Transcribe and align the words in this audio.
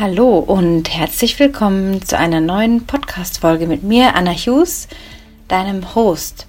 Hallo 0.00 0.38
und 0.38 0.88
herzlich 0.88 1.38
willkommen 1.38 2.00
zu 2.00 2.16
einer 2.16 2.40
neuen 2.40 2.86
Podcast-Folge 2.86 3.66
mit 3.66 3.82
mir, 3.82 4.14
Anna 4.14 4.32
Hughes, 4.32 4.88
deinem 5.46 5.94
Host. 5.94 6.46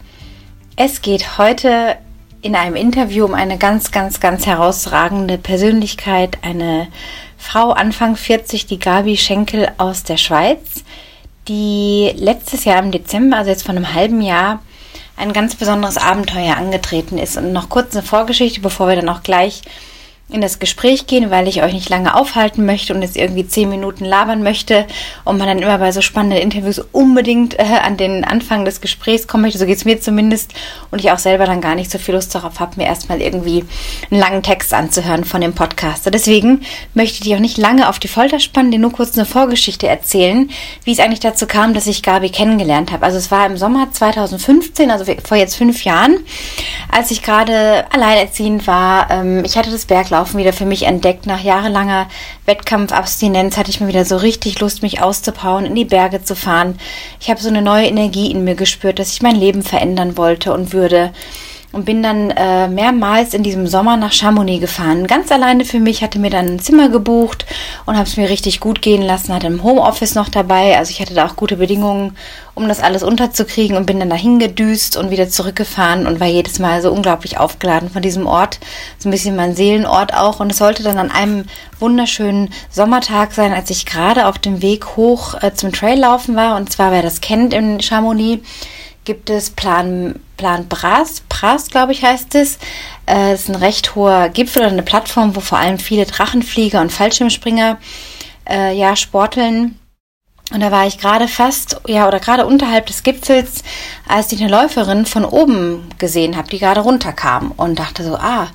Es 0.77 1.01
geht 1.01 1.37
heute 1.37 1.97
in 2.41 2.55
einem 2.55 2.77
Interview 2.77 3.25
um 3.25 3.33
eine 3.33 3.57
ganz, 3.57 3.91
ganz, 3.91 4.21
ganz 4.21 4.45
herausragende 4.45 5.37
Persönlichkeit, 5.37 6.37
eine 6.43 6.87
Frau 7.37 7.71
Anfang 7.71 8.15
40, 8.15 8.67
die 8.67 8.79
Gabi 8.79 9.17
Schenkel 9.17 9.69
aus 9.77 10.03
der 10.03 10.15
Schweiz, 10.15 10.85
die 11.49 12.09
letztes 12.15 12.63
Jahr 12.63 12.81
im 12.81 12.91
Dezember, 12.91 13.35
also 13.35 13.49
jetzt 13.49 13.65
vor 13.65 13.75
einem 13.75 13.93
halben 13.93 14.21
Jahr, 14.21 14.61
ein 15.17 15.33
ganz 15.33 15.55
besonderes 15.55 15.97
Abenteuer 15.97 16.55
angetreten 16.55 17.17
ist. 17.17 17.35
Und 17.35 17.51
noch 17.51 17.67
kurz 17.67 17.93
eine 17.93 18.05
Vorgeschichte, 18.05 18.61
bevor 18.61 18.87
wir 18.87 18.95
dann 18.95 19.09
auch 19.09 19.23
gleich 19.23 19.61
in 20.31 20.41
das 20.41 20.59
Gespräch 20.59 21.07
gehen, 21.07 21.29
weil 21.29 21.47
ich 21.47 21.61
euch 21.63 21.73
nicht 21.73 21.89
lange 21.89 22.15
aufhalten 22.15 22.65
möchte 22.65 22.93
und 22.93 23.01
jetzt 23.01 23.17
irgendwie 23.17 23.47
zehn 23.47 23.69
Minuten 23.69 24.05
labern 24.05 24.43
möchte 24.43 24.85
und 25.25 25.37
man 25.37 25.47
dann 25.47 25.59
immer 25.59 25.77
bei 25.77 25.91
so 25.91 26.01
spannenden 26.01 26.39
Interviews 26.39 26.79
unbedingt 26.91 27.59
äh, 27.59 27.63
an 27.83 27.97
den 27.97 28.23
Anfang 28.23 28.65
des 28.65 28.81
Gesprächs 28.81 29.27
kommen 29.27 29.43
möchte. 29.43 29.59
So 29.59 29.65
geht 29.65 29.77
es 29.77 29.85
mir 29.85 29.99
zumindest 29.99 30.53
und 30.89 30.99
ich 30.99 31.11
auch 31.11 31.19
selber 31.19 31.45
dann 31.45 31.61
gar 31.61 31.75
nicht 31.75 31.91
so 31.91 31.97
viel 31.97 32.15
Lust 32.15 32.33
darauf 32.33 32.59
habe, 32.59 32.77
mir 32.77 32.85
erstmal 32.85 33.21
irgendwie 33.21 33.65
einen 34.09 34.19
langen 34.19 34.43
Text 34.43 34.73
anzuhören 34.73 35.25
von 35.25 35.41
dem 35.41 35.53
Podcaster. 35.53 36.11
Deswegen 36.11 36.61
möchte 36.93 37.27
ich 37.27 37.35
auch 37.35 37.39
nicht 37.39 37.57
lange 37.57 37.89
auf 37.89 37.99
die 37.99 38.07
Folter 38.07 38.39
spannen, 38.39 38.71
dir 38.71 38.79
nur 38.79 38.91
kurz 38.91 39.17
eine 39.17 39.25
Vorgeschichte 39.25 39.87
erzählen, 39.87 40.49
wie 40.83 40.91
es 40.91 40.99
eigentlich 40.99 41.19
dazu 41.19 41.45
kam, 41.45 41.73
dass 41.73 41.87
ich 41.87 42.03
Gabi 42.03 42.29
kennengelernt 42.29 42.91
habe. 42.91 43.05
Also 43.05 43.17
es 43.17 43.31
war 43.31 43.45
im 43.45 43.57
Sommer 43.57 43.91
2015, 43.91 44.91
also 44.91 45.05
vor 45.23 45.37
jetzt 45.37 45.55
fünf 45.55 45.83
Jahren, 45.83 46.19
als 46.91 47.11
ich 47.11 47.21
gerade 47.21 47.85
alleinerziehend 47.91 48.67
war. 48.67 49.09
Ähm, 49.11 49.43
ich 49.43 49.57
hatte 49.57 49.71
das 49.71 49.85
Berglauf 49.85 50.20
Laufen 50.21 50.37
wieder 50.37 50.53
für 50.53 50.67
mich 50.67 50.83
entdeckt. 50.83 51.25
Nach 51.25 51.41
jahrelanger 51.41 52.07
Wettkampfabstinenz 52.45 53.57
hatte 53.57 53.71
ich 53.71 53.81
mir 53.81 53.87
wieder 53.87 54.05
so 54.05 54.17
richtig 54.17 54.59
Lust, 54.59 54.83
mich 54.83 55.01
auszupauen, 55.01 55.65
in 55.65 55.73
die 55.73 55.83
Berge 55.83 56.23
zu 56.23 56.35
fahren. 56.35 56.77
Ich 57.19 57.31
habe 57.31 57.41
so 57.41 57.49
eine 57.49 57.63
neue 57.63 57.87
Energie 57.87 58.29
in 58.29 58.43
mir 58.43 58.53
gespürt, 58.53 58.99
dass 58.99 59.13
ich 59.13 59.23
mein 59.23 59.35
Leben 59.35 59.63
verändern 59.63 60.17
wollte 60.17 60.53
und 60.53 60.73
würde 60.73 61.11
und 61.71 61.85
bin 61.85 62.03
dann 62.03 62.31
äh, 62.31 62.67
mehrmals 62.67 63.33
in 63.33 63.43
diesem 63.43 63.67
Sommer 63.67 63.95
nach 63.95 64.11
Chamonix 64.11 64.59
gefahren. 64.59 65.07
Ganz 65.07 65.31
alleine 65.31 65.63
für 65.63 65.79
mich, 65.79 66.03
hatte 66.03 66.19
mir 66.19 66.29
dann 66.29 66.47
ein 66.47 66.59
Zimmer 66.59 66.89
gebucht 66.89 67.45
und 67.85 67.95
habe 67.95 68.07
es 68.07 68.17
mir 68.17 68.29
richtig 68.29 68.59
gut 68.59 68.81
gehen 68.81 69.01
lassen, 69.01 69.33
hatte 69.33 69.47
im 69.47 69.63
Homeoffice 69.63 70.15
noch 70.15 70.29
dabei. 70.29 70.77
Also 70.77 70.91
ich 70.91 70.99
hatte 70.99 71.13
da 71.13 71.27
auch 71.27 71.35
gute 71.35 71.57
Bedingungen, 71.57 72.17
um 72.55 72.67
das 72.67 72.81
alles 72.81 73.03
unterzukriegen 73.03 73.77
und 73.77 73.85
bin 73.85 73.99
dann 73.99 74.09
dahin 74.09 74.37
gedüst 74.39 74.97
und 74.97 75.11
wieder 75.11 75.29
zurückgefahren 75.29 76.07
und 76.07 76.19
war 76.19 76.27
jedes 76.27 76.59
Mal 76.59 76.81
so 76.81 76.91
unglaublich 76.91 77.37
aufgeladen 77.37 77.89
von 77.89 78.01
diesem 78.01 78.27
Ort. 78.27 78.59
So 78.97 79.07
ein 79.07 79.11
bisschen 79.11 79.37
mein 79.37 79.55
Seelenort 79.55 80.13
auch. 80.13 80.41
Und 80.41 80.51
es 80.51 80.57
sollte 80.57 80.83
dann 80.83 80.97
an 80.97 81.11
einem 81.11 81.45
wunderschönen 81.79 82.49
Sommertag 82.69 83.31
sein, 83.31 83.53
als 83.53 83.69
ich 83.69 83.85
gerade 83.85 84.27
auf 84.27 84.37
dem 84.37 84.61
Weg 84.61 84.97
hoch 84.97 85.41
äh, 85.41 85.53
zum 85.53 85.71
Traillaufen 85.71 86.35
war. 86.35 86.57
Und 86.57 86.71
zwar, 86.71 86.91
wer 86.91 87.01
das 87.01 87.21
kennt 87.21 87.53
in 87.53 87.81
Chamonix, 87.81 88.45
gibt 89.05 89.29
es 89.29 89.49
Plan, 89.49 90.19
Plan 90.37 90.67
Bras, 90.67 91.21
Bras, 91.29 91.67
glaube 91.67 91.91
ich, 91.91 92.03
heißt 92.03 92.35
es. 92.35 92.59
Äh, 93.07 93.33
ist 93.33 93.49
ein 93.49 93.55
recht 93.55 93.95
hoher 93.95 94.29
Gipfel 94.29 94.63
oder 94.63 94.71
eine 94.71 94.83
Plattform, 94.83 95.35
wo 95.35 95.39
vor 95.39 95.57
allem 95.57 95.79
viele 95.79 96.05
Drachenflieger 96.05 96.81
und 96.81 96.91
Fallschirmspringer 96.91 97.77
äh, 98.49 98.75
ja 98.77 98.95
sporteln. 98.95 99.79
Und 100.53 100.59
da 100.59 100.71
war 100.71 100.85
ich 100.85 100.97
gerade 100.97 101.29
fast, 101.29 101.79
ja, 101.87 102.07
oder 102.07 102.19
gerade 102.19 102.45
unterhalb 102.45 102.85
des 102.85 103.03
Gipfels, 103.03 103.63
als 104.07 104.31
ich 104.33 104.41
eine 104.41 104.51
Läuferin 104.51 105.05
von 105.05 105.23
oben 105.23 105.87
gesehen 105.97 106.35
habe, 106.35 106.49
die 106.49 106.59
gerade 106.59 106.81
runterkam 106.81 107.51
und 107.55 107.79
dachte 107.79 108.03
so, 108.03 108.15
ah, 108.15 108.49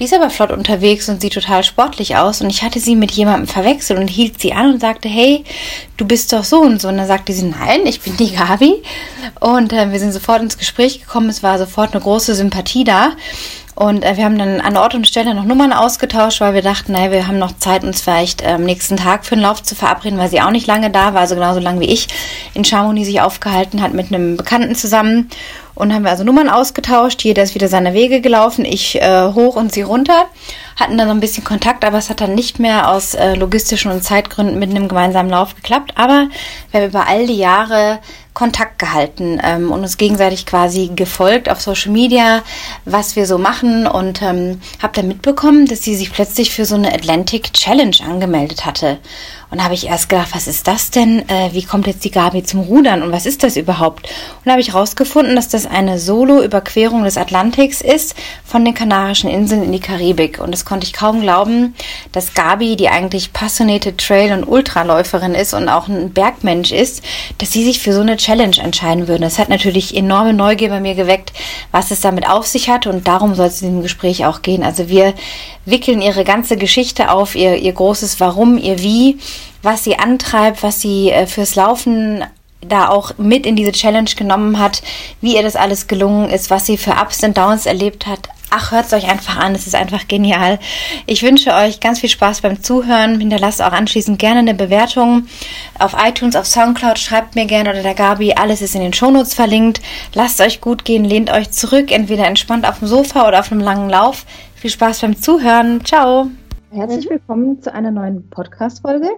die 0.00 0.06
ist 0.06 0.14
aber 0.14 0.30
flott 0.30 0.50
unterwegs 0.50 1.10
und 1.10 1.20
sieht 1.20 1.34
total 1.34 1.62
sportlich 1.62 2.16
aus. 2.16 2.40
Und 2.40 2.48
ich 2.48 2.62
hatte 2.62 2.80
sie 2.80 2.96
mit 2.96 3.10
jemandem 3.10 3.46
verwechselt 3.46 3.98
und 3.98 4.08
hielt 4.08 4.40
sie 4.40 4.54
an 4.54 4.72
und 4.72 4.80
sagte, 4.80 5.10
hey, 5.10 5.44
du 5.98 6.06
bist 6.06 6.32
doch 6.32 6.42
so 6.42 6.62
und 6.62 6.80
so. 6.80 6.88
Und 6.88 6.96
dann 6.96 7.06
sagte 7.06 7.34
sie, 7.34 7.44
nein, 7.44 7.80
ich 7.84 8.00
bin 8.00 8.16
die 8.16 8.34
Gabi. 8.34 8.82
Und 9.40 9.74
äh, 9.74 9.92
wir 9.92 9.98
sind 9.98 10.12
sofort 10.12 10.40
ins 10.40 10.56
Gespräch 10.56 11.00
gekommen. 11.02 11.28
Es 11.28 11.42
war 11.42 11.58
sofort 11.58 11.92
eine 11.92 12.00
große 12.00 12.34
Sympathie 12.34 12.84
da. 12.84 13.12
Und 13.74 14.04
äh, 14.04 14.16
wir 14.16 14.24
haben 14.24 14.38
dann 14.38 14.60
an 14.60 14.76
Ort 14.78 14.94
und 14.94 15.06
Stelle 15.06 15.34
noch 15.34 15.44
Nummern 15.44 15.72
ausgetauscht, 15.72 16.40
weil 16.40 16.54
wir 16.54 16.62
dachten, 16.62 16.92
naja, 16.92 17.12
wir 17.12 17.26
haben 17.26 17.38
noch 17.38 17.56
Zeit, 17.58 17.84
uns 17.84 18.00
vielleicht 18.00 18.44
am 18.44 18.60
ähm, 18.60 18.64
nächsten 18.64 18.96
Tag 18.96 19.24
für 19.24 19.36
den 19.36 19.42
Lauf 19.42 19.62
zu 19.62 19.74
verabreden, 19.74 20.18
weil 20.18 20.28
sie 20.28 20.40
auch 20.40 20.50
nicht 20.50 20.66
lange 20.66 20.90
da 20.90 21.14
war, 21.14 21.22
also 21.22 21.34
genauso 21.34 21.60
lange 21.60 21.80
wie 21.80 21.90
ich 21.90 22.08
in 22.52 22.64
Chamonix 22.64 23.06
sich 23.06 23.20
aufgehalten 23.20 23.80
hat 23.80 23.94
mit 23.94 24.12
einem 24.12 24.36
Bekannten 24.36 24.74
zusammen. 24.74 25.30
Und 25.80 25.94
haben 25.94 26.04
wir 26.04 26.10
also 26.10 26.24
Nummern 26.24 26.48
ausgetauscht. 26.48 27.22
Jeder 27.22 27.42
ist 27.42 27.54
wieder 27.54 27.68
seine 27.68 27.94
Wege 27.94 28.20
gelaufen. 28.20 28.64
Ich 28.64 29.00
äh, 29.00 29.32
hoch 29.32 29.56
und 29.56 29.72
sie 29.72 29.82
runter. 29.82 30.26
Hatten 30.80 30.96
dann 30.96 31.08
so 31.08 31.14
ein 31.14 31.20
bisschen 31.20 31.44
Kontakt, 31.44 31.84
aber 31.84 31.98
es 31.98 32.08
hat 32.08 32.22
dann 32.22 32.34
nicht 32.34 32.58
mehr 32.58 32.90
aus 32.90 33.14
äh, 33.14 33.34
logistischen 33.34 33.92
und 33.92 34.02
Zeitgründen 34.02 34.58
mit 34.58 34.70
einem 34.70 34.88
gemeinsamen 34.88 35.30
Lauf 35.30 35.54
geklappt. 35.54 35.92
Aber 35.94 36.28
wir 36.70 36.80
haben 36.80 36.88
über 36.88 37.06
all 37.06 37.26
die 37.26 37.36
Jahre 37.36 38.00
Kontakt 38.32 38.78
gehalten 38.78 39.38
ähm, 39.44 39.72
und 39.72 39.80
uns 39.80 39.98
gegenseitig 39.98 40.46
quasi 40.46 40.90
gefolgt 40.94 41.50
auf 41.50 41.60
Social 41.60 41.90
Media, 41.90 42.42
was 42.84 43.16
wir 43.16 43.26
so 43.26 43.38
machen 43.38 43.86
und 43.86 44.22
ähm, 44.22 44.60
habe 44.80 44.94
dann 44.94 45.08
mitbekommen, 45.08 45.66
dass 45.66 45.82
sie 45.82 45.96
sich 45.96 46.12
plötzlich 46.12 46.50
für 46.50 46.64
so 46.64 46.76
eine 46.76 46.94
Atlantic 46.94 47.52
Challenge 47.52 47.96
angemeldet 48.02 48.64
hatte. 48.64 48.98
Und 49.50 49.64
habe 49.64 49.74
ich 49.74 49.88
erst 49.88 50.08
gedacht, 50.08 50.28
was 50.32 50.46
ist 50.46 50.68
das 50.68 50.92
denn? 50.92 51.28
Äh, 51.28 51.50
wie 51.52 51.64
kommt 51.64 51.88
jetzt 51.88 52.04
die 52.04 52.12
Gabi 52.12 52.44
zum 52.44 52.60
Rudern 52.60 53.02
und 53.02 53.10
was 53.10 53.26
ist 53.26 53.42
das 53.42 53.56
überhaupt? 53.56 54.08
Und 54.44 54.50
habe 54.50 54.60
ich 54.60 54.74
herausgefunden, 54.74 55.34
dass 55.34 55.48
das 55.48 55.66
eine 55.66 55.98
Solo-Überquerung 55.98 57.02
des 57.02 57.16
Atlantiks 57.16 57.80
ist 57.80 58.14
von 58.44 58.64
den 58.64 58.74
Kanarischen 58.74 59.28
Inseln 59.28 59.64
in 59.64 59.72
die 59.72 59.80
Karibik. 59.80 60.38
Und 60.38 60.52
das 60.52 60.64
konnte 60.70 60.86
ich 60.86 60.92
kaum 60.92 61.20
glauben, 61.20 61.74
dass 62.12 62.32
Gabi, 62.32 62.76
die 62.76 62.88
eigentlich 62.88 63.32
passionierte 63.32 63.96
Trail- 63.96 64.32
und 64.32 64.44
Ultraläuferin 64.44 65.34
ist 65.34 65.52
und 65.52 65.68
auch 65.68 65.88
ein 65.88 66.12
Bergmensch 66.12 66.70
ist, 66.70 67.02
dass 67.38 67.50
sie 67.50 67.64
sich 67.64 67.80
für 67.80 67.92
so 67.92 68.02
eine 68.02 68.16
Challenge 68.16 68.56
entscheiden 68.56 69.08
würde. 69.08 69.24
Das 69.24 69.40
hat 69.40 69.48
natürlich 69.48 69.96
enorme 69.96 70.32
Neugier 70.32 70.68
bei 70.68 70.78
mir 70.78 70.94
geweckt, 70.94 71.32
was 71.72 71.90
es 71.90 72.00
damit 72.00 72.28
auf 72.28 72.46
sich 72.46 72.70
hat 72.70 72.86
und 72.86 73.08
darum 73.08 73.34
soll 73.34 73.48
es 73.48 73.62
in 73.62 73.72
dem 73.72 73.82
Gespräch 73.82 74.24
auch 74.26 74.42
gehen. 74.42 74.62
Also 74.62 74.88
wir 74.88 75.14
wickeln 75.64 76.00
ihre 76.00 76.22
ganze 76.22 76.56
Geschichte 76.56 77.10
auf, 77.10 77.34
ihr, 77.34 77.56
ihr 77.56 77.72
großes 77.72 78.20
Warum, 78.20 78.56
ihr 78.56 78.78
Wie, 78.78 79.18
was 79.62 79.82
sie 79.82 79.98
antreibt, 79.98 80.62
was 80.62 80.80
sie 80.80 81.10
äh, 81.10 81.26
fürs 81.26 81.56
Laufen 81.56 82.24
da 82.60 82.88
auch 82.88 83.16
mit 83.18 83.46
in 83.46 83.56
diese 83.56 83.72
Challenge 83.72 84.10
genommen 84.16 84.58
hat, 84.58 84.82
wie 85.20 85.36
ihr 85.36 85.42
das 85.42 85.56
alles 85.56 85.86
gelungen 85.86 86.28
ist, 86.28 86.50
was 86.50 86.66
sie 86.66 86.76
für 86.76 86.92
Ups 86.92 87.22
und 87.22 87.36
Downs 87.36 87.66
erlebt 87.66 88.06
hat. 88.06 88.28
Ach, 88.52 88.72
hört 88.72 88.86
es 88.86 88.92
euch 88.92 89.08
einfach 89.08 89.36
an, 89.36 89.54
es 89.54 89.68
ist 89.68 89.76
einfach 89.76 90.08
genial. 90.08 90.58
Ich 91.06 91.22
wünsche 91.22 91.54
euch 91.54 91.78
ganz 91.78 92.00
viel 92.00 92.08
Spaß 92.08 92.40
beim 92.40 92.60
Zuhören. 92.62 93.20
Hinterlasst 93.20 93.62
auch 93.62 93.72
anschließend 93.72 94.18
gerne 94.18 94.40
eine 94.40 94.54
Bewertung 94.54 95.26
auf 95.78 95.94
iTunes, 96.04 96.34
auf 96.34 96.46
Soundcloud. 96.46 96.98
Schreibt 96.98 97.36
mir 97.36 97.46
gerne 97.46 97.70
oder 97.70 97.82
der 97.82 97.94
Gabi. 97.94 98.32
Alles 98.34 98.60
ist 98.60 98.74
in 98.74 98.80
den 98.80 98.92
Shownotes 98.92 99.34
verlinkt. 99.34 99.80
Lasst 100.14 100.40
euch 100.40 100.60
gut 100.60 100.84
gehen, 100.84 101.04
lehnt 101.04 101.30
euch 101.30 101.52
zurück, 101.52 101.92
entweder 101.92 102.26
entspannt 102.26 102.68
auf 102.68 102.80
dem 102.80 102.88
Sofa 102.88 103.28
oder 103.28 103.38
auf 103.38 103.52
einem 103.52 103.60
langen 103.60 103.88
Lauf. 103.88 104.26
Viel 104.56 104.70
Spaß 104.70 105.02
beim 105.02 105.16
Zuhören. 105.16 105.84
Ciao. 105.84 106.28
Herzlich 106.72 107.08
willkommen 107.08 107.62
zu 107.62 107.72
einer 107.72 107.92
neuen 107.92 108.28
Podcast-Folge. 108.30 109.10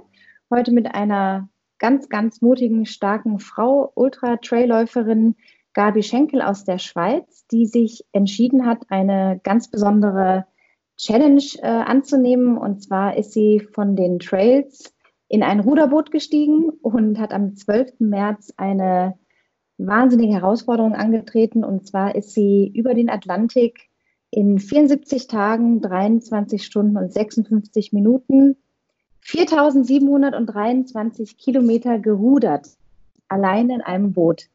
Heute 0.51 0.73
mit 0.73 0.95
einer 0.95 1.49
ganz, 1.83 2.09
ganz 2.09 2.41
mutigen, 2.41 2.87
starken 2.87 3.41
Frau, 3.41 3.91
Ultra-Trailläuferin, 3.97 5.35
Gabi 5.75 6.05
Schenkel 6.05 6.41
aus 6.41 6.65
der 6.65 6.79
Schweiz, 6.79 7.45
die 7.49 7.67
sich 7.67 8.05
entschieden 8.13 8.67
hat, 8.67 8.85
eine 8.89 9.41
ganz 9.43 9.69
besondere 9.69 10.47
Challenge 10.97 11.43
äh, 11.59 11.67
anzunehmen. 11.67 12.57
Und 12.57 12.85
zwar 12.85 13.17
ist 13.17 13.33
sie 13.33 13.61
von 13.61 13.97
den 13.97 14.21
Trails 14.21 14.95
in 15.27 15.43
ein 15.43 15.59
Ruderboot 15.59 16.13
gestiegen 16.13 16.71
und 16.83 17.19
hat 17.19 17.33
am 17.33 17.57
12. 17.57 17.99
März 17.99 18.55
eine 18.57 19.19
wahnsinnige 19.77 20.35
Herausforderung 20.35 20.95
angetreten. 20.95 21.65
Und 21.65 21.89
zwar 21.89 22.15
ist 22.15 22.33
sie 22.33 22.71
über 22.73 22.95
den 22.95 23.11
Atlantik 23.11 23.89
in 24.31 24.61
74 24.61 25.27
Tagen, 25.27 25.81
23 25.81 26.65
Stunden 26.65 26.97
und 26.97 27.13
56 27.13 27.93
Minuten 27.93 28.57
4723 29.23 31.39
Kilometer 31.39 31.99
gerudert, 31.99 32.69
allein 33.29 33.71
in 33.71 33.81
einem 33.81 34.13
Boot. 34.13 34.49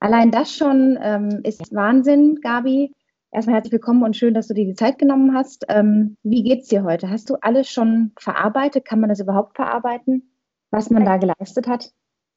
Allein 0.00 0.30
das 0.30 0.54
schon 0.54 0.98
ähm, 1.00 1.40
ist 1.42 1.74
Wahnsinn, 1.74 2.40
Gabi. 2.42 2.92
Erstmal 3.30 3.56
herzlich 3.56 3.72
willkommen 3.72 4.02
und 4.02 4.16
schön, 4.16 4.34
dass 4.34 4.48
du 4.48 4.54
dir 4.54 4.64
die 4.64 4.74
Zeit 4.74 4.98
genommen 4.98 5.34
hast. 5.34 5.66
Ähm, 5.68 6.16
wie 6.22 6.42
geht's 6.42 6.68
dir 6.68 6.84
heute? 6.84 7.10
Hast 7.10 7.28
du 7.28 7.36
alles 7.42 7.70
schon 7.70 8.12
verarbeitet? 8.18 8.86
Kann 8.86 9.00
man 9.00 9.10
das 9.10 9.20
überhaupt 9.20 9.56
verarbeiten, 9.56 10.30
was 10.70 10.88
man 10.90 11.04
da 11.04 11.18
geleistet 11.18 11.66
hat? 11.66 11.92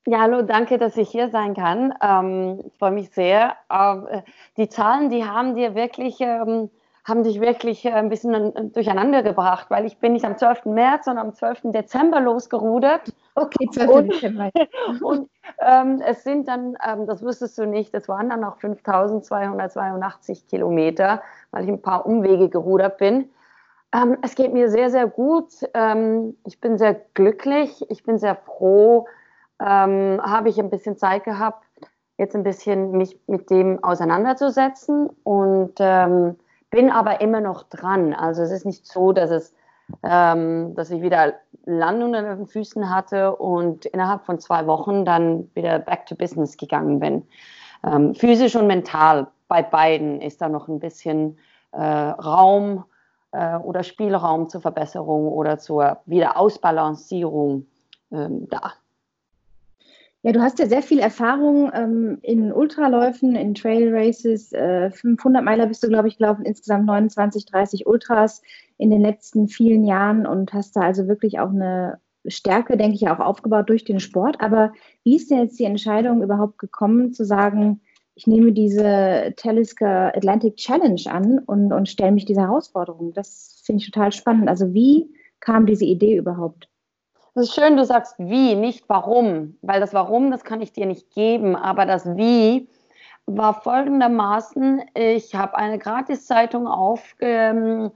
Ja, 0.05 0.21
hallo, 0.21 0.41
danke, 0.41 0.77
dass 0.77 0.97
ich 0.97 1.09
hier 1.09 1.29
sein 1.29 1.53
kann. 1.53 1.93
Ähm, 2.01 2.63
ich 2.65 2.77
freue 2.77 2.91
mich 2.91 3.11
sehr. 3.11 3.55
Äh, 3.69 4.23
die 4.57 4.67
Zahlen, 4.67 5.09
die 5.09 5.23
haben 5.23 5.55
dir 5.55 5.75
wirklich 5.75 6.17
ähm, 6.19 6.69
haben 7.09 7.23
dich 7.23 7.41
wirklich 7.41 7.83
äh, 7.85 7.91
ein 7.91 8.09
bisschen 8.09 8.71
durcheinander 8.73 9.23
gebracht, 9.23 9.69
weil 9.69 9.85
ich 9.85 9.97
bin 9.97 10.13
nicht 10.13 10.25
am 10.25 10.37
12. 10.37 10.65
März, 10.65 11.05
sondern 11.05 11.27
am 11.27 11.33
12. 11.33 11.71
Dezember 11.71 12.21
losgerudert. 12.21 13.13
Okay, 13.35 13.67
12. 13.71 13.89
Und, 13.89 14.13
Dezember. 14.13 14.49
und 15.01 15.29
ähm, 15.59 16.01
es 16.05 16.23
sind 16.23 16.47
dann, 16.47 16.77
ähm, 16.87 17.07
das 17.07 17.23
wusstest 17.23 17.57
du 17.57 17.65
nicht, 17.65 17.93
es 17.93 18.07
waren 18.07 18.29
dann 18.29 18.41
noch 18.41 18.57
5282 18.59 20.47
Kilometer, 20.47 21.21
weil 21.51 21.63
ich 21.63 21.69
ein 21.69 21.81
paar 21.81 22.05
Umwege 22.05 22.49
gerudert 22.49 22.97
bin. 22.97 23.29
Ähm, 23.93 24.17
es 24.21 24.35
geht 24.35 24.53
mir 24.53 24.69
sehr, 24.69 24.89
sehr 24.89 25.07
gut. 25.07 25.51
Ähm, 25.73 26.37
ich 26.45 26.61
bin 26.61 26.77
sehr 26.77 26.95
glücklich. 27.13 27.83
Ich 27.89 28.03
bin 28.03 28.19
sehr 28.19 28.35
froh. 28.35 29.07
Ähm, 29.59 30.21
habe 30.23 30.49
ich 30.49 30.59
ein 30.59 30.69
bisschen 30.69 30.97
Zeit 30.97 31.23
gehabt, 31.23 31.65
jetzt 32.17 32.35
ein 32.35 32.43
bisschen 32.43 32.91
mich 32.91 33.19
mit 33.27 33.49
dem 33.49 33.83
auseinanderzusetzen 33.83 35.09
und 35.23 35.73
ähm, 35.79 36.37
bin 36.69 36.91
aber 36.91 37.21
immer 37.21 37.41
noch 37.41 37.63
dran. 37.63 38.13
Also 38.13 38.41
es 38.43 38.51
ist 38.51 38.65
nicht 38.65 38.85
so, 38.85 39.11
dass 39.11 39.31
es, 39.31 39.55
ähm, 40.03 40.73
dass 40.75 40.91
ich 40.91 41.01
wieder 41.01 41.33
Land 41.65 42.03
unter 42.03 42.21
den 42.21 42.47
Füßen 42.47 42.89
hatte 42.89 43.35
und 43.35 43.85
innerhalb 43.85 44.25
von 44.25 44.39
zwei 44.39 44.65
Wochen 44.67 45.05
dann 45.05 45.49
wieder 45.53 45.79
back 45.79 46.05
to 46.05 46.15
business 46.15 46.57
gegangen 46.57 46.99
bin. 46.99 47.27
Ähm, 47.83 48.13
physisch 48.13 48.55
und 48.55 48.67
mental 48.67 49.27
bei 49.47 49.63
beiden 49.63 50.21
ist 50.21 50.41
da 50.41 50.49
noch 50.49 50.67
ein 50.67 50.79
bisschen 50.79 51.37
äh, 51.71 51.81
Raum 51.81 52.83
äh, 53.31 53.55
oder 53.57 53.83
Spielraum 53.83 54.49
zur 54.49 54.61
Verbesserung 54.61 55.27
oder 55.27 55.57
zur 55.59 55.97
Wiederausbalancierung 56.05 57.65
ähm, 58.11 58.47
da. 58.49 58.73
Ja, 60.21 60.33
du 60.33 60.41
hast 60.41 60.59
ja 60.59 60.67
sehr 60.67 60.81
viel 60.81 60.99
Erfahrung 60.99 61.71
ähm, 61.73 62.19
in 62.21 62.51
Ultraläufen, 62.51 63.35
in 63.35 63.55
Trail 63.55 63.89
Races. 63.95 64.51
Äh, 64.51 64.91
500 64.91 65.43
Meiler 65.43 65.65
bist 65.67 65.81
du, 65.81 65.87
glaube 65.87 66.09
ich, 66.09 66.17
gelaufen, 66.17 66.43
insgesamt 66.43 66.85
29, 66.85 67.45
30 67.45 67.87
Ultras 67.87 68.41
in 68.77 68.89
den 68.89 69.01
letzten 69.01 69.47
vielen 69.47 69.85
Jahren 69.85 70.25
und 70.27 70.53
hast 70.53 70.75
da 70.75 70.81
also 70.81 71.07
wirklich 71.07 71.39
auch 71.39 71.49
eine 71.51 71.99
Stärke, 72.27 72.75
denke 72.75 72.95
ich, 72.95 73.07
auch 73.07 73.19
aufgebaut 73.19 73.69
durch 73.69 73.85
den 73.85 74.01
Sport. 74.01 74.41
Aber 74.41 74.73
wie 75.05 75.15
ist 75.15 75.31
denn 75.31 75.39
jetzt 75.39 75.57
die 75.57 75.63
Entscheidung 75.63 76.21
überhaupt 76.21 76.57
gekommen, 76.57 77.13
zu 77.13 77.23
sagen, 77.23 77.81
ich 78.15 78.27
nehme 78.27 78.51
diese 78.51 79.33
Talisker 79.37 80.13
Atlantic 80.15 80.57
Challenge 80.57 81.01
an 81.07 81.39
und, 81.39 81.71
und 81.71 81.87
stelle 81.87 82.11
mich 82.11 82.25
dieser 82.25 82.41
Herausforderung? 82.41 83.13
Das 83.13 83.61
finde 83.63 83.81
ich 83.81 83.89
total 83.89 84.11
spannend. 84.11 84.49
Also 84.49 84.73
wie 84.73 85.13
kam 85.39 85.65
diese 85.65 85.85
Idee 85.85 86.17
überhaupt? 86.17 86.68
Das 87.39 87.47
ist 87.47 87.55
schön, 87.55 87.77
du 87.77 87.85
sagst 87.85 88.15
wie, 88.17 88.53
nicht 88.53 88.89
warum, 88.89 89.57
weil 89.61 89.79
das 89.79 89.93
Warum, 89.93 90.29
das 90.29 90.43
kann 90.43 90.59
ich 90.59 90.73
dir 90.73 90.85
nicht 90.85 91.09
geben, 91.11 91.55
aber 91.55 91.85
das 91.85 92.17
Wie 92.17 92.67
war 93.27 93.61
folgendermaßen, 93.61 94.83
ich 94.93 95.35
habe 95.35 95.55
eine 95.55 95.79
Gratiszeitung 95.79 96.67
auf, 96.67 97.15
ähm, 97.21 97.91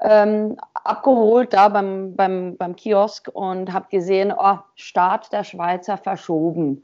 ähm, 0.00 0.56
abgeholt 0.82 1.52
da 1.52 1.68
beim, 1.68 2.16
beim, 2.16 2.56
beim 2.56 2.74
Kiosk 2.74 3.30
und 3.32 3.72
habe 3.72 3.86
gesehen, 3.88 4.34
oh, 4.36 4.58
Start 4.74 5.32
der 5.32 5.44
Schweizer 5.44 5.96
verschoben. 5.96 6.82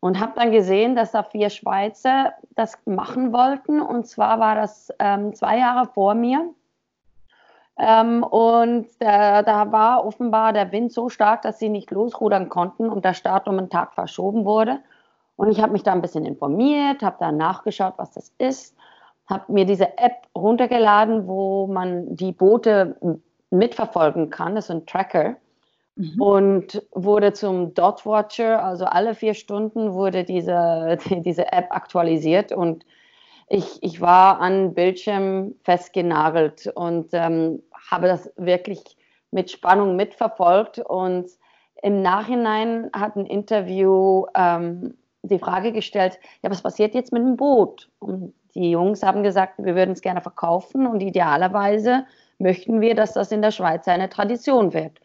Und 0.00 0.18
habe 0.18 0.32
dann 0.34 0.50
gesehen, 0.50 0.96
dass 0.96 1.12
da 1.12 1.22
vier 1.22 1.50
Schweizer 1.50 2.32
das 2.56 2.76
machen 2.86 3.32
wollten. 3.32 3.80
Und 3.80 4.08
zwar 4.08 4.40
war 4.40 4.56
das 4.56 4.92
ähm, 4.98 5.32
zwei 5.32 5.58
Jahre 5.58 5.86
vor 5.86 6.16
mir. 6.16 6.52
Ähm, 7.78 8.22
und 8.22 8.86
äh, 8.98 9.42
da 9.42 9.72
war 9.72 10.04
offenbar 10.04 10.52
der 10.52 10.72
Wind 10.72 10.92
so 10.92 11.08
stark, 11.08 11.42
dass 11.42 11.58
sie 11.58 11.68
nicht 11.68 11.90
losrudern 11.90 12.48
konnten 12.48 12.88
und 12.88 13.04
der 13.04 13.14
Start 13.14 13.48
um 13.48 13.58
einen 13.58 13.70
Tag 13.70 13.94
verschoben 13.94 14.44
wurde. 14.44 14.80
Und 15.36 15.50
ich 15.50 15.60
habe 15.60 15.72
mich 15.72 15.82
da 15.82 15.92
ein 15.92 16.02
bisschen 16.02 16.26
informiert, 16.26 17.02
habe 17.02 17.16
dann 17.18 17.36
nachgeschaut, 17.36 17.94
was 17.96 18.12
das 18.12 18.32
ist, 18.38 18.76
habe 19.26 19.52
mir 19.52 19.64
diese 19.64 19.98
App 19.98 20.26
runtergeladen, 20.36 21.26
wo 21.26 21.66
man 21.66 22.14
die 22.14 22.32
Boote 22.32 22.96
mitverfolgen 23.50 24.30
kann. 24.30 24.54
Das 24.54 24.66
ist 24.66 24.70
ein 24.70 24.86
Tracker. 24.86 25.36
Mhm. 25.96 26.20
Und 26.20 26.86
wurde 26.92 27.32
zum 27.32 27.74
Dot 27.74 28.06
Watcher, 28.06 28.62
also 28.64 28.84
alle 28.84 29.14
vier 29.14 29.34
Stunden 29.34 29.92
wurde 29.92 30.24
diese, 30.24 30.98
diese 31.10 31.52
App 31.52 31.66
aktualisiert 31.70 32.52
und 32.52 32.84
ich, 33.52 33.82
ich 33.82 34.00
war 34.00 34.40
an 34.40 34.72
Bildschirm 34.72 35.54
festgenagelt 35.62 36.72
und 36.74 37.10
ähm, 37.12 37.62
habe 37.90 38.06
das 38.06 38.32
wirklich 38.36 38.96
mit 39.30 39.50
Spannung 39.50 39.94
mitverfolgt. 39.94 40.78
Und 40.78 41.28
im 41.82 42.00
Nachhinein 42.00 42.88
hat 42.94 43.14
ein 43.14 43.26
Interview 43.26 44.24
ähm, 44.34 44.94
die 45.22 45.38
Frage 45.38 45.72
gestellt, 45.72 46.18
ja, 46.42 46.50
was 46.50 46.62
passiert 46.62 46.94
jetzt 46.94 47.12
mit 47.12 47.22
dem 47.22 47.36
Boot? 47.36 47.90
Und 47.98 48.32
die 48.54 48.70
Jungs 48.70 49.02
haben 49.02 49.22
gesagt, 49.22 49.56
wir 49.58 49.76
würden 49.76 49.92
es 49.92 50.00
gerne 50.00 50.22
verkaufen 50.22 50.86
und 50.86 51.02
idealerweise 51.02 52.06
möchten 52.38 52.80
wir, 52.80 52.94
dass 52.94 53.12
das 53.12 53.32
in 53.32 53.42
der 53.42 53.50
Schweiz 53.50 53.86
eine 53.86 54.08
Tradition 54.08 54.72
wird. 54.72 54.98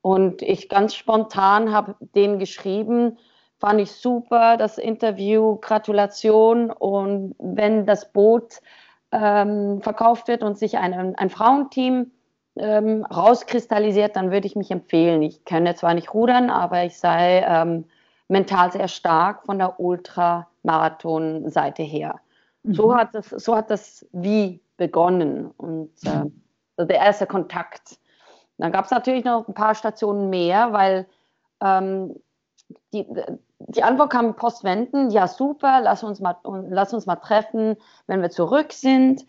Und 0.00 0.40
ich 0.40 0.70
ganz 0.70 0.94
spontan 0.94 1.70
habe 1.70 1.96
denen 2.14 2.38
geschrieben, 2.38 3.18
Fand 3.60 3.80
ich 3.80 3.92
super, 3.92 4.56
das 4.56 4.78
Interview, 4.78 5.56
Gratulation. 5.56 6.70
Und 6.70 7.34
wenn 7.38 7.86
das 7.86 8.12
Boot 8.12 8.60
ähm, 9.12 9.80
verkauft 9.80 10.28
wird 10.28 10.42
und 10.42 10.58
sich 10.58 10.78
ein, 10.78 11.16
ein 11.16 11.30
Frauenteam 11.30 12.10
ähm, 12.56 13.04
rauskristallisiert, 13.04 14.16
dann 14.16 14.30
würde 14.30 14.46
ich 14.46 14.56
mich 14.56 14.70
empfehlen. 14.70 15.22
Ich 15.22 15.44
könne 15.44 15.74
zwar 15.74 15.94
nicht 15.94 16.14
rudern, 16.14 16.50
aber 16.50 16.84
ich 16.84 16.98
sei 16.98 17.44
ähm, 17.46 17.84
mental 18.28 18.72
sehr 18.72 18.88
stark 18.88 19.44
von 19.44 19.58
der 19.58 19.80
Ultramarathon-Seite 19.80 21.82
her. 21.82 22.20
Mhm. 22.62 22.74
So, 22.74 22.96
hat 22.96 23.14
das, 23.14 23.30
so 23.30 23.56
hat 23.56 23.70
das 23.70 24.06
wie 24.12 24.60
begonnen 24.76 25.50
und 25.56 25.90
äh, 26.04 26.84
der 26.84 26.96
erste 26.96 27.26
Kontakt. 27.26 27.98
Dann 28.58 28.72
gab 28.72 28.84
es 28.84 28.90
natürlich 28.90 29.24
noch 29.24 29.48
ein 29.48 29.54
paar 29.54 29.74
Stationen 29.74 30.30
mehr, 30.30 30.72
weil 30.72 31.06
ähm, 31.60 32.14
die, 32.92 33.06
die 33.58 33.82
Antwort 33.82 34.10
kam 34.10 34.36
postwenden, 34.36 35.10
ja 35.10 35.26
super, 35.28 35.80
lass 35.82 36.02
uns 36.04 36.20
mal, 36.20 36.36
lass 36.68 36.94
uns 36.94 37.06
mal 37.06 37.16
treffen, 37.16 37.76
wenn 38.06 38.22
wir 38.22 38.30
zurück 38.30 38.72
sind, 38.72 39.24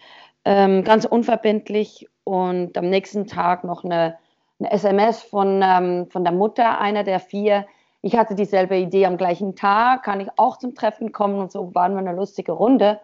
ähm, 0.46 0.84
ganz 0.84 1.06
unverbindlich 1.06 2.08
und 2.24 2.78
am 2.78 2.90
nächsten 2.90 3.28
Tag 3.28 3.64
noch 3.64 3.84
eine, 3.84 4.18
eine 4.60 4.72
SMS 4.72 5.22
von, 5.22 5.62
ähm, 5.64 6.08
von 6.10 6.24
der 6.24 6.34
Mutter, 6.34 6.80
einer 6.80 7.04
der 7.04 7.20
vier. 7.20 7.66
Ich 8.02 8.16
hatte 8.16 8.36
dieselbe 8.36 8.78
Idee 8.78 9.06
am 9.06 9.18
gleichen 9.18 9.56
Tag, 9.56 10.04
kann 10.04 10.20
ich 10.20 10.30
auch 10.38 10.58
zum 10.58 10.76
Treffen 10.76 11.12
kommen 11.12 11.40
und 11.40 11.52
so 11.52 11.74
waren 11.74 11.94
wir 11.94 12.00
eine 12.00 12.14
lustige 12.14 12.52
Runde. 12.52 13.00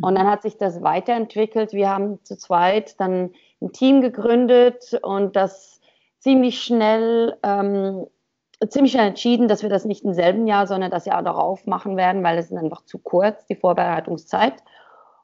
Und 0.00 0.16
dann 0.16 0.26
hat 0.26 0.42
sich 0.42 0.58
das 0.58 0.82
weiterentwickelt. 0.82 1.72
Wir 1.72 1.88
haben 1.88 2.22
zu 2.22 2.36
zweit 2.36 3.00
dann 3.00 3.32
ein 3.62 3.72
Team 3.72 4.02
gegründet 4.02 4.98
und 5.02 5.36
das 5.36 5.80
ziemlich 6.18 6.62
schnell 6.62 7.36
ähm, 7.42 8.06
ziemlich 8.68 8.92
schnell 8.92 9.08
entschieden, 9.08 9.48
dass 9.48 9.62
wir 9.62 9.70
das 9.70 9.84
nicht 9.84 10.04
im 10.04 10.14
selben 10.14 10.46
Jahr, 10.46 10.66
sondern 10.66 10.90
das 10.90 11.04
Jahr 11.04 11.22
darauf 11.22 11.66
machen 11.66 11.96
werden, 11.96 12.22
weil 12.22 12.38
es 12.38 12.50
ist 12.50 12.56
einfach 12.56 12.82
zu 12.84 12.98
kurz, 12.98 13.46
die 13.46 13.56
Vorbereitungszeit. 13.56 14.54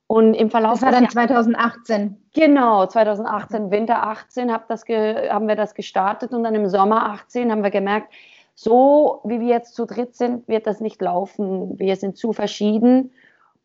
Und 0.06 0.34
im 0.34 0.50
Verlauf. 0.50 0.75
Das 0.75 0.82
war 0.82 0.93
dann 0.93 1.08
2018. 1.08 2.23
Genau, 2.34 2.87
2018, 2.87 3.70
Winter 3.70 4.06
18 4.06 4.52
hab 4.52 4.69
das 4.69 4.82
haben 4.87 5.49
wir 5.49 5.56
das 5.56 5.75
gestartet 5.75 6.32
und 6.32 6.44
dann 6.44 6.55
im 6.55 6.69
Sommer 6.69 7.10
18 7.10 7.51
haben 7.51 7.62
wir 7.62 7.70
gemerkt, 7.70 8.12
so 8.55 9.22
wie 9.24 9.41
wir 9.41 9.48
jetzt 9.48 9.74
zu 9.74 9.86
dritt 9.86 10.15
sind, 10.15 10.46
wird 10.48 10.67
das 10.67 10.81
nicht 10.81 11.01
laufen. 11.01 11.79
Wir 11.79 11.96
sind 11.96 12.19
zu 12.19 12.34
verschieden 12.34 13.12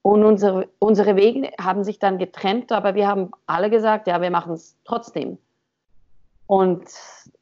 und 0.01 0.23
unsere, 0.23 0.69
unsere 0.79 1.17
Wege 1.17 1.51
haben 1.61 1.83
sich 1.83 1.99
dann 1.99 2.17
getrennt, 2.17 2.71
aber 2.71 2.95
wir 2.95 3.09
haben 3.09 3.31
alle 3.45 3.69
gesagt, 3.69 4.07
ja, 4.07 4.21
wir 4.21 4.31
machen 4.31 4.53
es 4.53 4.77
trotzdem. 4.85 5.37
Und, 6.45 6.85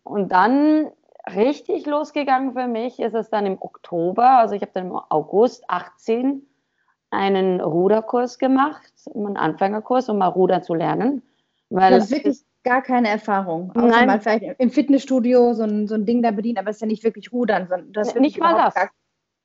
und 0.04 0.32
dann 0.32 0.90
richtig 1.34 1.86
losgegangen 1.86 2.54
für 2.54 2.68
mich 2.68 3.00
ist 3.00 3.16
es 3.16 3.30
dann 3.30 3.46
im 3.46 3.62
Oktober. 3.62 4.40
Also 4.40 4.56
ich 4.56 4.62
habe 4.62 4.72
dann 4.74 4.88
im 4.88 5.00
August 5.10 5.64
18 5.70 6.46
einen 7.12 7.62
Ruderkurs 7.62 8.40
gemacht, 8.40 8.94
einen 9.14 9.38
Anfängerkurs, 9.38 10.10
um 10.10 10.18
mal 10.18 10.28
rudern 10.28 10.64
zu 10.64 10.74
lernen. 10.74 11.22
Weil 11.70 11.92
das 11.92 12.06
ist 12.06 12.12
wirklich 12.12 12.46
gar 12.64 12.82
keine 12.82 13.10
Erfahrung. 13.10 13.72
Außer 13.76 13.88
Nein. 13.88 14.08
mal 14.08 14.20
vielleicht 14.20 14.60
im 14.60 14.70
Fitnessstudio 14.70 15.54
so 15.54 15.64
ein, 15.64 15.88
so 15.88 15.96
ein 15.96 16.06
Ding 16.06 16.22
da 16.22 16.32
bedienen, 16.32 16.58
aber 16.58 16.70
es 16.70 16.78
ist 16.78 16.82
ja 16.82 16.88
nicht 16.88 17.04
wirklich 17.04 17.32
rudern, 17.32 17.68
sondern 17.68 17.94
das 17.94 18.16
nicht 18.16 18.40
mal 18.40 18.56
das. 18.56 18.74
Gar... 18.74 18.90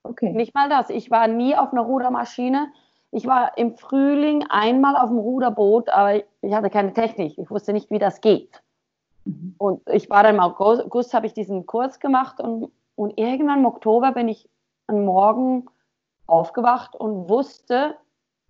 Okay. 0.02 0.32
Nicht 0.32 0.54
mal 0.54 0.68
das. 0.68 0.90
Ich 0.90 1.10
war 1.10 1.28
nie 1.28 1.54
auf 1.54 1.72
einer 1.72 1.82
Rudermaschine. 1.82 2.72
Ich 3.12 3.26
war 3.26 3.58
im 3.58 3.76
Frühling 3.76 4.44
einmal 4.48 4.96
auf 4.96 5.10
dem 5.10 5.18
Ruderboot, 5.18 5.88
aber 5.90 6.22
ich 6.40 6.54
hatte 6.54 6.70
keine 6.70 6.92
Technik. 6.92 7.36
Ich 7.38 7.50
wusste 7.50 7.72
nicht, 7.72 7.90
wie 7.90 7.98
das 7.98 8.20
geht. 8.20 8.62
Mhm. 9.30 9.54
Und 9.58 9.88
ich 9.90 10.10
war 10.10 10.22
dann 10.22 10.36
im 10.36 10.40
August, 10.40 11.14
habe 11.14 11.26
ich 11.26 11.34
diesen 11.34 11.66
Kurs 11.66 12.00
gemacht 12.00 12.40
und, 12.40 12.70
und 12.96 13.18
irgendwann 13.18 13.60
im 13.60 13.66
Oktober 13.66 14.12
bin 14.12 14.28
ich 14.28 14.48
am 14.86 15.04
Morgen 15.04 15.66
aufgewacht 16.26 16.94
und 16.94 17.28
wusste, 17.28 17.96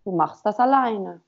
du 0.05 0.13
machst 0.13 0.45
das 0.45 0.59
alleine. 0.59 1.21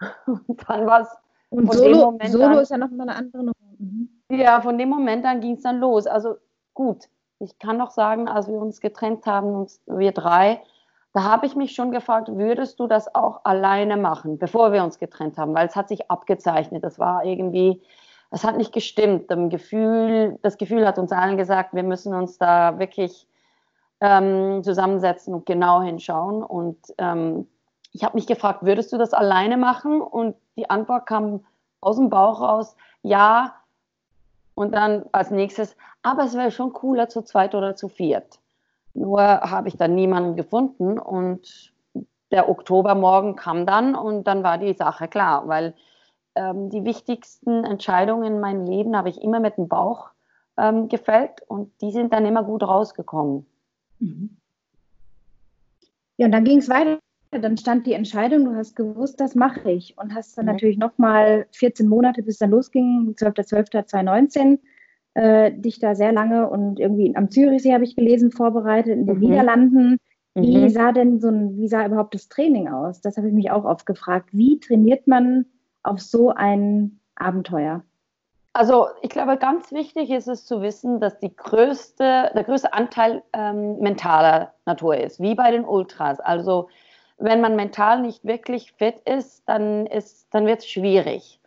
Und 0.26 0.68
dann 0.68 0.86
war 0.86 1.00
es. 1.00 1.08
Und 1.50 1.72
Solo, 1.72 2.16
Solo 2.26 2.44
an, 2.44 2.58
ist 2.58 2.70
ja 2.70 2.78
noch 2.78 2.90
mal 2.90 3.08
eine 3.08 3.16
andere 3.16 3.38
Nummer. 3.38 3.52
Mhm. 3.78 4.08
Ja, 4.30 4.60
von 4.60 4.78
dem 4.78 4.90
Moment 4.90 5.24
an 5.24 5.40
ging 5.40 5.54
es 5.54 5.62
dann 5.62 5.80
los. 5.80 6.06
Also 6.06 6.36
gut, 6.74 7.08
ich 7.40 7.58
kann 7.58 7.78
noch 7.78 7.90
sagen, 7.90 8.28
als 8.28 8.46
wir 8.46 8.60
uns 8.60 8.80
getrennt 8.80 9.26
haben, 9.26 9.54
uns, 9.54 9.80
wir 9.86 10.12
drei, 10.12 10.62
da 11.14 11.24
habe 11.24 11.46
ich 11.46 11.56
mich 11.56 11.74
schon 11.74 11.90
gefragt, 11.90 12.28
würdest 12.28 12.78
du 12.78 12.86
das 12.86 13.12
auch 13.14 13.40
alleine 13.44 13.96
machen, 13.96 14.38
bevor 14.38 14.72
wir 14.72 14.84
uns 14.84 14.98
getrennt 14.98 15.38
haben? 15.38 15.54
Weil 15.54 15.66
es 15.66 15.74
hat 15.74 15.88
sich 15.88 16.10
abgezeichnet. 16.10 16.84
Das 16.84 16.98
war 16.98 17.24
irgendwie, 17.24 17.82
es 18.30 18.44
hat 18.44 18.56
nicht 18.56 18.72
gestimmt. 18.72 19.30
Das 19.30 19.48
Gefühl, 19.48 20.38
das 20.42 20.58
Gefühl 20.58 20.86
hat 20.86 20.98
uns 20.98 21.12
allen 21.12 21.36
gesagt, 21.36 21.74
wir 21.74 21.82
müssen 21.82 22.14
uns 22.14 22.38
da 22.38 22.78
wirklich 22.78 23.26
ähm, 24.00 24.62
zusammensetzen 24.62 25.34
und 25.34 25.46
genau 25.46 25.82
hinschauen. 25.82 26.42
Und 26.42 26.78
ähm, 26.98 27.48
ich 27.92 28.04
habe 28.04 28.16
mich 28.16 28.26
gefragt, 28.26 28.62
würdest 28.62 28.92
du 28.92 28.98
das 28.98 29.14
alleine 29.14 29.56
machen? 29.56 30.00
Und 30.00 30.36
die 30.56 30.68
Antwort 30.68 31.06
kam 31.06 31.44
aus 31.80 31.96
dem 31.96 32.10
Bauch 32.10 32.40
raus, 32.40 32.76
ja. 33.02 33.54
Und 34.54 34.74
dann 34.74 35.06
als 35.12 35.30
nächstes, 35.30 35.76
aber 36.02 36.24
es 36.24 36.34
wäre 36.34 36.50
schon 36.50 36.72
cooler 36.72 37.08
zu 37.08 37.22
zweit 37.22 37.54
oder 37.54 37.76
zu 37.76 37.88
viert. 37.88 38.40
Nur 38.92 39.20
habe 39.22 39.68
ich 39.68 39.76
dann 39.76 39.94
niemanden 39.94 40.34
gefunden 40.34 40.98
und 40.98 41.72
der 42.32 42.48
Oktobermorgen 42.48 43.36
kam 43.36 43.66
dann 43.66 43.94
und 43.94 44.24
dann 44.24 44.42
war 44.42 44.58
die 44.58 44.74
Sache 44.74 45.06
klar, 45.06 45.46
weil 45.46 45.74
ähm, 46.34 46.70
die 46.70 46.84
wichtigsten 46.84 47.64
Entscheidungen 47.64 48.34
in 48.34 48.40
meinem 48.40 48.66
Leben 48.66 48.96
habe 48.96 49.08
ich 49.08 49.22
immer 49.22 49.40
mit 49.40 49.56
dem 49.56 49.68
Bauch 49.68 50.10
ähm, 50.56 50.88
gefällt 50.88 51.42
und 51.46 51.70
die 51.80 51.92
sind 51.92 52.12
dann 52.12 52.26
immer 52.26 52.44
gut 52.44 52.62
rausgekommen. 52.62 53.46
Mhm. 54.00 54.36
Ja, 56.16 56.26
und 56.26 56.32
dann 56.32 56.44
ging 56.44 56.58
es 56.58 56.68
weiter. 56.68 56.98
Dann 57.30 57.58
stand 57.58 57.86
die 57.86 57.92
Entscheidung, 57.92 58.46
du 58.46 58.56
hast 58.56 58.74
gewusst, 58.74 59.20
das 59.20 59.34
mache 59.34 59.70
ich. 59.70 59.96
Und 59.98 60.14
hast 60.14 60.36
dann 60.38 60.46
mhm. 60.46 60.52
natürlich 60.52 60.78
nochmal 60.78 61.46
14 61.52 61.86
Monate, 61.86 62.22
bis 62.22 62.34
es 62.34 62.38
dann 62.38 62.50
losging, 62.50 63.14
12.12.2019, 63.16 64.58
äh, 65.14 65.52
dich 65.52 65.78
da 65.78 65.94
sehr 65.94 66.12
lange 66.12 66.48
und 66.48 66.80
irgendwie 66.80 67.14
am 67.16 67.30
Zürichsee 67.30 67.74
habe 67.74 67.84
ich 67.84 67.96
gelesen, 67.96 68.30
vorbereitet, 68.30 68.94
in 68.94 69.06
den 69.06 69.16
mhm. 69.16 69.20
Niederlanden. 69.20 69.96
Wie 70.34 70.58
mhm. 70.58 70.68
sah 70.68 70.92
denn 70.92 71.20
so 71.20 71.28
ein, 71.28 71.56
wie 71.56 71.68
sah 71.68 71.84
überhaupt 71.84 72.14
das 72.14 72.28
Training 72.28 72.68
aus? 72.68 73.00
Das 73.00 73.16
habe 73.16 73.28
ich 73.28 73.34
mich 73.34 73.50
auch 73.50 73.64
oft 73.64 73.86
gefragt. 73.86 74.30
Wie 74.32 74.60
trainiert 74.60 75.06
man 75.06 75.46
auf 75.88 76.00
so 76.00 76.30
ein 76.30 77.00
Abenteuer? 77.16 77.82
Also 78.52 78.88
ich 79.02 79.10
glaube, 79.10 79.36
ganz 79.36 79.72
wichtig 79.72 80.10
ist 80.10 80.26
es 80.26 80.44
zu 80.44 80.62
wissen, 80.62 81.00
dass 81.00 81.18
größte, 81.36 82.30
der 82.34 82.44
größte 82.44 82.72
Anteil 82.72 83.22
ähm, 83.32 83.78
mentaler 83.78 84.52
Natur 84.66 84.96
ist, 84.96 85.20
wie 85.20 85.34
bei 85.34 85.50
den 85.50 85.64
Ultras. 85.64 86.18
Also 86.18 86.68
wenn 87.18 87.40
man 87.40 87.56
mental 87.56 88.00
nicht 88.02 88.24
wirklich 88.24 88.72
fit 88.72 88.96
ist, 89.04 89.48
dann, 89.48 89.88
dann 90.30 90.46
wird 90.46 90.60
es 90.60 90.68
schwierig. 90.68 91.40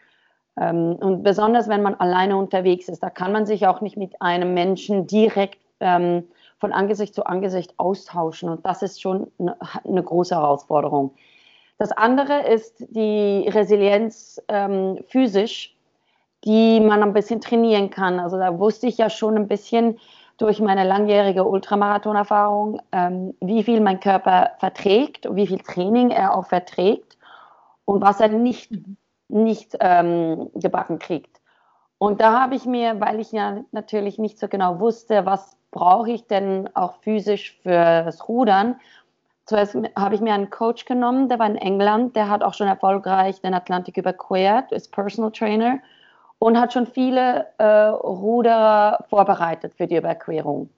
Ähm, 0.58 0.96
und 0.96 1.24
besonders 1.24 1.70
wenn 1.70 1.82
man 1.82 1.96
alleine 1.96 2.38
unterwegs 2.38 2.88
ist, 2.88 3.04
da 3.04 3.10
kann 3.10 3.32
man 3.32 3.46
sich 3.46 3.68
auch 3.68 3.82
nicht 3.82 3.98
mit 3.98 4.22
einem 4.22 4.54
Menschen 4.54 5.08
direkt 5.08 5.60
ähm, 5.80 6.24
von 6.60 6.72
Angesicht 6.72 7.16
zu 7.16 7.26
Angesicht 7.26 7.74
austauschen. 7.78 8.50
Und 8.50 8.66
das 8.66 8.84
ist 8.84 9.02
schon 9.02 9.32
eine, 9.40 9.58
eine 9.84 10.04
große 10.04 10.36
Herausforderung. 10.36 11.14
Das 11.82 11.92
andere 11.92 12.42
ist 12.42 12.86
die 12.92 13.50
Resilienz 13.50 14.40
ähm, 14.50 15.00
physisch, 15.08 15.76
die 16.46 16.80
man 16.80 17.02
ein 17.02 17.12
bisschen 17.12 17.42
trainieren 17.42 17.90
kann. 17.90 18.20
Also 18.20 18.38
da 18.38 18.60
wusste 18.60 18.86
ich 18.86 19.00
ja 19.00 19.10
schon 19.10 19.36
ein 19.36 19.48
bisschen 19.48 19.98
durch 20.38 20.60
meine 20.60 20.84
langjährige 20.84 21.44
Ultramarathon-Erfahrung, 21.44 22.80
ähm, 22.92 23.34
wie 23.42 23.64
viel 23.64 23.82
mein 23.82 24.00
Körper 24.00 24.52
verträgt, 24.60 25.28
wie 25.32 25.48
viel 25.48 25.58
Training 25.58 26.12
er 26.12 26.36
auch 26.36 26.46
verträgt 26.46 27.18
und 27.86 28.04
was 28.04 28.20
er 28.20 28.28
nicht 28.28 28.72
nicht 29.28 29.76
ähm, 29.80 30.52
gebacken 30.54 31.00
kriegt. 31.00 31.42
Und 31.98 32.22
da 32.22 32.42
habe 32.42 32.54
ich 32.54 32.66
mir, 32.66 33.00
weil 33.00 33.20
ich 33.20 33.32
ja 33.32 33.64
natürlich 33.72 34.20
nicht 34.20 34.38
so 34.38 34.48
genau 34.48 34.80
wusste, 34.80 35.26
was 35.26 35.58
brauche 35.72 36.12
ich 36.12 36.28
denn 36.28 36.70
auch 36.76 36.98
physisch 37.02 37.58
für 37.64 38.04
das 38.04 38.30
Rudern, 38.30 38.80
zuerst 39.52 39.78
habe 39.98 40.16
ich 40.16 40.22
mir 40.22 40.34
einen 40.34 40.50
Coach 40.50 40.86
genommen, 40.86 41.28
der 41.28 41.38
war 41.38 41.46
in 41.46 41.58
England, 41.58 42.16
der 42.16 42.30
hat 42.30 42.42
auch 42.42 42.54
schon 42.54 42.68
erfolgreich 42.68 43.42
den 43.42 43.54
Atlantik 43.54 43.98
überquert, 43.98 44.72
ist 44.72 44.94
Personal 44.94 45.32
Trainer 45.32 45.80
und 46.40 46.58
hat 46.60 46.72
schon 46.72 46.88
viele 46.88 47.48
äh, 47.58 47.64
Ruderer 47.66 49.06
vorbereitet 49.10 49.74
für 49.76 49.88
die 49.88 49.98
Überquerung. 49.98 50.70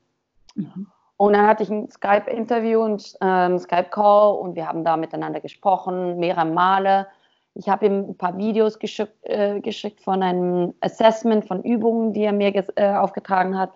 Mhm. 0.55 0.87
Und 1.17 1.33
dann 1.33 1.45
hatte 1.45 1.61
ich 1.61 1.69
ein 1.69 1.89
Skype-Interview 1.89 2.81
und 2.81 3.15
ähm, 3.21 3.59
Skype-Call 3.59 4.37
und 4.37 4.55
wir 4.55 4.67
haben 4.67 4.83
da 4.83 4.97
miteinander 4.97 5.39
gesprochen, 5.39 6.17
mehrere 6.17 6.45
Male. 6.45 7.07
Ich 7.53 7.69
habe 7.69 7.85
ihm 7.85 8.09
ein 8.09 8.17
paar 8.17 8.37
Videos 8.39 8.79
geschickt, 8.79 9.15
äh, 9.21 9.59
geschickt, 9.61 10.01
von 10.01 10.23
einem 10.23 10.73
Assessment 10.81 11.45
von 11.45 11.61
Übungen, 11.61 12.11
die 12.13 12.23
er 12.23 12.33
mir 12.33 12.51
äh, 12.75 12.95
aufgetragen 12.95 13.55
hat 13.55 13.71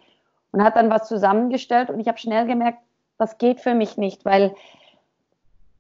und 0.52 0.64
hat 0.64 0.76
dann 0.76 0.90
was 0.90 1.08
zusammengestellt 1.08 1.92
und 1.92 2.00
ich 2.00 2.08
habe 2.08 2.18
schnell 2.18 2.48
gemerkt, 2.48 2.80
das 3.20 3.38
geht 3.38 3.62
für 3.62 3.76
mich 3.76 3.98
nicht, 3.98 4.26
weil 4.26 4.56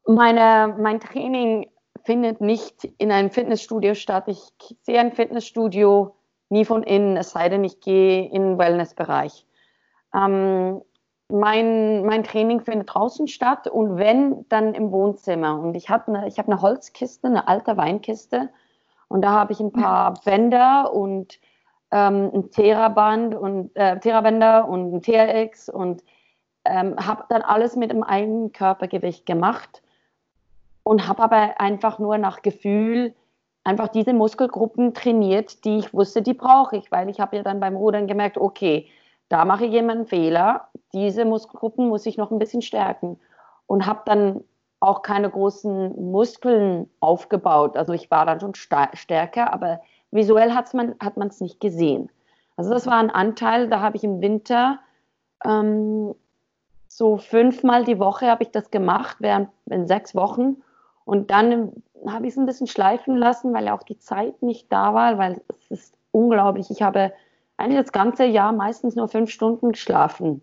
meine, 0.07 0.75
mein 0.79 0.99
Training 0.99 1.69
findet 2.05 2.41
nicht 2.41 2.85
in 2.97 3.11
einem 3.11 3.29
Fitnessstudio 3.29 3.93
statt. 3.93 4.25
Ich 4.27 4.53
sehe 4.81 4.99
ein 4.99 5.11
Fitnessstudio 5.11 6.15
nie 6.49 6.65
von 6.65 6.83
innen, 6.83 7.17
es 7.17 7.31
sei 7.31 7.49
denn, 7.49 7.63
ich 7.63 7.81
gehe 7.81 8.25
in 8.29 8.41
den 8.43 8.57
Wellnessbereich. 8.57 9.45
Ähm, 10.13 10.81
mein, 11.29 12.05
mein 12.05 12.23
Training 12.23 12.61
findet 12.61 12.93
draußen 12.93 13.27
statt 13.27 13.67
und 13.67 13.97
wenn, 13.97 14.47
dann 14.47 14.73
im 14.73 14.91
Wohnzimmer. 14.91 15.59
Und 15.59 15.75
ich 15.75 15.89
habe 15.89 16.07
eine, 16.07 16.29
hab 16.29 16.47
eine 16.47 16.61
Holzkiste, 16.61 17.27
eine 17.27 17.49
alte 17.49 17.75
Weinkiste 17.75 18.49
und 19.09 19.21
da 19.21 19.31
habe 19.31 19.51
ich 19.51 19.59
ein 19.59 19.73
paar 19.73 20.13
Bänder 20.23 20.93
und 20.93 21.39
ähm, 21.91 22.31
ein 22.33 22.51
Theraband 22.51 23.35
und 23.35 23.75
äh, 23.75 23.99
Therabänder 23.99 24.67
und 24.69 24.93
ein 24.93 25.01
TRX 25.01 25.67
und 25.67 26.03
ähm, 26.63 26.95
habe 26.97 27.25
dann 27.27 27.41
alles 27.41 27.75
mit 27.75 27.91
dem 27.91 28.03
eigenen 28.03 28.53
Körpergewicht 28.53 29.25
gemacht 29.25 29.81
und 30.87 31.05
habe 31.05 31.21
aber 31.21 31.59
einfach 31.59 31.99
nur 31.99 32.17
nach 32.17 32.41
Gefühl 32.41 33.13
einfach 33.65 33.89
diese 33.89 34.13
Muskelgruppen 34.13 34.93
trainiert, 34.93 35.65
die 35.65 35.79
ich 35.79 35.93
wusste, 35.93 36.21
die 36.21 36.33
brauche 36.33 36.77
ich, 36.77 36.89
weil 36.93 37.09
ich 37.09 37.19
habe 37.19 37.35
ja 37.35 37.43
dann 37.43 37.59
beim 37.59 37.75
Rudern 37.75 38.07
gemerkt, 38.07 38.37
okay, 38.37 38.87
da 39.27 39.43
mache 39.43 39.65
ich 39.65 39.73
jemanden 39.73 40.05
Fehler, 40.05 40.69
diese 40.93 41.25
Muskelgruppen 41.25 41.89
muss 41.89 42.05
ich 42.05 42.15
noch 42.15 42.31
ein 42.31 42.39
bisschen 42.39 42.61
stärken 42.61 43.19
und 43.65 43.85
habe 43.85 44.03
dann 44.05 44.45
auch 44.79 45.01
keine 45.01 45.29
großen 45.29 46.09
Muskeln 46.09 46.89
aufgebaut. 47.01 47.75
Also 47.75 47.91
ich 47.91 48.09
war 48.09 48.25
dann 48.25 48.39
schon 48.39 48.55
stärker, 48.55 49.51
aber 49.51 49.81
visuell 50.11 50.53
hat's 50.53 50.73
man, 50.73 50.95
hat 51.01 51.17
man 51.17 51.27
es 51.27 51.41
nicht 51.41 51.59
gesehen. 51.59 52.09
Also 52.55 52.69
das 52.71 52.87
war 52.87 52.95
ein 52.95 53.11
Anteil, 53.11 53.67
da 53.67 53.81
habe 53.81 53.97
ich 53.97 54.05
im 54.05 54.21
Winter 54.21 54.79
ähm, 55.43 56.15
so 56.87 57.17
fünfmal 57.17 57.83
die 57.83 57.99
Woche 57.99 58.27
habe 58.29 58.43
ich 58.43 58.51
das 58.51 58.71
gemacht, 58.71 59.17
während 59.19 59.49
in 59.65 59.85
sechs 59.85 60.15
Wochen. 60.15 60.63
Und 61.07 61.31
dann 61.31 61.71
habe 62.05 62.27
ich 62.27 62.33
es 62.33 62.37
ein 62.37 62.45
bisschen 62.45 62.67
schleifen 62.67 63.15
lassen, 63.15 63.53
weil 63.53 63.65
ja 63.65 63.73
auch 63.73 63.83
die 63.83 63.97
Zeit 63.97 64.43
nicht 64.43 64.69
da 64.69 64.93
war, 64.93 65.17
weil 65.17 65.41
es 65.47 65.71
ist 65.71 65.97
unglaublich. 66.11 66.69
Ich 66.69 66.81
habe 66.81 67.13
eigentlich 67.55 67.79
das 67.79 67.93
ganze 67.93 68.25
Jahr 68.25 68.51
meistens 68.51 68.97
nur 68.97 69.07
fünf 69.07 69.31
Stunden 69.31 69.71
geschlafen. 69.71 70.41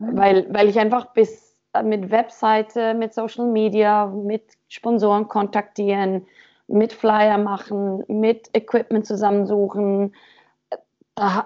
Weil, 0.00 0.52
weil 0.52 0.68
ich 0.68 0.80
einfach 0.80 1.12
bis 1.12 1.56
äh, 1.72 1.84
mit 1.84 2.10
Webseite, 2.10 2.94
mit 2.94 3.14
Social 3.14 3.46
Media, 3.46 4.06
mit 4.06 4.42
Sponsoren 4.66 5.28
kontaktieren, 5.28 6.26
mit 6.66 6.92
Flyer 6.92 7.38
machen, 7.38 8.02
mit 8.08 8.50
Equipment 8.54 9.06
zusammensuchen. 9.06 10.16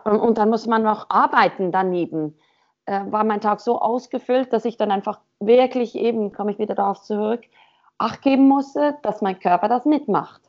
Und 0.04 0.38
dann 0.38 0.48
muss 0.48 0.66
man 0.66 0.82
noch 0.82 1.10
arbeiten 1.10 1.72
daneben. 1.72 2.38
Äh, 2.86 3.02
war 3.10 3.24
mein 3.24 3.42
Tag 3.42 3.60
so 3.60 3.78
ausgefüllt, 3.78 4.54
dass 4.54 4.64
ich 4.64 4.78
dann 4.78 4.90
einfach 4.90 5.20
wirklich 5.40 5.94
eben, 5.94 6.32
komme 6.32 6.52
ich 6.52 6.58
wieder 6.58 6.74
darauf 6.74 7.02
zurück, 7.02 7.42
Acht 7.98 8.22
geben 8.22 8.48
musste, 8.48 8.96
dass 9.02 9.22
mein 9.22 9.38
Körper 9.38 9.68
das 9.68 9.84
mitmacht. 9.84 10.42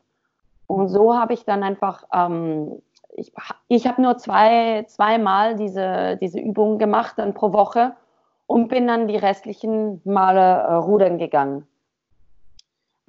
Und 0.68 0.90
so 0.90 1.18
habe 1.18 1.34
ich 1.34 1.46
dann 1.46 1.64
einfach 1.64 2.04
ähm, 2.14 2.82
ich, 3.18 3.34
ich 3.68 3.88
habe 3.88 4.02
nur 4.02 4.18
zwei, 4.18 4.86
zweimal 4.88 5.56
diese, 5.56 6.18
diese 6.22 6.40
Übungen 6.40 6.78
gemacht 6.78 7.16
dann 7.18 7.34
pro 7.34 7.52
Woche 7.52 7.96
und 8.46 8.70
bin 8.70 8.88
dann 8.88 9.08
die 9.08 9.18
restlichen 9.18 10.02
Male 10.06 10.40
äh, 10.40 10.74
rudern 10.76 11.18
gegangen. 11.18 11.68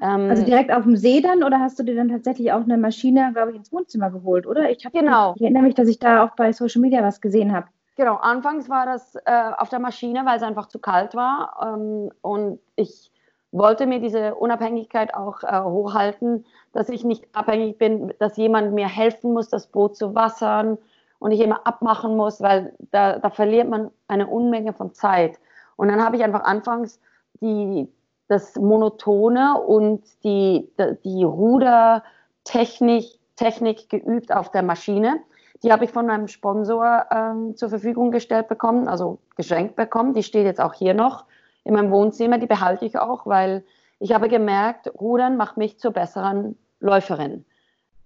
Ähm, 0.01 0.31
also 0.31 0.45
direkt 0.45 0.73
auf 0.73 0.85
dem 0.85 0.97
See 0.97 1.21
dann 1.21 1.43
oder 1.43 1.61
hast 1.61 1.79
du 1.79 1.83
dir 1.83 1.95
dann 1.95 2.09
tatsächlich 2.09 2.53
auch 2.53 2.63
eine 2.63 2.79
Maschine, 2.79 3.33
glaube 3.35 3.51
ich, 3.51 3.57
ins 3.57 3.73
Wohnzimmer 3.73 4.11
geholt, 4.11 4.47
oder? 4.47 4.71
Ich, 4.71 4.85
hab, 4.85 4.93
genau. 4.93 5.35
ich, 5.37 5.43
erinnere 5.43 5.65
mich, 5.65 5.75
dass 5.75 5.89
ich 5.89 5.99
da 5.99 6.25
auch 6.25 6.31
bei 6.37 6.53
Social 6.53 6.81
Media 6.81 7.03
was 7.03 7.21
gesehen 7.21 7.53
habe. 7.53 7.67
Genau, 7.97 8.15
anfangs 8.15 8.69
war 8.69 8.87
das 8.87 9.17
äh, 9.27 9.51
auf 9.59 9.69
der 9.69 9.81
Maschine, 9.81 10.25
weil 10.25 10.37
es 10.37 10.43
einfach 10.43 10.69
zu 10.69 10.79
kalt 10.79 11.15
war 11.15 11.75
ähm, 11.77 12.11
und 12.23 12.61
ich 12.77 13.11
wollte 13.51 13.87
mir 13.87 14.01
diese 14.01 14.35
Unabhängigkeit 14.35 15.15
auch 15.15 15.43
äh, 15.43 15.61
hochhalten, 15.63 16.45
dass 16.73 16.89
ich 16.89 17.05
nicht 17.05 17.25
abhängig 17.35 17.79
bin, 17.79 18.13
dass 18.19 18.37
jemand 18.37 18.73
mir 18.73 18.89
helfen 18.89 19.33
muss, 19.33 19.49
das 19.49 19.67
Boot 19.69 19.97
zu 19.97 20.15
wassern 20.15 20.79
und 21.19 21.31
ich 21.33 21.41
immer 21.41 21.67
abmachen 21.67 22.17
muss, 22.17 22.41
weil 22.41 22.75
da, 22.91 23.19
da 23.19 23.31
verliert 23.31 23.69
man 23.69 23.91
eine 24.07 24.27
Unmenge 24.27 24.73
von 24.73 24.93
Zeit. 24.93 25.39
Und 25.77 25.89
dann 25.89 26.05
habe 26.05 26.17
ich 26.17 26.25
einfach 26.25 26.45
anfangs 26.45 27.01
die, 27.41 27.89
das 28.29 28.57
Monotone 28.57 29.61
und 29.61 30.03
die, 30.25 30.71
die 31.05 31.25
Rudertechnik 31.25 33.19
Technik 33.39 33.89
geübt 33.89 34.35
auf 34.35 34.51
der 34.51 34.63
Maschine. 34.63 35.21
Die 35.63 35.73
habe 35.73 35.85
ich 35.85 35.91
von 35.91 36.07
meinem 36.07 36.29
Sponsor 36.29 37.07
ähm, 37.11 37.57
zur 37.57 37.69
Verfügung 37.71 38.11
gestellt 38.11 38.49
bekommen, 38.49 38.89
also 38.89 39.19
geschenkt 39.37 39.77
bekommen. 39.77 40.13
Die 40.13 40.23
steht 40.23 40.45
jetzt 40.45 40.61
auch 40.61 40.75
hier 40.75 40.93
noch 40.93 41.25
in 41.65 41.75
meinem 41.75 41.91
Wohnzimmer, 41.91 42.39
die 42.39 42.47
behalte 42.47 42.85
ich 42.85 42.99
auch, 42.99 43.27
weil 43.27 43.65
ich 43.99 44.13
habe 44.13 44.29
gemerkt, 44.29 44.91
Rudern 45.01 45.37
macht 45.37 45.57
mich 45.57 45.79
zur 45.79 45.93
besseren 45.93 46.57
Läuferin. 46.81 47.45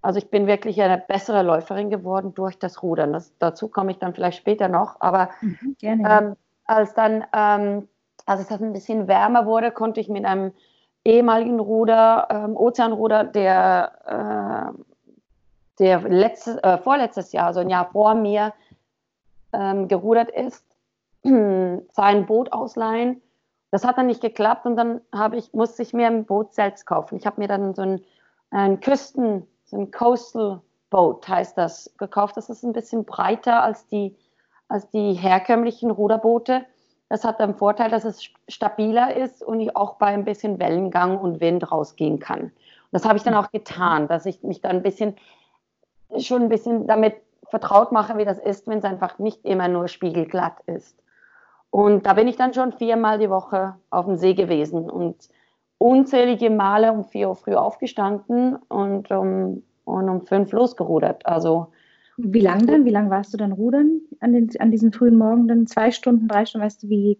Also 0.01 0.17
ich 0.17 0.29
bin 0.29 0.47
wirklich 0.47 0.81
eine 0.81 0.97
bessere 0.97 1.43
Läuferin 1.43 1.89
geworden 1.89 2.33
durch 2.33 2.59
das 2.59 2.83
Rudern. 2.83 3.13
Das, 3.13 3.31
dazu 3.39 3.69
komme 3.69 3.91
ich 3.91 3.99
dann 3.99 4.13
vielleicht 4.13 4.37
später 4.37 4.67
noch. 4.67 4.99
Aber 4.99 5.29
mhm, 5.41 5.75
ähm, 5.81 6.35
als 6.65 6.93
dann, 6.93 7.23
ähm, 7.33 7.87
als 8.25 8.41
es 8.41 8.51
ein 8.51 8.73
bisschen 8.73 9.07
wärmer 9.07 9.45
wurde, 9.45 9.71
konnte 9.71 10.01
ich 10.01 10.09
mit 10.09 10.25
einem 10.25 10.51
ehemaligen 11.05 11.59
Ruder, 11.59 12.27
ähm, 12.29 12.57
Ozeanruder, 12.57 13.23
der 13.23 14.73
der 15.79 16.01
letztes, 16.01 16.57
äh, 16.57 16.77
vorletztes 16.77 17.31
Jahr, 17.31 17.47
also 17.47 17.61
ein 17.61 17.69
Jahr 17.69 17.89
vor 17.91 18.15
mir, 18.15 18.53
ähm, 19.53 19.87
gerudert 19.87 20.29
ist, 20.31 20.65
sein 21.23 22.25
Boot 22.25 22.51
ausleihen. 22.51 23.21
Das 23.73 23.83
hat 23.83 23.97
dann 23.97 24.05
nicht 24.05 24.21
geklappt 24.21 24.67
und 24.67 24.75
dann 24.75 25.01
ich, 25.33 25.51
musste 25.51 25.81
ich 25.81 25.93
mir 25.93 26.05
ein 26.05 26.25
Boot 26.25 26.53
selbst 26.53 26.85
kaufen. 26.85 27.17
Ich 27.17 27.25
habe 27.25 27.41
mir 27.41 27.47
dann 27.47 27.73
so 27.73 27.81
ein, 27.81 28.03
ein 28.51 28.79
Küsten, 28.81 29.47
so 29.65 29.77
ein 29.77 29.89
Coastal 29.89 30.61
Boat 30.91 31.27
heißt 31.27 31.57
das, 31.57 31.91
gekauft. 31.97 32.37
Das 32.37 32.49
ist 32.49 32.61
ein 32.61 32.73
bisschen 32.73 33.03
breiter 33.03 33.63
als 33.63 33.87
die, 33.87 34.15
als 34.67 34.91
die 34.91 35.13
herkömmlichen 35.13 35.89
Ruderboote. 35.89 36.63
Das 37.09 37.23
hat 37.23 37.39
den 37.39 37.55
Vorteil, 37.55 37.89
dass 37.89 38.05
es 38.05 38.21
stabiler 38.47 39.17
ist 39.17 39.41
und 39.41 39.59
ich 39.59 39.75
auch 39.75 39.95
bei 39.95 40.05
ein 40.05 40.23
bisschen 40.23 40.59
Wellengang 40.59 41.17
und 41.17 41.41
Wind 41.41 41.71
rausgehen 41.71 42.19
kann. 42.19 42.51
Das 42.91 43.05
habe 43.05 43.17
ich 43.17 43.23
dann 43.23 43.33
auch 43.33 43.49
getan, 43.49 44.07
dass 44.07 44.27
ich 44.27 44.43
mich 44.43 44.61
dann 44.61 44.75
ein 44.75 44.83
bisschen 44.83 45.15
schon 46.19 46.43
ein 46.43 46.49
bisschen 46.49 46.85
damit 46.85 47.15
vertraut 47.49 47.91
mache, 47.91 48.19
wie 48.19 48.25
das 48.25 48.37
ist, 48.37 48.67
wenn 48.67 48.77
es 48.77 48.85
einfach 48.85 49.17
nicht 49.17 49.43
immer 49.45 49.67
nur 49.67 49.87
spiegelglatt 49.87 50.59
ist. 50.67 51.02
Und 51.73 52.05
da 52.05 52.13
bin 52.13 52.27
ich 52.27 52.35
dann 52.35 52.53
schon 52.53 52.71
viermal 52.71 53.17
die 53.17 53.31
Woche 53.31 53.73
auf 53.89 54.05
dem 54.05 54.15
See 54.15 54.35
gewesen 54.35 54.91
und 54.91 55.27
unzählige 55.79 56.51
Male 56.51 56.93
um 56.93 57.03
vier 57.03 57.29
Uhr 57.29 57.35
früh 57.35 57.55
aufgestanden 57.55 58.57
und 58.67 59.09
um, 59.09 59.63
und 59.83 60.07
um 60.07 60.21
fünf 60.21 60.51
losgerudert. 60.51 61.25
Also 61.25 61.69
wie 62.17 62.41
lange 62.41 62.67
dann? 62.67 62.85
Wie 62.85 62.91
lange 62.91 63.09
warst 63.09 63.33
du 63.33 63.37
dann 63.37 63.53
rudern 63.53 64.01
an, 64.19 64.33
den, 64.33 64.51
an 64.59 64.69
diesen 64.69 64.93
frühen 64.93 65.17
Morgen? 65.17 65.47
Dann 65.47 65.65
zwei 65.65 65.89
Stunden, 65.89 66.27
drei 66.27 66.45
Stunden, 66.45 66.63
weißt 66.63 66.83
du, 66.83 66.89
wie? 66.89 67.19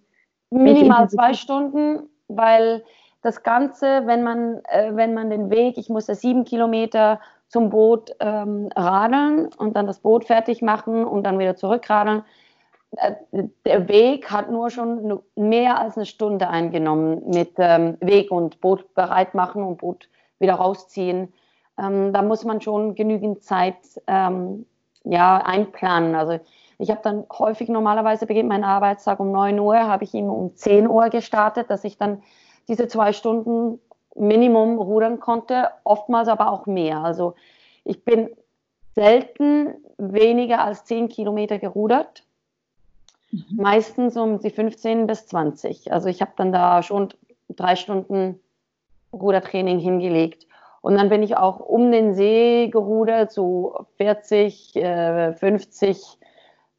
Minimal 0.52 1.10
zwei 1.10 1.34
Stunden, 1.34 2.04
weil 2.28 2.84
das 3.24 3.42
Ganze, 3.42 4.04
wenn 4.06 4.22
man, 4.22 4.62
äh, 4.66 4.96
wenn 4.96 5.16
man 5.16 5.32
den 5.32 5.50
Weg, 5.50 5.80
ich 5.80 5.90
musste 5.90 6.14
sieben 6.14 6.44
Kilometer 6.44 7.20
zum 7.48 7.72
Boot 7.72 8.12
ähm, 8.20 8.70
radeln 8.76 9.50
und 9.58 9.76
dann 9.76 9.88
das 9.88 10.02
Boot 10.02 10.26
fertig 10.26 10.62
machen 10.62 11.06
und 11.06 11.24
dann 11.24 11.40
wieder 11.40 11.56
zurückradeln. 11.56 12.22
Äh, 12.98 13.14
der 13.66 13.88
Weg 13.88 14.32
hat 14.32 14.52
nur 14.52 14.70
schon 14.70 15.22
mehr 15.36 15.80
als 15.80 15.98
eine 15.98 16.06
Stunde 16.06 16.50
eingenommen 16.50 17.24
mit 17.30 17.54
ähm, 17.58 17.98
Weg 18.00 18.32
und 18.32 18.60
Boot 18.62 18.94
bereit 18.94 19.34
machen 19.34 19.64
und 19.64 19.78
Boot 19.78 20.10
wieder 20.40 20.56
rausziehen. 20.56 21.34
Ähm, 21.78 22.14
da 22.14 22.22
muss 22.22 22.44
man 22.44 22.62
schon 22.62 22.96
genügend 22.96 23.44
Zeit 23.44 23.76
ähm, 24.08 24.66
ja, 25.04 25.38
einplanen. 25.38 26.16
Also 26.16 26.40
ich 26.78 26.90
habe 26.90 27.02
dann 27.04 27.26
häufig 27.38 27.70
normalerweise 27.70 28.26
beginnt 28.26 28.50
mein 28.50 28.64
Arbeitstag 28.64 29.20
um 29.20 29.32
9 29.32 29.60
Uhr, 29.60 29.80
habe 29.80 30.04
ich 30.04 30.14
immer 30.14 30.34
um 30.34 30.56
10 30.56 30.88
Uhr 30.88 31.10
gestartet, 31.10 31.70
dass 31.70 31.84
ich 31.84 31.98
dann 31.98 32.22
diese 32.68 32.88
zwei 32.88 33.14
Stunden 33.14 33.80
Minimum 34.16 34.78
rudern 34.78 35.20
konnte, 35.20 35.70
oftmals 35.84 36.28
aber 36.28 36.52
auch 36.52 36.66
mehr. 36.66 37.00
Also 37.00 37.34
ich 37.84 38.06
bin 38.06 38.30
selten 38.96 39.74
weniger 39.98 40.64
als 40.64 40.86
10 40.86 41.10
Kilometer 41.10 41.58
gerudert, 41.58 42.23
mhm. 43.34 43.62
meistens 43.62 44.16
um 44.16 44.40
die 44.40 44.50
15 44.50 45.08
bis 45.08 45.28
20. 45.28 45.92
Also 45.92 46.08
ich 46.08 46.22
habe 46.22 46.32
dann 46.38 46.52
da 46.52 46.84
schon 46.84 47.10
drei 47.50 47.76
Stunden 47.76 48.40
Rudertraining 49.12 49.80
hingelegt. 49.80 50.48
Und 50.82 50.96
dann 50.96 51.10
bin 51.10 51.24
ich 51.24 51.38
auch 51.38 51.60
um 51.60 51.92
den 51.92 52.14
See 52.14 52.68
gerudert, 52.68 53.32
so 53.32 53.86
40, 53.98 54.74
50, 54.74 56.20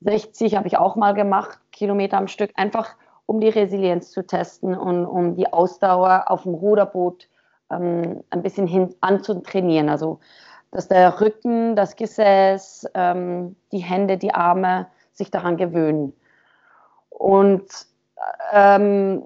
60 0.01 0.57
habe 0.57 0.69
ich 0.69 0.77
auch 0.77 0.97
mal 0.97 1.13
gemacht, 1.13 1.59
Kilometer 1.73 2.19
am 2.19 2.29
Stück, 2.29 2.51
einfach 2.57 2.97
um 3.27 3.41
die 3.41 3.49
Resilienz 3.49 4.11
zu 4.11 4.27
testen 4.27 4.77
und 4.77 5.07
um 5.07 5.35
die 5.35 5.51
Ausdauer 5.53 6.25
auf 6.27 6.43
dem 6.43 6.55
Ruderboot 6.55 7.29
ähm, 7.71 8.23
ein 8.31 8.43
bisschen 8.43 8.67
hin 8.67 8.95
anzutrainieren. 9.01 9.89
Also, 9.89 10.21
dass 10.71 10.89
der 10.89 11.21
Rücken, 11.21 11.77
das 11.77 11.97
Gesäß, 11.97 12.91
ähm, 12.95 13.57
die 13.73 13.79
Hände, 13.79 14.19
die 14.19 14.35
Arme 14.35 14.89
sich 15.13 15.31
daran 15.31 15.57
gewöhnen. 15.57 16.13
Und 17.19 17.65
ähm, 18.53 19.25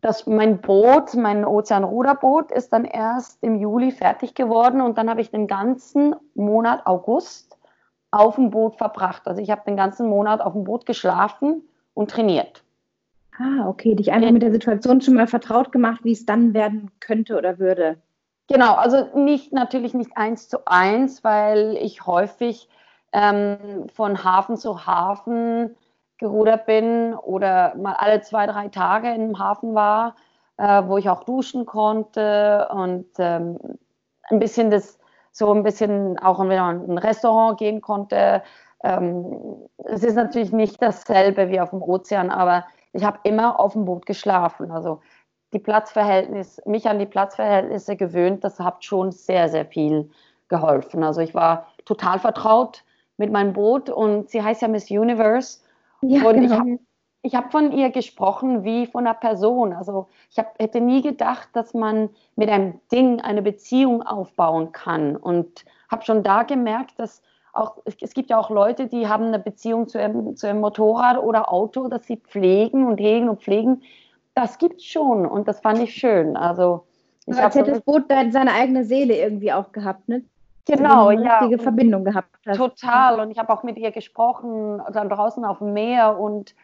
das, 0.00 0.26
mein 0.26 0.60
Boot, 0.60 1.14
mein 1.14 1.44
Ozeanruderboot, 1.44 2.50
ist 2.50 2.72
dann 2.72 2.84
erst 2.84 3.42
im 3.42 3.56
Juli 3.56 3.92
fertig 3.92 4.34
geworden 4.34 4.80
und 4.80 4.98
dann 4.98 5.08
habe 5.08 5.20
ich 5.20 5.30
den 5.30 5.46
ganzen 5.46 6.16
Monat 6.34 6.86
August 6.86 7.56
auf 8.10 8.34
dem 8.34 8.50
Boot 8.50 8.76
verbracht. 8.76 9.26
Also 9.26 9.40
ich 9.40 9.50
habe 9.50 9.62
den 9.66 9.76
ganzen 9.76 10.08
Monat 10.08 10.40
auf 10.40 10.52
dem 10.52 10.64
Boot 10.64 10.86
geschlafen 10.86 11.62
und 11.94 12.10
trainiert. 12.10 12.62
Ah, 13.38 13.68
okay, 13.68 13.94
dich 13.94 14.12
einfach 14.12 14.30
mit 14.30 14.42
der 14.42 14.52
Situation 14.52 15.00
schon 15.00 15.14
mal 15.14 15.26
vertraut 15.26 15.72
gemacht, 15.72 16.00
wie 16.04 16.12
es 16.12 16.26
dann 16.26 16.52
werden 16.52 16.90
könnte 17.00 17.36
oder 17.36 17.58
würde. 17.58 17.96
Genau, 18.48 18.74
also 18.74 19.08
nicht 19.16 19.52
natürlich 19.52 19.94
nicht 19.94 20.16
eins 20.16 20.48
zu 20.48 20.66
eins, 20.66 21.24
weil 21.24 21.78
ich 21.80 22.06
häufig 22.06 22.68
ähm, 23.12 23.86
von 23.94 24.24
Hafen 24.24 24.56
zu 24.56 24.84
Hafen 24.86 25.76
gerudert 26.22 26.64
bin 26.66 27.14
oder 27.14 27.74
mal 27.76 27.94
alle 27.98 28.22
zwei, 28.22 28.46
drei 28.46 28.68
Tage 28.68 29.12
im 29.12 29.38
Hafen 29.38 29.74
war, 29.74 30.14
äh, 30.56 30.82
wo 30.86 30.96
ich 30.96 31.10
auch 31.10 31.24
duschen 31.24 31.66
konnte 31.66 32.68
und 32.72 33.06
ähm, 33.18 33.58
ein 34.30 34.38
bisschen 34.38 34.70
das, 34.70 34.98
so 35.32 35.52
ein 35.52 35.62
bisschen 35.62 36.18
auch 36.18 36.40
in 36.40 36.50
ein 36.50 36.98
Restaurant 36.98 37.58
gehen 37.58 37.80
konnte. 37.80 38.42
Ähm, 38.82 39.68
es 39.84 40.02
ist 40.02 40.14
natürlich 40.14 40.52
nicht 40.52 40.80
dasselbe 40.80 41.50
wie 41.50 41.60
auf 41.60 41.70
dem 41.70 41.82
Ozean, 41.82 42.30
aber 42.30 42.64
ich 42.92 43.04
habe 43.04 43.18
immer 43.24 43.58
auf 43.58 43.72
dem 43.72 43.84
Boot 43.84 44.06
geschlafen. 44.06 44.70
Also 44.70 45.00
die 45.52 45.58
Platzverhältnisse, 45.58 46.62
mich 46.66 46.88
an 46.88 46.98
die 46.98 47.06
Platzverhältnisse 47.06 47.96
gewöhnt, 47.96 48.44
das 48.44 48.58
hat 48.58 48.84
schon 48.84 49.10
sehr, 49.10 49.48
sehr 49.48 49.66
viel 49.66 50.10
geholfen. 50.48 51.02
Also 51.02 51.20
ich 51.20 51.34
war 51.34 51.66
total 51.84 52.18
vertraut 52.18 52.84
mit 53.16 53.32
meinem 53.32 53.52
Boot 53.52 53.90
und 53.90 54.30
sie 54.30 54.42
heißt 54.42 54.62
ja 54.62 54.68
Miss 54.68 54.90
Universe. 54.90 55.60
Ja, 56.02 56.28
und 56.28 56.40
genau. 56.40 56.78
ich 57.22 57.34
habe 57.34 57.46
hab 57.46 57.52
von 57.52 57.72
ihr 57.72 57.90
gesprochen 57.90 58.64
wie 58.64 58.86
von 58.86 59.06
einer 59.06 59.14
Person. 59.14 59.72
Also 59.72 60.08
ich 60.30 60.38
hab, 60.38 60.58
hätte 60.58 60.80
nie 60.80 61.02
gedacht, 61.02 61.48
dass 61.52 61.74
man 61.74 62.10
mit 62.36 62.48
einem 62.48 62.80
Ding 62.90 63.20
eine 63.20 63.42
Beziehung 63.42 64.02
aufbauen 64.02 64.72
kann. 64.72 65.16
Und 65.16 65.64
habe 65.88 66.04
schon 66.04 66.22
da 66.22 66.42
gemerkt, 66.42 66.98
dass 66.98 67.22
auch, 67.52 67.76
es 67.84 68.14
gibt 68.14 68.30
ja 68.30 68.38
auch 68.38 68.50
Leute, 68.50 68.86
die 68.86 69.06
haben 69.08 69.26
eine 69.26 69.38
Beziehung 69.38 69.86
zu 69.86 69.98
ihrem, 69.98 70.36
zu 70.36 70.46
ihrem 70.46 70.60
Motorrad 70.60 71.18
oder 71.18 71.52
Auto, 71.52 71.88
das 71.88 72.06
sie 72.06 72.16
pflegen 72.16 72.86
und 72.86 72.98
hegen 72.98 73.28
und 73.28 73.42
pflegen. 73.42 73.82
Das 74.34 74.58
gibt 74.58 74.76
es 74.76 74.86
schon 74.86 75.26
und 75.26 75.46
das 75.46 75.60
fand 75.60 75.78
ich 75.78 75.94
schön. 75.94 76.36
Also, 76.36 76.86
ich 77.26 77.36
als 77.36 77.54
hätte 77.54 77.72
das 77.72 77.82
Boot 77.82 78.04
seine 78.08 78.52
eigene 78.52 78.84
Seele 78.84 79.16
irgendwie 79.16 79.52
auch 79.52 79.70
gehabt, 79.72 80.08
ne? 80.08 80.24
Genau, 80.66 81.08
eine 81.08 81.24
ja. 81.24 81.38
Richtige 81.38 81.62
Verbindung 81.62 82.04
gehabt. 82.04 82.28
Hast. 82.46 82.56
Total. 82.56 83.20
Und 83.20 83.30
ich 83.30 83.38
habe 83.38 83.52
auch 83.52 83.62
mit 83.62 83.76
ihr 83.78 83.90
gesprochen, 83.90 84.80
dann 84.92 85.08
draußen 85.08 85.44
auf 85.44 85.58
dem 85.58 85.72
Meer 85.72 86.18
und 86.18 86.54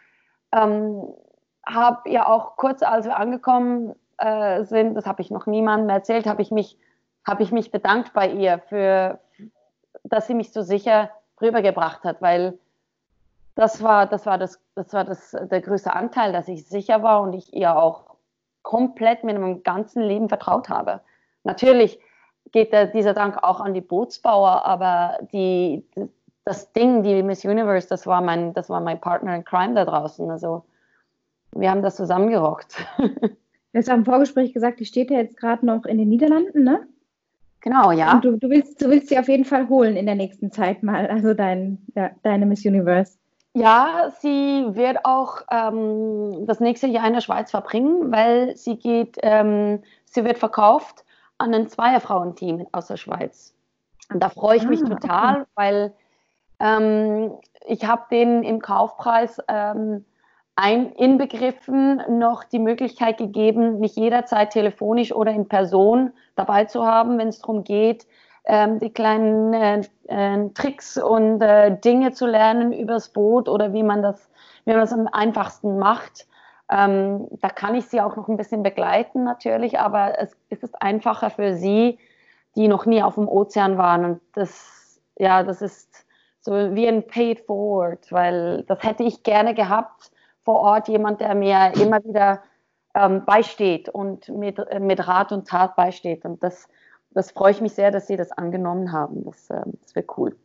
ähm, 0.53 1.03
habe 1.67 2.09
ihr 2.09 2.29
auch 2.29 2.57
kurz, 2.57 2.83
als 2.83 3.07
wir 3.07 3.19
angekommen 3.19 3.95
äh, 4.19 4.65
sind, 4.65 4.95
das 4.95 5.07
habe 5.07 5.23
ich 5.23 5.31
noch 5.31 5.47
niemandem 5.47 5.89
erzählt, 5.91 6.27
habe 6.27 6.43
ich 6.43 6.51
mich 6.51 6.79
habe 7.29 7.43
ich 7.43 7.53
mich 7.53 7.71
bedankt 7.71 8.15
bei 8.15 8.31
ihr 8.31 8.59
für, 8.59 9.21
dass 10.03 10.27
sie 10.27 10.35
mich 10.35 10.51
so 10.51 10.63
sicher 10.63 11.11
rübergebracht 11.41 12.03
hat, 12.05 12.23
weil 12.23 12.59
das 13.55 13.83
war, 13.83 14.07
das 14.07 14.25
war, 14.25 14.39
das, 14.39 14.61
das 14.75 14.93
war 14.95 15.05
das, 15.05 15.33
der 15.33 15.61
größte 15.61 15.93
Anteil, 15.93 16.33
dass 16.33 16.49
ich 16.49 16.67
sicher 16.67 17.03
war 17.03 17.21
und 17.21 17.35
ich 17.35 17.55
ihr 17.55 17.77
auch 17.77 18.17
komplett 18.63 19.25
mit 19.25 19.39
meinem 19.39 19.63
ganzen 19.63 20.03
Leben 20.03 20.29
vertraut 20.29 20.71
habe. 20.71 21.01
Natürlich 21.45 22.01
geht 22.53 22.73
der, 22.73 22.87
dieser 22.87 23.15
Dank 23.15 23.43
auch 23.43 23.61
an 23.61 23.75
die 23.75 23.81
Bootsbauer, 23.81 24.65
aber 24.65 25.19
die, 25.33 25.85
das 26.45 26.73
Ding, 26.73 27.03
die 27.03 27.23
Miss 27.23 27.45
Universe, 27.45 27.89
das 27.89 28.07
war 28.07 28.21
mein, 28.21 28.55
das 28.55 28.71
war 28.71 28.81
mein 28.81 29.01
Partner 29.01 29.35
in 29.35 29.45
Crime 29.45 29.75
da 29.75 29.85
draußen. 29.85 30.31
Also 30.31 30.65
wir 31.53 31.71
haben 31.71 31.83
das 31.83 31.97
zusammengerockt. 31.97 32.77
Du 33.73 33.79
hast 33.79 33.91
am 33.91 34.07
Vorgespräch 34.07 34.55
gesagt, 34.55 34.81
die 34.81 34.87
steht 34.87 35.11
ja 35.11 35.19
jetzt 35.19 35.37
gerade 35.37 35.67
noch 35.67 35.85
in 35.85 35.99
den 35.99 36.09
Niederlanden, 36.09 36.65
ne? 36.65 36.89
Genau, 37.61 37.93
ja. 37.93 38.15
Und 38.15 38.25
du, 38.25 38.39
du, 38.39 38.49
willst, 38.49 38.81
du 38.81 38.89
willst 38.89 39.09
sie 39.09 39.19
auf 39.19 39.29
jeden 39.29 39.45
Fall 39.45 39.69
holen 39.69 39.95
in 39.95 40.07
der 40.07 40.15
nächsten 40.15 40.51
Zeit 40.51 40.83
mal, 40.83 41.07
also 41.07 41.35
dein, 41.35 41.79
ja, 41.95 42.11
deine 42.23 42.47
Miss 42.47 42.65
Universe. 42.65 43.19
Ja, 43.55 44.11
sie 44.21 44.65
wird 44.71 45.05
auch 45.05 45.43
ähm, 45.51 46.47
das 46.47 46.61
nächste 46.61 46.87
Jahr 46.87 47.07
in 47.07 47.13
der 47.13 47.21
Schweiz 47.21 47.51
verbringen, 47.51 48.11
weil 48.11 48.57
sie 48.57 48.77
geht, 48.77 49.19
ähm, 49.23 49.83
sie 50.07 50.25
wird 50.25 50.39
verkauft 50.39 51.05
an 51.39 51.55
ein 51.55 51.69
Zweierfrauenteam 51.69 52.67
aus 52.73 52.89
der 52.89 52.97
Schweiz. 52.97 53.55
Und 54.13 54.23
da 54.23 54.29
freue 54.29 54.57
ich 54.57 54.67
mich 54.67 54.83
ah, 54.83 54.89
total, 54.89 55.35
okay. 55.35 55.51
weil 55.55 55.95
ähm, 56.61 57.33
ich 57.67 57.85
habe 57.87 58.03
denen 58.11 58.43
im 58.43 58.61
Kaufpreis 58.61 59.41
ähm, 59.49 60.05
ein, 60.57 60.91
inbegriffen 60.93 62.03
noch 62.19 62.43
die 62.43 62.59
Möglichkeit 62.59 63.19
gegeben, 63.19 63.79
mich 63.79 63.95
jederzeit 63.95 64.51
telefonisch 64.51 65.13
oder 65.13 65.31
in 65.31 65.47
Person 65.47 66.13
dabei 66.35 66.65
zu 66.65 66.85
haben, 66.85 67.19
wenn 67.19 67.29
es 67.29 67.39
darum 67.39 67.63
geht, 67.63 68.07
ähm, 68.45 68.81
die 68.81 68.91
kleinen 68.91 69.53
äh, 69.53 69.83
äh, 70.09 70.49
Tricks 70.55 70.99
und 70.99 71.41
äh, 71.43 71.79
Dinge 71.79 72.13
zu 72.13 72.27
lernen 72.27 72.73
übers 72.73 73.11
Boot 73.11 73.49
oder 73.49 73.73
wie 73.73 73.85
man 73.85 74.03
das, 74.03 74.29
wie 74.65 74.73
man 74.73 74.81
das 74.81 74.93
am 74.93 75.07
einfachsten 75.07 75.79
macht. 75.79 76.27
Ähm, 76.71 77.29
da 77.41 77.49
kann 77.49 77.75
ich 77.75 77.87
sie 77.87 78.01
auch 78.01 78.17
noch 78.17 78.29
ein 78.29 78.37
bisschen 78.37 78.63
begleiten 78.63 79.25
natürlich, 79.25 79.79
aber 79.79 80.19
es, 80.19 80.37
es 80.51 80.63
ist 80.63 80.81
einfacher 80.83 81.31
für 81.31 81.55
sie, 81.55 81.99
die 82.57 82.69
noch 82.69 82.87
nie 82.87 83.03
auf 83.03 83.15
dem 83.15 83.29
Ozean 83.29 83.79
waren. 83.79 84.05
Und 84.05 84.21
das 84.35 84.79
ja, 85.19 85.43
das 85.43 85.63
ist 85.63 86.07
so 86.41 86.53
wie 86.53 86.89
ein 86.89 87.07
Paid 87.07 87.41
Forward, 87.41 88.11
weil 88.11 88.65
das 88.65 88.83
hätte 88.83 89.03
ich 89.03 89.23
gerne 89.23 89.55
gehabt 89.55 90.11
vor 90.45 90.61
Ort, 90.61 90.89
jemand, 90.89 91.21
der 91.21 91.35
mir 91.35 91.73
immer 91.75 92.03
wieder 92.05 92.43
ähm, 92.95 93.25
beisteht 93.25 93.89
und 93.89 94.29
mit, 94.29 94.59
mit 94.81 95.07
Rat 95.07 95.33
und 95.33 95.47
Tat 95.47 95.77
beisteht. 95.77 96.25
Und 96.25 96.43
das, 96.43 96.69
das 97.11 97.33
freue 97.33 97.51
ich 97.51 97.61
mich 97.61 97.75
sehr, 97.75 97.91
dass 97.91 98.07
Sie 98.07 98.17
das 98.17 98.33
angenommen 98.33 98.93
haben. 98.93 99.25
Das, 99.25 99.51
äh, 99.51 99.63
das 99.83 99.95
wäre 99.95 100.07
cool. 100.17 100.37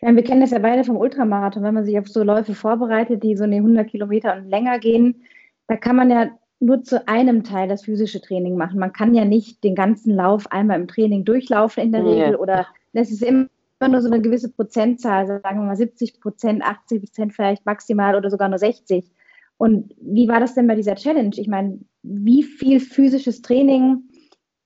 Ja, 0.00 0.14
wir 0.14 0.22
kennen 0.22 0.40
das 0.40 0.52
ja 0.52 0.60
beide 0.60 0.84
vom 0.84 0.96
Ultramarathon, 0.96 1.62
wenn 1.62 1.74
man 1.74 1.84
sich 1.84 1.98
auf 1.98 2.08
so 2.08 2.22
Läufe 2.22 2.54
vorbereitet, 2.54 3.22
die 3.22 3.36
so 3.36 3.44
eine 3.44 3.56
100 3.56 3.88
Kilometer 3.88 4.36
und 4.36 4.48
länger 4.48 4.78
gehen, 4.78 5.22
da 5.66 5.76
kann 5.76 5.96
man 5.96 6.10
ja 6.10 6.30
nur 6.60 6.82
zu 6.82 7.06
einem 7.06 7.44
Teil 7.44 7.68
das 7.68 7.84
physische 7.84 8.20
Training 8.20 8.56
machen. 8.56 8.78
Man 8.78 8.92
kann 8.92 9.14
ja 9.14 9.24
nicht 9.24 9.62
den 9.64 9.74
ganzen 9.74 10.14
Lauf 10.14 10.50
einmal 10.50 10.80
im 10.80 10.88
Training 10.88 11.24
durchlaufen 11.24 11.82
in 11.84 11.92
der 11.92 12.02
nee. 12.02 12.22
Regel 12.22 12.36
oder 12.36 12.66
das 12.92 13.10
ist 13.10 13.22
immer 13.22 13.48
nur 13.86 14.02
so 14.02 14.10
eine 14.10 14.20
gewisse 14.20 14.50
Prozentzahl, 14.50 15.26
sagen 15.26 15.60
wir 15.60 15.66
mal 15.66 15.76
70 15.76 16.20
Prozent, 16.20 16.62
80 16.62 17.00
Prozent 17.00 17.32
vielleicht 17.32 17.66
maximal 17.66 18.16
oder 18.16 18.30
sogar 18.30 18.48
nur 18.48 18.58
60. 18.58 19.04
Und 19.56 19.94
wie 20.00 20.28
war 20.28 20.40
das 20.40 20.54
denn 20.54 20.66
bei 20.66 20.74
dieser 20.74 20.94
Challenge? 20.94 21.30
Ich 21.36 21.48
meine, 21.48 21.80
wie 22.02 22.42
viel 22.42 22.80
physisches 22.80 23.42
Training 23.42 24.04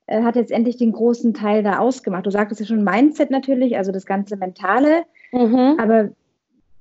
äh, 0.07 0.23
hat 0.23 0.37
jetzt 0.37 0.53
endlich 0.53 0.77
den 0.77 0.93
großen 0.93 1.35
Teil 1.35 1.63
da 1.63 1.79
ausgemacht? 1.79 2.27
Du 2.27 2.31
sagtest 2.31 2.61
ja 2.61 2.67
schon 2.67 2.85
Mindset 2.85 3.31
natürlich, 3.31 3.77
also 3.77 3.93
das 3.93 4.07
ganze 4.07 4.37
Mentale. 4.37 5.05
Mhm. 5.33 5.77
Aber 5.79 6.11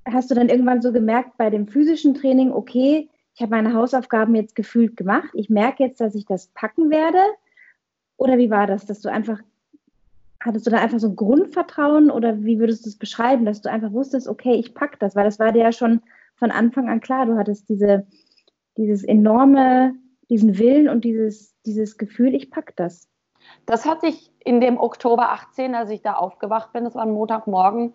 hast 0.05 0.29
du 0.29 0.35
dann 0.35 0.49
irgendwann 0.49 0.81
so 0.81 0.91
gemerkt 0.91 1.37
bei 1.37 1.49
dem 1.49 1.67
physischen 1.67 2.13
Training, 2.13 2.51
okay, 2.51 3.09
ich 3.33 3.41
habe 3.41 3.51
meine 3.51 3.73
Hausaufgaben 3.73 4.35
jetzt 4.35 4.55
gefühlt 4.55 4.97
gemacht, 4.97 5.29
ich 5.33 5.49
merke 5.49 5.83
jetzt, 5.83 6.01
dass 6.01 6.15
ich 6.15 6.25
das 6.25 6.47
packen 6.47 6.89
werde? 6.89 7.19
Oder 8.17 8.37
wie 8.37 8.51
war 8.51 8.67
das, 8.67 8.85
dass 8.85 9.01
du 9.01 9.09
einfach, 9.09 9.39
hattest 10.39 10.67
du 10.67 10.71
da 10.71 10.77
einfach 10.77 10.99
so 10.99 11.07
ein 11.07 11.15
Grundvertrauen 11.15 12.11
oder 12.11 12.43
wie 12.43 12.59
würdest 12.59 12.85
du 12.85 12.89
es 12.89 12.97
beschreiben, 12.97 13.45
dass 13.45 13.61
du 13.61 13.71
einfach 13.71 13.91
wusstest, 13.91 14.27
okay, 14.27 14.53
ich 14.53 14.73
packe 14.73 14.97
das, 14.99 15.15
weil 15.15 15.23
das 15.23 15.39
war 15.39 15.51
dir 15.51 15.63
ja 15.63 15.71
schon 15.71 16.01
von 16.35 16.51
Anfang 16.51 16.89
an 16.89 16.99
klar. 16.99 17.25
Du 17.25 17.37
hattest 17.37 17.69
diese, 17.69 18.05
dieses 18.77 19.03
enorme, 19.03 19.95
diesen 20.29 20.57
Willen 20.57 20.89
und 20.89 21.05
dieses, 21.05 21.55
dieses 21.65 21.97
Gefühl, 21.97 22.35
ich 22.35 22.51
packe 22.51 22.73
das. 22.75 23.07
Das 23.65 23.85
hatte 23.85 24.07
ich 24.07 24.31
in 24.39 24.61
dem 24.61 24.77
Oktober 24.77 25.31
18, 25.31 25.73
als 25.73 25.89
ich 25.89 26.01
da 26.01 26.13
aufgewacht 26.13 26.73
bin, 26.73 26.83
das 26.83 26.95
war 26.95 27.03
ein 27.03 27.11
Montagmorgen, 27.11 27.93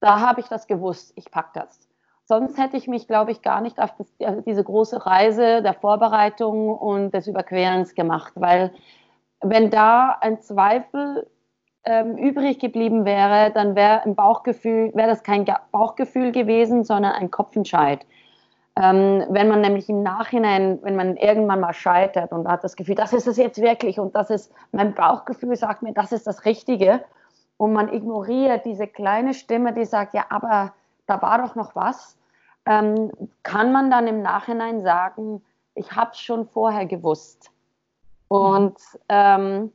da 0.00 0.20
habe 0.20 0.40
ich 0.40 0.48
das 0.48 0.66
gewusst, 0.66 1.12
ich 1.16 1.30
packe 1.30 1.50
das. 1.54 1.88
Sonst 2.24 2.58
hätte 2.58 2.76
ich 2.76 2.88
mich, 2.88 3.08
glaube 3.08 3.30
ich, 3.30 3.40
gar 3.40 3.62
nicht 3.62 3.80
auf 3.80 3.94
das, 3.96 4.12
diese 4.44 4.62
große 4.62 5.06
Reise 5.06 5.62
der 5.62 5.72
Vorbereitung 5.72 6.68
und 6.76 7.12
des 7.12 7.26
Überquerens 7.26 7.94
gemacht, 7.94 8.34
weil 8.36 8.70
wenn 9.40 9.70
da 9.70 10.16
ein 10.20 10.40
Zweifel 10.40 11.26
ähm, 11.84 12.18
übrig 12.18 12.58
geblieben 12.58 13.06
wäre, 13.06 13.50
dann 13.50 13.74
wäre 13.76 14.02
im 14.04 14.14
Bauchgefühl, 14.14 14.92
wäre 14.94 15.08
das 15.08 15.22
kein 15.22 15.46
Bauchgefühl 15.72 16.32
gewesen, 16.32 16.84
sondern 16.84 17.12
ein 17.12 17.30
Kopfentscheid. 17.30 18.04
Ähm, 18.76 19.24
wenn 19.30 19.48
man 19.48 19.62
nämlich 19.62 19.88
im 19.88 20.02
Nachhinein, 20.02 20.78
wenn 20.82 20.96
man 20.96 21.16
irgendwann 21.16 21.60
mal 21.60 21.72
scheitert 21.72 22.32
und 22.32 22.46
hat 22.46 22.62
das 22.62 22.76
Gefühl, 22.76 22.94
das 22.94 23.12
ist 23.14 23.26
es 23.26 23.38
jetzt 23.38 23.60
wirklich 23.60 23.98
und 23.98 24.14
das 24.14 24.28
ist, 24.28 24.52
mein 24.70 24.94
Bauchgefühl 24.94 25.56
sagt 25.56 25.82
mir, 25.82 25.94
das 25.94 26.12
ist 26.12 26.26
das 26.26 26.44
Richtige 26.44 27.02
und 27.58 27.74
man 27.74 27.92
ignoriert 27.92 28.64
diese 28.64 28.86
kleine 28.86 29.34
Stimme, 29.34 29.74
die 29.74 29.84
sagt, 29.84 30.14
ja, 30.14 30.24
aber 30.30 30.72
da 31.06 31.20
war 31.20 31.38
doch 31.38 31.54
noch 31.54 31.76
was, 31.76 32.16
ähm, 32.64 33.10
kann 33.42 33.72
man 33.72 33.90
dann 33.90 34.06
im 34.06 34.22
Nachhinein 34.22 34.80
sagen, 34.82 35.44
ich 35.74 35.92
habe 35.92 36.12
es 36.12 36.20
schon 36.20 36.48
vorher 36.48 36.86
gewusst. 36.86 37.50
Und 38.28 38.76
ähm, 39.08 39.72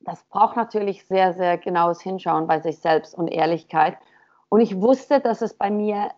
das 0.00 0.22
braucht 0.24 0.56
natürlich 0.56 1.06
sehr, 1.06 1.32
sehr 1.34 1.58
genaues 1.58 2.00
Hinschauen 2.00 2.46
bei 2.46 2.60
sich 2.60 2.78
selbst 2.78 3.14
und 3.14 3.28
Ehrlichkeit. 3.28 3.96
Und 4.48 4.60
ich 4.60 4.80
wusste, 4.80 5.20
dass 5.20 5.40
es 5.40 5.54
bei 5.54 5.70
mir 5.70 6.10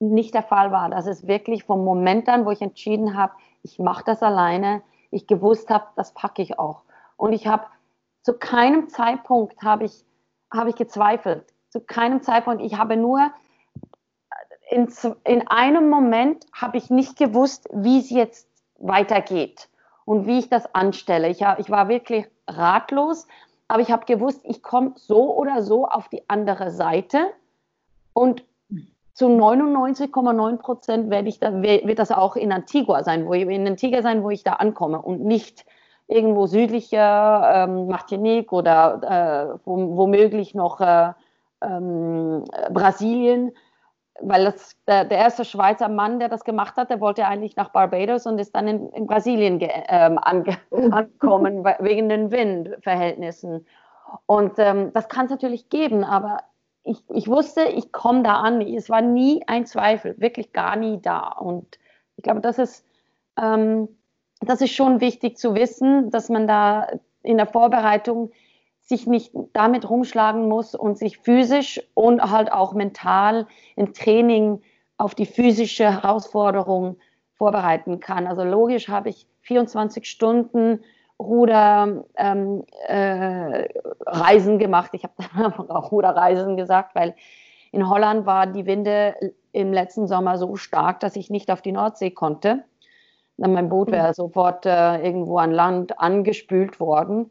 nicht 0.00 0.34
der 0.34 0.42
Fall 0.42 0.72
war, 0.72 0.88
dass 0.90 1.06
es 1.06 1.26
wirklich 1.26 1.64
vom 1.64 1.84
Moment 1.84 2.28
an, 2.28 2.46
wo 2.46 2.50
ich 2.50 2.62
entschieden 2.62 3.16
habe, 3.16 3.32
ich 3.62 3.78
mache 3.78 4.04
das 4.04 4.22
alleine, 4.22 4.82
ich 5.10 5.26
gewusst 5.26 5.70
habe, 5.70 5.86
das 5.96 6.12
packe 6.14 6.42
ich 6.42 6.58
auch. 6.58 6.82
Und 7.16 7.32
ich 7.32 7.46
habe 7.46 7.64
zu 8.22 8.34
keinem 8.34 8.88
Zeitpunkt 8.88 9.62
habe 9.62 9.84
ich, 9.84 10.04
habe 10.52 10.70
ich 10.70 10.76
gezweifelt. 10.76 11.44
Zu 11.70 11.80
keinem 11.80 12.22
Zeitpunkt. 12.22 12.62
Ich 12.62 12.76
habe 12.78 12.96
nur 12.96 13.30
in, 14.70 14.88
in 15.24 15.46
einem 15.48 15.88
Moment 15.88 16.46
habe 16.52 16.76
ich 16.76 16.90
nicht 16.90 17.16
gewusst, 17.16 17.68
wie 17.72 17.98
es 17.98 18.10
jetzt 18.10 18.48
weitergeht 18.78 19.68
und 20.04 20.26
wie 20.26 20.38
ich 20.38 20.48
das 20.48 20.74
anstelle. 20.74 21.28
Ich, 21.28 21.42
ich 21.58 21.70
war 21.70 21.88
wirklich 21.88 22.26
ratlos, 22.46 23.26
aber 23.66 23.82
ich 23.82 23.90
habe 23.90 24.06
gewusst, 24.06 24.40
ich 24.44 24.62
komme 24.62 24.92
so 24.96 25.34
oder 25.36 25.62
so 25.62 25.86
auf 25.86 26.08
die 26.08 26.22
andere 26.28 26.70
Seite 26.70 27.30
und 28.12 28.44
zu 29.12 29.26
99,9 29.26 30.58
Prozent 30.58 31.10
werde 31.10 31.28
ich 31.28 31.40
da, 31.40 31.60
wird 31.60 31.98
das 31.98 32.12
auch 32.12 32.36
in 32.36 32.52
Antigua 32.52 33.02
sein, 33.02 33.26
wo 33.26 33.34
ich, 33.34 33.42
in 33.48 33.66
Antigua 33.66 34.00
sein, 34.00 34.22
wo 34.22 34.30
ich 34.30 34.44
da 34.44 34.52
ankomme 34.54 35.02
und 35.02 35.24
nicht 35.24 35.66
irgendwo 36.08 36.46
südlicher 36.46 37.66
ähm, 37.68 37.86
Martinique 37.86 38.52
oder 38.52 39.56
äh, 39.56 39.58
womöglich 39.64 40.54
noch 40.54 40.80
äh, 40.80 41.12
ähm, 41.62 42.44
Brasilien 42.70 43.52
weil 44.20 44.44
das, 44.44 44.76
der, 44.86 45.04
der, 45.04 45.18
erste 45.18 45.44
Schweizer 45.44 45.88
Mann, 45.88 46.18
der 46.18 46.28
das 46.28 46.44
gemacht 46.44 46.76
hat, 46.76 46.90
der 46.90 47.00
wollte 47.00 47.26
eigentlich 47.26 47.56
nach 47.56 47.70
Barbados 47.70 48.26
und 48.26 48.38
ist 48.38 48.54
dann 48.54 48.66
in, 48.66 48.88
in 48.90 49.06
Brasilien 49.06 49.58
ähm, 49.60 50.18
oh. 50.70 50.88
angekommen 50.90 51.64
wegen 51.80 52.08
den 52.08 52.30
Windverhältnissen. 52.30 53.66
Und 54.26 54.58
ähm, 54.58 54.92
das 54.92 55.08
kann 55.08 55.26
es 55.26 55.30
natürlich 55.30 55.68
geben, 55.68 56.02
aber 56.04 56.38
ich, 56.82 57.02
ich 57.10 57.28
wusste, 57.28 57.64
ich 57.64 57.92
komme 57.92 58.22
da 58.22 58.34
an. 58.36 58.60
Es 58.60 58.88
war 58.88 59.02
nie 59.02 59.42
ein 59.46 59.66
Zweifel, 59.66 60.18
wirklich 60.18 60.52
gar 60.52 60.76
nie 60.76 61.00
da. 61.00 61.28
Und 61.28 61.78
ich 62.16 62.24
glaube, 62.24 62.40
das 62.40 62.58
ist, 62.58 62.86
ähm, 63.40 63.88
das 64.40 64.60
ist 64.60 64.72
schon 64.72 65.00
wichtig 65.00 65.36
zu 65.36 65.54
wissen, 65.54 66.10
dass 66.10 66.28
man 66.28 66.46
da 66.46 66.88
in 67.22 67.36
der 67.36 67.46
Vorbereitung 67.46 68.30
sich 68.80 69.06
nicht 69.06 69.32
damit 69.52 69.88
rumschlagen 69.88 70.48
muss 70.48 70.74
und 70.74 70.96
sich 70.96 71.18
physisch 71.18 71.80
und 71.94 72.22
halt 72.22 72.50
auch 72.52 72.72
mental 72.72 73.46
im 73.76 73.92
Training 73.92 74.62
auf 74.96 75.14
die 75.14 75.26
physische 75.26 76.02
Herausforderung 76.02 76.96
vorbereiten 77.34 78.00
kann. 78.00 78.26
Also 78.26 78.44
logisch 78.44 78.88
habe 78.88 79.10
ich 79.10 79.26
24 79.42 80.06
Stunden 80.08 80.80
Ruder 81.20 82.04
ähm, 82.16 82.64
äh, 82.86 83.68
gemacht. 84.58 84.90
Ich 84.92 85.04
habe 85.04 85.14
dann 85.18 85.44
einfach 85.46 85.68
auch 85.68 85.92
Ruderreisen 85.92 86.56
gesagt, 86.56 86.94
weil 86.94 87.14
in 87.72 87.88
Holland 87.88 88.24
war 88.24 88.46
die 88.46 88.66
Winde 88.66 89.14
im 89.52 89.72
letzten 89.72 90.06
Sommer 90.06 90.38
so 90.38 90.56
stark, 90.56 91.00
dass 91.00 91.16
ich 91.16 91.28
nicht 91.28 91.50
auf 91.50 91.60
die 91.60 91.72
Nordsee 91.72 92.10
konnte. 92.10 92.64
Mein 93.38 93.68
Boot 93.68 93.90
wäre 93.90 94.08
mhm. 94.08 94.14
sofort 94.14 94.66
äh, 94.66 94.98
irgendwo 94.98 95.38
an 95.38 95.52
Land 95.52 95.98
angespült 95.98 96.80
worden. 96.80 97.30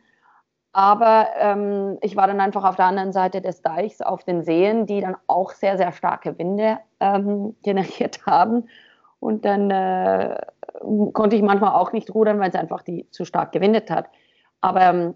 Aber 0.71 1.27
ähm, 1.39 1.97
ich 2.01 2.15
war 2.15 2.27
dann 2.27 2.39
einfach 2.39 2.63
auf 2.63 2.75
der 2.75 2.85
anderen 2.85 3.11
Seite 3.11 3.41
des 3.41 3.61
Deichs 3.61 4.01
auf 4.01 4.23
den 4.23 4.43
Seen, 4.43 4.85
die 4.85 5.01
dann 5.01 5.17
auch 5.27 5.51
sehr, 5.51 5.77
sehr 5.77 5.91
starke 5.91 6.37
Winde 6.37 6.79
ähm, 6.99 7.55
generiert 7.63 8.25
haben. 8.25 8.69
Und 9.19 9.43
dann 9.45 9.71
äh, 9.71 10.37
konnte 11.13 11.35
ich 11.35 11.41
manchmal 11.41 11.73
auch 11.73 11.91
nicht 11.91 12.13
rudern, 12.13 12.39
weil 12.39 12.49
es 12.49 12.55
einfach 12.55 12.83
die 12.83 13.09
zu 13.11 13.25
stark 13.25 13.51
gewindet 13.51 13.89
hat. 13.89 14.05
Aber 14.61 14.81
ähm, 14.81 15.15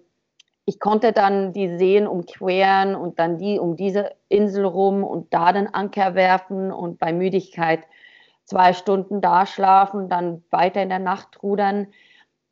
ich 0.65 0.79
konnte 0.79 1.11
dann 1.11 1.53
die 1.53 1.77
Seen 1.77 2.07
umqueren 2.07 2.95
und 2.95 3.19
dann 3.19 3.37
die 3.37 3.59
um 3.59 3.75
diese 3.75 4.11
Insel 4.29 4.65
rum 4.65 5.03
und 5.03 5.33
da 5.33 5.53
den 5.53 5.73
Anker 5.73 6.15
werfen 6.15 6.71
und 6.71 6.99
bei 6.99 7.13
Müdigkeit 7.13 7.81
zwei 8.45 8.73
Stunden 8.73 9.21
da 9.21 9.45
schlafen, 9.45 10.09
dann 10.09 10.43
weiter 10.49 10.81
in 10.81 10.89
der 10.89 10.99
Nacht 10.99 11.41
rudern 11.43 11.87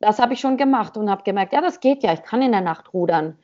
das 0.00 0.18
habe 0.18 0.32
ich 0.32 0.40
schon 0.40 0.56
gemacht 0.56 0.96
und 0.96 1.10
habe 1.10 1.22
gemerkt, 1.22 1.52
ja, 1.52 1.60
das 1.60 1.80
geht 1.80 2.02
ja, 2.02 2.12
ich 2.12 2.22
kann 2.22 2.42
in 2.42 2.52
der 2.52 2.62
Nacht 2.62 2.92
rudern. 2.92 3.38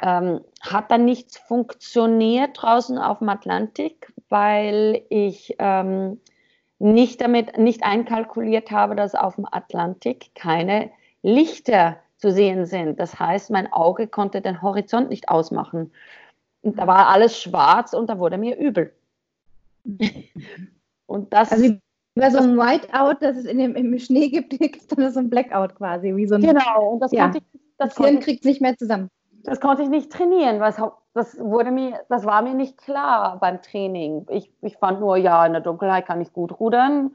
Ähm, 0.00 0.42
hat 0.60 0.90
dann 0.90 1.04
nichts 1.04 1.38
funktioniert 1.38 2.60
draußen 2.60 2.98
auf 2.98 3.18
dem 3.18 3.28
Atlantik, 3.28 4.12
weil 4.28 5.02
ich 5.08 5.56
ähm, 5.58 6.20
nicht 6.78 7.20
damit 7.20 7.56
nicht 7.58 7.82
einkalkuliert 7.84 8.70
habe, 8.70 8.94
dass 8.94 9.14
auf 9.14 9.36
dem 9.36 9.46
Atlantik 9.50 10.34
keine 10.34 10.90
Lichter 11.22 11.98
zu 12.18 12.30
sehen 12.30 12.66
sind. 12.66 13.00
Das 13.00 13.18
heißt, 13.18 13.50
mein 13.50 13.72
Auge 13.72 14.06
konnte 14.06 14.40
den 14.40 14.60
Horizont 14.60 15.08
nicht 15.08 15.28
ausmachen. 15.28 15.92
Und 16.62 16.78
da 16.78 16.86
war 16.86 17.08
alles 17.08 17.40
schwarz 17.40 17.92
und 17.92 18.08
da 18.08 18.18
wurde 18.18 18.38
mir 18.38 18.56
übel. 18.56 18.92
Und 21.06 21.32
das 21.34 21.52
also 21.52 21.76
über 22.14 22.30
so 22.30 22.38
ein 22.38 22.56
Whiteout, 22.56 23.16
das 23.20 23.36
es 23.36 23.44
in 23.44 23.58
dem, 23.58 23.74
im 23.74 23.98
Schnee 23.98 24.28
gibt, 24.28 24.50
gibt 24.58 24.76
es 24.76 24.86
dann 24.86 25.10
so 25.12 25.20
ein 25.20 25.30
Blackout 25.30 25.74
quasi. 25.74 26.14
Wie 26.14 26.26
so 26.26 26.34
ein, 26.34 26.42
genau, 26.42 26.92
und 26.92 27.00
das 27.00 27.12
ja, 27.12 27.24
konnte 27.24 27.38
ich. 27.38 27.60
Das, 27.78 27.94
das 27.94 28.04
Hirn 28.04 28.20
kriegt 28.20 28.44
es 28.44 28.48
nicht 28.48 28.60
mehr 28.60 28.76
zusammen. 28.76 29.08
Das 29.44 29.60
konnte 29.60 29.82
ich 29.82 29.88
nicht 29.88 30.12
trainieren, 30.12 30.60
weil 30.60 30.70
es, 30.70 30.80
das, 31.14 31.38
wurde 31.40 31.72
mir, 31.72 32.00
das 32.08 32.24
war 32.24 32.42
mir 32.42 32.54
nicht 32.54 32.78
klar 32.78 33.38
beim 33.40 33.60
Training. 33.60 34.26
Ich, 34.28 34.52
ich 34.60 34.76
fand 34.76 35.00
nur, 35.00 35.16
ja, 35.16 35.44
in 35.44 35.52
der 35.52 35.62
Dunkelheit 35.62 36.06
kann 36.06 36.20
ich 36.20 36.32
gut 36.32 36.60
rudern. 36.60 37.12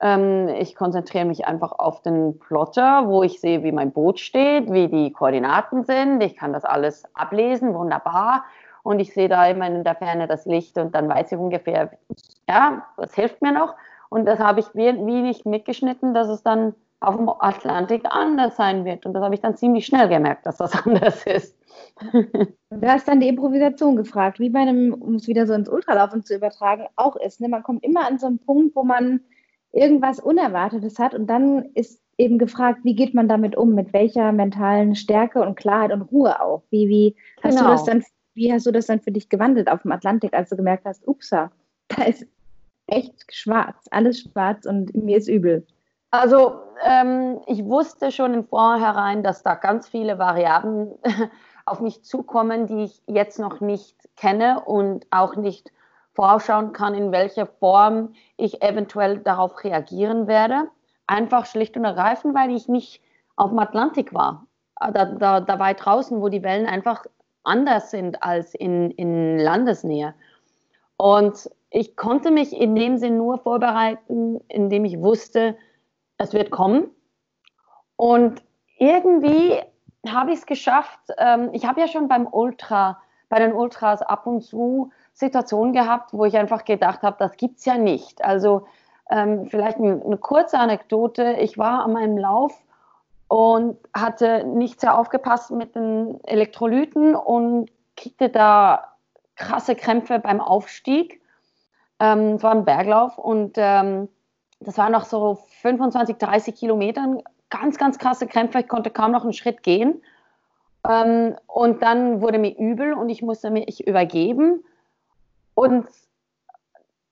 Ähm, 0.00 0.48
ich 0.48 0.74
konzentriere 0.74 1.26
mich 1.26 1.46
einfach 1.46 1.72
auf 1.72 2.00
den 2.00 2.38
Plotter, 2.38 3.08
wo 3.08 3.22
ich 3.22 3.40
sehe, 3.40 3.62
wie 3.62 3.72
mein 3.72 3.92
Boot 3.92 4.20
steht, 4.20 4.72
wie 4.72 4.88
die 4.88 5.12
Koordinaten 5.12 5.84
sind. 5.84 6.22
Ich 6.22 6.36
kann 6.36 6.52
das 6.52 6.64
alles 6.64 7.04
ablesen, 7.14 7.74
wunderbar. 7.74 8.44
und 8.82 9.00
ich 9.00 9.12
sehe 9.12 9.28
da 9.28 9.46
immer 9.46 9.66
in 9.66 9.84
der 9.84 9.96
Ferne 9.96 10.28
das 10.28 10.46
Licht 10.46 10.78
und 10.78 10.94
dann 10.94 11.08
weiß 11.08 11.32
ich 11.32 11.38
ungefähr, 11.38 11.90
ja, 12.48 12.86
das 12.96 13.14
hilft 13.14 13.42
mir 13.42 13.52
noch. 13.52 13.74
Und 14.16 14.24
das 14.24 14.38
habe 14.38 14.60
ich 14.60 14.74
wenig 14.74 15.44
mitgeschnitten, 15.44 16.14
dass 16.14 16.28
es 16.28 16.42
dann 16.42 16.74
auf 17.00 17.16
dem 17.16 17.28
Atlantik 17.28 18.06
anders 18.08 18.56
sein 18.56 18.86
wird. 18.86 19.04
Und 19.04 19.12
das 19.12 19.22
habe 19.22 19.34
ich 19.34 19.42
dann 19.42 19.56
ziemlich 19.56 19.84
schnell 19.84 20.08
gemerkt, 20.08 20.46
dass 20.46 20.56
das 20.56 20.72
anders 20.86 21.26
ist. 21.26 21.54
Du 22.00 22.86
hast 22.86 23.06
dann 23.06 23.20
die 23.20 23.28
Improvisation 23.28 23.94
gefragt, 23.94 24.40
wie 24.40 24.48
bei 24.48 24.60
einem, 24.60 24.94
um 24.94 25.16
es 25.16 25.28
wieder 25.28 25.46
so 25.46 25.52
ins 25.52 25.68
Ultralaufen 25.68 26.24
zu 26.24 26.34
übertragen, 26.34 26.86
auch 26.96 27.16
ist. 27.16 27.42
Ne? 27.42 27.48
Man 27.48 27.62
kommt 27.62 27.84
immer 27.84 28.06
an 28.06 28.18
so 28.18 28.26
einen 28.26 28.38
Punkt, 28.38 28.74
wo 28.74 28.84
man 28.84 29.20
irgendwas 29.72 30.18
Unerwartetes 30.18 30.98
hat 30.98 31.14
und 31.14 31.26
dann 31.26 31.66
ist 31.74 32.00
eben 32.16 32.38
gefragt, 32.38 32.80
wie 32.84 32.94
geht 32.94 33.12
man 33.12 33.28
damit 33.28 33.54
um, 33.54 33.74
mit 33.74 33.92
welcher 33.92 34.32
mentalen 34.32 34.94
Stärke 34.94 35.42
und 35.42 35.56
Klarheit 35.56 35.92
und 35.92 36.00
Ruhe 36.00 36.40
auch. 36.40 36.62
Wie, 36.70 36.88
wie 36.88 37.16
hast 37.42 37.58
genau. 37.58 37.68
du 37.68 37.72
das 37.74 37.84
dann, 37.84 38.02
wie 38.32 38.50
hast 38.50 38.64
du 38.64 38.70
das 38.70 38.86
dann 38.86 39.00
für 39.00 39.12
dich 39.12 39.28
gewandelt 39.28 39.70
auf 39.70 39.82
dem 39.82 39.92
Atlantik, 39.92 40.32
als 40.32 40.48
du 40.48 40.56
gemerkt 40.56 40.86
hast, 40.86 41.06
upsa, 41.06 41.50
da 41.88 42.04
ist 42.04 42.26
echt 42.86 43.34
schwarz, 43.34 43.86
alles 43.90 44.20
schwarz 44.20 44.66
und 44.66 44.94
mir 44.94 45.18
ist 45.18 45.28
übel. 45.28 45.66
Also 46.10 46.60
ähm, 46.84 47.40
ich 47.46 47.64
wusste 47.64 48.12
schon 48.12 48.32
im 48.32 48.44
Vorhinein, 48.44 49.22
dass 49.22 49.42
da 49.42 49.54
ganz 49.54 49.88
viele 49.88 50.18
Variablen 50.18 50.92
auf 51.66 51.80
mich 51.80 52.04
zukommen, 52.04 52.66
die 52.66 52.84
ich 52.84 53.02
jetzt 53.06 53.38
noch 53.38 53.60
nicht 53.60 53.96
kenne 54.16 54.62
und 54.64 55.06
auch 55.10 55.36
nicht 55.36 55.72
vorausschauen 56.14 56.72
kann, 56.72 56.94
in 56.94 57.12
welcher 57.12 57.46
Form 57.46 58.14
ich 58.36 58.62
eventuell 58.62 59.18
darauf 59.18 59.62
reagieren 59.64 60.26
werde. 60.26 60.68
Einfach 61.06 61.44
schlicht 61.46 61.76
und 61.76 61.84
ergreifend, 61.84 62.34
weil 62.34 62.50
ich 62.50 62.68
nicht 62.68 63.02
auf 63.36 63.50
dem 63.50 63.58
Atlantik 63.58 64.14
war. 64.14 64.46
Da, 64.80 65.04
da, 65.04 65.40
da 65.40 65.58
weit 65.58 65.84
draußen, 65.84 66.20
wo 66.20 66.28
die 66.28 66.42
Wellen 66.42 66.66
einfach 66.66 67.04
anders 67.44 67.90
sind 67.90 68.22
als 68.22 68.54
in, 68.54 68.90
in 68.92 69.38
Landesnähe. 69.38 70.14
Und 70.96 71.50
ich 71.76 71.94
konnte 71.94 72.30
mich 72.30 72.58
in 72.58 72.74
dem 72.74 72.96
Sinn 72.96 73.18
nur 73.18 73.36
vorbereiten, 73.36 74.40
indem 74.48 74.86
ich 74.86 74.98
wusste, 74.98 75.56
es 76.16 76.32
wird 76.32 76.50
kommen. 76.50 76.88
Und 77.96 78.42
irgendwie 78.78 79.60
habe 80.08 80.32
ich 80.32 80.38
es 80.38 80.46
geschafft. 80.46 81.00
Ähm, 81.18 81.50
ich 81.52 81.66
habe 81.66 81.82
ja 81.82 81.86
schon 81.86 82.08
beim 82.08 82.26
Ultra, 82.26 82.98
bei 83.28 83.40
den 83.40 83.52
Ultras 83.52 84.00
ab 84.00 84.26
und 84.26 84.40
zu 84.40 84.90
Situationen 85.12 85.74
gehabt, 85.74 86.14
wo 86.14 86.24
ich 86.24 86.38
einfach 86.38 86.64
gedacht 86.64 87.02
habe, 87.02 87.16
das 87.18 87.36
gibt 87.36 87.58
es 87.58 87.66
ja 87.66 87.76
nicht. 87.76 88.24
Also 88.24 88.66
ähm, 89.10 89.46
vielleicht 89.50 89.76
eine, 89.76 90.02
eine 90.02 90.16
kurze 90.16 90.58
Anekdote. 90.58 91.36
Ich 91.40 91.58
war 91.58 91.84
an 91.84 91.92
meinem 91.92 92.16
Lauf 92.16 92.54
und 93.28 93.76
hatte 93.94 94.44
nicht 94.44 94.80
sehr 94.80 94.98
aufgepasst 94.98 95.50
mit 95.50 95.74
den 95.74 96.24
Elektrolyten 96.24 97.14
und 97.14 97.70
kriegte 97.96 98.30
da 98.30 98.96
krasse 99.34 99.74
Krämpfe 99.74 100.18
beim 100.18 100.40
Aufstieg. 100.40 101.20
Ähm, 102.00 102.34
es 102.34 102.42
war 102.42 102.52
ein 102.52 102.64
Berglauf 102.64 103.18
und 103.18 103.54
ähm, 103.56 104.08
das 104.60 104.78
war 104.78 104.90
nach 104.90 105.04
so 105.04 105.38
25, 105.62 106.16
30 106.16 106.54
Kilometern 106.54 107.22
ganz, 107.50 107.78
ganz 107.78 107.98
krasse 107.98 108.26
Krämpfe. 108.26 108.60
Ich 108.60 108.68
konnte 108.68 108.90
kaum 108.90 109.12
noch 109.12 109.22
einen 109.22 109.32
Schritt 109.32 109.62
gehen. 109.62 110.02
Ähm, 110.88 111.36
und 111.46 111.82
dann 111.82 112.20
wurde 112.20 112.38
mir 112.38 112.56
übel 112.56 112.92
und 112.94 113.08
ich 113.08 113.22
musste 113.22 113.50
mich 113.50 113.86
übergeben. 113.86 114.64
Und 115.54 115.86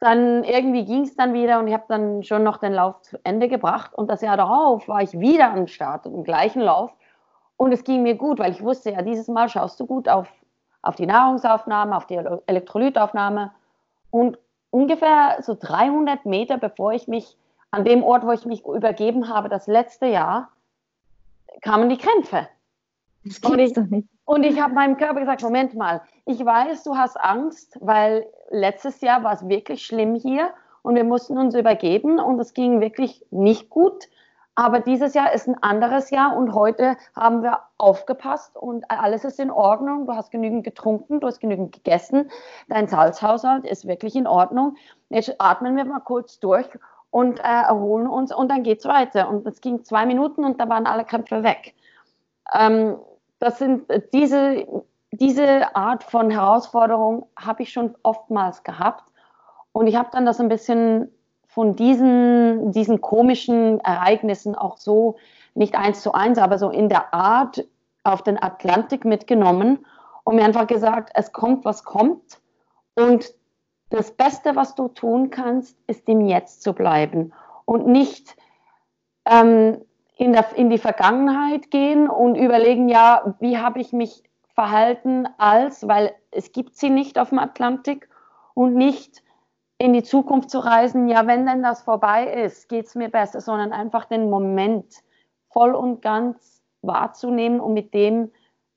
dann 0.00 0.44
irgendwie 0.44 0.84
ging 0.84 1.02
es 1.02 1.16
dann 1.16 1.32
wieder 1.32 1.58
und 1.58 1.66
ich 1.66 1.72
habe 1.72 1.84
dann 1.88 2.22
schon 2.24 2.42
noch 2.42 2.58
den 2.58 2.74
Lauf 2.74 3.00
zu 3.02 3.18
Ende 3.24 3.48
gebracht. 3.48 3.94
Und 3.94 4.10
das 4.10 4.20
Jahr 4.20 4.36
darauf 4.36 4.86
war 4.88 5.02
ich 5.02 5.18
wieder 5.18 5.52
am 5.52 5.66
Start, 5.66 6.06
im 6.06 6.24
gleichen 6.24 6.60
Lauf. 6.60 6.92
Und 7.56 7.72
es 7.72 7.84
ging 7.84 8.02
mir 8.02 8.14
gut, 8.16 8.38
weil 8.38 8.52
ich 8.52 8.62
wusste, 8.62 8.90
ja, 8.90 9.02
dieses 9.02 9.28
Mal 9.28 9.48
schaust 9.48 9.80
du 9.80 9.86
gut 9.86 10.08
auf, 10.08 10.28
auf 10.82 10.96
die 10.96 11.06
Nahrungsaufnahme, 11.06 11.96
auf 11.96 12.06
die 12.06 12.20
Elektrolytaufnahme. 12.46 13.52
Und 14.10 14.38
ungefähr 14.74 15.38
so 15.40 15.56
300 15.58 16.26
Meter, 16.26 16.58
bevor 16.58 16.92
ich 16.92 17.06
mich 17.06 17.36
an 17.70 17.84
dem 17.84 18.02
Ort, 18.02 18.26
wo 18.26 18.32
ich 18.32 18.44
mich 18.44 18.64
übergeben 18.66 19.28
habe, 19.28 19.48
das 19.48 19.68
letzte 19.68 20.06
Jahr, 20.06 20.50
kamen 21.62 21.88
die 21.88 21.96
Krämpfe. 21.96 22.48
Das 23.24 23.38
und 23.38 23.58
ich, 23.60 23.72
doch 23.72 23.86
nicht. 23.86 24.08
Und 24.24 24.42
ich 24.42 24.60
habe 24.60 24.74
meinem 24.74 24.96
Körper 24.96 25.20
gesagt, 25.20 25.42
Moment 25.42 25.74
mal, 25.74 26.02
ich 26.26 26.44
weiß, 26.44 26.82
du 26.82 26.96
hast 26.96 27.16
Angst, 27.20 27.78
weil 27.80 28.26
letztes 28.50 29.00
Jahr 29.00 29.22
war 29.22 29.34
es 29.34 29.48
wirklich 29.48 29.86
schlimm 29.86 30.16
hier 30.16 30.50
und 30.82 30.96
wir 30.96 31.04
mussten 31.04 31.38
uns 31.38 31.54
übergeben 31.54 32.18
und 32.18 32.40
es 32.40 32.52
ging 32.52 32.80
wirklich 32.80 33.24
nicht 33.30 33.70
gut. 33.70 34.08
Aber 34.56 34.80
dieses 34.80 35.14
Jahr 35.14 35.32
ist 35.32 35.48
ein 35.48 35.60
anderes 35.62 36.10
Jahr 36.10 36.36
und 36.36 36.54
heute 36.54 36.96
haben 37.16 37.42
wir 37.42 37.60
aufgepasst 37.76 38.56
und 38.56 38.88
alles 38.88 39.24
ist 39.24 39.40
in 39.40 39.50
Ordnung. 39.50 40.06
Du 40.06 40.14
hast 40.14 40.30
genügend 40.30 40.62
getrunken, 40.62 41.18
du 41.20 41.26
hast 41.26 41.40
genügend 41.40 41.72
gegessen, 41.72 42.30
dein 42.68 42.86
Salzhaushalt 42.86 43.64
ist 43.64 43.86
wirklich 43.86 44.14
in 44.14 44.28
Ordnung. 44.28 44.76
Jetzt 45.08 45.34
atmen 45.38 45.76
wir 45.76 45.84
mal 45.84 46.00
kurz 46.00 46.38
durch 46.38 46.68
und 47.10 47.40
äh, 47.40 47.42
erholen 47.42 48.06
uns 48.06 48.34
und 48.34 48.48
dann 48.48 48.62
geht 48.62 48.78
es 48.78 48.84
weiter. 48.84 49.28
Und 49.28 49.46
es 49.46 49.60
ging 49.60 49.84
zwei 49.84 50.06
Minuten 50.06 50.44
und 50.44 50.60
da 50.60 50.68
waren 50.68 50.86
alle 50.86 51.04
Krämpfe 51.04 51.42
weg. 51.42 51.74
Ähm, 52.52 52.96
das 53.38 53.58
sind 53.58 53.88
äh, 53.90 54.02
diese, 54.12 54.66
diese 55.12 55.76
Art 55.76 56.04
von 56.04 56.30
Herausforderung 56.30 57.28
habe 57.36 57.62
ich 57.62 57.72
schon 57.72 57.94
oftmals 58.02 58.62
gehabt. 58.62 59.04
Und 59.72 59.86
ich 59.86 59.96
habe 59.96 60.08
dann 60.12 60.26
das 60.26 60.40
ein 60.40 60.48
bisschen 60.48 61.13
von 61.54 61.76
diesen, 61.76 62.72
diesen 62.72 63.00
komischen 63.00 63.78
Ereignissen 63.80 64.56
auch 64.56 64.76
so, 64.76 65.14
nicht 65.54 65.76
eins 65.76 66.02
zu 66.02 66.12
eins, 66.12 66.38
aber 66.38 66.58
so 66.58 66.68
in 66.68 66.88
der 66.88 67.14
Art 67.14 67.64
auf 68.02 68.22
den 68.22 68.42
Atlantik 68.42 69.04
mitgenommen 69.04 69.86
und 70.24 70.34
mir 70.34 70.44
einfach 70.44 70.66
gesagt, 70.66 71.10
es 71.14 71.32
kommt, 71.32 71.64
was 71.64 71.84
kommt. 71.84 72.40
Und 72.96 73.32
das 73.90 74.10
Beste, 74.10 74.56
was 74.56 74.74
du 74.74 74.88
tun 74.88 75.30
kannst, 75.30 75.78
ist 75.86 76.08
im 76.08 76.22
Jetzt 76.22 76.64
zu 76.64 76.72
bleiben 76.72 77.32
und 77.66 77.86
nicht 77.86 78.36
ähm, 79.24 79.80
in, 80.16 80.32
der, 80.32 80.56
in 80.56 80.70
die 80.70 80.78
Vergangenheit 80.78 81.70
gehen 81.70 82.08
und 82.08 82.34
überlegen, 82.34 82.88
ja, 82.88 83.36
wie 83.38 83.58
habe 83.58 83.80
ich 83.80 83.92
mich 83.92 84.24
verhalten 84.54 85.28
als, 85.38 85.86
weil 85.86 86.12
es 86.32 86.50
gibt 86.50 86.76
sie 86.76 86.90
nicht 86.90 87.16
auf 87.16 87.28
dem 87.28 87.38
Atlantik 87.38 88.08
und 88.54 88.74
nicht 88.74 89.23
in 89.84 89.92
die 89.92 90.02
Zukunft 90.02 90.48
zu 90.48 90.60
reisen, 90.60 91.08
ja, 91.08 91.26
wenn 91.26 91.44
denn 91.44 91.62
das 91.62 91.82
vorbei 91.82 92.26
ist, 92.26 92.70
geht 92.70 92.86
es 92.86 92.94
mir 92.94 93.10
besser, 93.10 93.42
sondern 93.42 93.74
einfach 93.74 94.06
den 94.06 94.30
Moment 94.30 94.86
voll 95.50 95.74
und 95.74 96.00
ganz 96.00 96.62
wahrzunehmen 96.80 97.60
und 97.60 97.74
mit 97.74 97.92
dem 97.92 98.30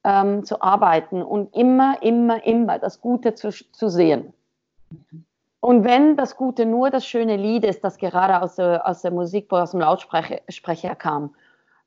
ähm, 0.03 0.43
zu 0.43 0.61
arbeiten 0.61 1.21
und 1.21 1.55
immer, 1.55 2.03
immer, 2.03 2.45
immer 2.45 2.77
das 2.77 2.99
Gute 2.99 3.35
zu, 3.35 3.51
zu 3.51 3.87
sehen. 3.87 4.33
Und 5.61 5.85
wenn 5.85 6.17
das 6.17 6.35
Gute 6.35 6.65
nur 6.65 6.89
das 6.89 7.05
schöne 7.05 7.37
Lied 7.37 7.63
ist, 7.63 7.85
das 7.85 7.97
gerade 7.97 8.41
aus 8.41 8.55
der, 8.55 8.85
aus 8.85 9.01
der 9.01 9.11
Musik, 9.11 9.49
aus 9.53 9.71
dem 9.71 9.79
Lautsprecher 9.79 10.95
kam, 10.95 11.33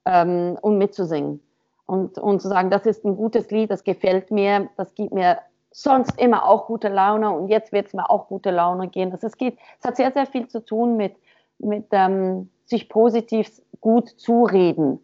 ähm, 0.07 0.57
und 0.63 0.79
mitzusingen 0.79 1.43
und, 1.85 2.17
und 2.17 2.41
zu 2.41 2.49
sagen, 2.49 2.71
das 2.71 2.87
ist 2.87 3.05
ein 3.05 3.17
gutes 3.17 3.51
Lied, 3.51 3.71
das 3.71 3.85
gefällt 3.85 4.31
mir, 4.31 4.71
das 4.79 4.95
gibt 4.95 5.13
mir 5.13 5.41
sonst 5.73 6.21
immer 6.21 6.47
auch 6.47 6.67
gute 6.67 6.89
Laune 6.89 7.31
und 7.31 7.49
jetzt 7.49 7.73
wird 7.73 7.89
es 7.89 7.95
mir 7.95 8.11
auch 8.11 8.29
gute 8.29 8.51
Laune 8.51 8.89
gehen. 8.89 9.11
Das, 9.11 9.23
es, 9.23 9.37
geht, 9.37 9.59
es 9.79 9.85
hat 9.85 9.97
sehr, 9.97 10.13
sehr 10.13 10.27
viel 10.27 10.49
zu 10.49 10.65
tun 10.65 10.97
mit, 10.97 11.17
mit 11.59 11.87
ähm, 11.93 12.51
sich 12.65 12.89
positiv 12.89 13.61
gut 13.81 14.09
zureden. 14.09 15.01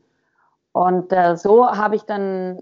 Und 0.73 1.13
äh, 1.13 1.37
so 1.37 1.67
habe 1.67 1.97
ich 1.97 2.03
dann 2.03 2.61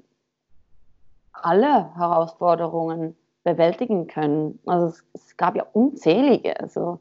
alle 1.32 1.94
Herausforderungen 1.96 3.16
bewältigen 3.42 4.06
können. 4.06 4.58
Also 4.66 4.86
es, 4.86 5.04
es 5.14 5.36
gab 5.36 5.56
ja 5.56 5.66
unzählige. 5.72 6.58
Also 6.60 7.00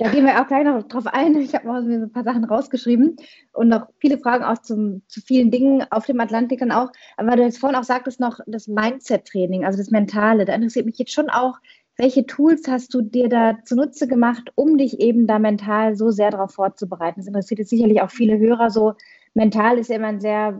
da 0.00 0.08
gehen 0.08 0.24
wir 0.24 0.40
auch 0.40 0.46
gleich 0.46 0.64
noch 0.64 0.82
drauf 0.84 1.06
ein. 1.06 1.36
Ich 1.36 1.54
habe 1.54 1.82
mir 1.82 2.02
ein 2.02 2.10
paar 2.10 2.24
Sachen 2.24 2.44
rausgeschrieben 2.44 3.16
und 3.52 3.68
noch 3.68 3.88
viele 3.98 4.16
Fragen 4.16 4.44
auch 4.44 4.56
zum, 4.56 5.02
zu 5.08 5.20
vielen 5.20 5.50
Dingen 5.50 5.84
auf 5.90 6.06
dem 6.06 6.18
Atlantik 6.20 6.60
dann 6.60 6.72
auch. 6.72 6.90
Aber 7.18 7.36
du 7.36 7.42
jetzt 7.42 7.58
vorhin 7.58 7.78
auch 7.78 7.84
sagtest 7.84 8.18
noch 8.18 8.40
das 8.46 8.66
Mindset-Training, 8.66 9.66
also 9.66 9.76
das 9.76 9.90
Mentale. 9.90 10.46
Da 10.46 10.54
interessiert 10.54 10.86
mich 10.86 10.98
jetzt 10.98 11.12
schon 11.12 11.28
auch, 11.28 11.58
welche 11.98 12.24
Tools 12.24 12.66
hast 12.66 12.94
du 12.94 13.02
dir 13.02 13.28
da 13.28 13.58
zunutze 13.62 14.08
gemacht, 14.08 14.50
um 14.54 14.78
dich 14.78 15.00
eben 15.00 15.26
da 15.26 15.38
mental 15.38 15.94
so 15.96 16.10
sehr 16.10 16.30
darauf 16.30 16.52
vorzubereiten? 16.52 17.20
Das 17.20 17.26
interessiert 17.26 17.58
jetzt 17.58 17.68
sicherlich 17.68 18.00
auch 18.00 18.10
viele 18.10 18.38
Hörer 18.38 18.70
so. 18.70 18.94
Mental 19.34 19.76
ist 19.76 19.90
ja 19.90 19.96
immer 19.96 20.08
ein 20.08 20.20
sehr 20.20 20.58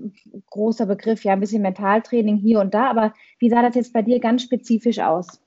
großer 0.50 0.84
Begriff, 0.84 1.24
ja, 1.24 1.32
ein 1.32 1.40
bisschen 1.40 1.62
Mentaltraining 1.62 2.36
hier 2.36 2.60
und 2.60 2.74
da. 2.74 2.90
Aber 2.90 3.14
wie 3.38 3.48
sah 3.48 3.62
das 3.62 3.74
jetzt 3.74 3.94
bei 3.94 4.02
dir 4.02 4.20
ganz 4.20 4.42
spezifisch 4.42 4.98
aus? 4.98 5.40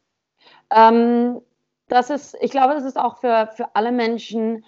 Ähm, 0.76 1.42
das 1.88 2.10
ist, 2.10 2.38
ich 2.42 2.52
glaube, 2.52 2.74
das 2.74 2.84
ist 2.84 2.98
auch 2.98 3.18
für, 3.18 3.50
für 3.56 3.76
alle 3.76 3.92
Menschen 3.92 4.66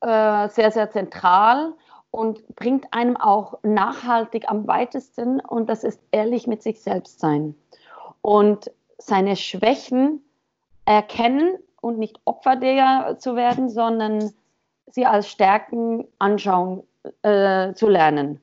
äh, 0.00 0.48
sehr, 0.48 0.70
sehr 0.70 0.90
zentral 0.90 1.74
und 2.10 2.46
bringt 2.56 2.92
einem 2.92 3.16
auch 3.16 3.58
nachhaltig 3.62 4.48
am 4.48 4.66
weitesten. 4.66 5.40
Und 5.40 5.68
das 5.68 5.84
ist 5.84 6.00
ehrlich 6.10 6.46
mit 6.46 6.62
sich 6.62 6.82
selbst 6.82 7.20
sein. 7.20 7.54
Und 8.22 8.70
seine 8.98 9.36
Schwächen 9.36 10.22
erkennen 10.84 11.58
und 11.80 11.98
nicht 11.98 12.20
Opfer 12.24 12.56
der 12.56 13.16
zu 13.18 13.36
werden, 13.36 13.68
sondern 13.68 14.32
sie 14.86 15.06
als 15.06 15.28
Stärken 15.28 16.06
anschauen 16.18 16.82
äh, 17.22 17.72
zu 17.74 17.88
lernen. 17.88 18.40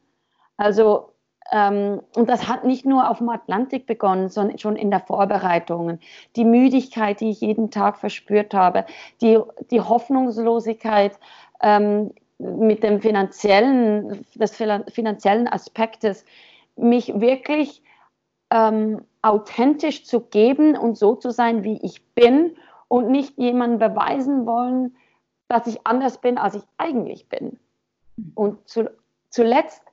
Also 0.58 1.15
ähm, 1.52 2.02
und 2.16 2.30
das 2.30 2.48
hat 2.48 2.64
nicht 2.64 2.86
nur 2.86 3.10
auf 3.10 3.20
dem 3.20 3.30
Atlantik 3.30 3.86
begonnen, 3.86 4.30
sondern 4.30 4.58
schon 4.58 4.76
in 4.76 4.90
der 4.90 5.00
Vorbereitung. 5.00 6.00
Die 6.36 6.46
Müdigkeit, 6.46 7.20
die 7.20 7.30
ich 7.30 7.42
jeden 7.42 7.70
Tag 7.70 7.98
verspürt 7.98 8.54
habe, 8.54 8.86
die, 9.22 9.40
die 9.70 9.82
Hoffnungslosigkeit 9.82 11.20
ähm, 11.62 12.12
mit 12.40 12.84
dem 12.84 13.00
finanziellen, 13.00 14.26
des 14.36 14.56
finanziellen 14.90 15.48
Aspektes, 15.48 16.26
mich 16.76 17.20
wirklich 17.20 17.82
ähm, 18.52 19.02
authentisch 19.22 20.04
zu 20.06 20.22
geben 20.22 20.76
und 20.78 20.98
so 20.98 21.16
zu 21.16 21.32
sein, 21.32 21.64
wie 21.64 21.80
ich 21.82 22.04
bin 22.14 22.56
und 22.88 23.10
nicht 23.10 23.38
jemandem 23.38 23.80
beweisen 23.94 24.46
wollen, 24.46 24.96
dass 25.48 25.68
ich 25.68 25.86
anders 25.86 26.20
bin, 26.20 26.38
als 26.38 26.56
ich 26.56 26.64
eigentlich 26.78 27.30
bin. 27.30 27.60
Und 28.34 28.68
zu, 28.68 28.90
zuletzt 29.30 29.85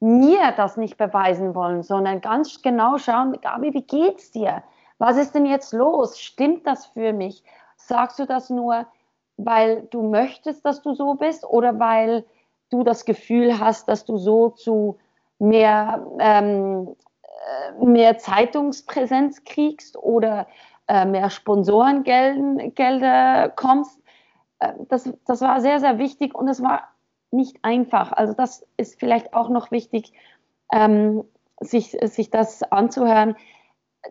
mir 0.00 0.52
das 0.56 0.76
nicht 0.76 0.96
beweisen 0.96 1.54
wollen, 1.54 1.82
sondern 1.82 2.20
ganz 2.20 2.62
genau 2.62 2.98
schauen, 2.98 3.38
Gabi, 3.40 3.72
wie 3.74 3.82
geht's 3.82 4.30
dir? 4.30 4.62
Was 4.98 5.16
ist 5.16 5.34
denn 5.34 5.46
jetzt 5.46 5.72
los? 5.72 6.18
Stimmt 6.18 6.66
das 6.66 6.86
für 6.86 7.12
mich? 7.12 7.42
Sagst 7.76 8.18
du 8.18 8.26
das 8.26 8.50
nur, 8.50 8.86
weil 9.36 9.82
du 9.90 10.02
möchtest, 10.02 10.64
dass 10.64 10.82
du 10.82 10.94
so 10.94 11.14
bist 11.14 11.44
oder 11.44 11.78
weil 11.78 12.24
du 12.70 12.82
das 12.82 13.04
Gefühl 13.04 13.60
hast, 13.60 13.88
dass 13.88 14.04
du 14.04 14.16
so 14.16 14.50
zu 14.50 14.98
mehr, 15.38 16.04
ähm, 16.18 16.96
äh, 17.78 17.84
mehr 17.84 18.18
Zeitungspräsenz 18.18 19.44
kriegst 19.44 19.96
oder 19.98 20.46
äh, 20.88 21.04
mehr 21.04 21.30
Sponsorengelder 21.30 23.50
kommst? 23.50 24.00
Äh, 24.58 24.72
das, 24.88 25.12
das 25.26 25.40
war 25.42 25.60
sehr, 25.60 25.78
sehr 25.80 25.98
wichtig 25.98 26.34
und 26.34 26.48
es 26.48 26.62
war 26.62 26.88
nicht 27.36 27.58
einfach. 27.62 28.12
Also 28.12 28.32
das 28.32 28.66
ist 28.76 28.98
vielleicht 28.98 29.34
auch 29.34 29.48
noch 29.48 29.70
wichtig, 29.70 30.12
ähm, 30.72 31.24
sich, 31.60 31.96
sich 32.02 32.30
das 32.30 32.62
anzuhören. 32.64 33.36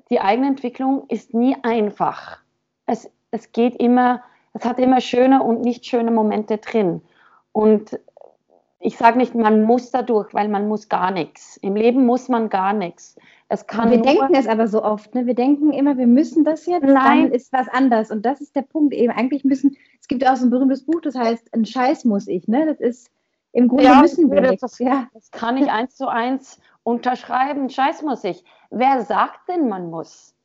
Die 0.09 0.19
eigene 0.19 0.47
Entwicklung 0.47 1.05
ist 1.09 1.33
nie 1.33 1.55
einfach. 1.63 2.39
Es, 2.85 3.09
es 3.31 3.51
geht 3.51 3.75
immer, 3.75 4.23
es 4.53 4.65
hat 4.65 4.79
immer 4.79 5.01
schöne 5.01 5.43
und 5.43 5.61
nicht 5.61 5.85
schöne 5.85 6.11
Momente 6.11 6.57
drin. 6.57 7.01
Und 7.51 7.99
ich 8.79 8.97
sage 8.97 9.17
nicht, 9.17 9.33
man 9.33 9.63
muss 9.63 9.91
dadurch, 9.91 10.33
weil 10.33 10.47
man 10.47 10.67
muss 10.67 10.89
gar 10.89 11.11
nichts. 11.11 11.57
Im 11.57 11.75
Leben 11.75 12.05
muss 12.05 12.29
man 12.29 12.49
gar 12.49 12.73
nichts. 12.73 13.15
Es 13.47 13.67
kann 13.67 13.91
wir 13.91 14.01
denken 14.01 14.33
es 14.33 14.47
aber 14.47 14.67
so 14.67 14.83
oft. 14.83 15.13
Ne? 15.15 15.25
Wir 15.25 15.35
denken 15.35 15.71
immer, 15.71 15.97
wir 15.97 16.07
müssen 16.07 16.43
das 16.43 16.65
jetzt. 16.65 16.83
Nein. 16.83 17.23
Dann 17.23 17.31
ist 17.31 17.53
was 17.53 17.67
anders. 17.69 18.11
Und 18.11 18.25
das 18.25 18.41
ist 18.41 18.55
der 18.55 18.63
Punkt. 18.63 18.93
Eben 18.93 19.11
eigentlich 19.11 19.43
müssen. 19.43 19.77
Es 19.99 20.07
gibt 20.07 20.27
auch 20.27 20.35
so 20.35 20.45
ein 20.45 20.49
berühmtes 20.49 20.85
Buch, 20.85 21.01
das 21.01 21.15
heißt, 21.15 21.53
ein 21.53 21.65
Scheiß 21.65 22.05
muss 22.05 22.27
ich. 22.27 22.47
Ne? 22.47 22.65
Das 22.65 22.79
ist 22.79 23.09
im 23.55 23.69
Grunde 23.69 23.85
ja, 23.85 24.01
müssen 24.01 24.29
wir 24.29 24.41
das, 24.41 24.59
das, 24.59 24.79
ja. 24.79 25.07
das 25.13 25.31
kann 25.31 25.55
ich 25.55 25.71
eins 25.71 25.95
zu 25.95 26.09
eins 26.09 26.59
unterschreiben. 26.83 27.69
Scheiß 27.69 28.01
muss 28.01 28.25
ich. 28.25 28.43
Wer 28.69 29.01
sagt 29.01 29.47
denn, 29.47 29.69
man 29.69 29.89
muss? 29.89 30.35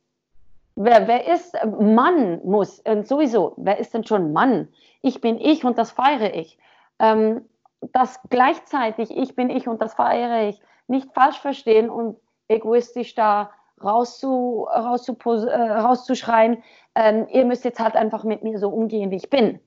Wer, 0.75 1.09
wer 1.09 1.27
ist, 1.27 1.53
Mann 1.65 2.39
muss, 2.45 2.79
und 2.79 3.05
sowieso, 3.05 3.53
wer 3.57 3.79
ist 3.79 3.93
denn 3.93 4.05
schon 4.05 4.31
Mann? 4.31 4.69
Ich 5.01 5.19
bin 5.19 5.37
ich 5.37 5.65
und 5.65 5.77
das 5.77 5.91
feiere 5.91 6.33
ich. 6.33 6.57
Ähm, 6.99 7.41
das 7.81 8.21
gleichzeitig, 8.29 9.11
ich 9.11 9.35
bin 9.35 9.49
ich 9.49 9.67
und 9.67 9.81
das 9.81 9.95
feiere 9.95 10.47
ich, 10.47 10.61
nicht 10.87 11.13
falsch 11.13 11.39
verstehen 11.39 11.89
und 11.89 12.15
egoistisch 12.47 13.13
da 13.13 13.51
rauszu, 13.83 14.69
rauszu, 14.73 15.17
äh, 15.47 15.71
rauszuschreien, 15.79 16.63
ähm, 16.95 17.27
ihr 17.29 17.43
müsst 17.43 17.65
jetzt 17.65 17.81
halt 17.81 17.95
einfach 17.95 18.23
mit 18.23 18.41
mir 18.41 18.57
so 18.57 18.69
umgehen, 18.69 19.11
wie 19.11 19.17
ich 19.17 19.29
bin, 19.29 19.59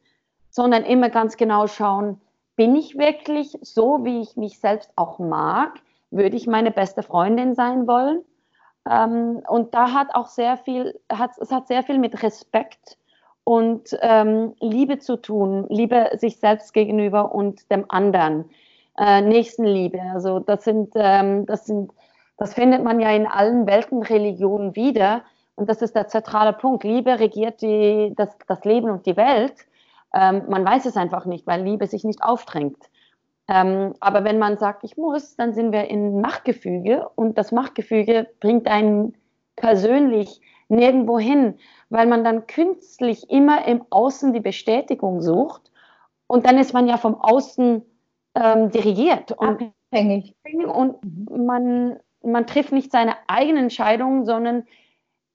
sondern 0.49 0.85
immer 0.85 1.11
ganz 1.11 1.37
genau 1.37 1.67
schauen, 1.67 2.23
bin 2.57 2.77
ich 2.77 2.99
wirklich 2.99 3.59
so, 3.63 4.05
wie 4.05 4.21
ich 4.21 4.37
mich 4.37 4.59
selbst 4.61 4.91
auch 4.97 5.19
mag? 5.19 5.81
Würde 6.11 6.37
ich 6.37 6.47
meine 6.47 6.71
beste 6.71 7.03
Freundin 7.03 7.55
sein 7.55 7.87
wollen? 7.87 8.23
Ähm, 8.89 9.43
und 9.49 9.75
da 9.75 9.93
hat 9.93 10.15
auch 10.15 10.29
sehr 10.29 10.57
viel, 10.57 10.99
hat, 11.11 11.33
es 11.39 11.51
hat 11.51 11.69
sehr 11.69 11.83
viel 11.83 11.99
mit 11.99 12.23
Respekt 12.23 12.99
und 13.45 13.97
ähm, 14.01 14.55
Liebe 14.61 14.99
zu 14.99 15.17
tun, 15.17 15.67
Liebe 15.69 16.11
sich 16.17 16.39
selbst 16.39 16.73
gegenüber 16.73 17.35
und 17.35 17.71
dem 17.71 17.85
anderen, 17.89 18.51
äh, 18.99 19.21
Nächstenliebe. 19.21 20.01
Also 20.13 20.39
das 20.39 20.65
sind, 20.65 20.93
ähm, 20.95 21.47
das 21.47 21.67
sind, 21.67 21.93
das 22.37 22.55
findet 22.55 22.83
man 22.85 23.01
ja 23.01 23.11
in 23.11 23.27
allen 23.27 23.67
Weltenreligionen 23.67 24.77
wieder. 24.77 25.23
Und 25.57 25.69
das 25.69 25.83
ist 25.83 25.95
der 25.95 26.09
zentrale 26.09 26.53
Punkt. 26.53 26.85
Liebe 26.85 27.19
regiert 27.21 27.63
die, 27.63 28.13
das, 28.17 28.37
das 28.47 28.65
Leben 28.65 28.91
und 28.91 29.07
die 29.07 29.17
Welt. 29.17 29.55
Ähm, 30.15 30.45
man 30.49 30.65
weiß 30.65 30.87
es 30.87 30.97
einfach 30.97 31.27
nicht, 31.27 31.47
weil 31.47 31.63
Liebe 31.63 31.87
sich 31.87 32.05
nicht 32.05 32.23
aufdrängt. 32.23 32.79
Ähm, 33.49 33.95
aber 34.01 34.25
wenn 34.25 34.39
man 34.39 34.57
sagt, 34.59 34.85
ich 34.85 34.97
muss, 34.97 35.37
dann 35.37 35.53
sind 35.53 35.73
wir 35.73 35.91
in 35.91 36.21
Machtgefüge 36.21 37.09
und 37.17 37.37
das 37.37 37.53
Machtgefüge 37.53 38.29
bringt 38.41 38.69
einen 38.69 39.15
persönlich 39.57 40.41
nirgendwo 40.69 41.19
hin, 41.19 41.59
weil 41.91 42.07
man 42.07 42.25
dann 42.25 42.47
künstlich 42.47 43.29
immer 43.29 43.67
im 43.67 43.85
Außen 43.91 44.33
die 44.33 44.41
Bestätigung 44.41 45.21
sucht 45.21 45.71
und 46.27 46.47
dann 46.47 46.59
ist 46.59 46.73
man 46.73 46.87
ja 46.87 46.97
vom 46.97 47.17
Außen 47.21 47.83
ähm, 48.35 48.71
dirigiert 48.71 49.33
und 49.33 49.73
abhängig 49.91 50.35
und 50.67 50.97
man, 51.31 51.99
man 52.23 52.47
trifft 52.47 52.73
nicht 52.73 52.91
seine 52.91 53.17
eigenen 53.29 53.65
Entscheidungen, 53.65 54.25
sondern 54.25 54.65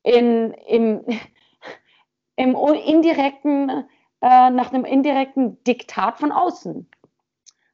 in, 0.03 0.53
im, 0.67 1.01
im 2.35 2.55
indirekten 2.55 3.85
äh, 4.21 4.49
nach 4.49 4.71
einem 4.71 4.85
indirekten 4.85 5.63
Diktat 5.63 6.19
von 6.19 6.31
außen. 6.31 6.89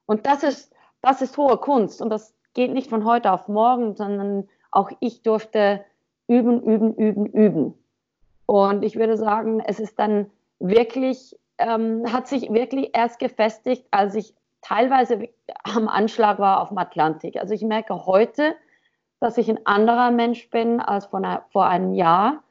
Und 0.05 0.25
das 0.25 0.43
ist, 0.43 0.73
das 1.01 1.21
ist 1.21 1.37
hohe 1.37 1.57
Kunst 1.57 2.01
und 2.01 2.09
das 2.09 2.35
geht 2.53 2.71
nicht 2.73 2.89
von 2.89 3.05
heute 3.05 3.31
auf 3.31 3.47
morgen, 3.47 3.95
sondern 3.95 4.47
auch 4.71 4.91
ich 4.99 5.21
durfte 5.23 5.83
üben, 6.27 6.61
üben, 6.61 6.95
üben, 6.95 7.25
üben. 7.27 7.73
Und 8.45 8.83
ich 8.83 8.95
würde 8.95 9.17
sagen, 9.17 9.59
es 9.59 9.79
ist 9.79 9.97
dann 9.99 10.29
wirklich, 10.59 11.37
ähm, 11.57 12.03
hat 12.11 12.27
sich 12.27 12.51
wirklich 12.51 12.91
erst 12.95 13.19
gefestigt, 13.19 13.85
als 13.91 14.15
ich 14.15 14.35
teilweise 14.61 15.29
am 15.63 15.87
Anschlag 15.87 16.39
war 16.39 16.61
auf 16.61 16.69
dem 16.69 16.77
Atlantik. 16.77 17.37
Also 17.37 17.53
ich 17.53 17.63
merke 17.63 18.05
heute, 18.05 18.55
dass 19.19 19.37
ich 19.37 19.49
ein 19.49 19.65
anderer 19.65 20.11
Mensch 20.11 20.49
bin 20.49 20.79
als 20.79 21.07
vor, 21.07 21.45
vor 21.51 21.65
einem 21.67 21.93
Jahr. 21.93 22.43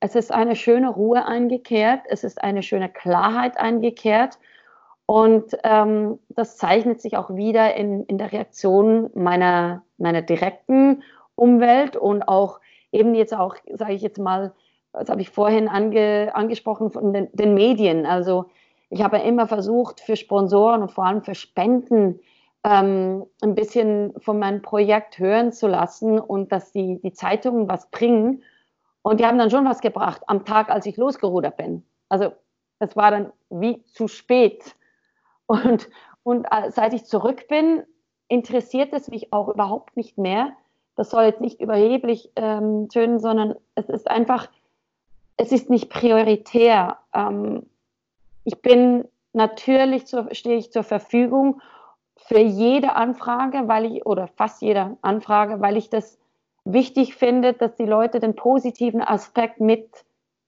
Es 0.00 0.14
ist 0.14 0.32
eine 0.32 0.54
schöne 0.54 0.90
Ruhe 0.90 1.26
eingekehrt, 1.26 2.02
es 2.08 2.22
ist 2.24 2.42
eine 2.42 2.62
schöne 2.62 2.88
Klarheit 2.88 3.58
eingekehrt 3.58 4.38
und 5.06 5.56
ähm, 5.64 6.18
das 6.28 6.56
zeichnet 6.56 7.00
sich 7.00 7.16
auch 7.16 7.34
wieder 7.34 7.74
in, 7.74 8.04
in 8.04 8.18
der 8.18 8.30
Reaktion 8.30 9.10
meiner, 9.14 9.82
meiner 9.96 10.22
direkten 10.22 11.02
Umwelt 11.34 11.96
und 11.96 12.22
auch 12.22 12.60
eben 12.92 13.14
jetzt 13.14 13.34
auch, 13.34 13.56
sage 13.74 13.94
ich 13.94 14.02
jetzt 14.02 14.18
mal, 14.18 14.52
das 14.92 15.08
habe 15.08 15.20
ich 15.20 15.30
vorhin 15.30 15.68
ange, 15.68 16.30
angesprochen 16.34 16.90
von 16.90 17.12
den, 17.12 17.28
den, 17.32 17.54
Medien. 17.54 18.06
Also 18.06 18.46
ich 18.90 19.02
habe 19.02 19.18
immer 19.18 19.46
versucht, 19.46 20.00
für 20.00 20.16
Sponsoren 20.16 20.82
und 20.82 20.92
vor 20.92 21.06
allem 21.06 21.22
für 21.22 21.34
Spenden 21.34 22.20
ähm, 22.64 23.24
ein 23.40 23.54
bisschen 23.54 24.12
von 24.18 24.38
meinem 24.38 24.62
Projekt 24.62 25.18
hören 25.18 25.52
zu 25.52 25.68
lassen 25.68 26.18
und 26.18 26.52
dass 26.52 26.72
die, 26.72 27.00
die 27.00 27.12
Zeitungen 27.12 27.68
was 27.68 27.90
bringen. 27.90 28.42
Und 29.08 29.20
die 29.20 29.24
haben 29.24 29.38
dann 29.38 29.50
schon 29.50 29.64
was 29.64 29.80
gebracht 29.80 30.20
am 30.26 30.44
Tag, 30.44 30.68
als 30.68 30.84
ich 30.84 30.98
losgerudert 30.98 31.56
bin. 31.56 31.82
Also 32.10 32.32
es 32.78 32.94
war 32.94 33.10
dann 33.10 33.32
wie 33.48 33.82
zu 33.86 34.06
spät. 34.06 34.76
Und, 35.46 35.88
und 36.24 36.44
äh, 36.50 36.70
seit 36.70 36.92
ich 36.92 37.06
zurück 37.06 37.48
bin, 37.48 37.84
interessiert 38.28 38.92
es 38.92 39.08
mich 39.08 39.32
auch 39.32 39.48
überhaupt 39.48 39.96
nicht 39.96 40.18
mehr. 40.18 40.52
Das 40.94 41.08
soll 41.08 41.24
jetzt 41.24 41.40
nicht 41.40 41.58
überheblich 41.58 42.30
ähm, 42.36 42.90
tönen, 42.90 43.18
sondern 43.18 43.54
es 43.76 43.88
ist 43.88 44.10
einfach, 44.10 44.50
es 45.38 45.52
ist 45.52 45.70
nicht 45.70 45.88
prioritär. 45.88 46.98
Ähm, 47.14 47.64
ich 48.44 48.60
bin 48.60 49.08
natürlich, 49.32 50.06
zur, 50.06 50.34
stehe 50.34 50.58
ich 50.58 50.70
zur 50.70 50.82
Verfügung 50.82 51.62
für 52.18 52.40
jede 52.40 52.94
Anfrage, 52.94 53.68
weil 53.68 53.86
ich, 53.86 54.04
oder 54.04 54.26
fast 54.26 54.60
jede 54.60 54.98
Anfrage, 55.00 55.62
weil 55.62 55.78
ich 55.78 55.88
das 55.88 56.18
wichtig 56.72 57.14
finde, 57.14 57.52
dass 57.52 57.74
die 57.76 57.86
Leute 57.86 58.20
den 58.20 58.34
positiven 58.34 59.00
Aspekt 59.00 59.60
mit, 59.60 59.88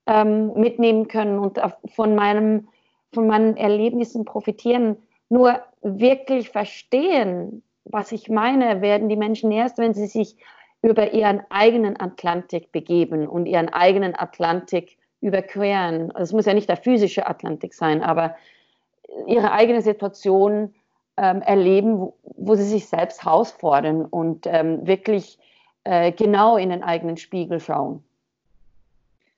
ähm, 0.06 0.52
mitnehmen 0.54 1.08
können 1.08 1.38
und 1.38 1.60
von, 1.94 2.14
meinem, 2.14 2.68
von 3.12 3.26
meinen 3.26 3.56
Erlebnissen 3.56 4.24
profitieren. 4.24 4.96
Nur 5.28 5.60
wirklich 5.82 6.50
verstehen, 6.50 7.62
was 7.84 8.12
ich 8.12 8.28
meine, 8.28 8.82
werden 8.82 9.08
die 9.08 9.16
Menschen 9.16 9.50
erst, 9.50 9.78
wenn 9.78 9.94
sie 9.94 10.06
sich 10.06 10.36
über 10.82 11.12
ihren 11.12 11.42
eigenen 11.50 12.00
Atlantik 12.00 12.72
begeben 12.72 13.28
und 13.28 13.46
ihren 13.46 13.68
eigenen 13.68 14.14
Atlantik 14.14 14.96
überqueren. 15.20 16.10
Es 16.16 16.32
muss 16.32 16.46
ja 16.46 16.54
nicht 16.54 16.68
der 16.68 16.76
physische 16.76 17.26
Atlantik 17.26 17.74
sein, 17.74 18.02
aber 18.02 18.36
ihre 19.26 19.52
eigene 19.52 19.82
Situation 19.82 20.74
ähm, 21.16 21.42
erleben, 21.42 22.00
wo, 22.00 22.14
wo, 22.22 22.54
sie 22.54 22.64
sich 22.64 22.88
selbst 22.88 23.24
herausfordern 23.24 24.06
und 24.06 24.46
ähm, 24.46 24.86
wirklich 24.86 25.38
äh, 25.84 26.12
genau 26.12 26.56
in 26.56 26.70
den 26.70 26.82
eigenen 26.82 27.16
Spiegel 27.16 27.60
schauen. 27.60 28.02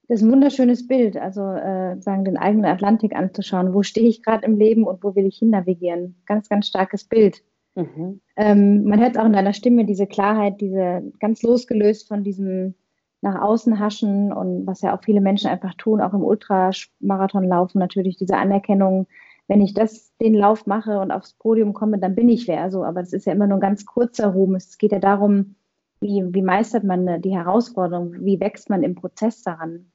Das 0.09 0.21
ist 0.21 0.27
ein 0.27 0.33
wunderschönes 0.33 0.87
Bild, 0.87 1.17
also 1.17 1.41
äh, 1.43 2.01
sagen 2.01 2.25
den 2.25 2.37
eigenen 2.37 2.67
Atlantik 2.67 3.15
anzuschauen. 3.15 3.73
Wo 3.73 3.83
stehe 3.83 4.09
ich 4.09 4.23
gerade 4.23 4.45
im 4.45 4.59
Leben 4.59 4.85
und 4.85 5.03
wo 5.03 5.15
will 5.15 5.27
ich 5.27 5.39
hin 5.39 5.51
navigieren? 5.51 6.17
Ganz, 6.27 6.49
ganz 6.49 6.67
starkes 6.67 7.05
Bild. 7.05 7.43
Mhm. 7.75 8.21
Ähm, 8.37 8.85
man 8.85 9.01
hört 9.01 9.17
auch 9.17 9.25
in 9.25 9.33
deiner 9.33 9.55
Stimme 9.55 9.85
diese 9.85 10.07
Klarheit, 10.07 10.61
diese 10.61 11.03
ganz 11.21 11.43
losgelöst 11.43 12.09
von 12.09 12.25
diesem 12.25 12.75
nach 13.23 13.41
außen 13.41 13.79
haschen 13.79 14.33
und 14.33 14.67
was 14.67 14.83
ja 14.83 14.97
auch 14.97 15.03
viele 15.03 15.21
Menschen 15.21 15.49
einfach 15.49 15.75
tun, 15.75 16.01
auch 16.01 16.13
im 16.13 16.25
Ultramarathon 16.25 17.45
laufen, 17.45 17.79
natürlich 17.79 18.17
diese 18.17 18.37
Anerkennung, 18.37 19.07
wenn 19.47 19.61
ich 19.61 19.75
das 19.75 20.13
den 20.19 20.35
Lauf 20.35 20.67
mache 20.67 20.99
und 20.99 21.13
aufs 21.13 21.35
Podium 21.35 21.73
komme, 21.73 21.99
dann 21.99 22.17
bin 22.17 22.29
ich 22.29 22.49
wer. 22.49 22.71
So, 22.71 22.85
aber 22.85 23.01
es 23.01 23.13
ist 23.13 23.27
ja 23.27 23.33
immer 23.33 23.47
nur 23.47 23.59
ein 23.59 23.63
ganz 23.63 23.87
kurzer 23.87 24.29
Ruhm. 24.29 24.57
Es 24.57 24.77
geht 24.77 24.93
ja 24.93 24.99
darum, 24.99 25.55
wie, 26.03 26.25
wie 26.29 26.43
meistert 26.43 26.85
man 26.85 27.23
die 27.23 27.35
Herausforderung, 27.35 28.15
wie 28.21 28.41
wächst 28.41 28.69
man 28.69 28.83
im 28.83 28.95
Prozess 28.95 29.43
daran. 29.43 29.91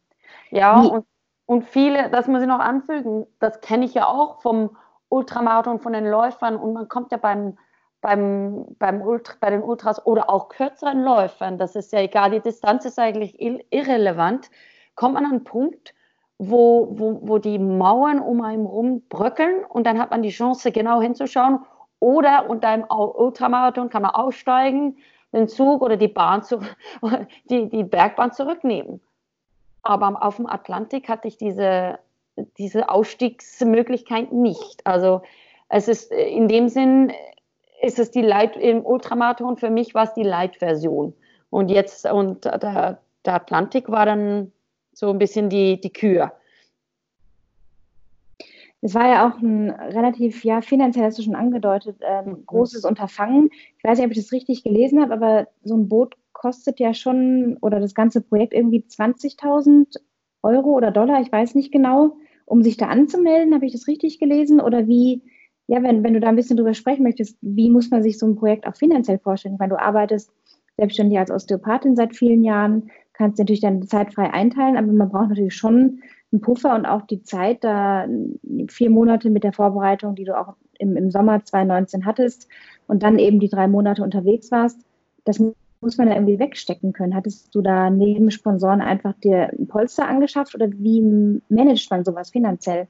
Ja, 0.49 0.79
und, 0.79 1.05
und 1.45 1.65
viele, 1.65 2.09
das 2.09 2.27
muss 2.27 2.41
ich 2.41 2.47
noch 2.47 2.59
anfügen, 2.59 3.27
das 3.39 3.61
kenne 3.61 3.85
ich 3.85 3.93
ja 3.93 4.07
auch 4.07 4.41
vom 4.41 4.75
Ultramarathon, 5.09 5.79
von 5.79 5.93
den 5.93 6.05
Läufern 6.05 6.55
und 6.55 6.73
man 6.73 6.87
kommt 6.87 7.11
ja 7.11 7.17
beim 7.17 7.57
beim, 8.01 8.65
beim 8.77 9.01
Ultra, 9.01 9.33
bei 9.39 9.49
den 9.49 9.63
Ultras 9.63 10.05
oder 10.05 10.29
auch 10.29 10.49
kürzeren 10.49 11.03
Läufern, 11.03 11.57
das 11.57 11.75
ist 11.75 11.91
ja 11.91 11.99
egal, 11.99 12.31
die 12.31 12.39
Distanz 12.39 12.85
ist 12.85 12.99
eigentlich 12.99 13.35
irrelevant, 13.71 14.49
kommt 14.95 15.15
man 15.15 15.25
an 15.25 15.31
einen 15.31 15.43
Punkt, 15.43 15.93
wo, 16.37 16.87
wo, 16.91 17.19
wo 17.23 17.39
die 17.39 17.59
Mauern 17.59 18.19
um 18.19 18.41
einen 18.41 18.65
rum 18.65 19.01
bröckeln 19.09 19.65
und 19.65 19.85
dann 19.87 19.99
hat 19.99 20.11
man 20.11 20.21
die 20.21 20.29
Chance, 20.29 20.71
genau 20.71 21.01
hinzuschauen. 21.01 21.59
Oder 21.99 22.47
unter 22.47 22.67
einem 22.67 22.85
Ultramarathon 22.89 23.89
kann 23.89 24.03
man 24.03 24.11
aussteigen, 24.11 24.97
den 25.37 25.47
Zug 25.47 25.81
oder 25.81 25.97
die 25.97 26.07
Bahn 26.07 26.43
zu, 26.43 26.59
die, 27.49 27.69
die 27.69 27.83
Bergbahn 27.83 28.33
zurücknehmen. 28.33 29.01
Aber 29.83 30.23
auf 30.23 30.35
dem 30.35 30.47
Atlantik 30.47 31.07
hatte 31.07 31.27
ich 31.27 31.37
diese, 31.37 31.99
diese 32.57 32.89
Ausstiegsmöglichkeit 32.89 34.33
nicht. 34.33 34.85
Also 34.85 35.21
es 35.69 35.87
ist 35.87 36.11
in 36.11 36.47
dem 36.47 36.67
Sinn 36.69 37.13
ist 37.81 37.99
es 37.99 38.11
die 38.11 38.21
Light, 38.21 38.57
im 38.57 38.85
Ultramarathon 38.85 39.57
für 39.57 39.69
mich 39.69 39.93
war 39.93 40.05
es 40.05 40.13
die 40.13 40.23
Light-Version. 40.23 41.13
Und 41.49 41.69
jetzt, 41.69 42.05
und 42.05 42.45
der, 42.45 42.99
der 43.25 43.33
Atlantik 43.33 43.89
war 43.89 44.05
dann 44.05 44.51
so 44.93 45.09
ein 45.09 45.19
bisschen 45.19 45.49
die, 45.49 45.79
die 45.79 45.93
Kür. 45.93 46.31
Es 48.81 48.93
war 48.93 49.07
ja 49.07 49.27
auch 49.27 49.41
ein 49.41 49.71
relativ, 49.71 50.43
ja, 50.43 50.61
finanziell 50.61 51.05
hast 51.05 51.17
du 51.17 51.23
schon 51.23 51.35
angedeutet, 51.35 51.97
ähm, 52.01 52.25
mhm. 52.25 52.45
großes 52.45 52.85
Unterfangen. 52.85 53.49
Ich 53.77 53.83
weiß 53.83 53.97
nicht, 53.97 54.05
ob 54.05 54.11
ich 54.11 54.19
das 54.19 54.31
richtig 54.31 54.63
gelesen 54.63 55.01
habe, 55.01 55.13
aber 55.13 55.47
so 55.63 55.75
ein 55.75 55.89
Boot 55.89 56.15
kostet 56.33 56.79
ja 56.79 56.93
schon, 56.93 57.57
oder 57.61 57.79
das 57.79 57.95
ganze 57.95 58.21
Projekt 58.21 58.53
irgendwie 58.53 58.85
20.000 58.87 59.97
Euro 60.43 60.69
oder 60.69 60.91
Dollar, 60.91 61.21
ich 61.21 61.31
weiß 61.31 61.55
nicht 61.55 61.71
genau, 61.71 62.17
um 62.45 62.61
sich 62.61 62.77
da 62.77 62.87
anzumelden. 62.87 63.53
Habe 63.53 63.65
ich 63.65 63.73
das 63.73 63.87
richtig 63.87 64.19
gelesen? 64.19 64.61
Oder 64.61 64.87
wie, 64.87 65.23
ja, 65.67 65.81
wenn, 65.83 66.03
wenn 66.03 66.13
du 66.13 66.19
da 66.19 66.29
ein 66.29 66.35
bisschen 66.35 66.57
drüber 66.57 66.73
sprechen 66.73 67.03
möchtest, 67.03 67.37
wie 67.41 67.69
muss 67.69 67.89
man 67.89 68.03
sich 68.03 68.17
so 68.19 68.27
ein 68.27 68.35
Projekt 68.35 68.67
auch 68.67 68.75
finanziell 68.75 69.19
vorstellen? 69.19 69.55
Ich 69.55 69.59
meine, 69.59 69.73
du 69.73 69.81
arbeitest 69.81 70.31
selbstständig 70.77 71.17
als 71.17 71.31
Osteopathin 71.31 71.95
seit 71.95 72.15
vielen 72.15 72.43
Jahren, 72.43 72.91
kannst 73.13 73.39
natürlich 73.39 73.61
deine 73.61 73.85
Zeit 73.87 74.13
frei 74.13 74.31
einteilen, 74.31 74.77
aber 74.77 74.91
man 74.91 75.09
braucht 75.09 75.29
natürlich 75.29 75.55
schon 75.55 76.01
einen 76.31 76.41
Puffer 76.41 76.75
und 76.75 76.85
auch 76.85 77.03
die 77.03 77.23
Zeit, 77.23 77.63
da 77.63 78.05
vier 78.67 78.89
Monate 78.89 79.29
mit 79.29 79.43
der 79.43 79.53
Vorbereitung, 79.53 80.15
die 80.15 80.25
du 80.25 80.37
auch 80.37 80.55
im, 80.77 80.95
im 80.95 81.11
Sommer 81.11 81.43
2019 81.43 82.05
hattest 82.05 82.47
und 82.87 83.03
dann 83.03 83.19
eben 83.19 83.39
die 83.39 83.49
drei 83.49 83.67
Monate 83.67 84.03
unterwegs 84.03 84.51
warst, 84.51 84.79
das 85.25 85.41
muss 85.81 85.97
man 85.97 86.07
ja 86.07 86.15
irgendwie 86.15 86.39
wegstecken 86.39 86.93
können. 86.93 87.15
Hattest 87.15 87.53
du 87.53 87.61
da 87.61 87.89
neben 87.89 88.31
Sponsoren 88.31 88.81
einfach 88.81 89.13
dir 89.13 89.51
ein 89.57 89.67
Polster 89.67 90.07
angeschafft 90.07 90.55
oder 90.55 90.69
wie 90.71 91.41
managt 91.49 91.91
man 91.91 92.03
sowas 92.03 92.31
finanziell? 92.31 92.87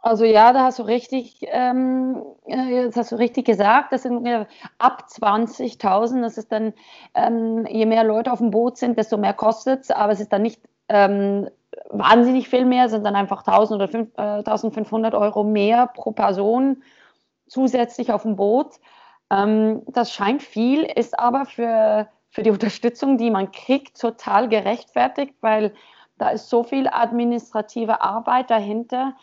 Also 0.00 0.24
ja, 0.24 0.52
da 0.52 0.64
hast 0.64 0.78
du 0.78 0.84
richtig, 0.84 1.40
ähm, 1.48 2.22
äh, 2.46 2.84
das 2.84 2.96
hast 2.96 3.12
du 3.12 3.16
richtig 3.16 3.46
gesagt. 3.46 3.92
Das 3.92 4.04
sind 4.04 4.24
äh, 4.26 4.46
ab 4.78 5.06
20.000. 5.10 6.22
Das 6.22 6.38
ist 6.38 6.52
dann, 6.52 6.72
ähm, 7.14 7.66
je 7.68 7.84
mehr 7.84 8.04
Leute 8.04 8.32
auf 8.32 8.38
dem 8.38 8.50
Boot 8.50 8.78
sind, 8.78 8.96
desto 8.96 9.18
mehr 9.18 9.34
kostet 9.34 9.82
es. 9.82 9.90
Aber 9.90 10.12
es 10.12 10.20
ist 10.20 10.32
dann 10.32 10.42
nicht 10.42 10.60
ähm, 10.88 11.48
wahnsinnig 11.90 12.48
viel 12.48 12.64
mehr, 12.64 12.88
sind 12.88 13.04
dann 13.04 13.16
einfach 13.16 13.44
1.000 13.44 13.74
oder 13.74 13.88
5, 13.88 14.08
äh, 14.16 14.42
1.500 14.42 15.18
Euro 15.18 15.44
mehr 15.44 15.86
pro 15.86 16.12
Person 16.12 16.82
zusätzlich 17.46 18.12
auf 18.12 18.22
dem 18.22 18.36
Boot. 18.36 18.74
Ähm, 19.30 19.82
das 19.86 20.12
scheint 20.12 20.42
viel, 20.42 20.82
ist 20.82 21.18
aber 21.18 21.46
für, 21.46 22.08
für 22.30 22.42
die 22.42 22.50
Unterstützung, 22.50 23.18
die 23.18 23.30
man 23.30 23.52
kriegt, 23.52 24.00
total 24.00 24.48
gerechtfertigt, 24.48 25.34
weil 25.40 25.74
da 26.18 26.30
ist 26.30 26.48
so 26.48 26.64
viel 26.64 26.88
administrative 26.88 28.00
Arbeit 28.02 28.50
dahinter 28.50 29.14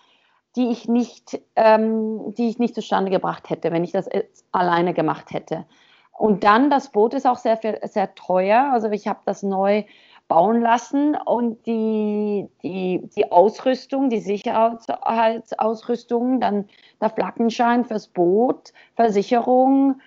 die 0.55 0.71
ich 0.71 0.87
nicht, 0.87 1.41
ähm, 1.55 2.33
die 2.35 2.49
ich 2.49 2.59
nicht 2.59 2.75
zustande 2.75 3.11
gebracht 3.11 3.49
hätte, 3.49 3.71
wenn 3.71 3.83
ich 3.83 3.91
das 3.91 4.09
alleine 4.51 4.93
gemacht 4.93 5.31
hätte. 5.31 5.65
Und 6.11 6.45
dann, 6.45 6.69
das 6.69 6.91
Boot 6.91 7.13
ist 7.13 7.27
auch 7.27 7.37
sehr, 7.37 7.59
sehr 7.83 8.15
teuer. 8.15 8.71
Also 8.71 8.89
ich 8.89 9.07
habe 9.07 9.19
das 9.25 9.43
neu 9.43 9.83
bauen 10.27 10.61
lassen 10.61 11.15
und 11.15 11.65
die, 11.67 12.49
die, 12.63 13.07
die 13.15 13.31
Ausrüstung, 13.31 14.09
die 14.09 14.19
Sicherheitsausrüstung, 14.19 16.39
dann 16.39 16.67
der 16.99 17.11
Flaggenschein 17.11 17.85
fürs 17.85 18.07
Boot, 18.07 18.73
Versicherung, 18.95 20.01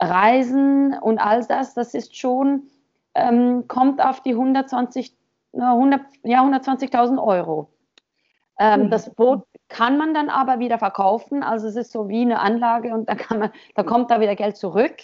Reisen 0.00 0.96
und 0.98 1.18
all 1.18 1.44
das, 1.44 1.74
das 1.74 1.94
ist 1.94 2.16
schon, 2.16 2.62
ähm, 3.14 3.66
kommt 3.68 4.04
auf 4.04 4.20
die 4.20 4.32
120, 4.32 5.16
100, 5.58 6.00
ja, 6.22 6.42
120.000 6.42 7.22
Euro. 7.22 7.68
Ähm, 8.58 8.84
mhm. 8.84 8.90
Das 8.90 9.14
Boot 9.14 9.44
kann 9.68 9.98
man 9.98 10.14
dann 10.14 10.28
aber 10.28 10.60
wieder 10.60 10.78
verkaufen. 10.78 11.42
Also 11.42 11.66
es 11.66 11.74
ist 11.76 11.92
so 11.92 12.08
wie 12.08 12.22
eine 12.22 12.40
Anlage 12.40 12.94
und 12.94 13.08
da, 13.08 13.16
kann 13.16 13.40
man, 13.40 13.50
da 13.74 13.82
kommt 13.82 14.10
da 14.10 14.20
wieder 14.20 14.36
Geld 14.36 14.56
zurück. 14.56 14.96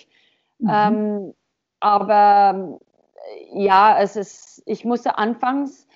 Mhm. 0.59 0.71
Ähm, 0.73 1.35
aber 1.81 2.79
ja, 3.53 3.99
es 3.99 4.17
ist, 4.17 4.63
ich 4.67 4.85
musste 4.85 5.19
anfangs, 5.19 5.87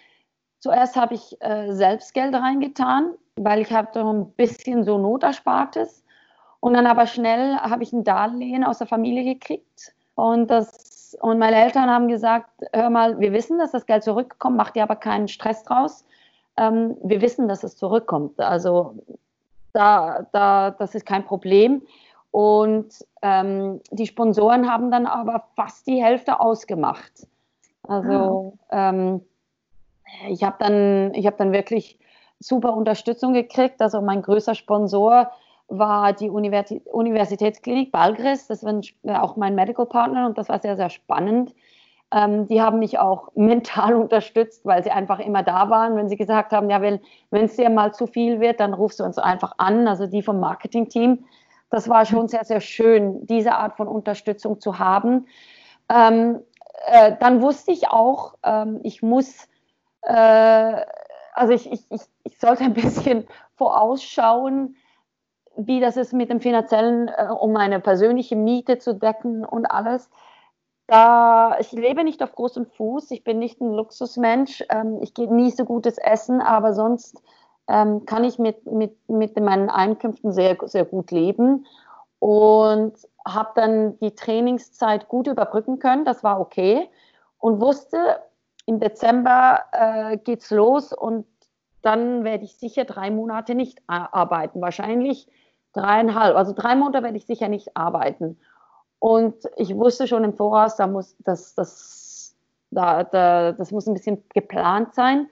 zuerst 0.60 0.96
habe 0.96 1.14
ich 1.14 1.36
äh, 1.40 1.72
selbst 1.72 2.14
Geld 2.14 2.34
reingetan, 2.34 3.12
weil 3.36 3.60
ich 3.60 3.72
habe 3.72 4.00
ein 4.00 4.30
bisschen 4.32 4.84
so 4.84 4.98
Noterspartes. 4.98 6.04
Und 6.60 6.74
dann 6.74 6.86
aber 6.86 7.06
schnell 7.06 7.56
habe 7.56 7.82
ich 7.82 7.92
ein 7.92 8.04
Darlehen 8.04 8.64
aus 8.64 8.78
der 8.78 8.86
Familie 8.86 9.34
gekriegt. 9.34 9.94
Und, 10.14 10.48
das, 10.48 11.16
und 11.20 11.38
meine 11.38 11.56
Eltern 11.56 11.90
haben 11.90 12.08
gesagt, 12.08 12.48
hör 12.72 12.88
mal, 12.88 13.18
wir 13.20 13.32
wissen, 13.32 13.58
dass 13.58 13.72
das 13.72 13.86
Geld 13.86 14.04
zurückkommt, 14.04 14.56
mach 14.56 14.70
dir 14.70 14.84
aber 14.84 14.96
keinen 14.96 15.28
Stress 15.28 15.62
draus 15.64 16.04
ähm, 16.56 16.96
wir 17.02 17.20
wissen, 17.20 17.48
dass 17.48 17.64
es 17.64 17.76
zurückkommt. 17.76 18.40
Also 18.40 18.94
da, 19.72 20.26
da, 20.32 20.70
das 20.70 20.94
ist 20.94 21.06
kein 21.06 21.24
Problem. 21.24 21.82
Und 22.34 23.06
ähm, 23.22 23.80
die 23.92 24.08
Sponsoren 24.08 24.68
haben 24.68 24.90
dann 24.90 25.06
aber 25.06 25.44
fast 25.54 25.86
die 25.86 26.02
Hälfte 26.02 26.40
ausgemacht. 26.40 27.28
Also 27.84 28.58
ah. 28.70 28.90
ähm, 28.90 29.20
ich 30.28 30.42
habe 30.42 30.56
dann, 30.58 31.12
hab 31.14 31.36
dann 31.36 31.52
wirklich 31.52 31.96
super 32.40 32.74
Unterstützung 32.74 33.34
gekriegt. 33.34 33.80
Also 33.80 34.00
mein 34.00 34.20
größter 34.20 34.56
Sponsor 34.56 35.30
war 35.68 36.12
die 36.12 36.28
Universitätsklinik 36.28 37.92
Balgris. 37.92 38.48
Das 38.48 38.64
war 38.64 39.22
auch 39.22 39.36
mein 39.36 39.54
Medical 39.54 39.86
Partner 39.86 40.26
und 40.26 40.36
das 40.36 40.48
war 40.48 40.58
sehr, 40.58 40.76
sehr 40.76 40.90
spannend. 40.90 41.54
Ähm, 42.12 42.48
die 42.48 42.60
haben 42.60 42.80
mich 42.80 42.98
auch 42.98 43.28
mental 43.36 43.94
unterstützt, 43.94 44.66
weil 44.66 44.82
sie 44.82 44.90
einfach 44.90 45.20
immer 45.20 45.44
da 45.44 45.70
waren. 45.70 45.94
Wenn 45.94 46.08
sie 46.08 46.16
gesagt 46.16 46.52
haben, 46.52 46.68
ja, 46.68 46.82
wenn 46.82 47.00
es 47.30 47.54
dir 47.54 47.70
mal 47.70 47.94
zu 47.94 48.08
viel 48.08 48.40
wird, 48.40 48.58
dann 48.58 48.74
rufst 48.74 48.98
du 48.98 49.04
uns 49.04 49.18
einfach 49.18 49.54
an, 49.58 49.86
also 49.86 50.08
die 50.08 50.20
vom 50.20 50.40
Marketing-Team. 50.40 51.24
Das 51.70 51.88
war 51.88 52.06
schon 52.06 52.28
sehr, 52.28 52.44
sehr 52.44 52.60
schön, 52.60 53.26
diese 53.26 53.54
Art 53.54 53.76
von 53.76 53.88
Unterstützung 53.88 54.60
zu 54.60 54.78
haben. 54.78 55.26
Ähm, 55.88 56.40
äh, 56.86 57.16
dann 57.20 57.42
wusste 57.42 57.72
ich 57.72 57.88
auch, 57.88 58.34
ähm, 58.42 58.80
ich 58.82 59.02
muss, 59.02 59.48
äh, 60.02 60.80
also 61.32 61.52
ich, 61.52 61.70
ich, 61.70 61.84
ich, 61.90 62.02
ich 62.22 62.38
sollte 62.38 62.64
ein 62.64 62.74
bisschen 62.74 63.26
vorausschauen, 63.56 64.76
wie 65.56 65.80
das 65.80 65.96
ist 65.96 66.12
mit 66.12 66.30
dem 66.30 66.40
finanziellen, 66.40 67.08
äh, 67.08 67.28
um 67.28 67.52
meine 67.52 67.80
persönliche 67.80 68.36
Miete 68.36 68.78
zu 68.78 68.94
decken 68.94 69.44
und 69.44 69.66
alles 69.66 70.10
da 70.86 71.56
ich 71.60 71.72
lebe 71.72 72.04
nicht 72.04 72.22
auf 72.22 72.34
großem 72.34 72.66
Fuß, 72.66 73.10
ich 73.10 73.24
bin 73.24 73.38
nicht 73.38 73.60
ein 73.60 73.72
Luxusmensch, 73.72 74.64
ähm, 74.68 74.98
ich 75.00 75.14
genieße 75.14 75.64
gutes 75.64 75.98
Essen, 75.98 76.40
aber 76.40 76.74
sonst 76.74 77.22
ähm, 77.68 78.04
kann 78.06 78.24
ich 78.24 78.38
mit, 78.38 78.66
mit, 78.70 78.96
mit 79.08 79.38
meinen 79.38 79.70
Einkünften 79.70 80.32
sehr, 80.32 80.56
sehr 80.64 80.84
gut 80.84 81.10
leben 81.10 81.66
und 82.18 82.94
habe 83.26 83.50
dann 83.54 83.98
die 84.00 84.14
Trainingszeit 84.14 85.08
gut 85.08 85.26
überbrücken 85.26 85.78
können, 85.78 86.04
das 86.04 86.22
war 86.22 86.40
okay 86.40 86.88
und 87.38 87.60
wusste, 87.60 88.20
im 88.66 88.80
Dezember 88.80 89.60
äh, 89.72 90.16
geht's 90.16 90.50
los 90.50 90.92
und 90.92 91.26
dann 91.82 92.24
werde 92.24 92.44
ich 92.44 92.56
sicher 92.56 92.84
drei 92.84 93.10
Monate 93.10 93.54
nicht 93.54 93.82
arbeiten, 93.86 94.62
wahrscheinlich 94.62 95.28
dreieinhalb, 95.74 96.34
also 96.34 96.54
drei 96.54 96.76
Monate 96.76 97.02
werde 97.02 97.18
ich 97.18 97.26
sicher 97.26 97.48
nicht 97.48 97.76
arbeiten. 97.76 98.38
Und 98.98 99.34
ich 99.56 99.76
wusste 99.76 100.08
schon 100.08 100.24
im 100.24 100.32
Voraus, 100.32 100.76
da 100.76 100.86
muss, 100.86 101.14
das, 101.18 101.54
das, 101.54 102.34
da, 102.70 103.04
da, 103.04 103.52
das 103.52 103.70
muss 103.70 103.86
ein 103.86 103.92
bisschen 103.92 104.24
geplant 104.30 104.94
sein. 104.94 105.28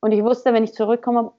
Und 0.00 0.12
ich 0.12 0.22
wusste, 0.22 0.52
wenn 0.52 0.64
ich 0.64 0.74
zurückkomme, 0.74 1.32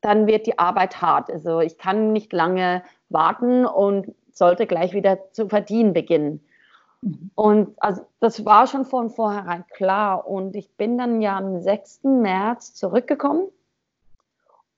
dann 0.00 0.26
wird 0.26 0.46
die 0.46 0.58
Arbeit 0.58 1.00
hart. 1.00 1.30
Also 1.30 1.60
ich 1.60 1.78
kann 1.78 2.12
nicht 2.12 2.32
lange 2.32 2.82
warten 3.08 3.66
und 3.66 4.14
sollte 4.32 4.66
gleich 4.66 4.92
wieder 4.92 5.32
zu 5.32 5.48
verdienen 5.48 5.92
beginnen. 5.92 6.44
Mhm. 7.02 7.30
Und 7.34 7.82
also 7.82 8.02
das 8.20 8.44
war 8.44 8.66
schon 8.66 8.84
von 8.84 9.10
vornherein 9.10 9.64
klar. 9.74 10.26
Und 10.26 10.56
ich 10.56 10.70
bin 10.76 10.98
dann 10.98 11.20
ja 11.20 11.36
am 11.36 11.60
6. 11.60 12.04
März 12.04 12.74
zurückgekommen 12.74 13.48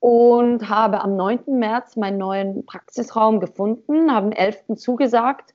und 0.00 0.68
habe 0.68 1.00
am 1.00 1.16
9. 1.16 1.40
März 1.46 1.96
meinen 1.96 2.18
neuen 2.18 2.66
Praxisraum 2.66 3.40
gefunden, 3.40 4.12
habe 4.12 4.26
am 4.26 4.32
11. 4.32 4.76
zugesagt 4.76 5.54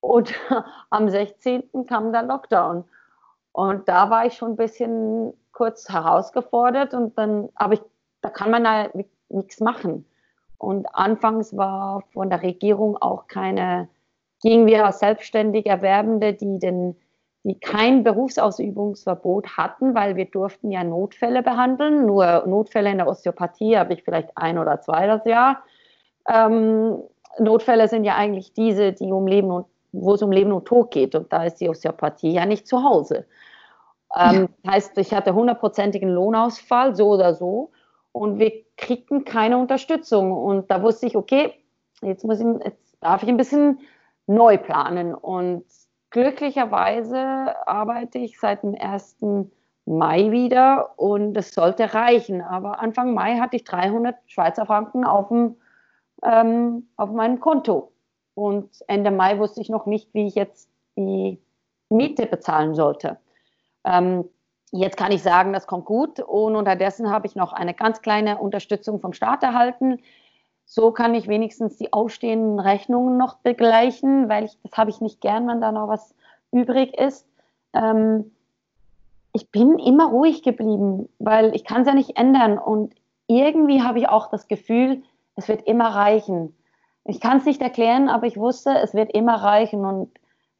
und 0.00 0.34
am 0.90 1.08
16. 1.08 1.64
kam 1.86 2.12
der 2.12 2.22
Lockdown. 2.22 2.84
Und 3.52 3.88
da 3.88 4.10
war 4.10 4.26
ich 4.26 4.34
schon 4.34 4.52
ein 4.52 4.56
bisschen 4.56 5.32
kurz 5.52 5.88
herausgefordert 5.88 6.92
und 6.92 7.16
dann, 7.16 7.48
aber 7.54 7.74
ich, 7.74 7.82
da 8.24 8.30
kann 8.30 8.50
man 8.50 8.64
da 8.64 8.88
nichts 9.28 9.60
machen. 9.60 10.06
Und 10.58 10.86
anfangs 10.94 11.56
war 11.56 12.02
von 12.12 12.30
der 12.30 12.42
Regierung 12.42 12.96
auch 12.96 13.26
keine, 13.26 13.88
gingen 14.42 14.66
wir 14.66 14.86
als 14.86 15.00
selbstständig 15.00 15.66
Erwerbende, 15.66 16.32
die 16.32 16.58
den 16.58 16.96
die 17.46 17.60
kein 17.60 18.04
Berufsausübungsverbot 18.04 19.58
hatten, 19.58 19.94
weil 19.94 20.16
wir 20.16 20.24
durften 20.24 20.70
ja 20.70 20.82
Notfälle 20.82 21.42
behandeln. 21.42 22.06
Nur 22.06 22.44
Notfälle 22.46 22.90
in 22.90 22.96
der 22.96 23.06
Osteopathie 23.06 23.76
habe 23.76 23.92
ich 23.92 24.02
vielleicht 24.02 24.30
ein 24.34 24.56
oder 24.58 24.80
zwei 24.80 25.06
das 25.06 25.26
Jahr. 25.26 25.62
Ähm, 26.26 27.02
Notfälle 27.38 27.88
sind 27.88 28.04
ja 28.04 28.16
eigentlich 28.16 28.54
diese, 28.54 28.94
die 28.94 29.12
um 29.12 29.26
Leben 29.26 29.50
und 29.50 29.66
wo 29.92 30.14
es 30.14 30.22
um 30.22 30.32
Leben 30.32 30.52
und 30.52 30.64
Tod 30.64 30.90
geht. 30.90 31.14
Und 31.14 31.34
da 31.34 31.44
ist 31.44 31.60
die 31.60 31.68
Osteopathie 31.68 32.32
ja 32.32 32.46
nicht 32.46 32.66
zu 32.66 32.82
Hause. 32.82 33.26
Ähm, 34.16 34.48
ja. 34.62 34.72
Heißt, 34.72 34.96
ich 34.96 35.12
hatte 35.12 35.34
hundertprozentigen 35.34 36.08
Lohnausfall, 36.08 36.96
so 36.96 37.10
oder 37.10 37.34
so. 37.34 37.72
Und 38.14 38.38
wir 38.38 38.52
kriegten 38.76 39.24
keine 39.24 39.58
Unterstützung. 39.58 40.30
Und 40.30 40.70
da 40.70 40.82
wusste 40.82 41.06
ich, 41.06 41.16
okay, 41.16 41.52
jetzt, 42.00 42.24
muss 42.24 42.38
ich, 42.38 42.46
jetzt 42.64 42.96
darf 43.00 43.24
ich 43.24 43.28
ein 43.28 43.36
bisschen 43.36 43.80
neu 44.28 44.56
planen. 44.56 45.16
Und 45.16 45.64
glücklicherweise 46.10 47.18
arbeite 47.66 48.18
ich 48.18 48.38
seit 48.38 48.62
dem 48.62 48.76
1. 48.78 49.16
Mai 49.86 50.30
wieder 50.30 50.96
und 50.96 51.36
es 51.36 51.52
sollte 51.52 51.92
reichen. 51.92 52.40
Aber 52.40 52.78
Anfang 52.78 53.14
Mai 53.14 53.38
hatte 53.38 53.56
ich 53.56 53.64
300 53.64 54.14
Schweizer 54.26 54.64
Franken 54.64 55.04
auf, 55.04 55.26
dem, 55.26 55.56
ähm, 56.22 56.88
auf 56.96 57.10
meinem 57.10 57.40
Konto. 57.40 57.90
Und 58.34 58.70
Ende 58.86 59.10
Mai 59.10 59.40
wusste 59.40 59.60
ich 59.60 59.70
noch 59.70 59.86
nicht, 59.86 60.14
wie 60.14 60.28
ich 60.28 60.36
jetzt 60.36 60.70
die 60.96 61.42
Miete 61.88 62.26
bezahlen 62.26 62.76
sollte. 62.76 63.18
Ähm, 63.84 64.28
jetzt 64.74 64.96
kann 64.96 65.12
ich 65.12 65.22
sagen, 65.22 65.52
das 65.52 65.66
kommt 65.66 65.84
gut. 65.84 66.20
Und 66.20 66.56
unterdessen 66.56 67.10
habe 67.10 67.26
ich 67.26 67.36
noch 67.36 67.52
eine 67.52 67.74
ganz 67.74 68.02
kleine 68.02 68.38
Unterstützung 68.38 69.00
vom 69.00 69.12
Staat 69.12 69.42
erhalten. 69.42 70.00
So 70.66 70.90
kann 70.90 71.14
ich 71.14 71.28
wenigstens 71.28 71.76
die 71.76 71.92
ausstehenden 71.92 72.58
Rechnungen 72.58 73.16
noch 73.16 73.36
begleichen, 73.36 74.28
weil 74.28 74.44
ich, 74.44 74.58
das 74.62 74.76
habe 74.76 74.90
ich 74.90 75.00
nicht 75.00 75.20
gern, 75.20 75.46
wenn 75.46 75.60
da 75.60 75.70
noch 75.70 75.88
was 75.88 76.14
übrig 76.50 76.98
ist. 76.98 77.26
Ähm, 77.72 78.32
ich 79.32 79.50
bin 79.50 79.78
immer 79.78 80.08
ruhig 80.08 80.42
geblieben, 80.42 81.08
weil 81.18 81.54
ich 81.54 81.64
kann 81.64 81.82
es 81.82 81.88
ja 81.88 81.94
nicht 81.94 82.16
ändern. 82.18 82.58
Und 82.58 82.94
irgendwie 83.26 83.82
habe 83.82 84.00
ich 84.00 84.08
auch 84.08 84.30
das 84.30 84.48
Gefühl, 84.48 85.02
es 85.36 85.48
wird 85.48 85.66
immer 85.66 85.88
reichen. 85.88 86.56
Ich 87.04 87.20
kann 87.20 87.38
es 87.38 87.44
nicht 87.44 87.62
erklären, 87.62 88.08
aber 88.08 88.26
ich 88.26 88.36
wusste, 88.36 88.78
es 88.78 88.94
wird 88.94 89.12
immer 89.12 89.36
reichen. 89.36 89.84
Und 89.84 90.10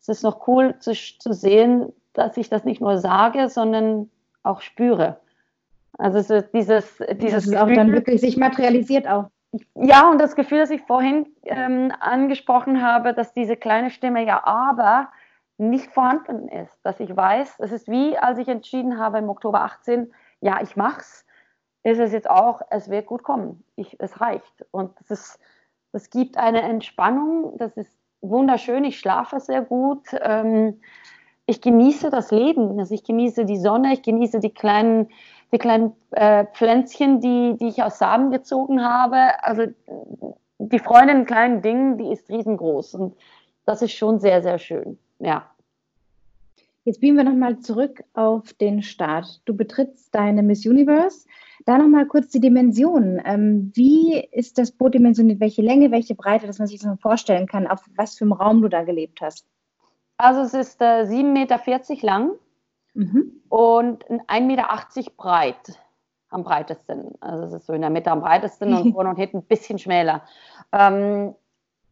es 0.00 0.08
ist 0.08 0.22
noch 0.22 0.46
cool 0.46 0.76
zu, 0.78 0.92
zu 0.92 1.32
sehen, 1.32 1.92
dass 2.14 2.36
ich 2.36 2.48
das 2.48 2.64
nicht 2.64 2.80
nur 2.80 2.98
sage, 2.98 3.48
sondern 3.48 4.10
auch 4.42 4.60
spüre. 4.60 5.20
Also 5.98 6.20
so 6.20 6.40
dieses, 6.40 7.02
dieses 7.14 7.50
das 7.50 7.54
auch 7.54 7.70
dann 7.70 7.92
wirklich 7.92 8.20
sich 8.20 8.36
materialisiert 8.36 9.06
auch. 9.06 9.30
Ja, 9.74 10.10
und 10.10 10.18
das 10.18 10.34
Gefühl, 10.34 10.58
das 10.58 10.70
ich 10.70 10.82
vorhin 10.82 11.26
ähm, 11.44 11.92
angesprochen 12.00 12.82
habe, 12.82 13.14
dass 13.14 13.32
diese 13.32 13.56
kleine 13.56 13.90
Stimme 13.90 14.26
ja 14.26 14.44
aber 14.44 15.08
nicht 15.58 15.92
vorhanden 15.92 16.48
ist. 16.48 16.76
Dass 16.82 16.98
ich 16.98 17.14
weiß, 17.14 17.60
es 17.60 17.70
ist 17.70 17.88
wie, 17.88 18.18
als 18.18 18.38
ich 18.38 18.48
entschieden 18.48 18.98
habe 18.98 19.18
im 19.18 19.28
Oktober 19.28 19.60
18, 19.60 20.12
ja, 20.40 20.60
ich 20.60 20.74
mach's, 20.74 21.24
ist 21.84 22.00
es 22.00 22.12
jetzt 22.12 22.28
auch, 22.28 22.62
es 22.70 22.90
wird 22.90 23.06
gut 23.06 23.22
kommen. 23.22 23.62
Ich, 23.76 23.96
es 24.00 24.20
reicht. 24.20 24.66
Und 24.72 24.98
das, 24.98 25.10
ist, 25.10 25.38
das 25.92 26.10
gibt 26.10 26.36
eine 26.36 26.62
Entspannung, 26.62 27.56
das 27.58 27.76
ist 27.76 27.96
wunderschön. 28.20 28.84
Ich 28.84 28.98
schlafe 28.98 29.38
sehr 29.38 29.62
gut. 29.62 30.08
Ähm, 30.20 30.80
ich 31.46 31.60
genieße 31.60 32.10
das 32.10 32.30
Leben. 32.30 32.78
Also 32.78 32.94
ich 32.94 33.04
genieße 33.04 33.44
die 33.44 33.58
Sonne, 33.58 33.92
ich 33.92 34.02
genieße 34.02 34.40
die 34.40 34.50
kleinen 34.50 35.08
die 35.54 35.58
kleinen 35.58 35.92
äh, 36.10 36.46
Pflänzchen, 36.52 37.20
die, 37.20 37.56
die 37.58 37.68
ich 37.68 37.82
aus 37.82 37.98
Samen 37.98 38.32
gezogen 38.32 38.84
habe. 38.84 39.42
Also 39.42 39.66
die 40.58 40.78
Freude 40.80 41.12
in 41.12 41.26
kleinen 41.26 41.62
Dingen, 41.62 41.96
die 41.96 42.12
ist 42.12 42.28
riesengroß. 42.28 42.94
Und 42.94 43.16
das 43.64 43.80
ist 43.80 43.92
schon 43.92 44.18
sehr, 44.18 44.42
sehr 44.42 44.58
schön. 44.58 44.98
Ja. 45.20 45.48
Jetzt 46.84 47.00
biegen 47.00 47.16
wir 47.16 47.24
nochmal 47.24 47.60
zurück 47.60 48.02
auf 48.14 48.52
den 48.54 48.82
Start. 48.82 49.40
Du 49.44 49.56
betrittst 49.56 50.14
deine 50.14 50.42
Miss 50.42 50.66
Universe. 50.66 51.26
Da 51.66 51.78
nochmal 51.78 52.06
kurz 52.06 52.28
die 52.28 52.40
Dimensionen. 52.40 53.22
Ähm, 53.24 53.70
wie 53.74 54.18
ist 54.32 54.58
das 54.58 54.72
Boot 54.72 54.94
dimensioniert? 54.94 55.40
Welche 55.40 55.62
Länge, 55.62 55.92
welche 55.92 56.16
Breite, 56.16 56.46
dass 56.46 56.58
man 56.58 56.66
sich 56.66 56.80
das 56.80 56.88
mal 56.88 56.98
vorstellen 56.98 57.46
kann, 57.46 57.68
auf 57.68 57.80
was 57.96 58.16
für 58.18 58.24
einem 58.24 58.32
Raum 58.32 58.60
du 58.60 58.68
da 58.68 58.82
gelebt 58.82 59.20
hast? 59.22 59.46
Also 60.24 60.40
es 60.40 60.54
ist 60.54 60.80
äh, 60.80 61.02
7,40 61.02 61.22
Meter 61.22 61.60
lang 62.00 62.30
mhm. 62.94 63.42
und 63.50 64.06
1,80 64.06 64.40
Meter 64.40 64.66
breit 65.18 65.78
am 66.30 66.44
breitesten. 66.44 67.12
Also 67.20 67.44
es 67.44 67.52
ist 67.52 67.66
so 67.66 67.74
in 67.74 67.82
der 67.82 67.90
Mitte 67.90 68.10
am 68.10 68.22
breitesten 68.22 68.72
und 68.72 68.92
vorne 68.94 69.10
und 69.10 69.16
hinten 69.16 69.38
ein 69.38 69.42
bisschen 69.42 69.78
schmäler. 69.78 70.22
Ähm, 70.72 71.34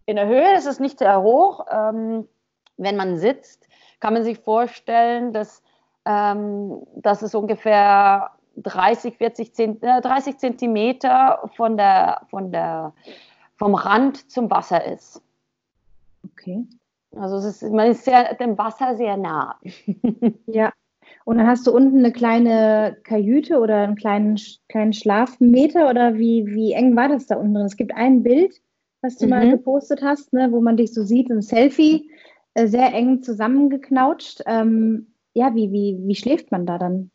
in 0.06 0.16
der 0.16 0.28
Höhe 0.28 0.56
ist 0.56 0.66
es 0.66 0.80
nicht 0.80 1.00
sehr 1.00 1.20
hoch. 1.20 1.66
Ähm, 1.70 2.26
wenn 2.78 2.96
man 2.96 3.18
sitzt, 3.18 3.68
kann 4.00 4.14
man 4.14 4.24
sich 4.24 4.38
vorstellen, 4.38 5.34
dass, 5.34 5.62
ähm, 6.06 6.86
dass 6.96 7.20
es 7.20 7.34
ungefähr 7.34 8.30
30, 8.56 9.18
40 9.18 9.54
Zent 9.54 9.82
äh, 9.82 10.00
30 10.00 10.38
Zentimeter 10.38 11.50
von 11.54 11.76
der, 11.76 12.22
von 12.30 12.50
der, 12.50 12.94
vom 13.56 13.74
Rand 13.74 14.30
zum 14.30 14.50
Wasser 14.50 14.82
ist. 14.86 15.20
Okay. 16.24 16.66
Also 17.16 17.46
ist, 17.46 17.62
man 17.62 17.90
ist 17.90 18.04
sehr, 18.04 18.34
dem 18.34 18.56
Wasser 18.58 18.96
sehr 18.96 19.16
nah. 19.16 19.58
ja. 20.46 20.72
Und 21.24 21.38
dann 21.38 21.46
hast 21.46 21.66
du 21.66 21.72
unten 21.72 21.98
eine 21.98 22.12
kleine 22.12 22.96
Kajüte 23.04 23.60
oder 23.60 23.82
einen 23.82 23.96
kleinen, 23.96 24.38
kleinen 24.68 24.92
Schlafmeter 24.92 25.88
oder 25.88 26.14
wie, 26.14 26.46
wie 26.46 26.72
eng 26.72 26.96
war 26.96 27.08
das 27.08 27.26
da 27.26 27.36
unten 27.36 27.54
drin? 27.54 27.66
Es 27.66 27.76
gibt 27.76 27.94
ein 27.94 28.22
Bild, 28.22 28.60
was 29.02 29.18
du 29.18 29.26
mhm. 29.26 29.30
mal 29.30 29.50
gepostet 29.50 30.02
hast, 30.02 30.32
ne, 30.32 30.50
wo 30.50 30.60
man 30.60 30.76
dich 30.76 30.92
so 30.94 31.04
sieht, 31.04 31.30
ein 31.30 31.42
Selfie, 31.42 32.10
äh, 32.54 32.66
sehr 32.66 32.92
eng 32.92 33.22
zusammengeknautscht. 33.22 34.42
Ähm, 34.46 35.14
ja, 35.34 35.54
wie, 35.54 35.70
wie, 35.70 35.98
wie 36.02 36.14
schläft 36.14 36.50
man 36.50 36.66
da 36.66 36.78
dann? 36.78 37.10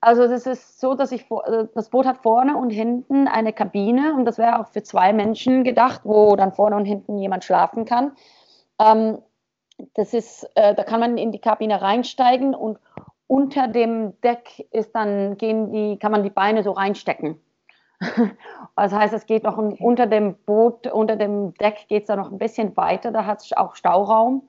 Also 0.00 0.28
das 0.28 0.46
ist 0.46 0.80
so, 0.80 0.94
dass 0.94 1.12
ich 1.12 1.30
äh, 1.30 1.66
das 1.74 1.90
Boot 1.90 2.06
hat 2.06 2.18
vorne 2.18 2.56
und 2.56 2.70
hinten 2.70 3.26
eine 3.26 3.52
Kabine 3.52 4.14
und 4.14 4.26
das 4.26 4.38
wäre 4.38 4.60
auch 4.60 4.68
für 4.68 4.82
zwei 4.82 5.12
Menschen 5.12 5.64
gedacht, 5.64 6.02
wo 6.04 6.36
dann 6.36 6.52
vorne 6.52 6.76
und 6.76 6.84
hinten 6.84 7.18
jemand 7.18 7.44
schlafen 7.44 7.84
kann. 7.84 8.12
Ähm, 8.78 9.18
das 9.94 10.14
ist, 10.14 10.48
äh, 10.54 10.74
da 10.74 10.84
kann 10.84 11.00
man 11.00 11.18
in 11.18 11.32
die 11.32 11.40
Kabine 11.40 11.82
reinsteigen 11.82 12.54
und 12.54 12.78
unter 13.26 13.68
dem 13.68 14.20
Deck 14.20 14.66
ist 14.70 14.94
dann, 14.94 15.36
gehen 15.36 15.72
die, 15.72 15.98
kann 15.98 16.12
man 16.12 16.22
die 16.22 16.30
Beine 16.30 16.62
so 16.62 16.72
reinstecken. 16.72 17.40
Das 18.76 18.92
heißt, 18.92 19.14
es 19.14 19.26
geht 19.26 19.44
noch 19.44 19.56
ein, 19.56 19.74
unter 19.74 20.06
dem 20.06 20.34
Boot, 20.34 20.88
unter 20.88 21.14
dem 21.14 21.54
Deck 21.54 21.86
geht 21.86 22.02
es 22.02 22.06
da 22.08 22.16
noch 22.16 22.32
ein 22.32 22.38
bisschen 22.38 22.76
weiter, 22.76 23.12
da 23.12 23.24
hat 23.24 23.40
es 23.40 23.52
auch 23.56 23.76
Stauraum. 23.76 24.48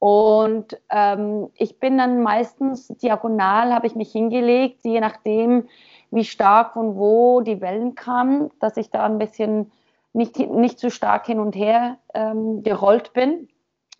Und 0.00 0.80
ähm, 0.90 1.48
ich 1.54 1.78
bin 1.78 1.96
dann 1.96 2.22
meistens 2.22 2.88
diagonal, 2.88 3.72
habe 3.72 3.86
ich 3.86 3.94
mich 3.94 4.10
hingelegt, 4.10 4.80
je 4.82 4.98
nachdem, 4.98 5.68
wie 6.10 6.24
stark 6.24 6.74
und 6.74 6.96
wo 6.96 7.40
die 7.40 7.60
Wellen 7.60 7.94
kamen, 7.94 8.50
dass 8.58 8.76
ich 8.76 8.90
da 8.90 9.04
ein 9.04 9.18
bisschen 9.18 9.70
nicht, 10.12 10.38
nicht 10.38 10.80
zu 10.80 10.90
stark 10.90 11.26
hin 11.26 11.38
und 11.38 11.54
her 11.54 11.98
ähm, 12.14 12.64
gerollt 12.64 13.12
bin, 13.12 13.48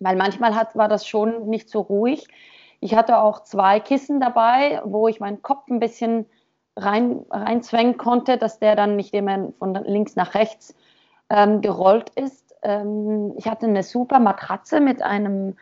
weil 0.02 0.16
manchmal 0.16 0.54
hat, 0.54 0.76
war 0.76 0.88
das 0.88 1.06
schon 1.06 1.48
nicht 1.48 1.68
so 1.68 1.80
ruhig. 1.80 2.26
Ich 2.80 2.94
hatte 2.94 3.18
auch 3.18 3.44
zwei 3.44 3.80
Kissen 3.80 4.20
dabei, 4.20 4.82
wo 4.84 5.08
ich 5.08 5.20
meinen 5.20 5.42
Kopf 5.42 5.68
ein 5.70 5.78
bisschen 5.78 6.26
rein, 6.76 7.24
reinzwängen 7.30 7.96
konnte, 7.96 8.38
dass 8.38 8.58
der 8.58 8.76
dann 8.76 8.96
nicht 8.96 9.14
immer 9.14 9.52
von 9.58 9.74
links 9.74 10.16
nach 10.16 10.34
rechts 10.34 10.74
ähm, 11.30 11.60
gerollt 11.60 12.10
ist. 12.10 12.54
Ähm, 12.62 13.34
ich 13.36 13.48
hatte 13.48 13.66
eine 13.66 13.82
super 13.82 14.18
Matratze 14.18 14.80
mit 14.80 15.02
einem 15.02 15.56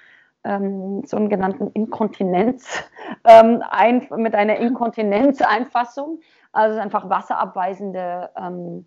ähm, 0.45 1.05
sogenannten 1.05 1.69
Inkontinenz, 1.73 2.83
ähm, 3.25 3.63
ein, 3.69 4.09
mit 4.17 4.35
einer 4.35 4.57
Inkontinenzeinfassung, 4.57 6.21
also 6.53 6.79
einfach 6.81 7.09
wasserabweisende 7.09 8.31
ähm, 8.37 8.87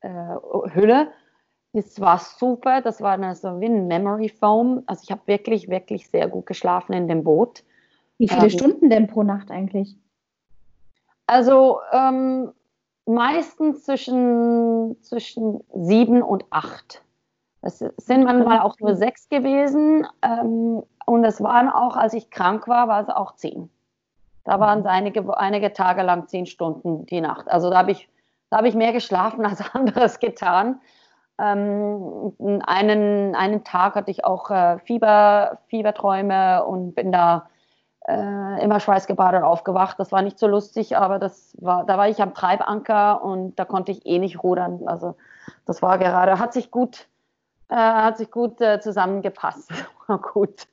äh, 0.00 0.10
Hülle. 0.72 1.08
Das 1.74 2.00
war 2.00 2.18
super, 2.18 2.80
das 2.82 3.00
war 3.00 3.14
eine, 3.14 3.34
so 3.34 3.60
wie 3.60 3.66
ein 3.66 3.88
Memory 3.88 4.28
Foam. 4.28 4.84
Also 4.86 5.02
ich 5.02 5.10
habe 5.10 5.22
wirklich, 5.26 5.68
wirklich 5.68 6.08
sehr 6.08 6.28
gut 6.28 6.46
geschlafen 6.46 6.92
in 6.92 7.08
dem 7.08 7.24
Boot. 7.24 7.64
Wie 8.16 8.28
viele 8.28 8.44
ähm, 8.44 8.50
Stunden 8.50 8.90
denn 8.90 9.08
pro 9.08 9.24
Nacht 9.24 9.50
eigentlich? 9.50 9.96
Also 11.26 11.80
ähm, 11.92 12.52
meistens 13.06 13.84
zwischen, 13.84 14.96
zwischen 15.02 15.64
sieben 15.74 16.22
und 16.22 16.44
acht. 16.50 17.02
Es 17.60 17.78
sind 17.78 18.22
manchmal 18.22 18.60
auch 18.60 18.78
nur 18.78 18.94
sechs 18.94 19.28
gewesen. 19.28 20.06
Ähm, 20.22 20.84
und 21.06 21.24
es 21.24 21.42
waren 21.42 21.68
auch, 21.68 21.96
als 21.96 22.14
ich 22.14 22.30
krank 22.30 22.68
war, 22.68 22.86
war 22.86 23.02
es 23.02 23.08
auch 23.08 23.34
zehn. 23.34 23.68
Da 24.44 24.60
waren 24.60 24.80
es 24.80 24.86
einige, 24.86 25.36
einige 25.36 25.72
Tage 25.72 26.02
lang 26.02 26.28
zehn 26.28 26.46
Stunden 26.46 27.04
die 27.06 27.20
Nacht. 27.20 27.48
Also 27.48 27.68
da 27.68 27.78
habe 27.78 27.90
ich, 27.90 28.08
hab 28.52 28.64
ich 28.64 28.76
mehr 28.76 28.92
geschlafen 28.92 29.44
als 29.46 29.74
anderes 29.74 30.20
getan. 30.20 30.80
Ähm, 31.38 32.32
einen, 32.64 33.34
einen 33.34 33.64
Tag 33.64 33.96
hatte 33.96 34.10
ich 34.10 34.24
auch 34.24 34.50
äh, 34.50 34.78
Fieber, 34.80 35.58
Fieberträume 35.66 36.64
und 36.64 36.94
bin 36.94 37.10
da 37.10 37.48
äh, 38.06 38.62
immer 38.62 38.80
schweißgebadet 38.80 39.42
aufgewacht. 39.42 39.98
Das 39.98 40.12
war 40.12 40.22
nicht 40.22 40.38
so 40.38 40.46
lustig, 40.46 40.96
aber 40.96 41.18
das 41.18 41.56
war, 41.60 41.84
da 41.84 41.98
war 41.98 42.08
ich 42.08 42.20
am 42.22 42.34
Treibanker 42.34 43.22
und 43.22 43.56
da 43.56 43.64
konnte 43.64 43.92
ich 43.92 44.06
eh 44.06 44.18
nicht 44.18 44.42
rudern. 44.42 44.86
Also 44.86 45.16
das 45.64 45.82
war 45.82 45.98
gerade, 45.98 46.38
hat 46.38 46.52
sich 46.52 46.70
gut, 46.70 47.08
äh, 47.68 47.76
hat 47.76 48.18
sich 48.18 48.30
gut 48.30 48.60
äh, 48.60 48.80
zusammengepasst. 48.80 49.72
gut. 50.32 50.68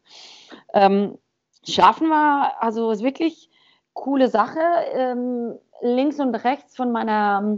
Ähm, 0.74 1.18
Schlafen 1.64 2.09
war 2.09 2.55
also 2.59 2.91
ist 2.91 3.03
wirklich 3.03 3.49
coole 3.93 4.28
Sache. 4.28 4.59
Ähm, 4.93 5.57
links 5.82 6.20
und 6.20 6.36
rechts 6.36 6.76
von 6.76 6.91
meiner 6.91 7.57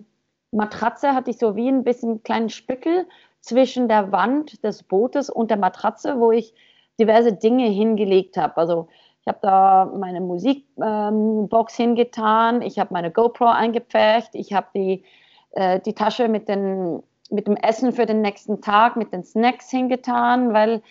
Matratze 0.53 1.13
hatte 1.13 1.31
ich 1.31 1.37
so 1.37 1.55
wie 1.55 1.67
ein 1.67 1.83
bisschen 1.83 2.09
einen 2.09 2.23
kleinen 2.23 2.49
Spickel 2.49 3.07
zwischen 3.41 3.87
der 3.87 4.11
Wand 4.11 4.63
des 4.63 4.83
Bootes 4.83 5.29
und 5.29 5.51
der 5.51 5.57
Matratze, 5.57 6.19
wo 6.19 6.31
ich 6.31 6.53
diverse 6.99 7.33
Dinge 7.33 7.65
hingelegt 7.67 8.37
habe. 8.37 8.55
Also 8.57 8.87
ich 9.21 9.27
habe 9.27 9.39
da 9.41 9.91
meine 9.97 10.21
Musikbox 10.21 11.79
ähm, 11.79 11.85
hingetan, 11.85 12.61
ich 12.61 12.77
habe 12.77 12.93
meine 12.93 13.11
GoPro 13.11 13.45
eingepfercht, 13.45 14.35
ich 14.35 14.53
habe 14.53 14.67
die, 14.75 15.03
äh, 15.51 15.79
die 15.79 15.93
Tasche 15.93 16.27
mit, 16.27 16.49
den, 16.49 17.01
mit 17.29 17.47
dem 17.47 17.55
Essen 17.55 17.93
für 17.93 18.05
den 18.05 18.21
nächsten 18.21 18.61
Tag, 18.61 18.95
mit 18.95 19.13
den 19.13 19.23
Snacks 19.23 19.69
hingetan, 19.69 20.53
weil 20.53 20.81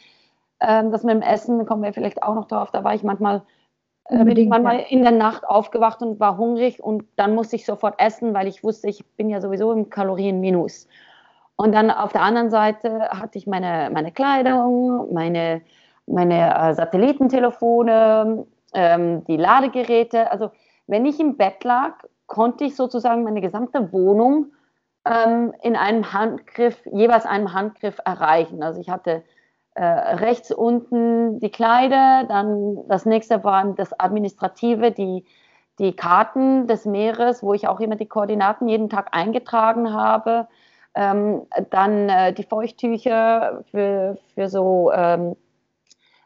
ähm, 0.60 0.90
das 0.90 1.04
mit 1.04 1.14
dem 1.14 1.22
Essen, 1.22 1.66
kommen 1.66 1.82
wir 1.82 1.92
vielleicht 1.92 2.22
auch 2.22 2.34
noch 2.34 2.48
drauf, 2.48 2.70
da 2.70 2.84
war 2.84 2.94
ich 2.94 3.02
manchmal 3.02 3.42
äh, 4.08 4.44
manchmal 4.44 4.80
ja. 4.80 4.86
in 4.88 5.02
der 5.02 5.12
Nacht 5.12 5.46
aufgewacht 5.46 6.02
und 6.02 6.20
war 6.20 6.36
hungrig 6.36 6.82
und 6.82 7.04
dann 7.16 7.34
musste 7.34 7.56
ich 7.56 7.64
sofort 7.64 7.94
essen, 7.98 8.34
weil 8.34 8.48
ich 8.48 8.64
wusste, 8.64 8.88
ich 8.88 9.04
bin 9.16 9.30
ja 9.30 9.40
sowieso 9.40 9.72
im 9.72 9.90
Kalorienminus. 9.90 10.88
Und 11.56 11.72
dann 11.72 11.90
auf 11.90 12.12
der 12.12 12.22
anderen 12.22 12.50
Seite 12.50 13.08
hatte 13.10 13.38
ich 13.38 13.46
meine, 13.46 13.90
meine 13.92 14.10
Kleidung, 14.10 15.12
meine, 15.12 15.62
meine 16.06 16.54
äh, 16.54 16.74
Satellitentelefone, 16.74 18.46
ähm, 18.74 19.24
die 19.24 19.36
Ladegeräte. 19.36 20.30
Also 20.32 20.50
wenn 20.86 21.06
ich 21.06 21.20
im 21.20 21.36
Bett 21.36 21.62
lag, 21.62 21.94
konnte 22.26 22.64
ich 22.64 22.74
sozusagen 22.74 23.22
meine 23.22 23.40
gesamte 23.40 23.92
Wohnung 23.92 24.52
ähm, 25.04 25.52
in 25.62 25.76
einem 25.76 26.12
Handgriff, 26.12 26.84
jeweils 26.90 27.26
einem 27.26 27.52
Handgriff 27.52 27.98
erreichen. 28.04 28.62
Also 28.62 28.80
ich 28.80 28.90
hatte 28.90 29.22
äh, 29.74 29.84
rechts 29.84 30.50
unten 30.50 31.40
die 31.40 31.50
Kleider, 31.50 32.24
dann 32.28 32.86
das 32.88 33.06
nächste 33.06 33.42
waren 33.44 33.74
das 33.74 33.98
Administrative, 33.98 34.92
die, 34.92 35.24
die 35.78 35.96
Karten 35.96 36.66
des 36.66 36.84
Meeres, 36.84 37.42
wo 37.42 37.54
ich 37.54 37.68
auch 37.68 37.80
immer 37.80 37.96
die 37.96 38.08
Koordinaten 38.08 38.68
jeden 38.68 38.90
Tag 38.90 39.08
eingetragen 39.12 39.92
habe. 39.94 40.48
Ähm, 40.94 41.46
dann 41.70 42.08
äh, 42.10 42.34
die 42.34 42.42
Feuchttücher 42.42 43.64
für, 43.70 44.18
für 44.34 44.48
so 44.50 44.92
ähm, 44.92 45.36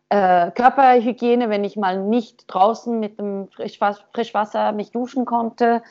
äh, 0.09 0.51
Körperhygiene, 0.51 1.49
wenn 1.49 1.63
ich 1.63 1.77
mal 1.77 2.03
nicht 2.03 2.45
draußen 2.49 2.99
mit 2.99 3.19
dem 3.19 3.49
Frischwas 3.49 4.05
Frischwasser 4.13 4.73
mich 4.73 4.91
duschen 4.91 5.25
konnte. 5.25 5.83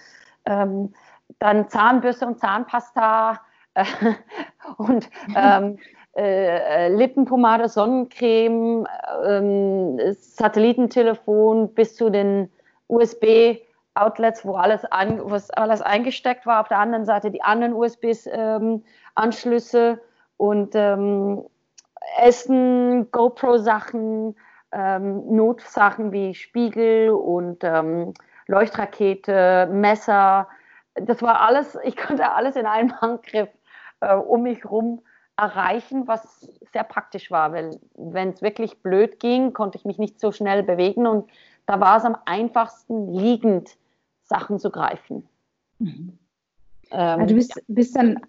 Ähm, 0.45 0.93
dann 1.39 1.69
Zahnbürste 1.69 2.27
und 2.27 2.39
Zahnpasta 2.39 3.39
äh, 3.75 3.85
und 4.77 5.09
ähm, 5.35 5.79
äh, 6.15 6.87
Lippenpomade, 6.89 7.67
Sonnencreme, 7.67 8.87
ähm, 9.25 9.99
Satellitentelefon 10.13 11.73
bis 11.73 11.95
zu 11.95 12.09
den 12.09 12.49
USB-Outlets, 12.87 14.45
wo 14.45 14.55
alles, 14.55 14.85
alles 14.85 15.81
eingesteckt 15.81 16.45
war. 16.45 16.61
Auf 16.61 16.69
der 16.69 16.79
anderen 16.79 17.05
Seite 17.05 17.31
die 17.31 17.41
anderen 17.41 17.73
USB-Anschlüsse 17.73 19.79
ähm, 19.79 19.99
und 20.37 20.75
ähm, 20.75 21.43
Essen, 22.21 23.09
GoPro-Sachen, 23.11 24.35
ähm, 24.71 25.35
Notsachen 25.35 26.11
wie 26.11 26.33
Spiegel 26.33 27.09
und 27.09 27.63
ähm, 27.63 28.13
Leuchtrakete, 28.47 29.67
Messer. 29.71 30.47
Das 30.95 31.21
war 31.21 31.41
alles, 31.41 31.77
ich 31.83 31.97
konnte 31.97 32.31
alles 32.31 32.55
in 32.55 32.65
einem 32.65 32.99
Handgriff 33.01 33.49
äh, 33.99 34.15
um 34.15 34.43
mich 34.43 34.63
herum 34.63 35.01
erreichen, 35.37 36.07
was 36.07 36.49
sehr 36.71 36.83
praktisch 36.83 37.29
war, 37.31 37.51
weil 37.51 37.79
wenn 37.95 38.29
es 38.29 38.41
wirklich 38.41 38.81
blöd 38.81 39.19
ging, 39.19 39.53
konnte 39.53 39.77
ich 39.77 39.85
mich 39.85 39.97
nicht 39.97 40.19
so 40.19 40.31
schnell 40.31 40.63
bewegen 40.63 41.07
und 41.07 41.29
da 41.65 41.79
war 41.79 41.97
es 41.97 42.05
am 42.05 42.17
einfachsten, 42.25 43.13
liegend 43.13 43.77
Sachen 44.23 44.59
zu 44.59 44.69
greifen. 44.71 45.27
Mhm. 45.79 46.17
Ähm, 46.91 46.99
also 46.99 47.25
du 47.27 47.35
bist, 47.35 47.55
ja. 47.55 47.61
bist 47.67 47.95
dann 47.95 48.19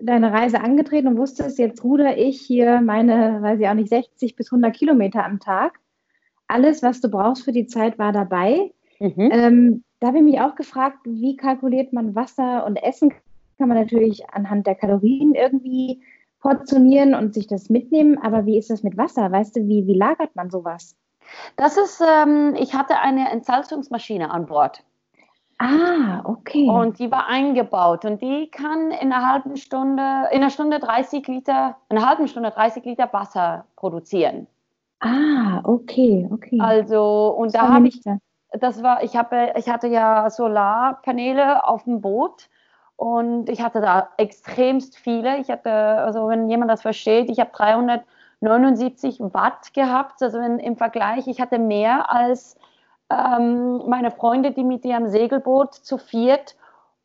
deine 0.00 0.32
Reise 0.32 0.60
angetreten 0.60 1.08
und 1.08 1.18
wusstest, 1.18 1.58
jetzt 1.58 1.84
ruder 1.84 2.16
ich 2.16 2.40
hier 2.40 2.80
meine, 2.80 3.42
weiß 3.42 3.60
ich 3.60 3.68
auch 3.68 3.74
nicht, 3.74 3.88
60 3.88 4.36
bis 4.36 4.50
100 4.50 4.74
Kilometer 4.74 5.24
am 5.24 5.40
Tag. 5.40 5.78
Alles, 6.48 6.82
was 6.82 7.00
du 7.00 7.10
brauchst 7.10 7.44
für 7.44 7.52
die 7.52 7.66
Zeit, 7.66 7.98
war 7.98 8.12
dabei. 8.12 8.72
Mhm. 9.00 9.30
Ähm, 9.32 9.84
da 10.00 10.08
habe 10.08 10.18
ich 10.18 10.24
mich 10.24 10.40
auch 10.40 10.54
gefragt, 10.54 10.98
wie 11.04 11.36
kalkuliert 11.36 11.92
man 11.92 12.14
Wasser 12.14 12.64
und 12.66 12.76
Essen? 12.76 13.12
Kann 13.58 13.68
man 13.68 13.78
natürlich 13.78 14.28
anhand 14.30 14.66
der 14.66 14.74
Kalorien 14.74 15.34
irgendwie 15.34 16.02
portionieren 16.46 17.14
und 17.14 17.34
sich 17.34 17.48
das 17.48 17.70
mitnehmen. 17.70 18.18
Aber 18.22 18.46
wie 18.46 18.56
ist 18.56 18.70
das 18.70 18.84
mit 18.84 18.96
Wasser? 18.96 19.32
Weißt 19.32 19.56
du, 19.56 19.66
wie, 19.66 19.86
wie 19.86 19.98
lagert 19.98 20.36
man 20.36 20.48
sowas? 20.48 20.96
Das 21.56 21.76
ist, 21.76 22.00
ähm, 22.00 22.54
ich 22.56 22.74
hatte 22.74 23.00
eine 23.00 23.30
Entsalzungsmaschine 23.32 24.30
an 24.30 24.46
Bord. 24.46 24.84
Ah, 25.58 26.20
okay. 26.24 26.68
Und 26.68 27.00
die 27.00 27.10
war 27.10 27.26
eingebaut 27.26 28.04
und 28.04 28.22
die 28.22 28.48
kann 28.50 28.90
in 28.90 29.12
einer 29.12 29.26
halben 29.28 29.56
Stunde, 29.56 30.28
in 30.30 30.42
einer 30.42 30.50
Stunde 30.50 30.78
30 30.78 31.26
Liter, 31.26 31.76
in 31.88 31.96
einer 31.96 32.08
halben 32.08 32.28
Stunde 32.28 32.50
30 32.50 32.84
Liter 32.84 33.12
Wasser 33.12 33.64
produzieren. 33.74 34.46
Ah, 35.00 35.62
okay, 35.64 36.28
okay. 36.30 36.58
Also, 36.60 37.34
und 37.36 37.54
das 37.54 37.62
da 37.62 37.72
habe 37.72 37.88
ich, 37.88 38.00
das 38.52 38.82
war, 38.82 39.02
ich 39.02 39.16
habe, 39.16 39.54
ich 39.56 39.68
hatte 39.68 39.88
ja 39.88 40.30
Solarpaneele 40.30 41.66
auf 41.66 41.84
dem 41.84 42.00
Boot 42.02 42.48
und 42.96 43.48
ich 43.48 43.62
hatte 43.62 43.80
da 43.80 44.08
extremst 44.16 44.96
viele. 44.96 45.38
Ich 45.38 45.50
hatte, 45.50 45.70
also 45.70 46.28
wenn 46.28 46.48
jemand 46.48 46.70
das 46.70 46.82
versteht, 46.82 47.30
ich 47.30 47.40
habe 47.40 47.50
379 47.52 49.20
Watt 49.20 49.74
gehabt. 49.74 50.22
Also 50.22 50.38
wenn, 50.38 50.58
im 50.58 50.76
Vergleich, 50.76 51.26
ich 51.26 51.40
hatte 51.40 51.58
mehr 51.58 52.10
als 52.10 52.56
ähm, 53.10 53.82
meine 53.86 54.10
Freunde, 54.10 54.52
die 54.52 54.64
mit 54.64 54.84
ihrem 54.84 55.08
Segelboot 55.08 55.74
zu 55.74 55.98
viert 55.98 56.56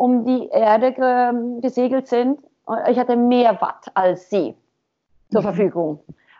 um 0.02 0.26
die 0.26 0.48
Erde 0.48 0.94
ge 0.94 1.62
gesegelt 1.62 2.08
sind. 2.08 2.40
Ich 2.90 2.98
hatte 2.98 3.16
mehr 3.16 3.62
Watt 3.62 3.92
als 3.94 4.32
sie 4.32 4.56
zur 5.30 5.42
mhm. 5.42 5.46
Verfügung. 5.46 6.00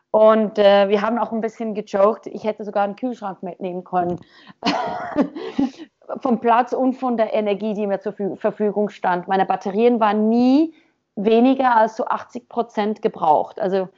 Und 0.10 0.58
äh, 0.58 0.90
wir 0.90 1.02
haben 1.04 1.20
auch 1.20 1.32
ein 1.32 1.42
bisschen 1.42 1.76
gejoked, 1.76 2.26
ich 2.26 2.44
hätte 2.44 2.66
sogar 2.66 2.84
einen 2.84 2.96
Kühlschrank 2.96 3.44
mitnehmen 3.44 3.84
können. 3.84 4.20
vom 6.20 6.40
Platz 6.40 6.74
und 6.74 6.94
von 6.94 7.18
der 7.18 7.34
Energie, 7.34 7.74
die 7.74 7.88
mir 7.88 8.00
zur 8.00 8.14
Verfügung 8.36 8.90
stand. 8.90 9.28
Meine 9.28 9.46
Batterien 9.46 10.00
waren 10.00 10.30
nie 10.30 10.74
weniger 11.16 11.76
als 11.76 11.98
so 11.98 12.06
80 12.06 12.50
Prozent 12.50 13.02
gebraucht. 13.02 13.60
Also 13.60 13.90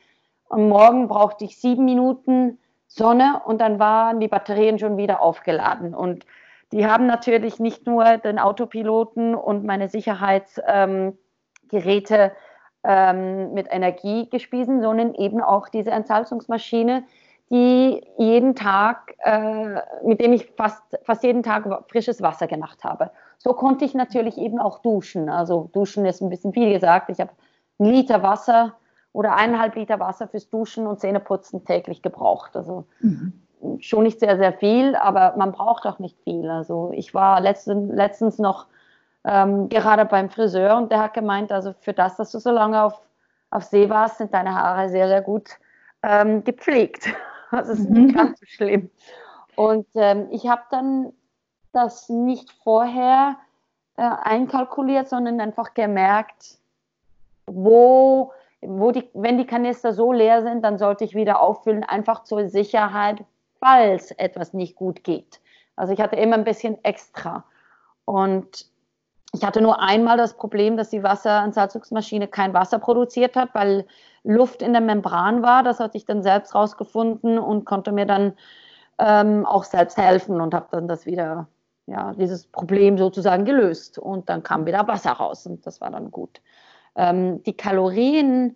am 0.49 0.70
Morgen 0.70 1.08
brauchte 1.08 1.45
ich 1.45 1.60
sieben 1.60 1.86
Minuten 1.86 2.60
Sonne 2.88 3.41
und 3.45 3.60
dann 3.60 3.80
waren 3.80 4.20
die 4.20 4.28
Batterien 4.28 4.78
schon 4.78 4.97
wieder 4.97 5.22
aufgeladen. 5.22 5.95
Und 5.95 6.26
die 6.72 6.86
haben 6.86 7.08
natürlich 7.08 7.60
nicht 7.60 7.88
nur 7.88 8.18
den 8.18 8.38
Autopiloten 8.39 9.34
und 9.36 9.64
meine 9.64 9.89
Sicherheitsgeräte 9.89 11.16
ähm, 12.18 12.32
ähm, 12.86 13.54
mit 13.54 13.68
Energie 13.72 14.30
gespiesen, 14.30 14.82
sondern 14.82 15.16
eben 15.16 15.41
auch 15.41 15.70
diese 15.70 15.91
Entsalzungsmaschine, 15.91 17.04
die 17.54 18.04
jeden 18.18 18.56
Tag, 18.56 19.14
äh, 19.20 19.76
mit 20.04 20.20
dem 20.20 20.34
ich 20.34 20.51
fast, 20.58 20.82
fast 21.04 21.22
jeden 21.22 21.43
Tag 21.43 21.68
frisches 21.88 22.20
Wasser 22.24 22.47
gemacht 22.47 22.84
habe. 22.84 23.12
So 23.38 23.54
konnte 23.54 23.86
ich 23.86 23.93
natürlich 23.93 24.39
eben 24.39 24.60
auch 24.60 24.80
duschen. 24.80 25.30
Also 25.30 25.70
duschen 25.72 26.04
ist 26.08 26.22
ein 26.22 26.30
bisschen 26.30 26.51
viel 26.51 26.74
gesagt. 26.74 27.12
Ich 27.12 27.20
habe 27.20 27.30
einen 27.78 27.91
Liter 27.91 28.24
Wasser 28.24 28.74
oder 29.12 29.36
eineinhalb 29.36 29.76
Liter 29.76 29.99
Wasser 29.99 30.28
fürs 30.28 30.49
Duschen 30.49 30.88
und 30.88 30.99
Zähneputzen 30.99 31.64
täglich 31.64 32.01
gebraucht. 32.01 32.56
Also 32.56 32.86
mhm. 33.01 33.34
schon 33.80 34.01
nicht 34.01 34.20
sehr, 34.20 34.38
sehr 34.38 34.54
viel, 34.54 34.95
aber 34.95 35.36
man 35.38 35.51
braucht 35.51 35.86
auch 35.86 35.99
nicht 35.99 36.18
viel. 36.24 36.49
Also 36.49 36.91
ich 36.95 37.14
war 37.14 37.39
letzten, 37.39 37.95
letztens 37.95 38.39
noch 38.39 38.66
ähm, 39.26 39.70
gerade 39.70 40.06
beim 40.06 40.32
Friseur 40.32 40.76
und 40.76 40.91
der 40.91 41.04
hat 41.04 41.14
gemeint, 41.14 41.51
also 41.51 41.76
für 41.82 41.93
das, 41.93 42.18
dass 42.18 42.32
du 42.32 42.39
so 42.39 42.49
lange 42.49 42.82
auf, 42.82 42.99
auf 43.51 43.64
See 43.64 43.91
warst, 43.91 44.18
sind 44.18 44.34
deine 44.34 44.56
Haare 44.56 44.89
sehr, 44.89 45.08
sehr 45.08 45.22
gut 45.22 45.51
ähm, 46.01 46.43
gepflegt. 46.43 47.14
Das 47.54 47.70
ist 47.70 47.89
mhm. 47.89 48.06
nicht 48.06 48.16
ganz 48.16 48.39
so 48.39 48.45
schlimm. 48.45 48.89
Und 49.56 49.88
ähm, 49.95 50.28
ich 50.32 50.47
habe 50.47 50.64
dann 50.72 51.14
das 51.72 52.10
nicht 52.10 52.51
vorher 52.64 53.38
äh, 53.97 54.01
einkalkuliert, 54.01 55.08
sondern 55.08 55.39
einfach 55.39 55.74
gemerkt, 55.74 56.58
wo 57.45 58.32
wo 58.66 58.91
die, 58.91 59.10
wenn 59.14 59.38
die 59.38 59.45
Kanister 59.45 59.93
so 59.93 60.14
leer 60.14 60.41
sind, 60.41 60.64
dann 60.64 60.78
sollte 60.78 61.04
ich 61.04 61.16
wieder 61.16 61.41
auffüllen, 61.41 61.84
einfach 61.84 62.24
zur 62.24 62.47
Sicherheit, 62.47 63.24
falls 63.60 64.12
etwas 64.12 64.54
nicht 64.54 64.76
gut 64.76 65.04
geht. 65.04 65.41
Also 65.76 65.93
ich 65.93 65.99
hatte 65.99 66.16
immer 66.16 66.36
ein 66.36 66.43
bisschen 66.43 66.84
extra. 66.84 67.43
Und 68.06 68.68
ich 69.34 69.43
hatte 69.43 69.62
nur 69.62 69.82
einmal 69.82 70.18
das 70.18 70.36
Problem, 70.36 70.78
dass 70.78 70.89
die 70.89 71.04
Wasseransalzungsmaschine 71.04 72.28
kein 72.28 72.54
Wasser 72.54 72.80
produziert 72.80 73.36
hat, 73.36 73.49
weil 73.54 73.86
Luft 74.24 74.61
in 74.61 74.74
der 74.74 74.82
Membran 74.82 75.43
war. 75.43 75.63
Das 75.63 75.80
hatte 75.80 75.97
ich 75.97 76.05
dann 76.05 76.24
selbst 76.24 76.55
rausgefunden 76.55 77.38
und 77.38 77.65
konnte 77.65 77.91
mir 77.91 78.05
dann 78.05 78.34
ähm, 78.99 79.45
auch 79.45 79.63
selbst 79.63 79.97
helfen 79.97 80.41
und 80.41 80.53
habe 80.53 80.67
dann 80.71 80.88
das 80.88 81.05
wieder, 81.05 81.47
ja, 81.88 82.13
dieses 82.13 82.47
Problem 82.47 82.97
sozusagen 82.97 83.45
gelöst. 83.45 83.97
Und 83.97 84.30
dann 84.30 84.43
kam 84.43 84.65
wieder 84.65 84.88
Wasser 84.88 85.11
raus 85.11 85.45
und 85.45 85.65
das 85.65 85.82
war 85.82 85.91
dann 85.91 86.11
gut. 86.11 86.41
Ähm, 86.95 87.43
die 87.43 87.57
Kalorien 87.57 88.55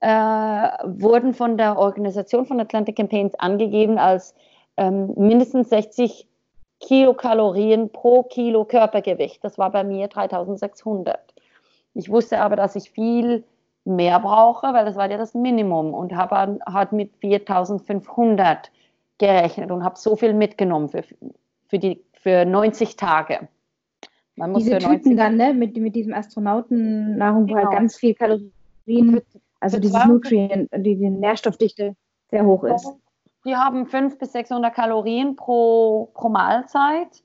äh, 0.00 0.08
wurden 0.08 1.34
von 1.34 1.56
der 1.56 1.78
Organisation 1.78 2.46
von 2.46 2.60
Atlantic 2.60 2.96
Campaigns 2.96 3.34
angegeben 3.36 3.98
als 3.98 4.34
ähm, 4.76 5.14
mindestens 5.16 5.70
60 5.70 6.28
Kilokalorien 6.80 7.90
pro 7.90 8.22
Kilo 8.24 8.64
Körpergewicht. 8.64 9.42
Das 9.42 9.56
war 9.56 9.70
bei 9.70 9.84
mir 9.84 10.08
3600. 10.08 11.18
Ich 11.94 12.10
wusste 12.10 12.40
aber, 12.40 12.56
dass 12.56 12.76
ich 12.76 12.90
viel 12.90 13.44
mehr 13.86 14.20
brauche, 14.20 14.72
weil 14.72 14.84
das 14.84 14.96
war 14.96 15.10
ja 15.10 15.16
das 15.16 15.34
Minimum 15.34 15.94
und 15.94 16.14
habe 16.14 16.58
halt 16.66 16.92
mit 16.92 17.16
4500 17.16 18.70
gerechnet 19.18 19.70
und 19.70 19.84
habe 19.84 19.96
so 19.98 20.16
viel 20.16 20.34
mitgenommen 20.34 20.88
für, 20.88 21.04
für, 21.68 21.78
die, 21.78 22.04
für 22.12 22.44
90 22.44 22.96
Tage. 22.96 23.48
Man 24.34 24.52
muss 24.52 24.64
Diese 24.64 24.78
Typen 24.78 25.16
dann, 25.16 25.36
ne, 25.36 25.54
mit, 25.54 25.76
mit 25.76 25.94
diesem 25.94 26.12
Astronautennahrung, 26.12 27.46
genau. 27.46 27.54
wo 27.54 27.56
halt 27.56 27.70
genau. 27.70 27.78
ganz 27.80 27.96
viel 27.96 28.14
Kalorien, 28.14 29.22
also 29.60 29.78
dieses 29.78 30.04
Nutrient, 30.04 30.68
die, 30.76 30.96
die 30.96 31.08
Nährstoffdichte 31.08 31.96
sehr 32.30 32.44
hoch 32.44 32.64
ist 32.64 32.92
die 33.46 33.56
haben 33.56 33.86
500 33.86 34.18
bis 34.18 34.32
600 34.32 34.74
Kalorien 34.74 35.36
pro, 35.36 36.10
pro 36.14 36.28
Mahlzeit. 36.28 37.22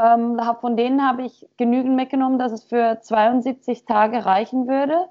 Ähm, 0.00 0.40
von 0.60 0.76
denen 0.76 1.06
habe 1.06 1.24
ich 1.24 1.48
genügend 1.56 1.96
mitgenommen, 1.96 2.38
dass 2.38 2.52
es 2.52 2.64
für 2.64 3.00
72 3.00 3.84
Tage 3.84 4.24
reichen 4.24 4.68
würde. 4.68 5.08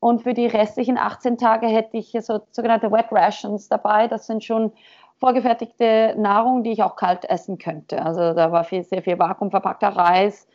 Und 0.00 0.22
für 0.22 0.34
die 0.34 0.46
restlichen 0.46 0.98
18 0.98 1.38
Tage 1.38 1.66
hätte 1.66 1.96
ich 1.96 2.16
so 2.20 2.40
sogenannte 2.50 2.92
Wet 2.92 3.06
Rations 3.10 3.68
dabei. 3.68 4.06
Das 4.06 4.26
sind 4.26 4.44
schon 4.44 4.72
vorgefertigte 5.18 6.14
Nahrung, 6.16 6.62
die 6.62 6.72
ich 6.72 6.82
auch 6.82 6.96
kalt 6.96 7.24
essen 7.24 7.58
könnte. 7.58 8.04
Also 8.04 8.34
da 8.34 8.52
war 8.52 8.64
viel, 8.64 8.84
sehr 8.84 9.02
viel 9.02 9.18
vakuumverpackter 9.18 9.88
Reis. 9.88 10.46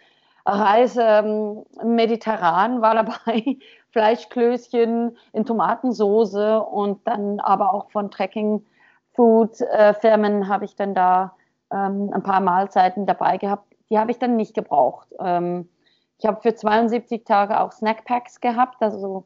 Reis 0.46 0.98
ähm, 1.00 1.64
mediterran 1.84 2.82
war 2.82 2.96
dabei, 2.96 3.58
Fleischklößchen 3.92 5.18
in 5.34 5.46
Tomatensoße 5.46 6.62
und 6.62 7.08
dann 7.08 7.40
aber 7.40 7.74
auch 7.74 7.92
von 7.92 8.12
Trekking 8.12 8.66
Food-Firmen 9.14 10.48
habe 10.48 10.66
ich 10.66 10.76
dann 10.76 10.96
da 10.96 11.36
ähm, 11.72 12.10
ein 12.14 12.24
paar 12.24 12.42
Mahlzeiten 12.42 13.06
dabei 13.06 13.38
gehabt. 13.38 13.74
Die 13.90 14.00
habe 14.00 14.12
ich 14.12 14.18
dann 14.18 14.36
nicht 14.36 14.56
gebraucht. 14.56 15.08
Ähm, 15.20 15.70
ich 16.18 16.26
habe 16.26 16.42
für 16.42 16.56
72 16.56 17.24
Tage 17.26 17.60
auch 17.60 17.72
Snackpacks 17.72 18.42
gehabt, 18.42 18.82
also 18.82 18.98
so, 18.98 19.24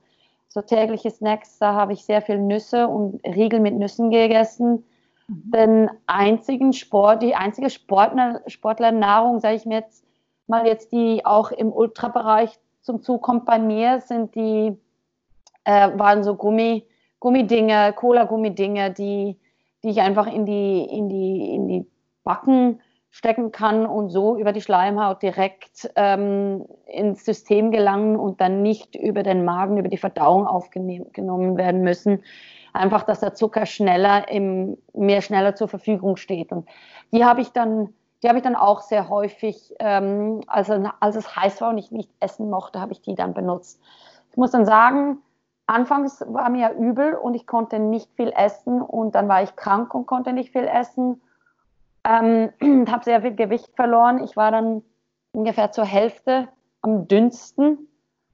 so 0.47 0.61
tägliche 0.61 1.11
Snacks. 1.11 1.57
Da 1.59 1.73
habe 1.73 1.93
ich 1.93 2.05
sehr 2.05 2.21
viel 2.21 2.39
Nüsse 2.39 2.87
und 2.87 3.23
Riegel 3.25 3.59
mit 3.59 3.75
Nüssen 3.75 4.09
gegessen. 4.09 4.83
Mhm. 5.27 5.51
Den 5.51 5.89
einzigen 6.05 6.73
Sport, 6.73 7.21
die 7.23 7.35
einzige 7.35 7.69
Sportler, 7.69 8.41
Sportlernahrung, 8.47 9.39
sage 9.39 9.55
ich 9.55 9.65
mir 9.65 9.79
jetzt 9.79 10.05
mal 10.47 10.65
jetzt, 10.65 10.91
die 10.91 11.25
auch 11.25 11.51
im 11.51 11.73
Ultrabereich 11.73 12.57
zum 12.81 13.01
Zug 13.01 13.21
kommt 13.21 13.45
bei 13.45 13.59
mir, 13.59 13.99
sind 13.99 14.33
die, 14.35 14.77
äh, 15.65 15.89
waren 15.97 16.23
so 16.23 16.35
Gummi, 16.35 16.85
Gummidinge, 17.19 17.91
Cola-Gummidinge, 17.93 18.91
die 18.91 19.37
die 19.83 19.89
ich 19.89 20.01
einfach 20.01 20.27
in 20.27 20.45
die, 20.45 20.83
in 20.83 21.09
die, 21.09 21.53
in 21.53 21.67
die 21.67 21.85
Backen 22.23 22.81
stecken 23.17 23.51
kann 23.51 23.87
und 23.87 24.11
so 24.11 24.37
über 24.37 24.51
die 24.51 24.61
Schleimhaut 24.61 25.23
direkt 25.23 25.89
ähm, 25.95 26.67
ins 26.85 27.25
System 27.25 27.71
gelangen 27.71 28.15
und 28.15 28.39
dann 28.39 28.61
nicht 28.61 28.95
über 28.95 29.23
den 29.23 29.43
Magen, 29.43 29.77
über 29.77 29.87
die 29.87 29.97
Verdauung 29.97 30.45
aufgenommen 30.45 31.57
werden 31.57 31.81
müssen. 31.81 32.23
Einfach, 32.73 33.01
dass 33.01 33.21
der 33.21 33.33
Zucker 33.33 33.65
schneller 33.65 34.29
im, 34.29 34.77
mehr 34.93 35.23
schneller 35.23 35.55
zur 35.55 35.67
Verfügung 35.67 36.15
steht. 36.15 36.51
Und 36.51 36.69
die 37.11 37.25
habe 37.25 37.41
ich 37.41 37.51
dann, 37.53 37.91
die 38.21 38.27
habe 38.27 38.37
ich 38.37 38.43
dann 38.43 38.55
auch 38.55 38.81
sehr 38.81 39.09
häufig, 39.09 39.73
ähm, 39.79 40.41
also 40.45 40.73
als 40.99 41.15
es 41.15 41.35
heiß 41.35 41.59
war 41.61 41.71
und 41.71 41.79
ich 41.79 41.89
nicht 41.89 42.11
essen 42.19 42.51
mochte, 42.51 42.79
habe 42.79 42.91
ich 42.91 43.01
die 43.01 43.15
dann 43.15 43.33
benutzt. 43.33 43.81
Ich 44.29 44.37
muss 44.37 44.51
dann 44.51 44.67
sagen, 44.67 45.23
anfangs 45.65 46.23
war 46.27 46.51
mir 46.51 46.69
übel 46.73 47.15
und 47.15 47.33
ich 47.33 47.47
konnte 47.47 47.79
nicht 47.79 48.11
viel 48.13 48.31
essen 48.37 48.79
und 48.79 49.15
dann 49.15 49.27
war 49.27 49.41
ich 49.41 49.55
krank 49.55 49.95
und 49.95 50.05
konnte 50.05 50.33
nicht 50.33 50.51
viel 50.51 50.67
essen. 50.67 51.19
Ähm, 52.07 52.51
habe 52.91 53.03
sehr 53.03 53.21
viel 53.21 53.35
Gewicht 53.35 53.75
verloren. 53.75 54.23
Ich 54.23 54.37
war 54.37 54.51
dann 54.51 54.83
ungefähr 55.31 55.71
zur 55.71 55.85
Hälfte 55.85 56.47
am 56.81 57.07
dünnsten. 57.07 57.87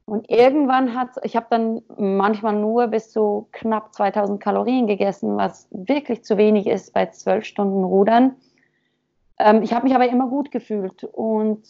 Und 0.05 0.29
irgendwann 0.29 0.95
hat, 0.95 1.11
ich 1.23 1.35
habe 1.35 1.47
dann 1.49 1.81
manchmal 1.97 2.55
nur 2.55 2.87
bis 2.87 3.11
zu 3.11 3.47
knapp 3.53 3.93
2000 3.93 4.41
Kalorien 4.41 4.85
gegessen, 4.85 5.37
was 5.37 5.67
wirklich 5.71 6.23
zu 6.25 6.37
wenig 6.37 6.67
ist 6.67 6.93
bei 6.93 7.05
zwölf 7.05 7.45
Stunden 7.45 7.83
Rudern. 7.85 8.35
Ähm, 9.39 9.61
ich 9.63 9.73
habe 9.73 9.85
mich 9.85 9.95
aber 9.95 10.07
immer 10.09 10.27
gut 10.27 10.51
gefühlt 10.51 11.05
und 11.05 11.63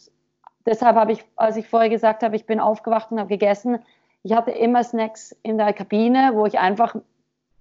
deshalb 0.66 0.95
habe 0.95 1.12
ich, 1.12 1.24
als 1.36 1.58
ich 1.58 1.68
vorher 1.68 1.89
gesagt 1.89 2.24
habe, 2.24 2.36
ich 2.36 2.47
bin 2.47 2.60
aufgewacht 2.60 3.12
und 3.12 3.20
habe 3.20 3.30
gegessen, 3.30 3.80
ich 4.24 4.34
hatte 4.34 4.51
immer 4.51 4.84
Snacks 4.84 5.36
in 5.43 5.60
der 5.60 5.74
Kabine, 5.74 6.32
wo 6.34 6.47
ich 6.47 6.58
einfach 6.58 6.95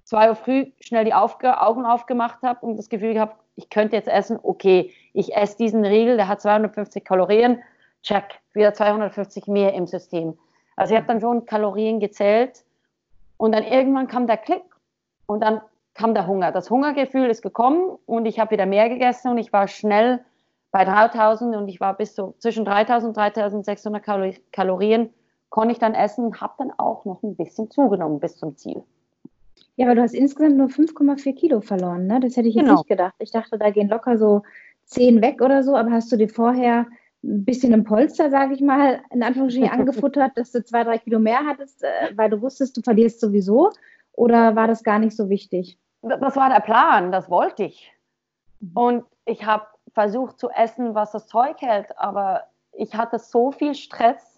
zwei 0.05 0.31
Uhr 0.31 0.37
früh 0.37 0.73
schnell 0.81 1.05
die 1.05 1.15
Aufge 1.15 1.61
Augen 1.61 1.85
aufgemacht 1.85 2.43
habe 2.43 2.65
und 2.65 2.77
das 2.77 2.89
Gefühl 2.89 3.13
gehabt, 3.13 3.42
ich 3.57 3.71
könnte 3.71 3.97
jetzt 3.97 4.09
essen, 4.09 4.39
okay, 4.43 4.93
ich 5.13 5.35
esse 5.35 5.57
diesen 5.57 5.85
Riegel, 5.85 6.17
der 6.17 6.29
hat 6.29 6.41
250 6.41 7.05
Kalorien, 7.05 7.63
check, 8.03 8.41
wieder 8.53 8.75
250 8.75 9.47
mehr 9.47 9.75
im 9.75 9.87
System. 9.87 10.39
Also 10.77 10.95
ich 10.95 10.99
habe 10.99 11.09
dann 11.09 11.21
schon 11.21 11.45
Kalorien 11.45 12.01
gezählt 12.01 12.65
und 13.37 13.53
dann 13.53 13.65
irgendwann 13.65 14.09
kam 14.09 14.27
der 14.27 14.39
Klick 14.39 14.65
und 15.27 15.41
dann 15.41 15.61
kam 15.95 16.15
der 16.15 16.27
Hunger. 16.27 16.53
Das 16.53 16.71
Hungergefühl 16.71 17.29
ist 17.29 17.43
gekommen 17.43 17.99
und 18.07 18.27
ich 18.27 18.39
habe 18.41 18.53
wieder 18.53 18.67
mehr 18.67 18.89
gegessen 18.89 19.31
und 19.31 19.39
ich 19.39 19.53
war 19.53 19.69
schnell 19.69 20.25
bei 20.71 20.85
3000 20.85 21.55
und 21.55 21.69
ich 21.69 21.81
war 21.81 21.95
bis 21.95 22.15
zu 22.15 22.35
zwischen 22.39 22.65
3000 22.65 23.09
und 23.09 23.17
3600 23.17 24.03
Kalorien 24.53 25.13
konnte 25.51 25.73
ich 25.73 25.79
dann 25.79 25.95
essen, 25.95 26.41
habe 26.41 26.55
dann 26.57 26.73
auch 26.79 27.05
noch 27.05 27.23
ein 27.23 27.37
bisschen 27.37 27.71
zugenommen 27.71 28.21
bis 28.21 28.39
zum 28.39 28.57
Ziel. 28.57 28.83
Ja, 29.77 29.87
aber 29.87 29.95
du 29.95 30.03
hast 30.03 30.15
insgesamt 30.15 30.57
nur 30.57 30.69
5,4 30.69 31.35
Kilo 31.35 31.61
verloren, 31.61 32.07
ne? 32.07 32.21
Das 32.21 32.37
hätte 32.37 32.49
ich 32.49 32.55
jetzt 32.55 32.65
genau. 32.65 32.79
nicht 32.79 32.89
gedacht. 32.89 33.15
Ich 33.19 33.31
dachte, 33.31 33.59
da 33.59 33.71
gehen 33.71 33.89
locker 33.89 34.19
so 34.19 34.43
10 34.85 35.23
weg 35.23 35.41
oder 35.41 35.63
so, 35.63 35.77
aber 35.77 35.91
hast 35.91 36.13
du 36.13 36.17
dir 36.17 36.29
vorher 36.29 36.87
ein 37.25 37.45
bisschen 37.45 37.73
im 37.73 37.85
Polster, 37.85 38.31
sage 38.31 38.55
ich 38.55 38.61
mal, 38.61 39.01
in 39.11 39.23
Anführungsstrichen 39.23 39.71
angefuttert, 39.79 40.33
dass 40.37 40.53
du 40.53 40.65
zwei, 40.65 40.85
drei 40.85 40.99
Kilo 40.99 41.19
mehr 41.19 41.47
hattest, 41.47 41.83
äh, 41.83 42.17
weil 42.17 42.31
du 42.31 42.43
wusstest, 42.43 42.77
du 42.77 42.83
verlierst 42.83 43.21
sowieso? 43.21 43.71
Oder 44.13 44.57
war 44.57 44.67
das 44.67 44.83
gar 44.83 44.99
nicht 44.99 45.17
so 45.17 45.31
wichtig? 45.31 45.79
Das 46.03 46.37
war 46.37 46.51
der 46.51 46.61
Plan, 46.61 47.13
das 47.13 47.31
wollte 47.31 47.65
ich. 47.65 47.93
Mhm. 48.61 48.71
Und 48.75 49.05
ich 49.25 49.47
habe 49.47 49.67
versucht 49.95 50.39
zu 50.39 50.51
essen, 50.51 50.95
was 50.95 51.13
das 51.13 51.27
Zeug 51.27 51.57
hält, 51.61 51.99
aber 51.99 52.45
ich 52.73 52.95
hatte 52.95 53.19
so 53.19 53.53
viel 53.53 53.75
Stress 53.75 54.32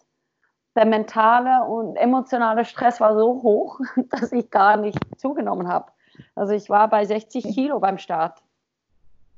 der 0.77 0.87
mentale 0.87 1.65
und 1.65 1.97
emotionale 1.97 2.65
Stress 2.65 3.01
war 3.01 3.17
so 3.17 3.43
hoch, 3.43 3.81
dass 4.11 4.33
ich 4.33 4.51
gar 4.51 4.77
nicht 4.77 4.99
zugenommen 5.19 5.69
habe. 5.69 5.93
Also 6.35 6.53
ich 6.53 6.69
war 6.71 6.89
bei 6.89 7.05
60 7.05 7.45
Kilo 7.55 7.81
beim 7.81 7.99
Start. 7.99 8.43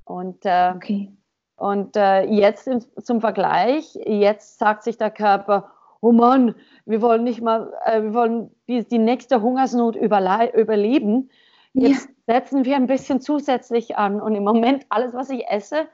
Und, 0.05 0.45
äh, 0.45 0.73
okay. 0.75 1.13
und 1.57 1.97
äh, 1.97 2.23
jetzt 2.25 2.69
in, 2.69 2.85
zum 3.03 3.21
Vergleich, 3.21 3.99
jetzt 4.05 4.59
sagt 4.59 4.85
sich 4.85 4.99
der 4.99 5.11
Körper, 5.11 5.71
oh 6.01 6.13
Mann, 6.13 6.55
wir 6.85 7.03
wollen 7.03 7.25
nicht 7.25 7.43
mal, 7.43 7.73
äh, 7.85 8.03
wir 8.03 8.15
wollen 8.15 8.51
die, 8.69 8.87
die 8.87 8.99
nächste 8.99 9.43
Hungersnot 9.43 9.97
überleben. 9.97 11.31
Jetzt 11.73 12.09
ja. 12.09 12.35
setzen 12.35 12.65
wir 12.65 12.77
ein 12.77 12.87
bisschen 12.87 13.21
zusätzlich 13.21 13.97
an. 13.97 14.21
Und 14.21 14.35
im 14.35 14.45
Moment, 14.45 14.87
alles, 14.89 15.13
was 15.13 15.31
ich 15.31 15.47
esse, 15.49 15.87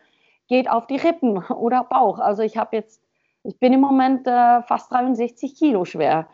geht 0.49 0.69
auf 0.69 0.87
die 0.87 0.97
Rippen 0.97 1.39
oder 1.45 1.85
Bauch. 1.85 2.19
Also 2.19 2.43
ich 2.43 2.57
habe 2.57 2.77
jetzt 2.77 3.01
ich 3.45 3.59
bin 3.59 3.73
im 3.73 3.81
Moment 3.81 4.27
äh, 4.27 4.63
fast 4.63 4.91
63 4.93 5.55
Kilo 5.55 5.85
schwer, 5.85 6.27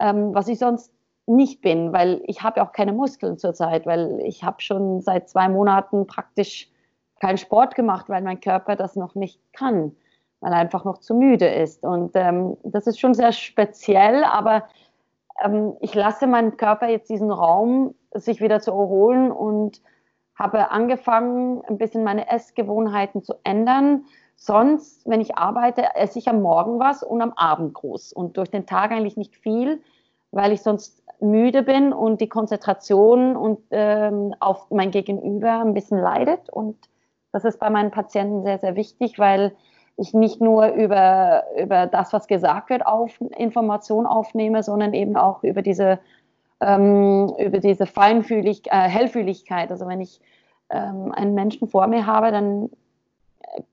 ähm, 0.00 0.34
was 0.34 0.48
ich 0.48 0.58
sonst 0.58 0.92
nicht 1.26 1.62
bin, 1.62 1.92
weil 1.92 2.22
ich 2.26 2.42
habe 2.42 2.60
ja 2.60 2.66
auch 2.66 2.72
keine 2.72 2.92
Muskeln 2.92 3.38
zurzeit, 3.38 3.86
weil 3.86 4.20
ich 4.24 4.44
habe 4.44 4.60
schon 4.60 5.00
seit 5.00 5.28
zwei 5.28 5.48
Monaten 5.48 6.06
praktisch 6.06 6.70
keinen 7.20 7.38
Sport 7.38 7.74
gemacht, 7.74 8.08
weil 8.08 8.22
mein 8.22 8.40
Körper 8.40 8.76
das 8.76 8.96
noch 8.96 9.14
nicht 9.14 9.40
kann, 9.52 9.96
weil 10.40 10.52
er 10.52 10.58
einfach 10.58 10.84
noch 10.84 10.98
zu 10.98 11.14
müde 11.14 11.46
ist. 11.46 11.82
Und 11.84 12.12
ähm, 12.14 12.56
das 12.62 12.86
ist 12.86 13.00
schon 13.00 13.14
sehr 13.14 13.32
speziell, 13.32 14.24
aber 14.24 14.64
ähm, 15.42 15.74
ich 15.80 15.94
lasse 15.94 16.26
meinem 16.26 16.56
Körper 16.56 16.88
jetzt 16.88 17.08
diesen 17.08 17.30
Raum, 17.30 17.94
sich 18.12 18.40
wieder 18.40 18.60
zu 18.60 18.72
erholen 18.72 19.32
und 19.32 19.80
habe 20.34 20.70
angefangen, 20.70 21.62
ein 21.68 21.78
bisschen 21.78 22.04
meine 22.04 22.28
Essgewohnheiten 22.28 23.22
zu 23.22 23.34
ändern 23.44 24.04
Sonst, 24.36 25.08
wenn 25.08 25.20
ich 25.20 25.36
arbeite, 25.36 25.94
esse 25.94 26.18
ich 26.18 26.28
am 26.28 26.42
Morgen 26.42 26.78
was 26.78 27.02
und 27.02 27.22
am 27.22 27.32
Abend 27.32 27.74
groß 27.74 28.12
und 28.12 28.36
durch 28.36 28.50
den 28.50 28.66
Tag 28.66 28.90
eigentlich 28.90 29.16
nicht 29.16 29.36
viel, 29.36 29.80
weil 30.32 30.52
ich 30.52 30.62
sonst 30.62 31.02
müde 31.20 31.62
bin 31.62 31.92
und 31.92 32.20
die 32.20 32.28
Konzentration 32.28 33.36
und 33.36 33.60
ähm, 33.70 34.34
auf 34.40 34.70
mein 34.70 34.90
Gegenüber 34.90 35.60
ein 35.60 35.74
bisschen 35.74 35.98
leidet. 35.98 36.50
Und 36.50 36.76
das 37.32 37.44
ist 37.44 37.58
bei 37.58 37.70
meinen 37.70 37.90
Patienten 37.90 38.42
sehr, 38.42 38.58
sehr 38.58 38.76
wichtig, 38.76 39.18
weil 39.18 39.52
ich 39.96 40.12
nicht 40.12 40.40
nur 40.40 40.66
über, 40.68 41.44
über 41.56 41.86
das, 41.86 42.12
was 42.12 42.26
gesagt 42.26 42.70
wird, 42.70 42.84
auf 42.84 43.20
Information 43.36 44.06
aufnehme, 44.06 44.62
sondern 44.62 44.92
eben 44.92 45.16
auch 45.16 45.44
über 45.44 45.62
diese, 45.62 46.00
ähm, 46.60 47.32
über 47.38 47.58
diese 47.58 47.86
Feinfühlig, 47.86 48.66
äh, 48.66 48.88
Hellfühligkeit. 48.88 49.70
Also 49.70 49.86
wenn 49.86 50.00
ich 50.00 50.20
ähm, 50.70 51.12
einen 51.12 51.34
Menschen 51.34 51.68
vor 51.68 51.86
mir 51.86 52.06
habe, 52.06 52.32
dann 52.32 52.70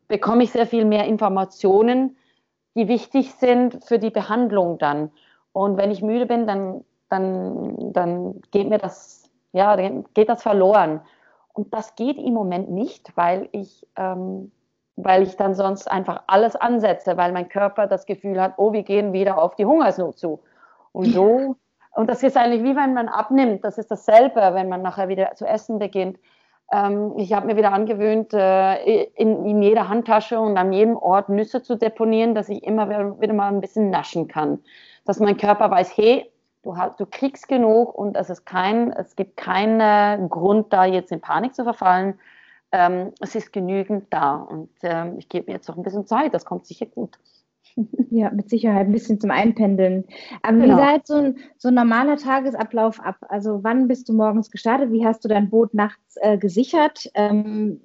bekomme 0.08 0.44
ich 0.44 0.52
sehr 0.52 0.68
viel 0.68 0.86
mehr 0.86 1.06
Informationen, 1.06 2.18
die 2.76 2.88
wichtig 2.88 3.34
sind 3.34 3.84
für 3.84 4.00
die 4.00 4.10
Behandlung 4.10 4.78
dann. 4.78 5.12
Und 5.54 5.78
wenn 5.78 5.92
ich 5.92 6.02
müde 6.02 6.26
bin, 6.26 6.48
dann, 6.48 6.86
dann, 7.10 7.94
dann 7.94 8.42
geht 8.52 8.70
mir 8.70 8.78
das, 8.78 9.30
ja, 9.52 9.76
geht 9.76 10.30
das 10.30 10.42
verloren. 10.42 11.02
Und 11.54 11.74
das 11.74 11.96
geht 11.96 12.18
im 12.18 12.34
Moment 12.34 12.70
nicht, 12.72 13.12
weil 13.18 13.50
ich 13.52 13.86
ähm, 13.98 14.52
weil 15.04 15.24
ich 15.24 15.36
dann 15.38 15.56
sonst 15.56 15.90
einfach 15.90 16.24
alles 16.28 16.56
ansetze, 16.56 17.18
weil 17.18 17.32
mein 17.32 17.50
Körper 17.50 17.88
das 17.88 18.06
Gefühl 18.06 18.42
hat, 18.42 18.54
oh, 18.58 18.74
wir 18.74 18.84
gehen 18.84 19.14
wieder 19.14 19.42
auf 19.42 19.56
die 19.56 19.66
Hungersnot 19.66 20.18
zu. 20.18 20.42
Und 20.92 21.06
so, 21.06 21.56
und 21.96 22.10
das 22.10 22.24
ist 22.24 22.38
eigentlich 22.38 22.64
wie 22.64 22.76
wenn 22.76 22.94
man 22.94 23.08
abnimmt, 23.08 23.64
das 23.64 23.78
ist 23.78 23.92
dasselbe, 23.92 24.54
wenn 24.54 24.70
man 24.70 24.82
nachher 24.82 25.08
wieder 25.08 25.34
zu 25.36 25.46
essen 25.46 25.80
beginnt. 25.80 26.18
Ähm, 26.72 27.14
ich 27.18 27.34
habe 27.34 27.48
mir 27.48 27.58
wieder 27.58 27.74
angewöhnt, 27.74 28.34
äh, 28.34 29.04
in, 29.16 29.46
in, 29.46 29.62
jeder 29.62 29.90
Handtasche 29.90 30.40
und 30.40 30.58
an 30.58 30.72
jedem 30.72 30.96
Ort 30.96 31.30
Nüsse 31.30 31.62
zu 31.62 31.76
deponieren, 31.76 32.36
dass 32.36 32.50
ich 32.50 32.64
immer 32.64 32.90
wieder, 32.90 33.34
mal 33.34 33.50
ein 33.50 33.62
bisschen 33.62 33.90
naschen 33.90 34.28
kann. 34.28 34.60
Dass 35.06 35.20
mein 35.20 35.38
Körper 35.38 35.70
weiß, 35.70 35.96
hey, 35.98 36.32
du, 36.64 36.76
du 36.98 37.06
kriegst 37.06 37.48
genug 37.48 37.94
und 37.94 38.16
es, 38.16 38.30
ist 38.30 38.46
kein, 38.46 38.92
es 38.94 39.16
gibt 39.16 39.38
keinen 39.38 40.30
Grund, 40.30 40.72
da 40.72 40.86
jetzt 40.86 41.12
in 41.12 41.22
Panik 41.22 41.56
zu 41.56 41.64
verfallen 41.64 42.20
ähm, 42.72 43.14
es 43.20 43.36
ist 43.36 43.52
genügend 43.54 44.06
da. 44.12 44.36
Und 44.36 44.70
ähm, 44.82 45.18
ich 45.18 45.30
gebe 45.30 45.48
mir 45.48 45.58
jetzt 45.58 45.68
noch 45.68 45.78
ein 45.78 45.84
bisschen 45.84 46.08
Zeit, 46.08 46.34
das 46.34 46.46
kommt 46.46 46.66
sicher 46.66 46.86
gut. 46.86 47.20
Ja, 48.10 48.30
mit 48.30 48.50
Sicherheit 48.50 48.88
ein 48.88 48.92
bisschen 48.92 49.22
zum 49.22 49.32
Einpendeln. 49.32 50.04
Aber 50.42 50.58
genau. 50.58 50.76
wie 50.76 50.80
sah 50.80 50.94
jetzt 50.94 51.08
so 51.08 51.16
ein, 51.16 51.38
so 51.58 51.70
ein 51.70 51.76
normaler 51.76 52.18
Tagesablauf 52.18 53.00
ab? 53.00 53.16
Also 53.30 53.64
wann 53.64 53.88
bist 53.88 54.10
du 54.10 54.14
morgens 54.14 54.52
gestartet? 54.52 54.92
Wie 54.92 55.06
hast 55.06 55.24
du 55.24 55.30
dein 55.30 55.50
Boot 55.50 55.74
nachts 55.74 56.18
äh, 56.18 56.38
gesichert? 56.38 57.10
Ähm, 57.14 57.80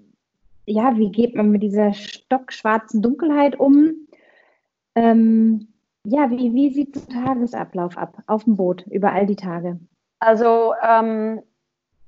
ja, 0.67 0.97
wie 0.97 1.11
geht 1.11 1.37
man 1.37 1.51
mit 1.51 1.63
dieser 1.63 1.93
stockschwarzen 1.93 3.03
Dunkelheit 3.03 3.59
um? 3.61 3.95
Ähm, 4.97 5.69
ja, 6.05 6.31
wie, 6.31 6.55
wie 6.55 6.71
sieht 6.71 6.97
der 6.97 7.25
Tagesablauf 7.25 7.97
ab 7.97 8.23
auf 8.27 8.45
dem 8.45 8.57
Boot 8.57 8.85
über 8.89 9.13
all 9.13 9.27
die 9.27 9.37
Tage? 9.37 9.79
Also 10.19 10.73
ähm, 10.83 11.41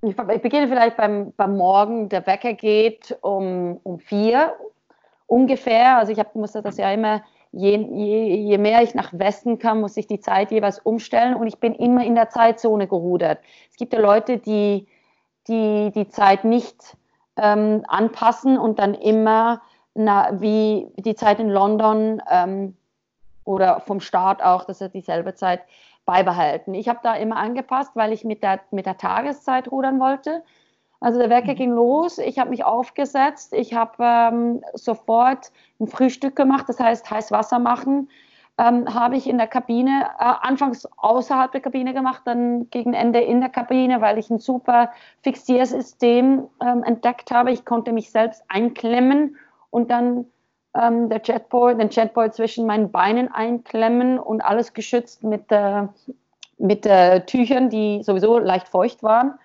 ich, 0.02 0.16
ich, 0.16 0.42
beginne 0.42 0.68
vielleicht 0.68 0.96
beim, 0.96 1.32
beim 1.36 1.56
Morgen. 1.56 2.08
Der 2.08 2.26
Wecker 2.26 2.54
geht 2.54 3.16
um, 3.20 3.80
um 3.82 3.98
vier 3.98 4.54
ungefähr. 5.26 5.98
Also 5.98 6.12
ich 6.12 6.18
hab, 6.18 6.34
musste 6.34 6.62
das 6.62 6.76
ja 6.78 6.92
immer, 6.92 7.22
je, 7.58 7.78
je, 7.78 8.36
je 8.48 8.58
mehr 8.58 8.82
ich 8.82 8.94
nach 8.94 9.12
Westen 9.12 9.58
kam, 9.58 9.80
muss 9.80 9.96
ich 9.96 10.06
die 10.06 10.20
Zeit 10.20 10.50
jeweils 10.50 10.78
umstellen 10.78 11.34
und 11.34 11.46
ich 11.46 11.58
bin 11.58 11.74
immer 11.74 12.04
in 12.04 12.14
der 12.14 12.30
Zeitzone 12.30 12.86
gerudert. 12.86 13.40
Es 13.70 13.76
gibt 13.76 13.92
ja 13.92 14.00
Leute, 14.00 14.38
die 14.38 14.86
die, 15.48 15.90
die 15.94 16.08
Zeit 16.08 16.44
nicht 16.44 16.96
ähm, 17.36 17.82
anpassen 17.88 18.58
und 18.58 18.78
dann 18.78 18.94
immer 18.94 19.62
na, 19.94 20.40
wie 20.40 20.86
die 20.96 21.14
Zeit 21.14 21.40
in 21.40 21.48
London 21.48 22.22
ähm, 22.30 22.76
oder 23.44 23.80
vom 23.80 24.00
Start 24.00 24.42
auch, 24.42 24.64
dass 24.64 24.80
er 24.80 24.90
dieselbe 24.90 25.34
Zeit 25.34 25.62
beibehalten. 26.04 26.74
Ich 26.74 26.88
habe 26.88 27.00
da 27.02 27.14
immer 27.14 27.36
angepasst, 27.36 27.92
weil 27.94 28.12
ich 28.12 28.24
mit 28.24 28.42
der, 28.42 28.60
mit 28.70 28.86
der 28.86 28.98
Tageszeit 28.98 29.72
rudern 29.72 29.98
wollte. 29.98 30.42
Also 31.00 31.18
der 31.18 31.30
Wecker 31.30 31.52
mhm. 31.52 31.56
ging 31.56 31.72
los, 31.72 32.18
ich 32.18 32.38
habe 32.38 32.50
mich 32.50 32.64
aufgesetzt, 32.64 33.52
ich 33.52 33.74
habe 33.74 33.94
ähm, 34.00 34.64
sofort 34.74 35.52
ein 35.80 35.86
Frühstück 35.86 36.34
gemacht, 36.34 36.68
das 36.68 36.80
heißt 36.80 37.10
heiß 37.10 37.30
Wasser 37.30 37.58
machen, 37.58 38.08
ähm, 38.58 38.92
habe 38.92 39.16
ich 39.16 39.28
in 39.28 39.38
der 39.38 39.46
Kabine, 39.46 40.06
äh, 40.18 40.24
anfangs 40.40 40.88
außerhalb 40.96 41.52
der 41.52 41.60
Kabine 41.60 41.94
gemacht, 41.94 42.22
dann 42.24 42.68
gegen 42.70 42.94
Ende 42.94 43.20
in 43.20 43.40
der 43.40 43.50
Kabine, 43.50 44.00
weil 44.00 44.18
ich 44.18 44.30
ein 44.30 44.40
super 44.40 44.90
Fixiersystem 45.22 46.48
ähm, 46.60 46.82
entdeckt 46.82 47.30
habe. 47.30 47.52
Ich 47.52 47.64
konnte 47.64 47.92
mich 47.92 48.10
selbst 48.10 48.42
einklemmen 48.48 49.36
und 49.70 49.92
dann 49.92 50.26
ähm, 50.74 51.08
der 51.08 51.20
Jetboy, 51.22 51.76
den 51.76 51.90
Jetboy 51.90 52.32
zwischen 52.32 52.66
meinen 52.66 52.90
Beinen 52.90 53.32
einklemmen 53.32 54.18
und 54.18 54.40
alles 54.40 54.72
geschützt 54.72 55.22
mit, 55.22 55.44
äh, 55.50 55.84
mit 56.58 56.84
äh, 56.84 57.24
Tüchern, 57.24 57.70
die 57.70 58.02
sowieso 58.02 58.38
leicht 58.38 58.68
feucht 58.68 59.04
waren. 59.04 59.38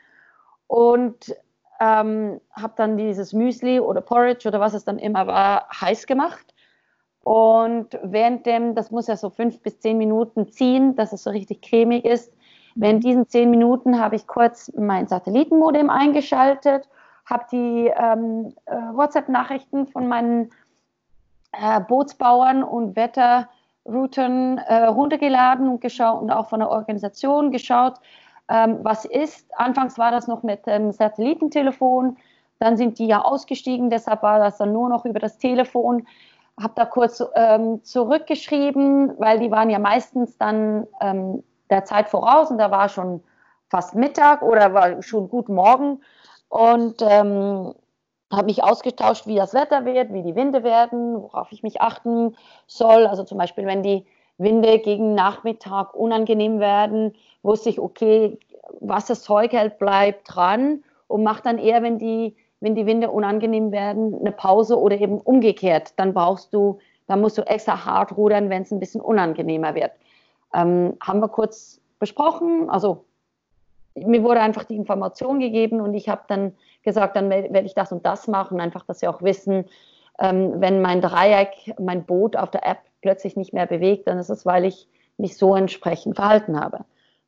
Und 0.74 1.36
ähm, 1.80 2.42
habe 2.52 2.74
dann 2.78 2.98
dieses 2.98 3.32
Müsli 3.32 3.80
oder 3.80 4.02
Porridge 4.02 4.48
oder 4.48 4.60
was 4.60 4.74
es 4.74 4.84
dann 4.84 4.98
immer 4.98 5.28
war, 5.28 5.68
heiß 5.70 6.08
gemacht. 6.08 6.52
Und 7.24 8.00
währenddem, 8.02 8.74
das 8.74 8.90
muss 8.90 9.06
ja 9.06 9.16
so 9.16 9.30
fünf 9.30 9.62
bis 9.62 9.80
zehn 9.82 10.00
Minuten 10.00 10.48
ziehen, 10.48 10.96
dass 10.96 11.14
es 11.14 11.22
so 11.22 11.30
richtig 11.30 11.62
cremig 11.62 12.06
ist. 12.06 12.34
Während 12.74 13.04
diesen 13.04 13.28
zehn 13.28 13.52
Minuten 13.52 14.00
habe 14.00 14.16
ich 14.16 14.26
kurz 14.26 14.72
mein 14.76 15.06
Satellitenmodem 15.08 15.92
eingeschaltet, 15.92 16.90
habe 17.28 17.46
die 17.52 17.92
ähm, 17.96 18.56
äh, 18.66 18.76
WhatsApp-Nachrichten 18.94 19.86
von 19.86 20.08
meinen 20.08 20.50
äh, 21.52 21.82
Bootsbauern 21.82 22.64
und 22.64 22.96
Wetterrouten 22.96 24.58
äh, 24.58 24.86
runtergeladen 24.86 25.70
und 25.70 25.82
geschaut 25.82 26.20
und 26.20 26.32
auch 26.32 26.50
von 26.50 26.62
der 26.62 26.72
Organisation 26.72 27.52
geschaut, 27.52 28.00
ähm, 28.50 28.80
was 28.84 29.06
ist. 29.06 29.48
Anfangs 29.58 29.98
war 29.98 30.12
das 30.12 30.28
noch 30.28 30.44
mit 30.44 30.66
dem 30.68 30.92
Satellitentelefon, 30.92 32.18
dann 32.60 32.78
sind 32.78 33.00
die 33.00 33.08
ja 33.08 33.22
ausgestiegen, 33.22 33.90
deshalb 33.90 34.24
war 34.24 34.40
das 34.40 34.58
dann 34.58 34.74
nur 34.74 34.90
noch 34.90 35.06
über 35.06 35.20
das 35.20 35.38
Telefon. 35.38 36.08
Habe 36.62 36.74
da 36.76 36.86
kurz 36.86 37.24
ähm, 37.36 37.84
zurückgeschrieben, 37.84 39.20
weil 39.20 39.40
die 39.40 39.52
waren 39.52 39.70
ja 39.70 39.80
meistens 39.80 40.38
dann 40.38 40.88
ähm, 41.02 41.44
der 41.70 41.84
Zeit 41.84 42.10
voraus 42.10 42.52
und 42.52 42.60
da 42.60 42.70
war 42.70 42.90
schon 42.90 43.24
fast 43.70 43.96
Mittag 43.96 44.44
oder 44.44 44.74
war 44.74 45.02
schon 45.02 45.30
gut 45.30 45.50
Morgen. 45.50 46.02
Und 46.48 47.02
ähm, 47.02 47.74
habe 48.32 48.46
mich 48.46 48.64
ausgetauscht, 48.64 49.26
wie 49.26 49.36
das 49.36 49.54
Wetter 49.54 49.86
wird, 49.86 50.14
wie 50.14 50.22
die 50.22 50.36
Winde 50.36 50.64
werden, 50.64 51.22
worauf 51.22 51.52
ich 51.52 51.64
mich 51.64 51.82
achten 51.82 52.36
soll. 52.68 53.08
Also 53.08 53.24
zum 53.24 53.38
Beispiel, 53.38 53.66
wenn 53.66 53.84
die 53.84 54.06
Winde 54.44 54.80
gegen 54.80 55.16
Nachmittag 55.16 55.96
unangenehm 55.96 56.60
werden, 56.60 57.14
wusste 57.42 57.70
ich, 57.70 57.80
okay, 57.80 58.38
was 58.80 59.06
das 59.06 59.24
Zeug 59.24 59.54
hält, 59.54 59.80
bleibt 59.80 60.34
dran 60.34 60.84
und 61.08 61.24
macht 61.24 61.46
dann 61.46 61.58
eher, 61.58 61.84
wenn 61.84 62.00
die, 62.00 62.36
wenn 62.60 62.76
die 62.76 62.86
Winde 62.86 63.12
unangenehm 63.12 63.72
werden, 63.72 64.18
eine 64.20 64.32
Pause 64.32 64.80
oder 64.80 65.00
eben 65.00 65.20
umgekehrt. 65.20 65.94
Dann 65.98 66.14
brauchst 66.14 66.54
du, 66.54 66.80
dann 67.08 67.22
musst 67.22 67.38
du 67.38 67.42
extra 67.44 67.86
hart 67.86 68.16
rudern, 68.16 68.50
wenn 68.50 68.64
es 68.64 68.72
ein 68.72 68.80
bisschen 68.80 69.02
unangenehmer 69.02 69.76
wird. 69.76 69.92
Ähm, 70.54 70.96
haben 71.02 71.20
wir 71.20 71.30
kurz 71.30 71.82
besprochen, 72.00 72.70
also 72.70 73.06
mir 73.96 74.24
wurde 74.24 74.42
einfach 74.42 74.64
die 74.64 74.76
Information 74.76 75.40
gegeben 75.40 75.82
und 75.82 75.94
ich 75.94 76.10
habe 76.10 76.24
dann 76.28 76.54
gesagt, 76.84 77.16
dann 77.16 77.30
werde 77.30 77.62
ich 77.62 77.76
das 77.76 77.92
und 77.92 78.06
das 78.06 78.28
machen, 78.28 78.60
einfach, 78.60 78.84
dass 78.86 79.00
sie 79.00 79.08
auch 79.08 79.22
wissen, 79.22 79.66
ähm, 80.20 80.54
wenn 80.60 80.82
mein 80.82 81.02
Dreieck, 81.02 81.76
mein 81.80 82.06
Boot 82.06 82.36
auf 82.36 82.52
der 82.52 82.66
App 82.66 82.80
plötzlich 83.04 83.36
nicht 83.36 83.54
mehr 83.54 83.68
bewegt, 83.68 84.08
dann 84.08 84.18
ist 84.18 84.30
es, 84.30 84.46
weil 84.46 84.66
ich 84.66 84.88
mich 85.18 85.38
so 85.38 85.56
entsprechend 85.56 86.16
verhalten 86.16 86.60
habe. 86.60 86.86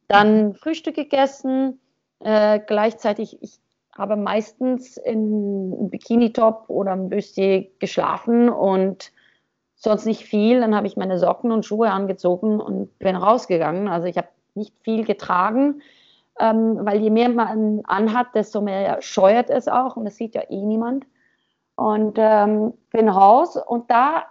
Dann 0.07 0.55
Frühstück 0.55 0.95
gegessen, 0.95 1.79
äh, 2.19 2.59
gleichzeitig, 2.65 3.37
ich 3.41 3.59
habe 3.95 4.15
meistens 4.15 4.97
in 4.97 5.89
Bikini-Top 5.91 6.65
oder 6.67 6.93
im 6.93 7.09
Bustier 7.09 7.67
geschlafen 7.77 8.49
und 8.49 9.11
sonst 9.75 10.05
nicht 10.05 10.25
viel. 10.25 10.61
Dann 10.61 10.75
habe 10.75 10.87
ich 10.87 10.97
meine 10.97 11.19
Socken 11.19 11.51
und 11.51 11.65
Schuhe 11.65 11.91
angezogen 11.91 12.59
und 12.59 12.97
bin 12.97 13.15
rausgegangen. 13.15 13.87
Also 13.87 14.07
ich 14.07 14.17
habe 14.17 14.29
nicht 14.55 14.73
viel 14.81 15.05
getragen 15.05 15.81
ähm, 16.39 16.79
weil 16.81 17.01
je 17.01 17.09
mehr 17.09 17.29
man 17.29 17.81
anhat, 17.85 18.35
desto 18.35 18.61
mehr 18.61 19.01
scheuert 19.01 19.49
es 19.49 19.67
auch 19.67 19.95
und 19.95 20.05
das 20.05 20.17
sieht 20.17 20.35
ja 20.35 20.41
eh 20.49 20.61
niemand. 20.61 21.05
Und 21.75 22.17
ähm, 22.17 22.73
bin 22.91 23.09
raus 23.09 23.57
und 23.57 23.89
da, 23.91 24.25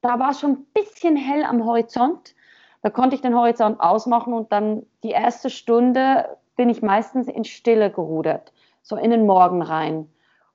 da 0.00 0.18
war 0.18 0.34
schon 0.34 0.52
ein 0.52 0.66
bisschen 0.74 1.16
hell 1.16 1.44
am 1.44 1.64
Horizont. 1.64 2.34
Da 2.82 2.90
konnte 2.90 3.16
ich 3.16 3.22
den 3.22 3.34
Horizont 3.34 3.80
ausmachen 3.80 4.32
und 4.32 4.52
dann 4.52 4.84
die 5.02 5.10
erste 5.10 5.50
Stunde 5.50 6.36
bin 6.56 6.68
ich 6.70 6.82
meistens 6.82 7.28
in 7.28 7.44
Stille 7.44 7.90
gerudert, 7.90 8.52
so 8.82 8.96
in 8.96 9.10
den 9.10 9.26
Morgen 9.26 9.62
rein. 9.62 10.08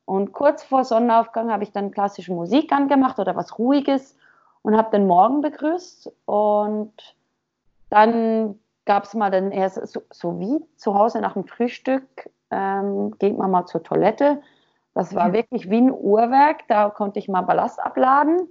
Und 0.05 0.33
kurz 0.33 0.63
vor 0.63 0.83
Sonnenaufgang 0.83 1.51
habe 1.51 1.63
ich 1.63 1.71
dann 1.71 1.91
klassische 1.91 2.33
Musik 2.33 2.71
angemacht 2.71 3.19
oder 3.19 3.35
was 3.35 3.57
Ruhiges 3.57 4.17
und 4.61 4.75
habe 4.75 4.91
den 4.91 5.07
Morgen 5.07 5.41
begrüßt. 5.41 6.11
Und 6.25 6.93
dann 7.89 8.59
gab 8.85 9.03
es 9.03 9.13
mal 9.13 9.31
dann 9.31 9.51
erst 9.51 9.87
so, 9.87 10.01
so, 10.11 10.39
wie 10.39 10.59
zu 10.75 10.95
Hause 10.95 11.21
nach 11.21 11.33
dem 11.33 11.45
Frühstück, 11.45 12.29
ähm, 12.49 13.17
geht 13.19 13.37
man 13.37 13.51
mal 13.51 13.65
zur 13.65 13.83
Toilette. 13.83 14.41
Das 14.93 15.15
war 15.15 15.29
mhm. 15.29 15.33
wirklich 15.33 15.69
wie 15.69 15.81
ein 15.81 15.91
Uhrwerk, 15.91 16.67
da 16.67 16.89
konnte 16.89 17.19
ich 17.19 17.27
mal 17.27 17.41
Ballast 17.41 17.79
abladen. 17.79 18.49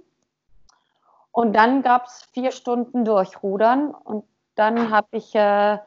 Und 1.31 1.53
dann 1.53 1.81
gab 1.81 2.05
es 2.05 2.23
vier 2.33 2.51
Stunden 2.51 3.05
durchrudern 3.05 3.91
und 3.91 4.25
dann 4.55 4.91
habe 4.91 5.07
ich 5.11 5.33
äh, 5.33 5.77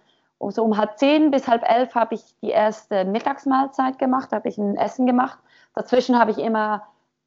so 0.40 0.64
um 0.64 0.76
halb 0.76 0.98
zehn 0.98 1.30
bis 1.30 1.46
halb 1.48 1.62
elf 1.68 1.94
habe 1.94 2.14
ich 2.14 2.22
die 2.40 2.50
erste 2.50 3.04
Mittagsmahlzeit 3.04 3.98
gemacht, 3.98 4.32
habe 4.32 4.48
ich 4.48 4.58
ein 4.58 4.76
Essen 4.76 5.06
gemacht. 5.06 5.38
Dazwischen 5.74 6.18
habe 6.18 6.30
ich 6.30 6.38
immer 6.38 6.82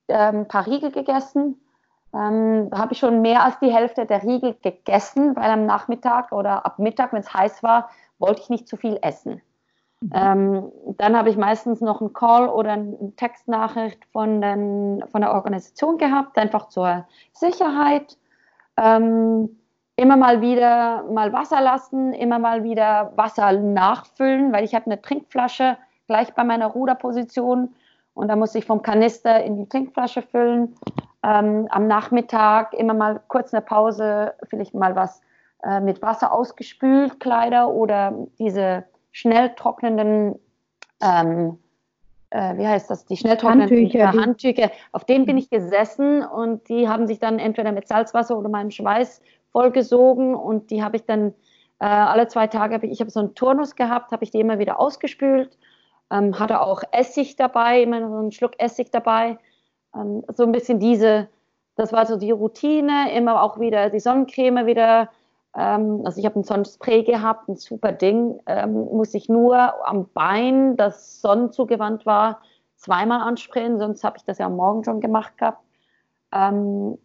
ähm, 0.08 0.42
ein 0.42 0.48
paar 0.48 0.66
Riegel 0.66 0.92
gegessen. 0.92 1.62
Ähm, 2.14 2.70
habe 2.74 2.94
ich 2.94 3.00
schon 3.00 3.22
mehr 3.22 3.44
als 3.44 3.60
die 3.60 3.74
Hälfte 3.74 4.06
der 4.06 4.24
Riegel 4.24 4.56
gegessen, 4.62 5.36
weil 5.36 5.52
am 5.52 5.66
Nachmittag 5.66 6.32
oder 6.32 6.66
ab 6.66 6.80
Mittag, 6.80 7.14
wenn 7.14 7.20
es 7.20 7.34
heiß 7.34 7.62
war, 7.64 7.90
wollte 8.18 8.42
ich 8.42 8.50
nicht 8.50 8.68
zu 8.68 8.78
viel 8.78 8.98
essen. 9.02 9.42
Mhm. 10.02 10.12
Ähm, 10.14 10.72
dann 10.98 11.18
habe 11.18 11.30
ich 11.30 11.38
meistens 11.38 11.82
noch 11.82 12.02
einen 12.02 12.14
Call 12.14 12.50
oder 12.50 12.74
eine 12.74 13.16
Textnachricht 13.16 14.06
von, 14.12 14.42
den, 14.42 15.04
von 15.12 15.22
der 15.22 15.34
Organisation 15.34 15.98
gehabt, 15.98 16.38
einfach 16.38 16.70
zur 16.70 17.06
Sicherheit. 17.34 18.18
Ähm, 18.78 19.58
immer 19.96 20.16
mal 20.16 20.42
wieder 20.42 21.04
mal 21.12 21.34
Wasser 21.34 21.62
lassen, 21.62 22.14
immer 22.14 22.38
mal 22.38 22.64
wieder 22.64 23.12
Wasser 23.16 23.52
nachfüllen, 23.54 24.54
weil 24.54 24.64
ich 24.64 24.76
habe 24.76 24.86
eine 24.86 25.02
Trinkflasche 25.02 25.78
gleich 26.08 26.34
bei 26.36 26.44
meiner 26.44 26.68
Ruderposition 26.68 27.74
und 28.14 28.28
da 28.28 28.36
muss 28.36 28.56
ich 28.56 28.66
vom 28.66 28.82
Kanister 28.84 29.44
in 29.44 29.58
die 29.58 29.68
Trinkflasche 29.68 30.22
füllen. 30.22 30.76
Ähm, 31.24 31.68
am 31.72 31.88
Nachmittag 31.88 32.74
immer 32.74 32.94
mal 32.94 33.22
kurz 33.28 33.54
eine 33.54 33.62
Pause, 33.62 34.34
vielleicht 34.44 34.76
mal 34.76 34.96
was 34.96 35.22
äh, 35.64 35.80
mit 35.80 36.02
Wasser 36.04 36.32
ausgespült, 36.32 37.20
Kleider 37.20 37.70
oder 37.70 38.14
diese 38.38 38.86
schnell 39.18 39.56
trocknenden, 39.56 40.36
ähm, 41.02 41.58
äh, 42.30 42.56
wie 42.58 42.68
heißt 42.68 42.88
das, 42.92 43.06
die 43.06 43.18
schnell 43.18 43.36
trocknenden 43.36 43.76
Handtücher, 43.76 44.12
Handtücher. 44.14 44.72
Auf 44.92 45.06
denen 45.06 45.26
bin 45.26 45.40
ich 45.40 45.50
gesessen 45.50 46.22
und 46.24 46.70
die 46.70 46.88
haben 46.88 47.08
sich 47.08 47.18
dann 47.18 47.40
entweder 47.40 47.72
mit 47.72 47.88
Salzwasser 47.88 48.38
oder 48.38 48.48
meinem 48.48 48.70
Schweiß 48.70 49.24
vollgesogen 49.52 50.36
und 50.36 50.70
die 50.70 50.84
habe 50.84 50.98
ich 50.98 51.06
dann 51.06 51.34
äh, 51.80 51.86
alle 51.86 52.28
zwei 52.28 52.46
Tage, 52.46 52.76
hab 52.76 52.84
ich, 52.84 52.92
ich 52.92 53.00
habe 53.00 53.10
so 53.10 53.20
einen 53.20 53.34
Turnus 53.34 53.76
gehabt, 53.76 54.12
habe 54.12 54.24
ich 54.24 54.30
die 54.30 54.40
immer 54.40 54.60
wieder 54.60 54.80
ausgespült, 54.80 55.58
ähm, 56.12 56.38
hatte 56.40 56.62
auch 56.62 56.84
Essig 56.92 57.38
dabei, 57.38 57.82
immer 57.82 58.08
so 58.08 58.18
einen 58.18 58.32
Schluck 58.32 58.54
Essig 58.60 58.92
dabei, 58.92 59.40
ähm, 59.96 60.24
so 60.32 60.44
ein 60.44 60.52
bisschen 60.52 60.80
diese, 60.80 61.28
das 61.76 61.92
war 61.92 62.06
so 62.06 62.18
die 62.18 62.30
Routine, 62.32 63.12
immer 63.16 63.42
auch 63.42 63.60
wieder 63.60 63.90
die 63.90 64.00
Sonnencreme 64.00 64.68
wieder, 64.68 65.10
ähm, 65.58 66.02
also 66.06 66.20
ich 66.20 66.26
habe 66.26 66.40
ein 66.40 66.44
Sonnenspray 66.44 67.04
gehabt, 67.04 67.50
ein 67.50 67.56
super 67.56 67.92
Ding, 67.92 68.40
ähm, 68.46 68.74
muss 68.74 69.14
ich 69.14 69.28
nur 69.28 69.58
am 69.88 70.08
Bein, 70.14 70.78
das 70.78 71.22
sonnenzugewandt 71.22 72.06
war, 72.06 72.42
zweimal 72.76 73.22
ansprayen, 73.22 73.80
sonst 73.80 74.04
habe 74.04 74.18
ich 74.18 74.24
das 74.24 74.38
ja 74.38 74.46
am 74.46 74.56
Morgen 74.56 74.84
schon 74.84 75.02
gemacht 75.02 75.38
gehabt. 75.38 75.64
Ähm, 76.32 76.98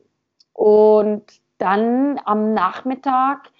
und 0.52 1.24
dann 1.58 2.20
am 2.24 2.52
Nachmittag 2.52 3.50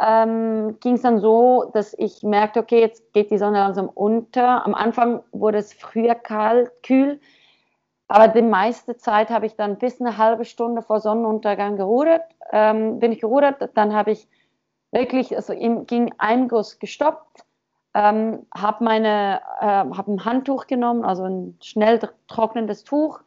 ähm, 0.00 0.76
ging 0.80 0.94
es 0.94 1.02
dann 1.02 1.20
so, 1.20 1.70
dass 1.72 1.94
ich 1.96 2.22
merkte, 2.22 2.60
okay, 2.60 2.80
jetzt 2.80 3.12
geht 3.12 3.30
die 3.30 3.38
Sonne 3.38 3.58
langsam 3.58 3.88
unter. 3.88 4.64
Am 4.66 4.74
Anfang 4.74 5.22
wurde 5.32 5.58
es 5.58 5.72
früher 5.72 6.14
kalt, 6.14 6.70
kühl, 6.82 7.20
aber 8.08 8.28
die 8.28 8.42
meiste 8.42 8.96
Zeit 8.96 9.30
habe 9.30 9.46
ich 9.46 9.56
dann 9.56 9.78
bis 9.78 10.00
eine 10.00 10.16
halbe 10.16 10.44
Stunde 10.44 10.82
vor 10.82 11.00
Sonnenuntergang 11.00 11.76
gerudert. 11.76 12.22
Ähm, 12.52 13.00
bin 13.00 13.12
ich 13.12 13.20
gerudert, 13.20 13.70
dann 13.74 13.94
habe 13.94 14.12
ich 14.12 14.28
wirklich, 14.92 15.34
also 15.34 15.54
ging 15.54 16.14
ein 16.18 16.48
Guss 16.48 16.78
gestoppt, 16.78 17.44
ähm, 17.94 18.46
habe 18.56 18.84
meine, 18.84 19.40
äh, 19.60 19.66
habe 19.66 20.12
ein 20.12 20.24
Handtuch 20.24 20.66
genommen, 20.66 21.04
also 21.04 21.24
ein 21.24 21.58
schnell 21.60 21.98
trocknendes 22.28 22.84
Tuch, 22.84 23.20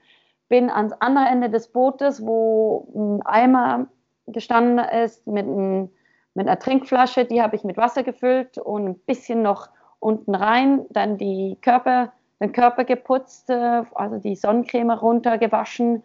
bin 0.47 0.69
ans 0.69 0.93
andere 0.99 1.25
Ende 1.25 1.49
des 1.49 1.67
Bootes, 1.67 2.25
wo 2.25 2.87
ein 2.95 3.21
Eimer 3.25 3.87
gestanden 4.27 4.79
ist 4.79 5.27
mit, 5.27 5.45
ein, 5.45 5.91
mit 6.33 6.47
einer 6.47 6.59
Trinkflasche, 6.59 7.25
die 7.25 7.41
habe 7.41 7.55
ich 7.55 7.63
mit 7.63 7.77
Wasser 7.77 8.03
gefüllt 8.03 8.57
und 8.57 8.87
ein 8.87 8.99
bisschen 8.99 9.41
noch 9.41 9.69
unten 9.99 10.33
rein, 10.35 10.85
dann 10.89 11.17
die 11.17 11.57
Körper, 11.61 12.13
den 12.39 12.51
Körper 12.51 12.85
geputzt, 12.85 13.49
äh, 13.49 13.83
also 13.93 14.17
die 14.17 14.35
Sonnencreme 14.35 14.91
runtergewaschen, 14.91 16.03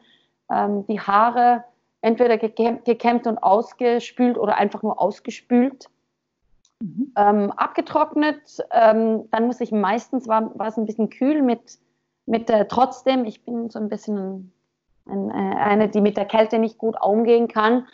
ähm, 0.51 0.87
die 0.87 1.01
Haare 1.01 1.65
entweder 2.01 2.37
gekämmt 2.37 3.27
und 3.27 3.39
ausgespült 3.39 4.37
oder 4.37 4.57
einfach 4.57 4.83
nur 4.83 5.01
ausgespült. 5.01 5.89
Mhm. 6.81 7.13
Ähm, 7.17 7.51
abgetrocknet, 7.53 8.59
ähm, 8.73 9.31
dann 9.31 9.47
muss 9.47 9.61
ich 9.61 9.73
meistens, 9.73 10.29
war, 10.29 10.57
war 10.59 10.67
es 10.67 10.77
ein 10.77 10.85
bisschen 10.85 11.09
kühl 11.09 11.41
mit, 11.41 11.79
mit 12.27 12.51
äh, 12.51 12.67
trotzdem, 12.67 13.25
ich 13.25 13.45
bin 13.45 13.71
so 13.71 13.79
ein 13.79 13.89
bisschen 13.89 14.53
ein, 15.07 15.31
äh, 15.31 15.57
eine, 15.57 15.89
die 15.89 16.03
mit 16.03 16.19
der 16.19 16.27
Kälte 16.27 16.59
nicht 16.59 16.79
gut 16.79 16.97
umgehen 17.01 17.49
kann, 17.49 17.87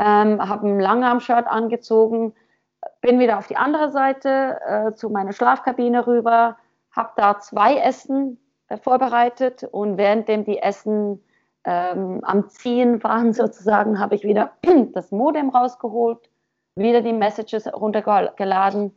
habe 0.00 0.68
ein 0.68 0.78
Langarm-Shirt 0.78 1.48
angezogen, 1.48 2.32
bin 3.00 3.18
wieder 3.18 3.38
auf 3.38 3.48
die 3.48 3.56
andere 3.56 3.90
Seite 3.90 4.60
äh, 4.64 4.94
zu 4.94 5.10
meiner 5.10 5.32
Schlafkabine 5.32 6.06
rüber, 6.06 6.56
habe 6.92 7.10
da 7.16 7.38
zwei 7.40 7.76
Essen 7.76 8.38
äh, 8.68 8.76
vorbereitet 8.76 9.64
und 9.64 9.96
währenddem 9.98 10.44
die 10.44 10.58
Essen 10.58 11.22
ähm, 11.64 12.20
am 12.22 12.48
Ziehen 12.48 13.02
waren 13.02 13.32
sozusagen, 13.34 13.98
habe 13.98 14.14
ich 14.14 14.24
wieder 14.24 14.52
das 14.94 15.10
Modem 15.10 15.50
rausgeholt, 15.50 16.30
wieder 16.74 17.02
die 17.02 17.12
Messages 17.12 17.66
runtergeladen, 17.72 18.96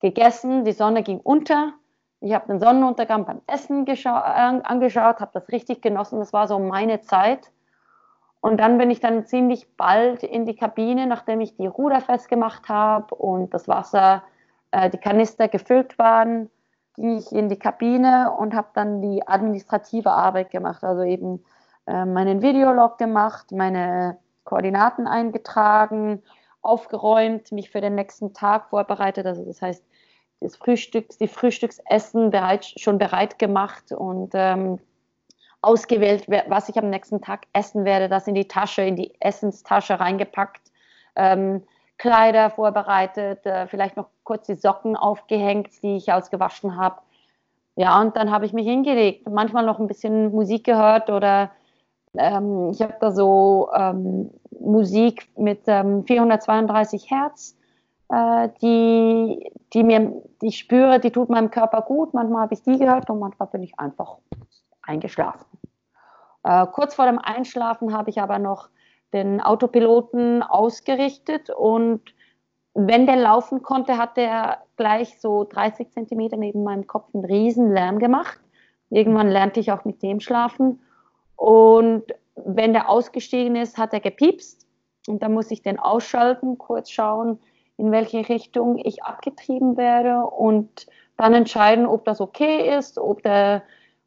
gegessen, 0.00 0.64
die 0.64 0.72
Sonne 0.72 1.02
ging 1.02 1.20
unter. 1.20 1.72
Ich 2.20 2.34
habe 2.34 2.48
den 2.48 2.58
Sonnenuntergang 2.58 3.24
beim 3.26 3.42
Essen 3.46 3.86
angeschaut, 3.86 5.20
habe 5.20 5.30
das 5.32 5.48
richtig 5.50 5.82
genossen. 5.82 6.18
Das 6.18 6.32
war 6.32 6.48
so 6.48 6.58
meine 6.58 7.00
Zeit. 7.00 7.52
Und 8.40 8.58
dann 8.58 8.78
bin 8.78 8.90
ich 8.90 9.00
dann 9.00 9.26
ziemlich 9.26 9.76
bald 9.76 10.22
in 10.22 10.46
die 10.46 10.56
Kabine, 10.56 11.06
nachdem 11.06 11.40
ich 11.40 11.56
die 11.56 11.66
Ruder 11.66 12.00
festgemacht 12.00 12.68
habe 12.68 13.14
und 13.14 13.52
das 13.54 13.68
Wasser, 13.68 14.22
äh, 14.70 14.90
die 14.90 14.98
Kanister 14.98 15.48
gefüllt 15.48 15.98
waren, 15.98 16.50
ging 16.98 17.18
ich 17.18 17.32
in 17.32 17.48
die 17.48 17.58
Kabine 17.58 18.32
und 18.36 18.54
habe 18.54 18.68
dann 18.74 19.00
die 19.00 19.26
administrative 19.26 20.10
Arbeit 20.10 20.50
gemacht, 20.50 20.82
also 20.82 21.02
eben 21.02 21.44
äh, 21.86 22.04
meinen 22.04 22.42
Videolog 22.42 22.98
gemacht, 22.98 23.52
meine 23.52 24.18
Koordinaten 24.44 25.06
eingetragen, 25.06 26.22
aufgeräumt, 26.60 27.52
mich 27.52 27.70
für 27.70 27.80
den 27.80 27.94
nächsten 27.94 28.34
Tag 28.34 28.70
vorbereitet, 28.70 29.26
also 29.26 29.44
das 29.44 29.62
heißt 29.62 29.84
das 30.40 30.56
Frühstück, 30.56 31.08
die 31.18 31.28
Frühstücksessen 31.28 32.30
bereit, 32.30 32.64
schon 32.64 32.98
bereit 32.98 33.38
gemacht 33.38 33.92
und 33.92 34.30
ähm, 34.34 34.78
ausgewählt, 35.62 36.26
was 36.48 36.68
ich 36.68 36.78
am 36.78 36.90
nächsten 36.90 37.20
Tag 37.20 37.46
essen 37.52 37.84
werde, 37.84 38.08
das 38.08 38.26
in 38.26 38.34
die 38.34 38.46
Tasche, 38.46 38.82
in 38.82 38.96
die 38.96 39.12
Essenstasche 39.20 39.98
reingepackt, 39.98 40.70
ähm, 41.16 41.62
Kleider 41.98 42.50
vorbereitet, 42.50 43.44
äh, 43.44 43.66
vielleicht 43.66 43.96
noch 43.96 44.06
kurz 44.24 44.46
die 44.46 44.54
Socken 44.54 44.96
aufgehängt, 44.96 45.82
die 45.82 45.96
ich 45.96 46.12
ausgewaschen 46.12 46.76
habe. 46.76 47.00
Ja, 47.76 48.00
und 48.00 48.16
dann 48.16 48.30
habe 48.30 48.46
ich 48.46 48.52
mich 48.52 48.66
hingelegt, 48.66 49.28
manchmal 49.28 49.64
noch 49.64 49.78
ein 49.78 49.86
bisschen 49.86 50.30
Musik 50.30 50.64
gehört 50.64 51.10
oder 51.10 51.50
ähm, 52.16 52.70
ich 52.70 52.80
habe 52.82 52.96
da 53.00 53.12
so 53.12 53.70
ähm, 53.74 54.30
Musik 54.58 55.28
mit 55.36 55.64
432 55.64 57.02
ähm, 57.10 57.18
Hertz, 57.18 57.56
äh, 58.08 58.48
die, 58.62 59.52
die 59.72 59.84
mir, 59.84 60.22
die 60.40 60.48
ich 60.48 60.58
spüre, 60.58 60.98
die 61.00 61.10
tut 61.10 61.28
meinem 61.28 61.50
Körper 61.50 61.82
gut. 61.82 62.14
Manchmal 62.14 62.42
habe 62.42 62.54
ich 62.54 62.62
die 62.62 62.78
gehört 62.78 63.10
und 63.10 63.18
manchmal 63.18 63.48
bin 63.48 63.62
ich 63.62 63.78
einfach 63.78 64.16
eingeschlafen. 64.82 65.46
Äh, 66.44 66.66
kurz 66.66 66.94
vor 66.94 67.06
dem 67.06 67.18
Einschlafen 67.18 67.96
habe 67.96 68.10
ich 68.10 68.20
aber 68.20 68.38
noch 68.38 68.68
den 69.12 69.40
Autopiloten 69.40 70.42
ausgerichtet 70.42 71.50
und 71.50 72.02
wenn 72.74 73.06
der 73.06 73.16
laufen 73.16 73.62
konnte, 73.62 73.98
hat 73.98 74.16
der 74.16 74.58
gleich 74.76 75.20
so 75.20 75.44
30 75.44 75.90
Zentimeter 75.90 76.36
neben 76.36 76.62
meinem 76.62 76.86
Kopf 76.86 77.12
einen 77.12 77.24
riesen 77.24 77.72
Lärm 77.72 77.98
gemacht. 77.98 78.38
Irgendwann 78.90 79.28
lernte 79.28 79.58
ich 79.58 79.72
auch 79.72 79.84
mit 79.84 80.02
dem 80.02 80.20
schlafen. 80.20 80.80
Und 81.34 82.04
wenn 82.36 82.72
der 82.72 82.88
ausgestiegen 82.88 83.56
ist, 83.56 83.78
hat 83.78 83.92
er 83.92 84.00
gepiepst. 84.00 84.66
Und 85.08 85.22
dann 85.22 85.32
muss 85.32 85.50
ich 85.50 85.62
den 85.62 85.78
ausschalten, 85.78 86.58
kurz 86.58 86.90
schauen, 86.90 87.40
in 87.78 87.90
welche 87.90 88.28
Richtung 88.28 88.78
ich 88.78 89.02
abgetrieben 89.02 89.76
werde 89.76 90.24
und 90.26 90.86
dann 91.16 91.34
entscheiden, 91.34 91.86
ob 91.86 92.04
das 92.04 92.20
okay 92.20 92.76
ist, 92.76 92.98
ob 92.98 93.22
der 93.22 93.62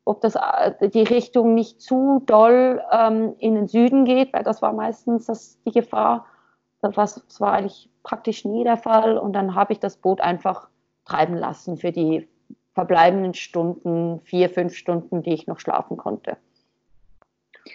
ob 0.05 0.21
das, 0.21 0.35
äh, 0.35 0.89
die 0.89 1.03
Richtung 1.03 1.53
nicht 1.53 1.81
zu 1.81 2.21
doll 2.25 2.81
ähm, 2.91 3.35
in 3.37 3.55
den 3.55 3.67
Süden 3.67 4.05
geht, 4.05 4.33
weil 4.33 4.43
das 4.43 4.61
war 4.61 4.73
meistens 4.73 5.27
das, 5.27 5.61
die 5.63 5.71
Gefahr. 5.71 6.25
Das 6.81 6.97
war, 6.97 7.05
das 7.05 7.41
war 7.41 7.53
eigentlich 7.53 7.89
praktisch 8.03 8.45
nie 8.45 8.63
der 8.63 8.77
Fall. 8.77 9.17
Und 9.17 9.33
dann 9.33 9.55
habe 9.55 9.73
ich 9.73 9.79
das 9.79 9.97
Boot 9.97 10.21
einfach 10.21 10.67
treiben 11.05 11.35
lassen 11.35 11.77
für 11.77 11.91
die 11.91 12.27
verbleibenden 12.73 13.33
Stunden, 13.33 14.21
vier, 14.21 14.49
fünf 14.49 14.75
Stunden, 14.75 15.23
die 15.23 15.33
ich 15.33 15.47
noch 15.47 15.59
schlafen 15.59 15.97
konnte. 15.97 16.37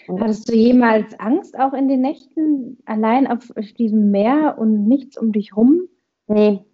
Und 0.09 0.21
Hattest 0.21 0.49
du 0.49 0.55
jemals 0.55 1.19
Angst 1.21 1.59
auch 1.59 1.73
in 1.73 1.89
den 1.89 2.01
Nächten, 2.01 2.79
allein 2.87 3.27
auf 3.27 3.53
diesem 3.79 4.11
Meer 4.11 4.57
und 4.59 4.89
nichts 4.89 5.17
um 5.17 5.33
dich 5.33 5.57
rum? 5.57 5.83
Nee, 6.27 6.65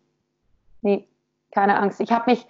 nee, 0.80 1.06
keine 1.50 1.78
Angst. 1.78 2.00
Ich 2.00 2.10
habe 2.10 2.30
mich, 2.30 2.46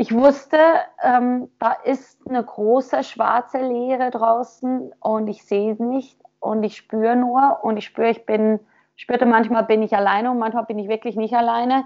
ich 0.00 0.14
wusste, 0.14 0.56
ähm, 1.02 1.50
da 1.58 1.72
ist 1.72 2.26
eine 2.26 2.42
große 2.42 3.04
schwarze 3.04 3.58
Leere 3.58 4.10
draußen 4.10 4.94
und 4.98 5.28
ich 5.28 5.44
sehe 5.44 5.74
nicht 5.74 6.18
und 6.38 6.62
ich 6.62 6.78
spüre 6.78 7.16
nur 7.16 7.58
und 7.62 7.76
ich 7.76 7.84
spüre, 7.84 8.08
ich 8.08 8.24
bin, 8.24 8.60
spürte 8.96 9.26
manchmal 9.26 9.64
bin 9.64 9.82
ich 9.82 9.94
alleine 9.94 10.30
und 10.30 10.38
manchmal 10.38 10.64
bin 10.64 10.78
ich 10.78 10.88
wirklich 10.88 11.16
nicht 11.16 11.34
alleine. 11.34 11.84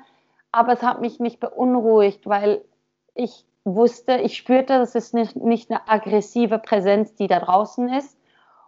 aber 0.52 0.74
es 0.74 0.82
hat 0.84 1.00
mich 1.00 1.18
nicht 1.18 1.40
beunruhigt, 1.40 2.28
weil 2.28 2.64
ich 3.16 3.44
wusste, 3.64 4.18
ich 4.18 4.36
spürte, 4.36 4.78
das 4.78 4.94
ist 4.94 5.12
nicht, 5.12 5.34
nicht 5.34 5.68
eine 5.72 5.88
aggressive 5.88 6.60
Präsenz, 6.60 7.16
die 7.16 7.26
da 7.26 7.40
draußen 7.40 7.88
ist. 7.88 8.16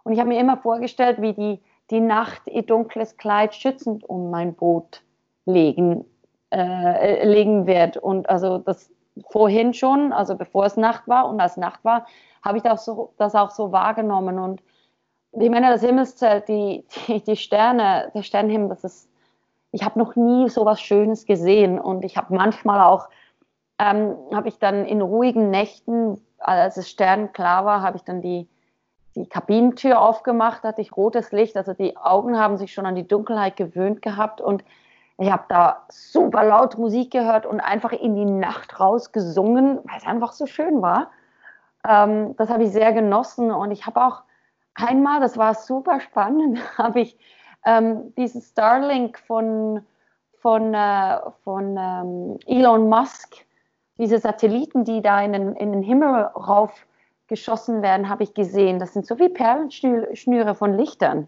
Und 0.03 0.11
ich 0.11 0.19
habe 0.19 0.27
mir 0.27 0.41
immer 0.41 0.57
vorgestellt, 0.57 1.21
wie 1.21 1.31
die, 1.31 1.61
die 1.89 2.01
Nacht 2.01 2.41
ihr 2.47 2.63
dunkles 2.63 3.15
Kleid 3.15 3.55
schützend 3.55 4.03
um 4.03 4.29
mein 4.29 4.55
Boot 4.55 5.03
legen, 5.45 6.03
äh, 6.53 7.25
legen 7.25 7.65
wird. 7.65 7.95
Und 7.95 8.29
also 8.29 8.57
das 8.57 8.91
vorhin 9.29 9.73
schon, 9.73 10.13
also 10.13 10.35
bevor 10.35 10.65
es 10.65 10.77
Nacht 10.77 11.07
war 11.07 11.29
und 11.29 11.39
als 11.39 11.57
Nacht 11.57 11.83
war, 11.83 12.05
habe 12.43 12.57
ich 12.57 12.63
das, 12.63 12.85
so, 12.85 13.13
das 13.17 13.35
auch 13.35 13.51
so 13.51 13.71
wahrgenommen. 13.71 14.39
Und 14.39 14.61
ich 15.31 15.49
meine, 15.49 15.69
das 15.69 15.81
Himmelszelt, 15.81 16.47
die, 16.47 16.85
die, 17.07 17.23
die 17.23 17.35
Sterne, 17.35 18.11
der 18.13 18.23
Sternenhimmel, 18.23 18.69
das 18.69 18.83
ist, 18.83 19.09
ich 19.71 19.83
habe 19.83 19.99
noch 19.99 20.15
nie 20.15 20.49
so 20.49 20.65
was 20.65 20.81
Schönes 20.81 21.25
gesehen. 21.25 21.79
Und 21.79 22.05
ich 22.05 22.17
habe 22.17 22.33
manchmal 22.33 22.81
auch, 22.81 23.09
ähm, 23.79 24.15
habe 24.33 24.47
ich 24.47 24.59
dann 24.59 24.85
in 24.85 25.01
ruhigen 25.01 25.49
Nächten, 25.49 26.21
als 26.39 26.77
es 26.77 26.89
sternklar 26.89 27.65
war, 27.65 27.81
habe 27.81 27.97
ich 27.97 28.03
dann 28.03 28.21
die, 28.21 28.47
die 29.15 29.27
Kabinentür 29.27 29.99
aufgemacht, 29.99 30.63
hatte 30.63 30.81
ich 30.81 30.95
rotes 30.95 31.31
Licht. 31.31 31.57
Also 31.57 31.73
die 31.73 31.97
Augen 31.97 32.39
haben 32.39 32.57
sich 32.57 32.73
schon 32.73 32.85
an 32.85 32.95
die 32.95 33.07
Dunkelheit 33.07 33.55
gewöhnt 33.57 34.01
gehabt. 34.01 34.41
Und 34.41 34.63
ich 35.17 35.31
habe 35.31 35.45
da 35.49 35.85
super 35.89 36.43
laut 36.43 36.77
Musik 36.77 37.11
gehört 37.11 37.45
und 37.45 37.59
einfach 37.59 37.91
in 37.91 38.15
die 38.15 38.25
Nacht 38.25 38.79
raus 38.79 39.11
gesungen, 39.11 39.79
weil 39.83 39.97
es 39.97 40.05
einfach 40.05 40.31
so 40.31 40.45
schön 40.45 40.81
war. 40.81 41.11
Ähm, 41.87 42.35
das 42.37 42.49
habe 42.49 42.63
ich 42.63 42.71
sehr 42.71 42.93
genossen 42.93 43.51
und 43.51 43.71
ich 43.71 43.85
habe 43.85 44.03
auch 44.03 44.23
einmal, 44.75 45.19
das 45.19 45.37
war 45.37 45.55
super 45.55 45.99
spannend, 45.99 46.59
habe 46.77 47.01
ich 47.01 47.17
ähm, 47.65 48.13
dieses 48.15 48.51
Starlink 48.51 49.17
von, 49.19 49.85
von, 50.39 50.73
äh, 50.73 51.19
von 51.43 51.75
ähm, 51.77 52.37
Elon 52.45 52.87
Musk, 52.87 53.35
diese 53.97 54.19
Satelliten, 54.19 54.83
die 54.83 55.01
da 55.01 55.21
in 55.21 55.33
den, 55.33 55.55
in 55.55 55.71
den 55.71 55.81
Himmel 55.81 56.25
rauf 56.25 56.85
geschossen 57.27 57.81
werden, 57.81 58.07
habe 58.07 58.23
ich 58.23 58.35
gesehen. 58.35 58.77
Das 58.77 58.93
sind 58.93 59.07
so 59.07 59.17
wie 59.17 59.29
Perlenschnüre 59.29 60.53
von 60.53 60.77
Lichtern. 60.77 61.27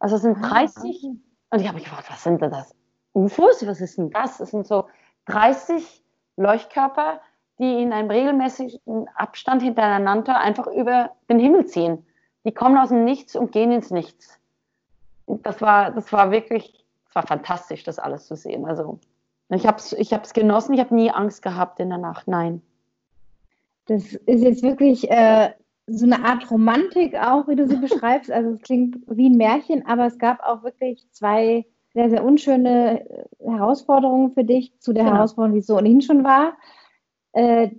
Also 0.00 0.16
es 0.16 0.22
sind 0.22 0.34
30. 0.42 1.04
Ah, 1.04 1.54
und 1.54 1.60
ich 1.60 1.68
habe 1.68 1.76
mich 1.76 1.84
gefragt, 1.84 2.10
was 2.10 2.22
sind 2.24 2.42
das? 2.42 2.74
UFOs? 3.14 3.66
Was 3.66 3.80
ist 3.80 3.98
denn 3.98 4.10
das? 4.10 4.38
Das 4.38 4.50
sind 4.50 4.66
so 4.66 4.86
30 5.26 6.02
Leuchtkörper, 6.36 7.20
die 7.58 7.82
in 7.82 7.92
einem 7.92 8.10
regelmäßigen 8.10 9.08
Abstand 9.14 9.62
hintereinander 9.62 10.40
einfach 10.40 10.66
über 10.66 11.10
den 11.28 11.38
Himmel 11.38 11.66
ziehen. 11.66 12.06
Die 12.44 12.52
kommen 12.52 12.78
aus 12.78 12.88
dem 12.88 13.04
Nichts 13.04 13.36
und 13.36 13.52
gehen 13.52 13.70
ins 13.70 13.90
Nichts. 13.90 14.38
Das 15.26 15.60
war, 15.60 15.90
das 15.90 16.12
war 16.12 16.30
wirklich, 16.30 16.84
das 17.06 17.14
war 17.14 17.26
fantastisch, 17.26 17.84
das 17.84 17.98
alles 17.98 18.26
zu 18.26 18.34
sehen. 18.34 18.64
Also 18.64 18.98
ich 19.50 19.66
habe 19.66 19.78
es 19.78 19.92
ich 19.92 20.10
genossen, 20.32 20.74
ich 20.74 20.80
habe 20.80 20.94
nie 20.94 21.10
Angst 21.10 21.42
gehabt 21.42 21.80
in 21.80 21.90
der 21.90 21.98
Nacht, 21.98 22.28
nein. 22.28 22.62
Das 23.86 24.14
ist 24.14 24.42
jetzt 24.42 24.62
wirklich 24.62 25.10
äh, 25.10 25.50
so 25.86 26.06
eine 26.06 26.24
Art 26.24 26.50
Romantik 26.50 27.16
auch, 27.16 27.48
wie 27.48 27.56
du 27.56 27.66
sie 27.66 27.76
beschreibst. 27.76 28.30
Also 28.30 28.50
es 28.50 28.62
klingt 28.62 28.96
wie 29.08 29.28
ein 29.28 29.36
Märchen, 29.36 29.84
aber 29.86 30.06
es 30.06 30.18
gab 30.18 30.40
auch 30.40 30.62
wirklich 30.62 31.06
zwei 31.10 31.66
sehr, 31.92 32.10
sehr 32.10 32.24
unschöne 32.24 33.08
äh, 33.08 33.24
Herausforderungen 33.44 34.32
für 34.32 34.44
dich 34.44 34.78
zu 34.78 34.92
der 34.92 35.04
genau. 35.04 35.16
Herausforderung, 35.16 35.54
die 35.54 35.60
es 35.60 35.66
so 35.66 35.76
ohnehin 35.76 36.02
schon 36.02 36.24
war. 36.24 36.56
Äh, 37.32 37.70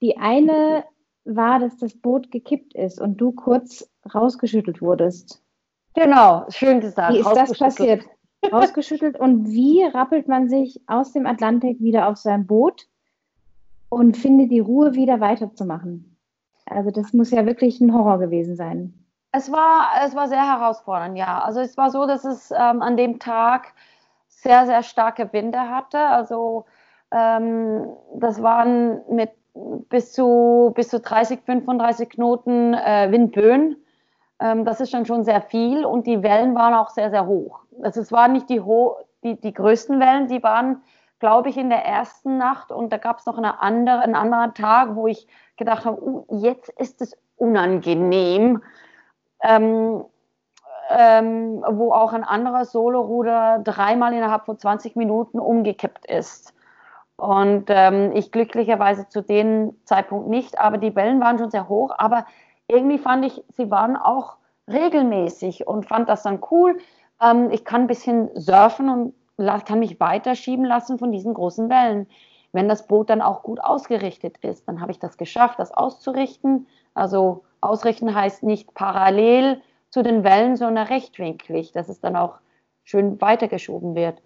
die 0.00 0.16
eine 0.18 0.84
war, 1.24 1.58
dass 1.58 1.76
das 1.78 1.94
Boot 1.94 2.30
gekippt 2.30 2.74
ist 2.74 3.00
und 3.00 3.16
du 3.16 3.32
kurz 3.32 3.90
rausgeschüttelt 4.14 4.80
wurdest. 4.80 5.42
Genau, 5.94 6.44
schön 6.50 6.80
gesagt. 6.80 7.14
Wie 7.14 7.20
ist 7.20 7.34
das 7.34 7.58
passiert? 7.58 8.04
rausgeschüttelt 8.52 9.18
und 9.18 9.50
wie 9.50 9.82
rappelt 9.82 10.28
man 10.28 10.48
sich 10.48 10.80
aus 10.86 11.12
dem 11.12 11.26
Atlantik 11.26 11.80
wieder 11.80 12.08
auf 12.08 12.16
sein 12.16 12.46
Boot 12.46 12.86
und 13.88 14.16
findet 14.16 14.50
die 14.50 14.60
Ruhe 14.60 14.94
wieder 14.94 15.20
weiterzumachen? 15.20 16.16
Also 16.66 16.90
das 16.90 17.12
muss 17.12 17.30
ja 17.30 17.46
wirklich 17.46 17.80
ein 17.80 17.94
Horror 17.94 18.18
gewesen 18.18 18.56
sein. 18.56 19.05
Es 19.36 19.52
war, 19.52 19.90
es 20.02 20.14
war 20.14 20.28
sehr 20.28 20.46
herausfordernd, 20.46 21.18
ja. 21.18 21.40
Also 21.40 21.60
es 21.60 21.76
war 21.76 21.90
so, 21.90 22.06
dass 22.06 22.24
es 22.24 22.50
ähm, 22.52 22.80
an 22.80 22.96
dem 22.96 23.18
Tag 23.18 23.74
sehr, 24.28 24.64
sehr 24.64 24.82
starke 24.82 25.30
Winde 25.34 25.60
hatte. 25.60 25.98
Also 25.98 26.64
ähm, 27.10 27.86
das 28.14 28.42
waren 28.42 29.02
mit 29.10 29.30
bis 29.90 30.14
zu, 30.14 30.72
bis 30.74 30.88
zu 30.88 31.00
30, 31.00 31.40
35 31.44 32.08
Knoten 32.08 32.72
äh, 32.72 33.08
Windböen. 33.10 33.76
Ähm, 34.40 34.64
das 34.64 34.80
ist 34.80 34.94
dann 34.94 35.04
schon 35.04 35.22
sehr 35.22 35.42
viel 35.42 35.84
und 35.84 36.06
die 36.06 36.22
Wellen 36.22 36.54
waren 36.54 36.72
auch 36.72 36.88
sehr, 36.88 37.10
sehr 37.10 37.26
hoch. 37.26 37.60
Also 37.82 38.00
es 38.00 38.12
waren 38.12 38.32
nicht 38.32 38.48
die, 38.48 38.62
die, 39.22 39.38
die 39.38 39.52
größten 39.52 40.00
Wellen, 40.00 40.28
die 40.28 40.42
waren, 40.42 40.80
glaube 41.18 41.50
ich, 41.50 41.58
in 41.58 41.68
der 41.68 41.84
ersten 41.84 42.38
Nacht 42.38 42.72
und 42.72 42.90
da 42.90 42.96
gab 42.96 43.18
es 43.18 43.26
noch 43.26 43.36
eine 43.36 43.60
andere, 43.60 44.00
einen 44.00 44.14
anderen 44.14 44.54
Tag, 44.54 44.94
wo 44.94 45.06
ich 45.06 45.26
gedacht 45.58 45.84
habe, 45.84 46.00
uh, 46.02 46.24
jetzt 46.30 46.70
ist 46.70 47.02
es 47.02 47.14
unangenehm 47.36 48.62
ähm, 49.42 50.04
ähm, 50.90 51.64
wo 51.68 51.92
auch 51.92 52.12
ein 52.12 52.24
anderer 52.24 52.64
Soloruder 52.64 53.60
dreimal 53.64 54.12
innerhalb 54.12 54.44
von 54.44 54.58
20 54.58 54.96
Minuten 54.96 55.38
umgekippt 55.38 56.06
ist. 56.06 56.54
Und 57.16 57.64
ähm, 57.68 58.12
ich 58.14 58.30
glücklicherweise 58.30 59.08
zu 59.08 59.22
dem 59.22 59.74
Zeitpunkt 59.84 60.28
nicht, 60.28 60.58
aber 60.58 60.78
die 60.78 60.94
Wellen 60.94 61.20
waren 61.20 61.38
schon 61.38 61.50
sehr 61.50 61.68
hoch, 61.68 61.94
aber 61.96 62.26
irgendwie 62.68 62.98
fand 62.98 63.24
ich, 63.24 63.42
sie 63.56 63.70
waren 63.70 63.96
auch 63.96 64.36
regelmäßig 64.68 65.66
und 65.66 65.86
fand 65.86 66.08
das 66.08 66.22
dann 66.22 66.40
cool. 66.50 66.78
Ähm, 67.22 67.50
ich 67.50 67.64
kann 67.64 67.82
ein 67.82 67.86
bisschen 67.86 68.30
surfen 68.34 68.88
und 68.90 69.14
kann 69.64 69.78
mich 69.78 69.98
weiterschieben 69.98 70.64
lassen 70.64 70.98
von 70.98 71.10
diesen 71.10 71.34
großen 71.34 71.70
Wellen. 71.70 72.06
Wenn 72.52 72.68
das 72.68 72.86
Boot 72.86 73.10
dann 73.10 73.22
auch 73.22 73.42
gut 73.42 73.60
ausgerichtet 73.60 74.38
ist, 74.38 74.68
dann 74.68 74.80
habe 74.80 74.92
ich 74.92 74.98
das 74.98 75.16
geschafft, 75.16 75.58
das 75.58 75.72
auszurichten. 75.72 76.66
Also 76.94 77.44
Ausrichten 77.60 78.14
heißt 78.14 78.42
nicht 78.42 78.74
parallel 78.74 79.62
zu 79.90 80.02
den 80.02 80.24
Wellen, 80.24 80.56
sondern 80.56 80.86
rechtwinklig, 80.86 81.72
dass 81.72 81.88
es 81.88 82.00
dann 82.00 82.16
auch 82.16 82.38
schön 82.84 83.20
weitergeschoben 83.20 83.94
wird. 83.94 84.22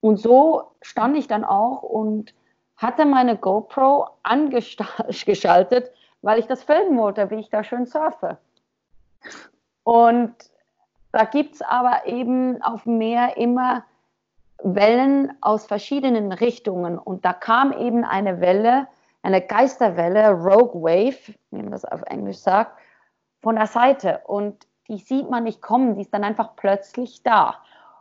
Und 0.00 0.18
so 0.18 0.72
stand 0.82 1.16
ich 1.16 1.28
dann 1.28 1.44
auch 1.44 1.82
und 1.82 2.34
hatte 2.76 3.04
meine 3.04 3.36
GoPro 3.36 4.08
angeschaltet, 4.22 5.90
weil 6.22 6.38
ich 6.38 6.46
das 6.46 6.64
filmen 6.64 6.98
wollte, 6.98 7.30
wie 7.30 7.36
ich 7.36 7.50
da 7.50 7.62
schön 7.62 7.86
surfe. 7.86 8.38
Und 9.84 10.34
da 11.12 11.24
gibt 11.24 11.54
es 11.54 11.62
aber 11.62 12.06
eben 12.06 12.62
auf 12.62 12.84
dem 12.84 12.98
Meer 12.98 13.36
immer 13.36 13.84
Wellen 14.62 15.36
aus 15.40 15.66
verschiedenen 15.66 16.32
Richtungen. 16.32 16.98
Und 16.98 17.24
da 17.24 17.32
kam 17.32 17.72
eben 17.72 18.04
eine 18.04 18.40
Welle, 18.40 18.88
eine 19.22 19.40
Geisterwelle, 19.40 20.30
Rogue 20.30 20.82
Wave, 20.82 21.34
wie 21.50 21.62
man 21.62 21.70
das 21.70 21.84
auf 21.84 22.02
Englisch 22.02 22.38
sagt, 22.38 22.78
von 23.40 23.56
der 23.56 23.66
Seite. 23.66 24.20
Und 24.24 24.66
die 24.88 24.98
sieht 24.98 25.30
man 25.30 25.44
nicht 25.44 25.62
kommen, 25.62 25.94
die 25.94 26.02
ist 26.02 26.12
dann 26.12 26.24
einfach 26.24 26.56
plötzlich 26.56 27.22
da. 27.22 27.56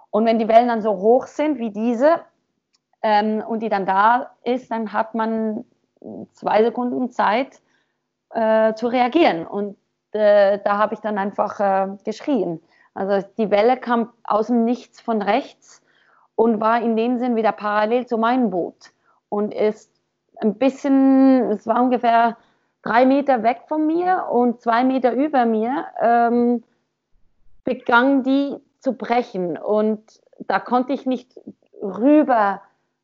Und 0.09 0.25
wenn 0.25 0.39
die 0.39 0.47
Wellen 0.47 0.67
dann 0.67 0.81
so 0.81 0.97
hoch 0.97 1.27
sind 1.27 1.57
wie 1.59 1.71
diese 1.71 2.19
ähm, 3.01 3.43
und 3.47 3.61
die 3.61 3.69
dann 3.69 3.85
da 3.85 4.31
ist, 4.43 4.71
dann 4.71 4.91
hat 4.91 5.15
man 5.15 5.63
zwei 6.33 6.63
Sekunden 6.63 7.11
Zeit 7.11 7.61
äh, 8.31 8.73
zu 8.73 8.87
reagieren. 8.87 9.45
Und 9.45 9.77
äh, 10.11 10.59
da 10.63 10.77
habe 10.77 10.95
ich 10.95 10.99
dann 10.99 11.17
einfach 11.17 11.59
äh, 11.59 11.97
geschrien. 12.03 12.61
Also 12.93 13.25
die 13.37 13.49
Welle 13.51 13.77
kam 13.77 14.11
aus 14.23 14.47
dem 14.47 14.65
Nichts 14.65 14.99
von 14.99 15.21
rechts 15.21 15.81
und 16.35 16.59
war 16.59 16.81
in 16.81 16.97
dem 16.97 17.19
Sinn 17.19 17.35
wieder 17.35 17.51
parallel 17.51 18.05
zu 18.05 18.17
meinem 18.17 18.49
Boot 18.49 18.91
und 19.29 19.53
ist 19.53 19.90
ein 20.41 20.55
bisschen, 20.55 21.51
es 21.51 21.67
war 21.67 21.81
ungefähr 21.81 22.37
drei 22.81 23.05
Meter 23.05 23.43
weg 23.43 23.63
von 23.67 23.85
mir 23.85 24.27
und 24.31 24.61
zwei 24.61 24.83
Meter 24.83 25.13
über 25.13 25.45
mir, 25.45 25.85
ähm, 26.01 26.63
begann 27.63 28.23
die 28.23 28.57
zu 28.79 28.93
brechen. 28.93 29.57
Und 29.57 30.19
da 30.39 30.59
konnte 30.59 30.93
ich 30.93 31.05
nicht 31.05 31.39
rüber 31.81 32.61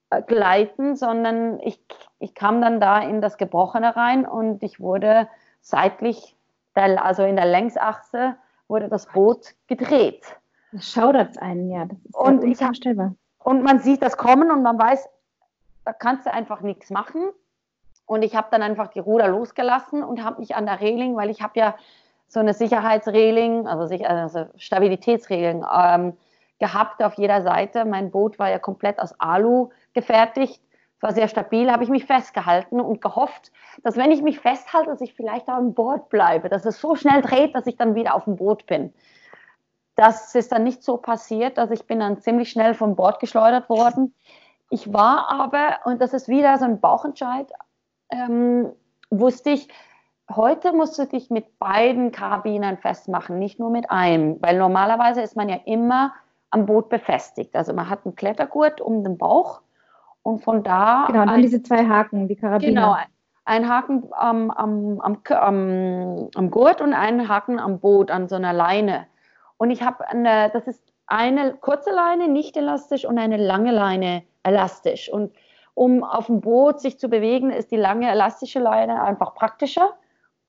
äh, 0.09 0.21
gleiten, 0.23 0.95
sondern 0.95 1.59
ich, 1.59 1.79
ich 2.19 2.33
kam 2.33 2.61
dann 2.61 2.79
da 2.81 2.99
in 2.99 3.21
das 3.21 3.37
Gebrochene 3.37 3.95
rein 3.95 4.25
und 4.25 4.63
ich 4.63 4.79
wurde 4.79 5.27
seitlich, 5.61 6.35
also 6.73 7.23
in 7.23 7.35
der 7.35 7.45
Längsachse, 7.45 8.35
wurde 8.67 8.89
das 8.89 9.05
Boot 9.07 9.53
gedreht. 9.67 10.23
Das 10.71 10.91
schaudert 10.91 11.37
einen, 11.39 11.69
ja. 11.69 11.85
Das 11.85 11.97
ist 12.03 12.15
und, 12.15 12.43
ich, 12.43 12.59
und 13.39 13.63
man 13.63 13.79
sieht 13.79 14.01
das 14.01 14.17
kommen 14.17 14.51
und 14.51 14.63
man 14.63 14.77
weiß, 14.77 15.07
da 15.87 15.93
kannst 15.93 16.25
du 16.25 16.33
einfach 16.33 16.59
nichts 16.59 16.89
machen. 16.89 17.29
Und 18.05 18.21
ich 18.21 18.35
habe 18.35 18.49
dann 18.51 18.61
einfach 18.61 18.89
die 18.89 18.99
Ruder 18.99 19.29
losgelassen 19.29 20.03
und 20.03 20.21
habe 20.21 20.41
mich 20.41 20.53
an 20.53 20.65
der 20.65 20.81
Reling, 20.81 21.15
weil 21.15 21.29
ich 21.29 21.41
habe 21.41 21.57
ja 21.57 21.75
so 22.27 22.41
eine 22.41 22.53
Sicherheitsreling, 22.53 23.67
also, 23.67 23.95
also 24.03 24.47
Stabilitätsreling 24.57 25.65
ähm, 25.73 26.17
gehabt 26.59 27.01
auf 27.01 27.13
jeder 27.13 27.41
Seite. 27.41 27.85
Mein 27.85 28.11
Boot 28.11 28.37
war 28.37 28.49
ja 28.49 28.59
komplett 28.59 28.99
aus 28.99 29.17
Alu 29.17 29.69
gefertigt. 29.93 30.61
War 30.99 31.13
sehr 31.13 31.29
stabil, 31.29 31.71
habe 31.71 31.85
ich 31.85 31.89
mich 31.89 32.05
festgehalten 32.05 32.81
und 32.81 33.01
gehofft, 33.01 33.53
dass 33.83 33.95
wenn 33.95 34.11
ich 34.11 34.21
mich 34.21 34.41
festhalte, 34.41 34.89
dass 34.89 34.99
ich 34.99 35.13
vielleicht 35.13 35.47
an 35.47 35.73
Bord 35.73 36.09
bleibe, 36.09 36.49
dass 36.49 36.65
es 36.65 36.81
so 36.81 36.95
schnell 36.95 37.21
dreht, 37.21 37.55
dass 37.55 37.67
ich 37.67 37.77
dann 37.77 37.95
wieder 37.95 38.13
auf 38.13 38.25
dem 38.25 38.35
Boot 38.35 38.65
bin. 38.65 38.93
Das 39.95 40.35
ist 40.35 40.51
dann 40.51 40.63
nicht 40.63 40.83
so 40.83 40.97
passiert, 40.97 41.57
dass 41.57 41.71
ich 41.71 41.85
bin 41.85 42.01
dann 42.01 42.19
ziemlich 42.19 42.49
schnell 42.49 42.73
vom 42.73 42.97
Bord 42.97 43.21
geschleudert 43.21 43.69
worden 43.69 44.13
ich 44.69 44.91
war 44.93 45.29
aber, 45.29 45.79
und 45.85 46.01
das 46.01 46.13
ist 46.13 46.27
wieder 46.27 46.57
so 46.57 46.65
ein 46.65 46.79
Bauchentscheid, 46.79 47.51
ähm, 48.09 48.71
wusste 49.09 49.51
ich, 49.51 49.67
heute 50.33 50.73
musst 50.73 50.97
du 50.99 51.05
dich 51.05 51.29
mit 51.29 51.59
beiden 51.59 52.11
Karabinern 52.11 52.77
festmachen, 52.77 53.39
nicht 53.39 53.59
nur 53.59 53.69
mit 53.69 53.89
einem, 53.89 54.41
weil 54.41 54.57
normalerweise 54.57 55.21
ist 55.21 55.35
man 55.35 55.49
ja 55.49 55.57
immer 55.65 56.13
am 56.49 56.65
Boot 56.65 56.89
befestigt. 56.89 57.55
Also 57.55 57.73
man 57.73 57.89
hat 57.89 58.05
einen 58.05 58.15
Klettergurt 58.15 58.81
um 58.81 59.03
den 59.03 59.17
Bauch 59.17 59.61
und 60.23 60.43
von 60.43 60.63
da. 60.63 61.05
Genau, 61.07 61.19
dann 61.19 61.29
ein, 61.29 61.41
diese 61.41 61.63
zwei 61.63 61.85
Haken, 61.85 62.27
die 62.27 62.35
Karabiner. 62.35 62.81
Genau, 62.81 62.95
ein 63.45 63.69
Haken 63.69 64.09
am, 64.11 64.51
am, 64.51 64.99
am, 64.99 65.21
am, 65.29 66.29
am 66.35 66.51
Gurt 66.51 66.81
und 66.81 66.93
einen 66.93 67.29
Haken 67.29 67.59
am 67.59 67.79
Boot 67.79 68.11
an 68.11 68.27
so 68.27 68.35
einer 68.35 68.53
Leine. 68.53 69.07
Und 69.57 69.71
ich 69.71 69.81
habe 69.83 70.07
eine, 70.07 70.49
das 70.51 70.67
ist 70.67 70.83
eine 71.07 71.53
kurze 71.53 71.91
Leine, 71.91 72.27
nicht 72.27 72.57
elastisch 72.57 73.05
und 73.05 73.17
eine 73.17 73.37
lange 73.37 73.71
Leine 73.71 74.23
elastisch. 74.47 75.11
Und 75.11 75.33
um 75.73 76.03
auf 76.03 76.27
dem 76.27 76.41
Boot 76.41 76.79
sich 76.79 76.99
zu 76.99 77.09
bewegen, 77.09 77.51
ist 77.51 77.71
die 77.71 77.77
lange 77.77 78.09
elastische 78.09 78.59
Leine 78.59 79.03
einfach 79.03 79.35
praktischer. 79.35 79.93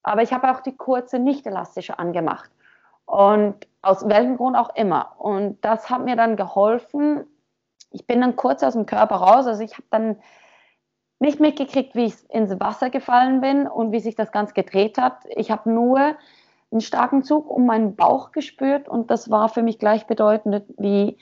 Aber 0.02 0.22
ich 0.22 0.32
habe 0.32 0.50
auch 0.50 0.60
die 0.60 0.76
kurze 0.76 1.18
nicht 1.18 1.46
elastische 1.46 1.98
angemacht. 1.98 2.50
Und 3.04 3.66
aus 3.82 4.08
welchem 4.08 4.36
Grund 4.36 4.56
auch 4.56 4.74
immer. 4.74 5.12
Und 5.18 5.58
das 5.62 5.90
hat 5.90 6.04
mir 6.04 6.16
dann 6.16 6.36
geholfen. 6.36 7.26
Ich 7.90 8.06
bin 8.06 8.20
dann 8.20 8.36
kurz 8.36 8.62
aus 8.62 8.74
dem 8.74 8.86
Körper 8.86 9.16
raus. 9.16 9.46
Also 9.46 9.62
ich 9.62 9.72
habe 9.72 9.86
dann 9.90 10.16
nicht 11.18 11.40
mitgekriegt, 11.40 11.94
wie 11.94 12.06
ich 12.06 12.30
ins 12.30 12.58
Wasser 12.60 12.90
gefallen 12.90 13.40
bin 13.40 13.66
und 13.66 13.92
wie 13.92 14.00
sich 14.00 14.14
das 14.14 14.30
Ganze 14.30 14.54
gedreht 14.54 14.98
hat. 14.98 15.16
Ich 15.36 15.50
habe 15.50 15.70
nur 15.70 16.16
einen 16.70 16.80
starken 16.80 17.22
Zug 17.22 17.50
um 17.50 17.66
meinen 17.66 17.96
Bauch 17.96 18.32
gespürt 18.32 18.88
und 18.88 19.10
das 19.10 19.30
war 19.30 19.48
für 19.48 19.62
mich 19.62 19.78
gleichbedeutend 19.78 20.64
wie 20.76 21.16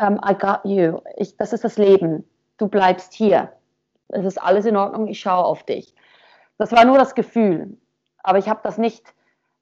um, 0.00 0.20
I 0.24 0.34
got 0.34 0.60
you. 0.64 1.00
Ich, 1.16 1.36
das 1.36 1.52
ist 1.52 1.64
das 1.64 1.76
Leben. 1.76 2.24
Du 2.58 2.68
bleibst 2.68 3.12
hier. 3.12 3.52
Es 4.08 4.24
ist 4.24 4.38
alles 4.40 4.66
in 4.66 4.76
Ordnung. 4.76 5.08
Ich 5.08 5.20
schaue 5.20 5.44
auf 5.44 5.64
dich. 5.64 5.94
Das 6.58 6.72
war 6.72 6.84
nur 6.84 6.98
das 6.98 7.14
Gefühl. 7.14 7.76
Aber 8.22 8.38
ich 8.38 8.48
habe 8.48 8.60
das 8.62 8.78
nicht 8.78 9.14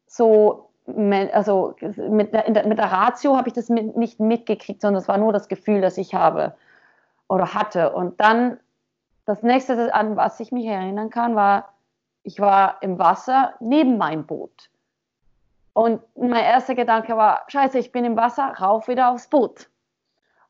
so, 0.07 0.71
also 0.87 1.75
mit 1.97 2.35
der, 2.35 2.67
mit 2.67 2.79
der 2.79 2.93
Ratio 2.93 3.37
habe 3.37 3.49
ich 3.49 3.55
das 3.55 3.69
mit, 3.69 3.97
nicht 3.97 4.21
mitgekriegt, 4.21 4.81
sondern 4.83 5.01
es 5.01 5.09
war 5.09 5.19
nur 5.19 5.33
das 5.33 5.49
Gefühl, 5.49 5.81
das 5.81 5.99
ich 5.99 6.15
habe 6.15 6.55
oder 7.29 7.55
hatte. 7.55 7.93
Und 7.93 8.21
dann 8.21 8.59
das 9.25 9.43
nächste, 9.43 9.95
an 9.95 10.17
was 10.17 10.41
ich 10.41 10.53
mich 10.53 10.67
erinnern 10.67 11.11
kann, 11.11 11.37
war, 11.37 11.73
ich 12.23 12.41
war 12.41 12.83
im 12.83 12.99
Wasser 12.99 13.55
neben 13.61 13.97
meinem 13.97 14.27
Boot. 14.27 14.69
Und 15.73 16.03
mein 16.17 16.45
erster 16.45 16.75
Gedanke 16.75 17.17
war, 17.17 17.45
scheiße, 17.47 17.79
ich 17.79 17.93
bin 17.93 18.05
im 18.05 18.17
Wasser, 18.17 18.55
rauf 18.61 18.89
wieder 18.89 19.11
aufs 19.11 19.29
Boot. 19.29 19.70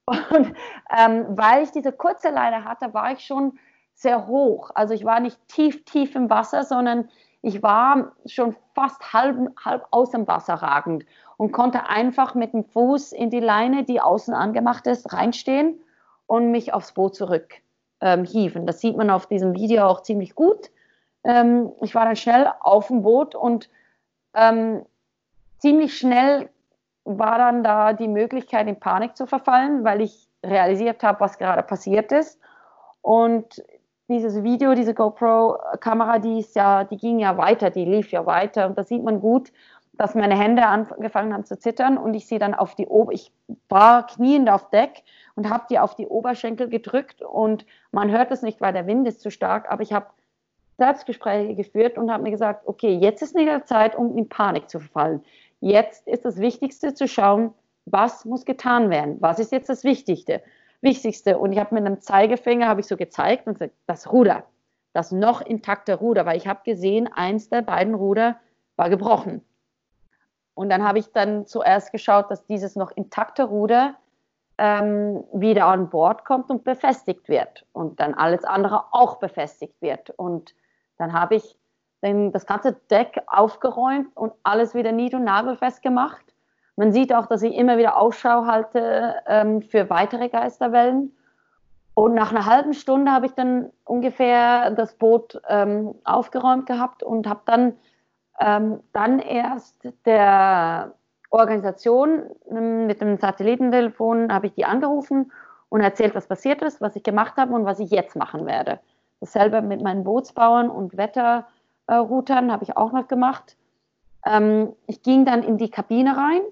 Und 0.06 0.54
ähm, 0.96 1.26
weil 1.28 1.62
ich 1.62 1.70
diese 1.70 1.92
kurze 1.92 2.30
Leine 2.30 2.64
hatte, 2.64 2.92
war 2.94 3.12
ich 3.12 3.20
schon 3.20 3.58
sehr 3.94 4.26
hoch. 4.26 4.70
Also 4.74 4.94
ich 4.94 5.04
war 5.04 5.20
nicht 5.20 5.38
tief, 5.48 5.84
tief 5.84 6.14
im 6.14 6.30
Wasser, 6.30 6.64
sondern 6.64 7.08
ich 7.42 7.62
war 7.62 8.12
schon 8.26 8.56
fast 8.74 9.12
halb, 9.12 9.36
halb 9.64 9.86
aus 9.90 10.10
dem 10.10 10.26
Wasser 10.26 10.54
ragend 10.54 11.04
und 11.36 11.52
konnte 11.52 11.88
einfach 11.88 12.34
mit 12.34 12.52
dem 12.52 12.64
Fuß 12.64 13.12
in 13.12 13.30
die 13.30 13.40
Leine, 13.40 13.84
die 13.84 14.00
außen 14.00 14.34
angemacht 14.34 14.86
ist, 14.86 15.12
reinstehen 15.12 15.80
und 16.26 16.50
mich 16.50 16.74
aufs 16.74 16.92
Boot 16.92 17.14
zurück 17.14 17.54
ähm, 18.00 18.24
hieven. 18.24 18.66
Das 18.66 18.80
sieht 18.80 18.96
man 18.96 19.10
auf 19.10 19.26
diesem 19.26 19.54
Video 19.54 19.86
auch 19.86 20.02
ziemlich 20.02 20.34
gut. 20.34 20.70
Ähm, 21.24 21.72
ich 21.82 21.94
war 21.94 22.04
dann 22.04 22.16
schnell 22.16 22.50
auf 22.60 22.88
dem 22.88 23.02
Boot 23.02 23.34
und 23.34 23.70
ähm, 24.34 24.84
ziemlich 25.58 25.96
schnell 25.96 26.50
war 27.18 27.38
dann 27.38 27.62
da 27.62 27.92
die 27.92 28.08
Möglichkeit, 28.08 28.68
in 28.68 28.78
Panik 28.78 29.16
zu 29.16 29.26
verfallen, 29.26 29.84
weil 29.84 30.00
ich 30.00 30.28
realisiert 30.44 31.02
habe, 31.02 31.20
was 31.20 31.38
gerade 31.38 31.62
passiert 31.62 32.12
ist. 32.12 32.38
Und 33.02 33.62
dieses 34.08 34.42
Video, 34.42 34.74
diese 34.74 34.94
GoPro-Kamera, 34.94 36.18
die 36.18 36.44
ja, 36.54 36.84
die 36.84 36.96
ging 36.96 37.18
ja 37.18 37.36
weiter, 37.36 37.70
die 37.70 37.84
lief 37.84 38.10
ja 38.10 38.26
weiter 38.26 38.66
und 38.66 38.76
da 38.76 38.84
sieht 38.84 39.02
man 39.02 39.20
gut, 39.20 39.52
dass 39.92 40.14
meine 40.14 40.36
Hände 40.36 40.66
angefangen 40.66 41.32
haben 41.32 41.44
zu 41.44 41.58
zittern 41.58 41.98
und 41.98 42.14
ich 42.14 42.26
sie 42.26 42.38
dann 42.38 42.54
auf 42.54 42.74
die 42.74 42.86
Ober 42.86 43.12
ich 43.12 43.32
war 43.68 44.06
kniend 44.06 44.50
auf 44.50 44.70
Deck 44.70 45.02
und 45.36 45.50
habe 45.50 45.66
die 45.68 45.78
auf 45.78 45.94
die 45.94 46.06
Oberschenkel 46.06 46.68
gedrückt 46.68 47.22
und 47.22 47.66
man 47.92 48.10
hört 48.10 48.30
es 48.32 48.42
nicht, 48.42 48.60
weil 48.60 48.72
der 48.72 48.86
Wind 48.86 49.06
ist 49.06 49.20
zu 49.20 49.30
stark, 49.30 49.70
aber 49.70 49.82
ich 49.82 49.92
habe 49.92 50.06
Selbstgespräche 50.78 51.54
geführt 51.54 51.98
und 51.98 52.10
habe 52.10 52.22
mir 52.22 52.30
gesagt, 52.30 52.66
okay, 52.66 52.94
jetzt 52.94 53.22
ist 53.22 53.36
nicht 53.36 53.48
der 53.48 53.66
Zeit, 53.66 53.94
um 53.94 54.16
in 54.16 54.28
Panik 54.28 54.70
zu 54.70 54.80
verfallen. 54.80 55.22
Jetzt 55.60 56.08
ist 56.08 56.24
das 56.24 56.38
Wichtigste 56.38 56.94
zu 56.94 57.06
schauen, 57.06 57.52
was 57.84 58.24
muss 58.24 58.44
getan 58.44 58.90
werden? 58.90 59.16
Was 59.20 59.38
ist 59.38 59.52
jetzt 59.52 59.68
das 59.68 59.84
Wichtigste? 59.84 60.42
Wichtigste. 60.80 61.38
Und 61.38 61.52
ich 61.52 61.58
habe 61.58 61.74
mit 61.74 61.84
einem 61.84 62.00
Zeigefinger 62.00 62.68
habe 62.68 62.80
ich 62.80 62.86
so 62.86 62.96
gezeigt 62.96 63.46
und 63.46 63.54
gesagt, 63.54 63.74
das 63.86 64.10
Ruder, 64.10 64.44
das 64.92 65.12
noch 65.12 65.40
intakte 65.42 65.94
Ruder, 65.94 66.24
weil 66.24 66.36
ich 66.36 66.46
habe 66.46 66.60
gesehen, 66.64 67.08
eins 67.12 67.48
der 67.50 67.62
beiden 67.62 67.94
Ruder 67.94 68.36
war 68.76 68.88
gebrochen. 68.88 69.44
Und 70.54 70.70
dann 70.70 70.82
habe 70.82 70.98
ich 70.98 71.12
dann 71.12 71.46
zuerst 71.46 71.92
geschaut, 71.92 72.30
dass 72.30 72.46
dieses 72.46 72.76
noch 72.76 72.90
intakte 72.90 73.44
Ruder 73.44 73.96
ähm, 74.58 75.24
wieder 75.32 75.66
an 75.66 75.90
Bord 75.90 76.24
kommt 76.24 76.50
und 76.50 76.64
befestigt 76.64 77.28
wird 77.28 77.66
und 77.72 78.00
dann 78.00 78.14
alles 78.14 78.44
andere 78.44 78.84
auch 78.92 79.16
befestigt 79.16 79.80
wird. 79.80 80.10
Und 80.10 80.54
dann 80.96 81.12
habe 81.12 81.36
ich 81.36 81.56
den, 82.02 82.32
das 82.32 82.46
ganze 82.46 82.72
Deck 82.90 83.22
aufgeräumt 83.26 84.08
und 84.16 84.32
alles 84.42 84.74
wieder 84.74 84.92
nied- 84.92 85.14
und 85.14 85.24
nagelfest 85.24 85.82
gemacht 85.82 86.24
man 86.80 86.92
sieht 86.92 87.14
auch, 87.14 87.26
dass 87.26 87.42
ich 87.42 87.54
immer 87.56 87.76
wieder 87.76 87.98
Ausschau 87.98 88.46
halte 88.46 89.16
ähm, 89.26 89.60
für 89.60 89.90
weitere 89.90 90.30
Geisterwellen. 90.30 91.14
Und 91.92 92.14
nach 92.14 92.30
einer 92.30 92.46
halben 92.46 92.72
Stunde 92.72 93.12
habe 93.12 93.26
ich 93.26 93.32
dann 93.32 93.70
ungefähr 93.84 94.70
das 94.70 94.94
Boot 94.94 95.38
ähm, 95.46 95.94
aufgeräumt 96.04 96.64
gehabt 96.64 97.02
und 97.02 97.28
habe 97.28 97.42
dann, 97.44 97.74
ähm, 98.40 98.80
dann 98.94 99.18
erst 99.18 99.76
der 100.06 100.94
Organisation 101.28 102.22
ähm, 102.50 102.86
mit 102.86 103.02
dem 103.02 103.18
Satellitentelefon 103.18 104.32
habe 104.32 104.46
ich 104.46 104.54
die 104.54 104.64
angerufen 104.64 105.32
und 105.68 105.82
erzählt, 105.82 106.14
was 106.14 106.28
passiert 106.28 106.62
ist, 106.62 106.80
was 106.80 106.96
ich 106.96 107.02
gemacht 107.02 107.36
habe 107.36 107.52
und 107.52 107.66
was 107.66 107.78
ich 107.78 107.90
jetzt 107.90 108.16
machen 108.16 108.46
werde. 108.46 108.80
Dasselbe 109.20 109.60
mit 109.60 109.82
meinen 109.82 110.02
Bootsbauern 110.02 110.70
und 110.70 110.96
Wetterroutern 110.96 111.44
äh, 111.90 112.50
habe 112.50 112.64
ich 112.64 112.76
auch 112.76 112.92
noch 112.92 113.08
gemacht. 113.08 113.56
Ähm, 114.24 114.72
ich 114.86 115.02
ging 115.02 115.24
dann 115.24 115.42
in 115.42 115.58
die 115.58 115.70
Kabine 115.70 116.16
rein 116.16 116.42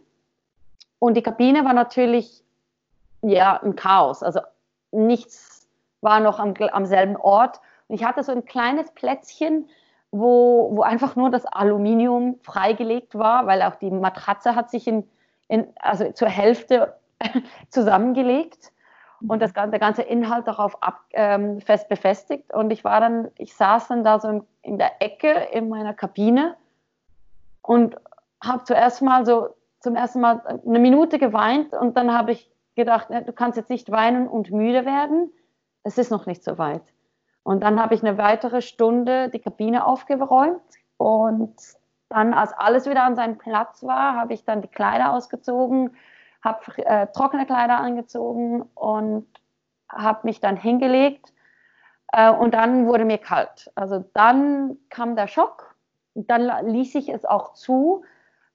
und 0.98 1.16
die 1.16 1.22
Kabine 1.22 1.64
war 1.64 1.74
natürlich 1.74 2.42
ja 3.22 3.60
ein 3.62 3.76
Chaos. 3.76 4.22
Also 4.22 4.40
nichts 4.90 5.68
war 6.00 6.20
noch 6.20 6.38
am, 6.38 6.54
am 6.72 6.86
selben 6.86 7.16
Ort. 7.16 7.60
Und 7.88 7.96
ich 7.96 8.04
hatte 8.04 8.22
so 8.22 8.32
ein 8.32 8.44
kleines 8.44 8.90
Plätzchen, 8.92 9.68
wo, 10.10 10.70
wo 10.72 10.82
einfach 10.82 11.16
nur 11.16 11.30
das 11.30 11.46
Aluminium 11.46 12.38
freigelegt 12.42 13.16
war, 13.16 13.46
weil 13.46 13.62
auch 13.62 13.76
die 13.76 13.90
Matratze 13.90 14.54
hat 14.54 14.70
sich 14.70 14.86
in, 14.86 15.08
in 15.48 15.66
also 15.80 16.10
zur 16.12 16.28
Hälfte 16.28 16.96
zusammengelegt 17.68 18.72
und 19.26 19.42
das, 19.42 19.52
der 19.52 19.78
ganze 19.78 20.02
Inhalt 20.02 20.46
darauf 20.46 20.82
ab, 20.82 21.00
ähm, 21.12 21.60
fest 21.60 21.88
befestigt. 21.88 22.54
Und 22.54 22.70
ich 22.70 22.84
war 22.84 23.00
dann, 23.00 23.30
ich 23.36 23.54
saß 23.54 23.88
dann 23.88 24.04
da 24.04 24.20
so 24.20 24.28
in, 24.28 24.44
in 24.62 24.78
der 24.78 25.02
Ecke 25.02 25.48
in 25.52 25.68
meiner 25.68 25.94
Kabine 25.94 26.56
und 27.62 27.96
habe 28.42 28.64
zuerst 28.64 29.02
mal 29.02 29.26
so 29.26 29.48
zum 29.80 29.96
ersten 29.96 30.20
Mal 30.20 30.60
eine 30.66 30.78
Minute 30.78 31.18
geweint 31.18 31.72
und 31.74 31.96
dann 31.96 32.16
habe 32.16 32.32
ich 32.32 32.50
gedacht, 32.74 33.08
du 33.10 33.32
kannst 33.32 33.56
jetzt 33.56 33.70
nicht 33.70 33.90
weinen 33.90 34.28
und 34.28 34.50
müde 34.50 34.84
werden. 34.84 35.32
Es 35.82 35.98
ist 35.98 36.10
noch 36.10 36.26
nicht 36.26 36.44
so 36.44 36.58
weit. 36.58 36.82
Und 37.42 37.62
dann 37.62 37.80
habe 37.80 37.94
ich 37.94 38.02
eine 38.02 38.18
weitere 38.18 38.62
Stunde 38.62 39.30
die 39.30 39.38
Kabine 39.38 39.86
aufgeräumt 39.86 40.60
und 40.96 41.54
dann, 42.08 42.32
als 42.32 42.52
alles 42.52 42.88
wieder 42.88 43.04
an 43.04 43.16
seinem 43.16 43.38
Platz 43.38 43.82
war, 43.82 44.14
habe 44.14 44.32
ich 44.32 44.44
dann 44.44 44.62
die 44.62 44.68
Kleider 44.68 45.12
ausgezogen, 45.12 45.94
habe 46.42 46.86
äh, 46.86 47.06
trockene 47.08 47.46
Kleider 47.46 47.78
angezogen 47.78 48.62
und 48.74 49.26
habe 49.88 50.20
mich 50.24 50.40
dann 50.40 50.56
hingelegt 50.56 51.32
äh, 52.12 52.30
und 52.30 52.54
dann 52.54 52.86
wurde 52.86 53.04
mir 53.04 53.18
kalt. 53.18 53.70
Also 53.74 54.04
dann 54.14 54.76
kam 54.90 55.16
der 55.16 55.28
Schock, 55.28 55.74
dann 56.14 56.66
ließ 56.66 56.94
ich 56.94 57.08
es 57.08 57.24
auch 57.24 57.54
zu, 57.54 58.04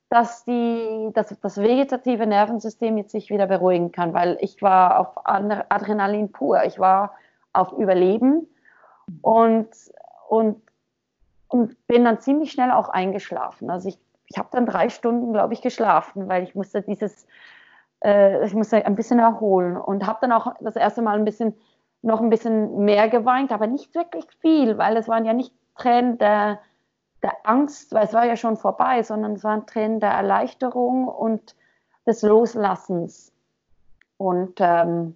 dass, 0.10 0.46
die, 0.46 1.10
dass 1.14 1.36
das 1.42 1.58
vegetative 1.58 2.28
Nervensystem 2.28 2.98
jetzt 2.98 3.12
sich 3.12 3.30
wieder 3.30 3.48
beruhigen 3.48 3.92
kann, 3.92 4.14
weil 4.14 4.38
ich 4.42 4.62
war 4.62 5.00
auf 5.00 5.26
Adrenalin 5.26 6.32
pur, 6.32 6.64
ich 6.66 6.78
war 6.78 7.16
auf 7.52 7.72
Überleben 7.74 8.48
und, 9.22 9.70
und, 10.30 10.62
und 11.48 11.88
bin 11.88 12.06
dann 12.06 12.20
ziemlich 12.20 12.52
schnell 12.52 12.72
auch 12.72 12.90
eingeschlafen. 12.90 13.72
Also 13.72 13.90
ich, 13.90 13.98
ich 14.28 14.38
habe 14.38 14.50
dann 14.52 14.68
drei 14.68 14.90
Stunden, 14.90 15.34
glaube 15.34 15.54
ich, 15.54 15.62
geschlafen, 15.62 16.28
weil 16.28 16.44
ich 16.44 16.54
musste 16.54 16.84
dieses, 16.84 17.26
äh, 18.04 18.46
ich 18.46 18.54
musste 18.54 18.86
ein 18.86 18.96
bisschen 18.96 19.20
erholen 19.20 19.78
und 19.78 20.06
habe 20.06 20.20
dann 20.22 20.32
auch 20.32 20.54
das 20.62 20.76
erste 20.76 21.02
Mal 21.02 21.18
ein 21.18 21.26
bisschen, 21.26 21.56
noch 22.02 22.22
ein 22.22 22.30
bisschen 22.30 22.86
mehr 22.86 23.10
geweint, 23.10 23.52
aber 23.52 23.68
nicht 23.68 23.96
wirklich 23.96 24.26
viel, 24.40 24.78
weil 24.78 24.98
es 24.98 25.08
waren 25.08 25.26
ja 25.26 25.34
nicht 25.34 25.54
Tränen 25.76 26.18
der 26.18 26.60
der 27.24 27.34
Angst, 27.44 27.94
weil 27.94 28.04
es 28.04 28.14
war 28.14 28.26
ja 28.26 28.36
schon 28.36 28.58
vorbei, 28.58 29.02
sondern 29.02 29.34
es 29.34 29.44
waren 29.44 29.66
Tränen 29.66 30.00
der 30.00 30.12
Erleichterung 30.12 31.08
und 31.08 31.56
des 32.06 32.22
Loslassens. 32.22 33.32
Und 34.18 34.60
ähm, 34.60 35.16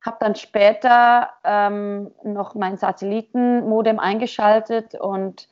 habe 0.00 0.16
dann 0.20 0.34
später 0.36 1.30
ähm, 1.44 2.12
noch 2.22 2.54
mein 2.54 2.76
Satellitenmodem 2.76 3.98
eingeschaltet 3.98 4.94
und 4.94 5.48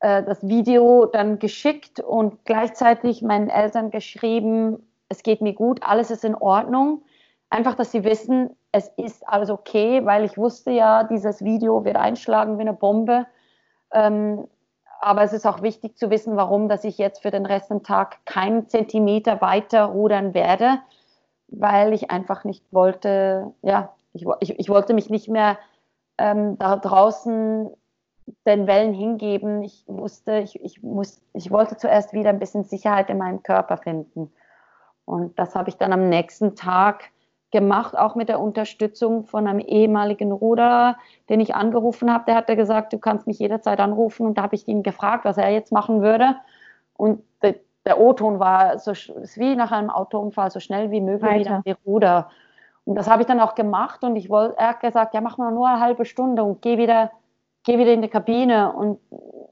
äh, 0.00 0.22
das 0.22 0.46
Video 0.46 1.06
dann 1.06 1.38
geschickt 1.38 2.00
und 2.00 2.44
gleichzeitig 2.44 3.22
meinen 3.22 3.50
Eltern 3.50 3.90
geschrieben, 3.90 4.88
es 5.08 5.22
geht 5.22 5.40
mir 5.40 5.54
gut, 5.54 5.80
alles 5.82 6.10
ist 6.10 6.24
in 6.24 6.34
Ordnung. 6.34 7.02
Einfach, 7.50 7.74
dass 7.74 7.92
sie 7.92 8.04
wissen, 8.04 8.56
es 8.72 8.88
ist 8.96 9.26
alles 9.28 9.50
okay, 9.50 10.04
weil 10.04 10.24
ich 10.24 10.36
wusste 10.36 10.70
ja, 10.70 11.04
dieses 11.04 11.44
Video 11.44 11.84
wird 11.84 11.96
einschlagen 11.96 12.58
wie 12.58 12.62
eine 12.62 12.72
Bombe. 12.72 13.26
Ähm, 13.92 14.48
aber 15.00 15.22
es 15.22 15.32
ist 15.32 15.46
auch 15.46 15.62
wichtig 15.62 15.96
zu 15.96 16.10
wissen, 16.10 16.36
warum, 16.36 16.68
dass 16.68 16.82
ich 16.82 16.98
jetzt 16.98 17.22
für 17.22 17.30
den 17.30 17.46
Rest 17.46 17.70
des 17.70 17.82
Tages 17.82 18.18
keinen 18.24 18.68
Zentimeter 18.68 19.40
weiter 19.40 19.84
rudern 19.84 20.34
werde, 20.34 20.78
weil 21.48 21.92
ich 21.92 22.10
einfach 22.10 22.44
nicht 22.44 22.64
wollte, 22.72 23.52
ja, 23.62 23.94
ich, 24.14 24.24
ich, 24.40 24.58
ich 24.58 24.68
wollte 24.68 24.94
mich 24.94 25.10
nicht 25.10 25.28
mehr 25.28 25.58
ähm, 26.18 26.56
da 26.58 26.76
draußen 26.76 27.70
den 28.46 28.66
Wellen 28.66 28.94
hingeben. 28.94 29.62
Ich 29.62 29.84
wusste, 29.86 30.38
ich, 30.38 30.60
ich, 30.62 30.82
muss, 30.82 31.20
ich 31.34 31.50
wollte 31.50 31.76
zuerst 31.76 32.12
wieder 32.12 32.30
ein 32.30 32.38
bisschen 32.38 32.64
Sicherheit 32.64 33.10
in 33.10 33.18
meinem 33.18 33.42
Körper 33.42 33.76
finden. 33.76 34.32
Und 35.04 35.38
das 35.38 35.54
habe 35.54 35.68
ich 35.68 35.76
dann 35.76 35.92
am 35.92 36.08
nächsten 36.08 36.56
Tag 36.56 37.10
gemacht, 37.50 37.96
auch 37.96 38.14
mit 38.14 38.28
der 38.28 38.40
Unterstützung 38.40 39.24
von 39.24 39.46
einem 39.46 39.60
ehemaligen 39.60 40.32
Ruderer, 40.32 40.96
den 41.28 41.40
ich 41.40 41.54
angerufen 41.54 42.12
habe. 42.12 42.24
Der 42.26 42.34
hat 42.34 42.46
gesagt, 42.46 42.92
du 42.92 42.98
kannst 42.98 43.26
mich 43.26 43.38
jederzeit 43.38 43.78
anrufen. 43.80 44.26
Und 44.26 44.38
da 44.38 44.42
habe 44.42 44.56
ich 44.56 44.66
ihn 44.66 44.82
gefragt, 44.82 45.24
was 45.24 45.36
er 45.36 45.50
jetzt 45.50 45.70
machen 45.70 46.02
würde. 46.02 46.36
Und 46.96 47.22
der, 47.42 47.56
der 47.86 48.00
O-Ton 48.00 48.40
war 48.40 48.78
so 48.78 48.92
wie 48.92 49.54
nach 49.54 49.72
einem 49.72 49.90
Autounfall, 49.90 50.50
so 50.50 50.58
schnell 50.58 50.90
wie 50.90 51.00
möglich 51.00 51.30
Weiter. 51.30 51.38
wieder 51.38 51.62
die 51.64 51.88
Ruder. 51.88 52.30
Und 52.84 52.96
das 52.96 53.08
habe 53.08 53.22
ich 53.22 53.28
dann 53.28 53.40
auch 53.40 53.54
gemacht. 53.54 54.02
Und 54.02 54.16
ich 54.16 54.30
wollte, 54.30 54.58
er 54.58 54.70
hat 54.70 54.80
gesagt, 54.80 55.14
ja, 55.14 55.20
mach 55.20 55.38
mal 55.38 55.52
nur 55.52 55.68
eine 55.68 55.80
halbe 55.80 56.04
Stunde 56.04 56.42
und 56.42 56.60
geh 56.60 56.78
wieder 56.78 57.10
gehe 57.64 57.78
wieder 57.78 57.92
in 57.92 58.02
die 58.02 58.08
Kabine 58.08 58.72
und 58.72 59.00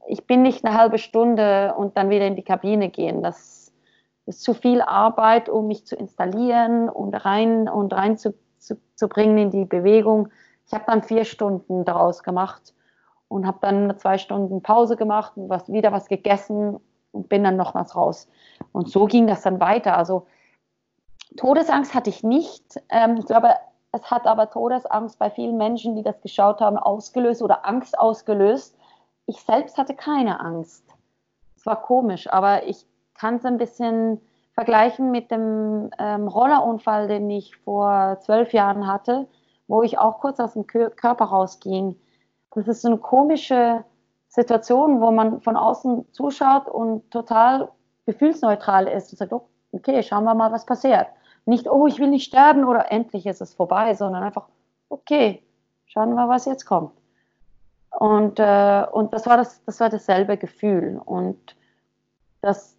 ich 0.07 0.27
bin 0.27 0.43
nicht 0.43 0.65
eine 0.65 0.77
halbe 0.77 0.99
Stunde 0.99 1.75
und 1.77 1.97
dann 1.97 2.11
wieder 2.11 2.27
in 2.27 2.37
die 2.37 2.43
Kabine 2.43 2.91
gehen. 2.91 3.23
Das 3.23 3.62
ist 4.27 4.43
zu 4.43 4.55
viel 4.55 4.81
Arbeit, 4.81 5.49
um 5.49 5.67
mich 5.67 5.87
zu 5.87 5.97
installieren 5.97 6.89
und 6.89 7.15
rein 7.15 7.69
und 7.69 7.93
rein 7.93 8.17
zu, 8.17 8.35
zu, 8.59 8.77
zu 8.95 9.09
bringen 9.09 9.39
in 9.39 9.51
die 9.51 9.65
Bewegung. 9.65 10.29
Ich 10.67 10.73
habe 10.73 10.85
dann 10.87 11.03
vier 11.03 11.25
Stunden 11.25 11.85
daraus 11.85 12.23
gemacht 12.23 12.75
und 13.29 13.47
habe 13.47 13.59
dann 13.61 13.99
zwei 13.99 14.19
Stunden 14.19 14.63
Pause 14.63 14.97
gemacht 14.97 15.33
und 15.37 15.49
was, 15.49 15.71
wieder 15.73 15.93
was 15.93 16.09
gegessen 16.09 16.79
und 17.11 17.29
bin 17.29 17.45
dann 17.45 17.57
noch 17.57 17.75
was 17.75 17.97
raus. 17.97 18.29
Und 18.73 18.89
so 18.89 19.07
ging 19.07 19.27
das 19.27 19.43
dann 19.43 19.61
weiter. 19.61 19.97
Also 19.97 20.27
Todesangst 21.37 21.95
hatte 21.95 22.11
ich 22.11 22.23
nicht. 22.23 22.81
Ähm, 22.89 23.17
ich 23.17 23.27
glaube, 23.27 23.55
es 23.93 24.11
hat 24.11 24.27
aber 24.27 24.51
Todesangst 24.51 25.19
bei 25.19 25.31
vielen 25.31 25.57
Menschen, 25.57 25.97
die 25.97 26.03
das 26.03 26.21
geschaut 26.21 26.61
haben, 26.61 26.79
ausgelöst 26.79 27.43
oder 27.43 27.67
Angst 27.67 27.99
ausgelöst. 27.99 28.77
Ich 29.27 29.41
selbst 29.43 29.79
hatte 29.79 29.95
keine 29.95 30.41
Angst. 30.41 30.85
Es 31.57 31.67
war 31.67 31.83
komisch, 31.83 32.33
aber 32.33 32.67
ich 32.67 32.87
kann 33.15 33.37
es 33.37 33.45
ein 33.45 33.59
bisschen 33.59 34.21
vergleichen 34.55 35.11
mit 35.11 35.31
dem 35.31 35.91
ähm, 35.99 36.29
Rollerunfall, 36.29 37.09
den 37.09 37.31
ich 37.31 37.57
vor 37.57 38.19
zwölf 38.21 38.53
Jahren 38.53 38.87
hatte, 38.87 39.27
wo 39.67 39.83
ich 39.83 39.99
auch 39.99 40.21
kurz 40.21 40.41
aus 40.41 40.55
dem 40.55 40.67
Körper 40.67 41.25
rausging. 41.25 41.97
Das 42.55 42.69
ist 42.69 42.83
so 42.83 42.89
eine 42.89 42.99
komische 42.99 43.85
Situation, 44.29 45.01
wo 45.01 45.11
man 45.11 45.41
von 45.41 45.57
außen 45.57 46.13
zuschaut 46.13 46.69
und 46.69 47.11
total 47.11 47.71
gefühlsneutral 48.07 48.89
ist 48.89 49.13
und 49.13 49.19
sagt, 49.19 49.33
okay, 49.73 50.03
schauen 50.03 50.25
wir 50.25 50.35
mal, 50.35 50.53
was 50.53 50.67
passiert. 50.67 51.07
Nicht, 51.45 51.69
oh, 51.69 51.87
ich 51.87 51.99
will 51.99 52.09
nicht 52.09 52.27
sterben 52.27 52.65
oder 52.65 52.93
endlich 52.93 53.27
ist 53.27 53.41
es 53.41 53.55
vorbei, 53.55 53.95
sondern 53.95 54.23
einfach, 54.23 54.49
okay, 54.89 55.43
schauen 55.87 56.15
wir, 56.15 56.29
was 56.29 56.45
jetzt 56.45 56.67
kommt. 56.67 56.93
Und, 57.91 58.39
äh, 58.39 58.87
und 58.91 59.13
das, 59.13 59.27
war 59.27 59.37
das, 59.37 59.65
das 59.65 59.81
war 59.81 59.89
dasselbe 59.89 60.37
Gefühl. 60.37 61.01
Und 61.05 61.57
das, 62.41 62.77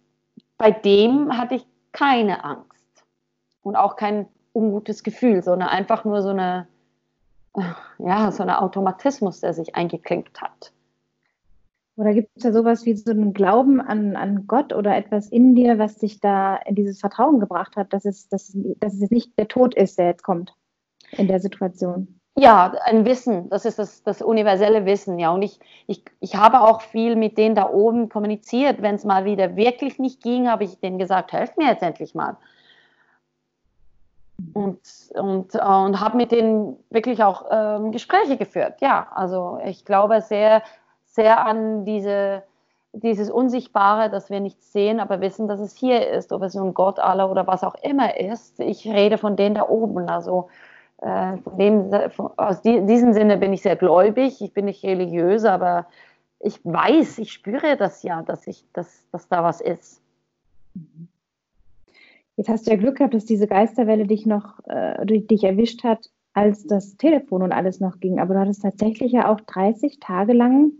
bei 0.64 0.70
dem 0.70 1.36
hatte 1.36 1.56
ich 1.56 1.66
keine 1.92 2.42
Angst 2.42 3.04
und 3.60 3.76
auch 3.76 3.96
kein 3.96 4.26
ungutes 4.54 5.02
Gefühl, 5.02 5.42
sondern 5.42 5.68
einfach 5.68 6.06
nur 6.06 6.22
so 6.22 6.30
eine, 6.30 6.68
ja, 7.98 8.32
so 8.32 8.42
ein 8.42 8.48
Automatismus, 8.48 9.40
der 9.40 9.52
sich 9.52 9.74
eingeklinkt 9.74 10.40
hat. 10.40 10.72
Oder 11.96 12.14
gibt 12.14 12.30
es 12.36 12.44
da 12.44 12.52
sowas 12.54 12.86
wie 12.86 12.96
so 12.96 13.10
einen 13.10 13.34
Glauben 13.34 13.82
an, 13.82 14.16
an 14.16 14.46
Gott 14.46 14.72
oder 14.72 14.96
etwas 14.96 15.28
in 15.28 15.54
dir, 15.54 15.78
was 15.78 15.98
dich 15.98 16.20
da 16.20 16.56
in 16.56 16.74
dieses 16.74 16.98
Vertrauen 16.98 17.40
gebracht 17.40 17.76
hat, 17.76 17.92
dass 17.92 18.06
es, 18.06 18.30
dass, 18.30 18.56
dass 18.80 18.94
es 18.94 19.10
nicht 19.10 19.38
der 19.38 19.48
Tod 19.48 19.74
ist, 19.74 19.98
der 19.98 20.06
jetzt 20.06 20.22
kommt 20.22 20.54
in 21.10 21.28
der 21.28 21.40
Situation? 21.40 22.20
Ja, 22.36 22.72
ein 22.84 23.04
Wissen, 23.04 23.48
das 23.48 23.64
ist 23.64 23.78
das, 23.78 24.02
das 24.02 24.20
universelle 24.20 24.86
Wissen, 24.86 25.18
ja. 25.20 25.30
Und 25.30 25.42
ich, 25.42 25.60
ich, 25.86 26.04
ich 26.20 26.34
habe 26.34 26.62
auch 26.62 26.80
viel 26.80 27.14
mit 27.14 27.38
denen 27.38 27.54
da 27.54 27.68
oben 27.70 28.08
kommuniziert. 28.08 28.82
Wenn 28.82 28.96
es 28.96 29.04
mal 29.04 29.24
wieder 29.24 29.54
wirklich 29.54 29.98
nicht 30.00 30.20
ging, 30.22 30.48
habe 30.48 30.64
ich 30.64 30.80
denen 30.80 30.98
gesagt, 30.98 31.32
helft 31.32 31.56
mir 31.58 31.68
jetzt 31.68 31.82
endlich 31.82 32.14
mal. 32.14 32.36
Und, 34.52 34.80
und, 35.14 35.54
äh, 35.54 35.58
und 35.58 36.00
habe 36.00 36.16
mit 36.16 36.32
denen 36.32 36.76
wirklich 36.90 37.22
auch 37.22 37.46
ähm, 37.50 37.92
Gespräche 37.92 38.36
geführt. 38.36 38.80
Ja, 38.80 39.06
also 39.14 39.60
ich 39.64 39.84
glaube 39.84 40.20
sehr 40.20 40.62
sehr 41.14 41.46
an 41.46 41.84
diese, 41.84 42.42
dieses 42.92 43.30
Unsichtbare, 43.30 44.10
dass 44.10 44.30
wir 44.30 44.40
nicht 44.40 44.62
sehen, 44.62 44.98
aber 44.98 45.20
wissen, 45.20 45.46
dass 45.46 45.60
es 45.60 45.76
hier 45.76 46.08
ist, 46.08 46.32
ob 46.32 46.42
es 46.42 46.54
nun 46.54 46.74
Gott 46.74 46.98
aller 46.98 47.30
oder 47.30 47.46
was 47.46 47.62
auch 47.62 47.76
immer 47.82 48.18
ist. 48.18 48.58
Ich 48.58 48.86
rede 48.86 49.16
von 49.16 49.36
denen 49.36 49.54
da 49.54 49.68
oben. 49.68 50.08
Also 50.08 50.48
dem, 51.04 51.90
von, 52.10 52.30
aus 52.36 52.62
die, 52.62 52.84
diesem 52.86 53.12
Sinne 53.12 53.36
bin 53.36 53.52
ich 53.52 53.62
sehr 53.62 53.76
gläubig, 53.76 54.40
ich 54.40 54.54
bin 54.54 54.64
nicht 54.64 54.82
religiös, 54.84 55.44
aber 55.44 55.86
ich 56.40 56.60
weiß, 56.64 57.18
ich 57.18 57.32
spüre 57.32 57.76
das 57.76 58.02
ja, 58.02 58.22
dass, 58.22 58.46
ich, 58.46 58.64
dass, 58.72 59.08
dass 59.10 59.28
da 59.28 59.42
was 59.42 59.60
ist. 59.60 60.02
Jetzt 62.36 62.48
hast 62.48 62.66
du 62.66 62.70
ja 62.70 62.76
Glück 62.76 62.96
gehabt, 62.98 63.14
dass 63.14 63.26
diese 63.26 63.46
Geisterwelle 63.46 64.06
dich 64.06 64.26
noch, 64.26 64.58
äh, 64.66 65.04
dich 65.06 65.44
erwischt 65.44 65.84
hat, 65.84 66.10
als 66.32 66.66
das 66.66 66.96
Telefon 66.96 67.42
und 67.42 67.52
alles 67.52 67.80
noch 67.80 68.00
ging. 68.00 68.18
Aber 68.18 68.34
du 68.34 68.40
hattest 68.40 68.62
tatsächlich 68.62 69.12
ja 69.12 69.32
auch 69.32 69.40
30 69.40 70.00
Tage 70.00 70.32
lang 70.32 70.72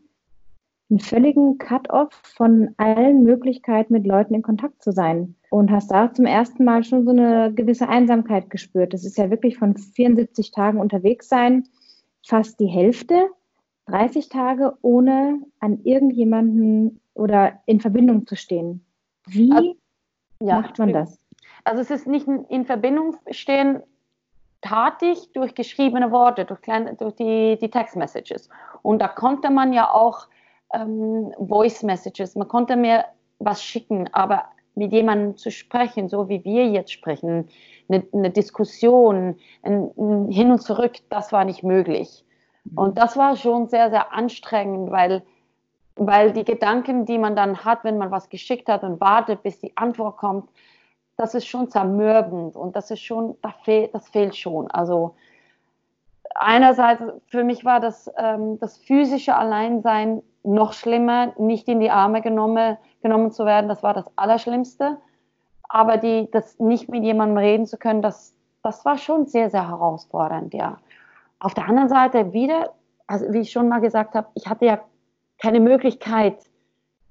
einen 0.90 1.01
völligen 1.01 1.59
Cut-off 1.59 2.10
von 2.36 2.74
allen 2.76 3.22
Möglichkeiten, 3.22 3.92
mit 3.92 4.06
Leuten 4.06 4.34
in 4.34 4.42
Kontakt 4.42 4.82
zu 4.82 4.92
sein. 4.92 5.36
Und 5.55 5.70
hast 5.70 5.93
da 5.93 6.12
zum 6.12 6.26
ersten 6.26 6.64
Mal 6.64 6.82
schon 6.82 7.05
so 7.05 7.12
eine 7.12 7.55
gewisse 7.55 7.89
Einsamkeit 7.89 8.51
gespürt. 8.51 8.93
Das 8.93 9.05
ist 9.05 9.16
ja 9.16 9.31
wirklich 9.31 9.56
von 9.56 9.76
74 9.76 10.51
Tagen 10.51 10.81
unterwegs 10.81 11.28
sein, 11.28 11.68
fast 12.26 12.59
die 12.59 12.66
Hälfte, 12.66 13.28
30 13.86 14.31
Tage 14.31 14.76
ohne 14.82 15.39
an 15.60 15.78
irgendjemanden 15.85 17.01
oder 17.14 17.60
in 17.66 17.78
Verbindung 17.78 18.26
zu 18.26 18.35
stehen. 18.35 18.85
Wie 19.28 19.52
also, 19.52 19.76
ja, 20.40 20.60
macht 20.60 20.76
man 20.81 20.93
das? 20.93 21.20
Also 21.62 21.82
es 21.82 21.90
ist 21.93 22.09
nicht 22.09 22.26
in 22.48 22.64
Verbindung 22.64 23.16
stehen, 23.31 23.81
tat 24.60 25.05
ich 25.05 25.31
durch 25.35 25.55
geschriebene 25.55 26.10
Worte, 26.10 26.47
durch, 26.47 26.62
kleine, 26.62 26.97
durch 26.97 27.14
die, 27.14 27.59
die 27.60 27.70
Text-Messages. 27.70 28.48
Und 28.82 29.01
da 29.01 29.06
konnte 29.06 29.51
man 29.51 29.72
ja 29.72 29.89
auch 29.89 30.26
ähm, 30.72 31.32
Voice 31.39 31.85
Messages. 31.85 32.35
Man 32.35 32.48
konnte 32.48 32.74
mir 32.74 33.05
was 33.39 33.62
schicken, 33.62 34.09
aber 34.12 34.47
mit 34.74 34.92
jemandem 34.92 35.36
zu 35.36 35.51
sprechen, 35.51 36.09
so 36.09 36.28
wie 36.28 36.44
wir 36.44 36.66
jetzt 36.66 36.92
sprechen, 36.92 37.48
eine, 37.88 38.05
eine 38.12 38.30
Diskussion, 38.30 39.36
ein, 39.62 39.90
ein 39.96 40.30
Hin 40.30 40.51
und 40.51 40.60
Zurück, 40.60 40.94
das 41.10 41.32
war 41.32 41.44
nicht 41.44 41.62
möglich. 41.62 42.24
Mhm. 42.64 42.78
Und 42.78 42.98
das 42.98 43.16
war 43.16 43.36
schon 43.36 43.68
sehr, 43.68 43.90
sehr 43.90 44.12
anstrengend, 44.12 44.90
weil, 44.90 45.22
weil 45.96 46.32
die 46.32 46.44
Gedanken, 46.44 47.05
die 47.05 47.18
man 47.18 47.36
dann 47.36 47.64
hat, 47.64 47.84
wenn 47.84 47.98
man 47.98 48.10
was 48.10 48.28
geschickt 48.28 48.68
hat 48.68 48.82
und 48.82 49.01
wartet, 49.01 49.42
bis 49.42 49.60
die 49.60 49.76
Antwort 49.76 50.16
kommt, 50.16 50.48
das 51.16 51.34
ist 51.34 51.46
schon 51.46 51.70
zermürbend 51.70 52.56
und 52.56 52.74
das 52.74 52.90
ist 52.90 53.01
schon, 53.01 53.36
das, 53.40 53.52
fehl, 53.62 53.88
das 53.92 54.09
fehlt 54.09 54.34
schon. 54.34 54.70
Also 54.70 55.14
einerseits, 56.35 57.02
für 57.27 57.44
mich 57.44 57.65
war 57.65 57.81
das, 57.81 58.11
ähm, 58.16 58.59
das 58.59 58.78
physische 58.78 59.36
Alleinsein 59.36 60.23
noch 60.43 60.73
schlimmer, 60.73 61.32
nicht 61.39 61.69
in 61.69 61.81
die 61.81 61.90
Arme 61.90 62.20
genommen, 62.20 62.77
genommen 63.02 63.32
zu 63.32 63.47
werden, 63.47 63.69
das 63.69 63.82
war 63.82 63.94
das 63.94 64.06
Allerschlimmste. 64.16 64.98
Aber 65.69 65.97
die, 65.97 66.28
das 66.31 66.59
nicht 66.59 66.89
mit 66.89 67.02
jemandem 67.02 67.39
reden 67.39 67.66
zu 67.66 67.78
können, 67.78 68.02
das, 68.02 68.35
das 68.62 68.85
war 68.85 68.98
schon 68.98 69.27
sehr, 69.27 69.51
sehr 69.51 69.69
herausfordernd, 69.69 70.55
ja. 70.55 70.78
Auf 71.40 71.55
der 71.55 71.69
anderen 71.69 71.89
Seite 71.89 72.32
wieder, 72.32 72.74
also 73.06 73.32
wie 73.32 73.40
ich 73.40 73.51
schon 73.51 73.69
mal 73.69 73.81
gesagt 73.81 74.15
habe, 74.15 74.28
ich 74.35 74.47
hatte 74.47 74.66
ja 74.66 74.81
keine 75.39 75.61
Möglichkeit, 75.61 76.39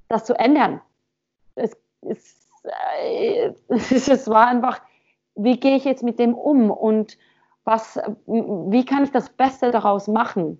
das 0.07 0.25
zu 0.25 0.33
ändern. 0.39 0.81
Es, 1.55 1.75
es, 2.01 2.61
äh, 3.01 3.51
es 3.69 4.29
war 4.29 4.47
einfach, 4.47 4.81
wie 5.35 5.59
gehe 5.59 5.75
ich 5.75 5.85
jetzt 5.85 6.03
mit 6.03 6.19
dem 6.19 6.35
um 6.35 6.71
und 6.71 7.17
was, 7.63 7.99
wie 8.25 8.85
kann 8.85 9.03
ich 9.03 9.11
das 9.11 9.29
Beste 9.29 9.71
daraus 9.71 10.07
machen? 10.07 10.59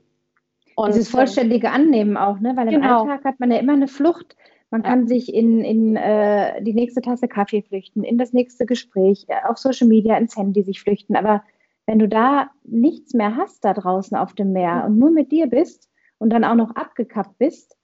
Und 0.76 0.90
Dieses 0.90 1.10
vollständige 1.10 1.70
Annehmen 1.70 2.18
auch, 2.18 2.40
ne? 2.40 2.54
weil 2.56 2.68
im 2.68 2.82
genau. 2.82 3.02
Alltag 3.02 3.26
hat 3.26 3.40
man 3.40 3.52
ja 3.52 3.58
immer 3.58 3.74
eine 3.74 3.88
Flucht. 3.88 4.36
Man 4.72 4.82
ja. 4.82 4.90
kann 4.90 5.08
sich 5.08 5.32
in, 5.34 5.62
in 5.62 5.96
äh, 5.96 6.62
die 6.64 6.74
nächste 6.74 7.02
Tasse 7.02 7.28
Kaffee 7.28 7.62
flüchten, 7.62 8.04
in 8.04 8.18
das 8.18 8.34
nächste 8.34 8.66
Gespräch, 8.66 9.26
äh, 9.28 9.48
auf 9.48 9.58
Social 9.58 9.88
Media, 9.88 10.18
ins 10.18 10.36
Handy 10.36 10.64
sich 10.64 10.82
flüchten. 10.82 11.16
Aber 11.16 11.44
wenn 11.86 12.00
du 12.00 12.08
da 12.08 12.50
nichts 12.64 13.14
mehr 13.14 13.36
hast 13.36 13.64
da 13.66 13.74
draußen 13.74 14.18
auf 14.18 14.34
dem 14.34 14.52
Meer 14.52 14.86
und 14.88 14.98
nur 14.98 15.12
mit 15.12 15.32
dir 15.32 15.48
bist 15.48 15.92
und 16.18 16.32
dann 16.32 16.44
auch 16.44 16.56
noch 16.56 16.76
abgekappt 16.76 17.38
bist, 17.38 17.78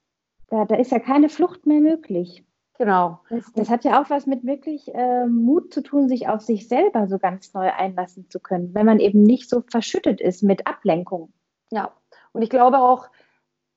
da, 0.47 0.65
da 0.65 0.75
ist 0.75 0.91
ja 0.91 0.99
keine 0.99 1.29
Flucht 1.29 1.67
mehr 1.67 1.81
möglich. 1.81 2.43
Genau. 2.79 3.19
Das, 3.29 3.51
das 3.53 3.69
hat 3.69 3.83
ja 3.83 4.01
auch 4.01 4.09
was 4.09 4.25
mit 4.25 4.45
wirklich 4.45 4.95
äh, 4.95 5.25
Mut 5.25 5.73
zu 5.73 5.83
tun, 5.83 6.07
sich 6.07 6.29
auf 6.29 6.41
sich 6.41 6.69
selber 6.69 7.07
so 7.07 7.19
ganz 7.19 7.53
neu 7.53 7.69
einlassen 7.69 8.29
zu 8.29 8.39
können, 8.39 8.73
wenn 8.73 8.85
man 8.85 8.99
eben 8.99 9.21
nicht 9.21 9.49
so 9.49 9.61
verschüttet 9.69 10.21
ist 10.21 10.43
mit 10.43 10.65
Ablenkung. 10.65 11.33
Ja, 11.71 11.91
und 12.31 12.41
ich 12.41 12.49
glaube 12.49 12.79
auch, 12.79 13.09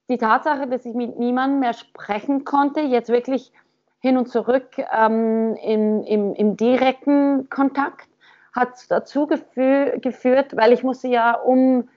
die 0.09 0.19
Tatsache, 0.19 0.69
dass 0.69 0.85
ich 0.85 0.95
mit 0.95 1.19
niemandem 1.19 1.59
mehr 1.61 1.73
sprechen 1.73 2.45
konnte, 2.45 2.81
jetzt 2.81 3.09
wirklich 3.09 3.53
hin 3.99 4.17
und 4.17 4.29
zurück 4.29 4.69
ähm, 4.97 5.57
in, 5.57 6.05
im, 6.05 6.35
im 6.35 6.57
direkten 6.57 7.49
Kontakt, 7.51 8.09
hat 8.53 8.89
dazu 8.89 9.27
geführt, 9.27 10.57
weil 10.57 10.73
ich 10.73 10.85
musste 10.85 11.09
ja, 11.09 11.35
um 11.35 11.89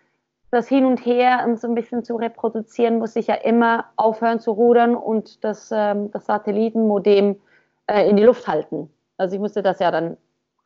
das 0.51 0.67
Hin 0.67 0.85
und 0.85 1.05
Her 1.05 1.47
so 1.55 1.67
ein 1.67 1.75
bisschen 1.75 2.03
zu 2.03 2.15
reproduzieren, 2.15 2.99
musste 2.99 3.19
ich 3.19 3.27
ja 3.27 3.35
immer 3.35 3.85
aufhören 3.95 4.39
zu 4.39 4.51
rudern 4.51 4.95
und 4.95 5.43
das, 5.43 5.69
ähm, 5.71 6.11
das 6.11 6.25
Satellitenmodem 6.25 7.39
äh, 7.87 8.09
in 8.09 8.17
die 8.17 8.23
Luft 8.23 8.47
halten. 8.47 8.89
Also 9.17 9.35
ich 9.35 9.41
musste 9.41 9.61
das 9.61 9.79
ja 9.79 9.91
dann 9.91 10.17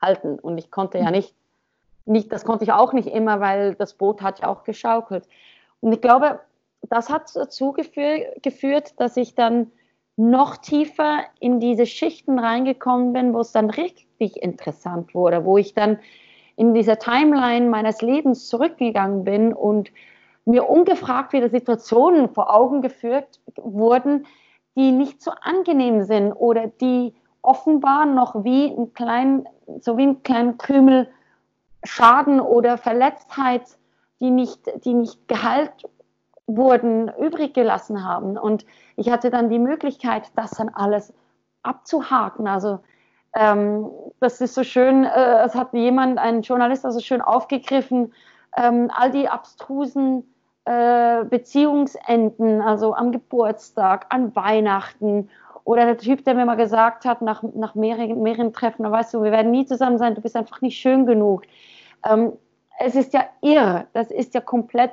halten 0.02 0.40
und 0.40 0.58
ich 0.58 0.72
konnte 0.72 0.98
ja 0.98 1.12
nicht, 1.12 1.36
nicht, 2.06 2.32
das 2.32 2.46
konnte 2.46 2.64
ich 2.64 2.72
auch 2.72 2.94
nicht 2.94 3.08
immer, 3.08 3.40
weil 3.40 3.76
das 3.76 3.94
Boot 3.94 4.22
hat 4.22 4.40
ja 4.40 4.48
auch 4.48 4.64
geschaukelt. 4.64 5.28
Und 5.82 5.94
ich 5.94 6.02
glaube, 6.02 6.40
das 6.90 7.10
hat 7.10 7.36
dazu 7.36 7.74
geführt, 7.74 9.00
dass 9.00 9.18
ich 9.18 9.36
dann 9.36 9.72
noch 10.16 10.58
tiefer 10.58 11.22
in 11.40 11.60
diese 11.60 11.86
Schichten 11.86 12.40
reingekommen 12.40 13.14
bin, 13.14 13.34
wo 13.34 13.40
es 13.40 13.52
dann 13.52 13.70
richtig 13.70 14.42
interessant 14.42 15.14
wurde, 15.14 15.46
wo 15.46 15.58
ich 15.58 15.74
dann 15.74 16.00
in 16.60 16.74
dieser 16.74 17.00
Timeline 17.00 17.70
meines 17.70 18.02
Lebens 18.02 18.50
zurückgegangen 18.50 19.24
bin 19.24 19.54
und 19.54 19.94
mir 20.44 20.70
ungefragt 20.70 21.32
wieder 21.32 21.50
Situationen 21.50 22.28
vor 22.28 22.54
Augen 22.54 22.82
geführt 22.82 23.40
wurden, 23.56 24.26
die 24.76 24.92
nicht 24.92 25.22
so 25.22 25.32
angenehm 25.42 26.04
sind 26.04 26.34
oder 26.34 26.68
die 26.68 27.16
offenbar 27.42 28.06
noch 28.06 28.44
wie 28.44 28.66
ein 28.66 28.94
kleinen, 28.94 29.48
so 29.80 29.98
wie 29.98 30.08
ein 30.08 30.22
kleinen 30.22 30.58
Krümel 30.58 31.10
Schaden 31.86 32.42
oder 32.42 32.78
Verletztheit, 32.78 33.64
die 34.20 34.30
nicht, 34.30 34.60
die 34.84 34.96
nicht 34.96 35.30
geheilt 35.30 35.72
wurden, 36.46 37.10
übrig 37.22 37.54
gelassen 37.54 38.04
haben. 38.04 38.38
Und 38.38 38.66
ich 38.98 39.10
hatte 39.10 39.30
dann 39.30 39.50
die 39.50 39.60
Möglichkeit, 39.60 40.30
das 40.36 40.52
dann 40.52 40.68
alles 40.68 41.14
abzuhaken. 41.64 42.50
Also 42.50 42.80
ähm, 43.36 43.90
das 44.20 44.42
ist 44.42 44.56
so 44.56 44.64
schön, 44.64 45.04
äh, 45.04 45.44
es 45.44 45.56
hat 45.56 45.74
jemand, 45.74 46.18
ein 46.18 46.42
Journalist, 46.42 46.86
also 46.86 47.00
schön 47.00 47.22
aufgegriffen, 47.22 48.14
ähm, 48.58 48.92
all 48.94 49.12
die 49.12 49.30
abstrusen 49.30 50.24
äh, 50.66 51.24
Beziehungsenden, 51.26 52.62
also 52.62 52.94
am 52.94 53.12
Geburtstag, 53.12 54.08
an 54.10 54.36
Weihnachten 54.36 55.30
oder 55.64 55.86
der 55.86 55.98
Typ, 55.98 56.26
der 56.26 56.34
mir 56.34 56.46
mal 56.46 56.56
gesagt 56.56 57.06
hat, 57.06 57.22
nach, 57.22 57.44
nach 57.44 57.76
mehreren, 57.76 58.22
mehreren 58.24 58.54
Treffen, 58.54 58.90
weißt 58.90 59.14
du, 59.14 59.24
wir 59.24 59.32
werden 59.32 59.52
nie 59.52 59.66
zusammen 59.66 59.98
sein, 59.98 60.16
du 60.16 60.22
bist 60.22 60.36
einfach 60.36 60.62
nicht 60.62 60.80
schön 60.80 61.06
genug. 61.06 61.44
Ähm, 62.04 62.34
es 62.80 62.96
ist 62.96 63.14
ja 63.14 63.26
irre, 63.42 63.88
das 63.94 64.10
ist 64.10 64.34
ja 64.34 64.42
komplett 64.42 64.92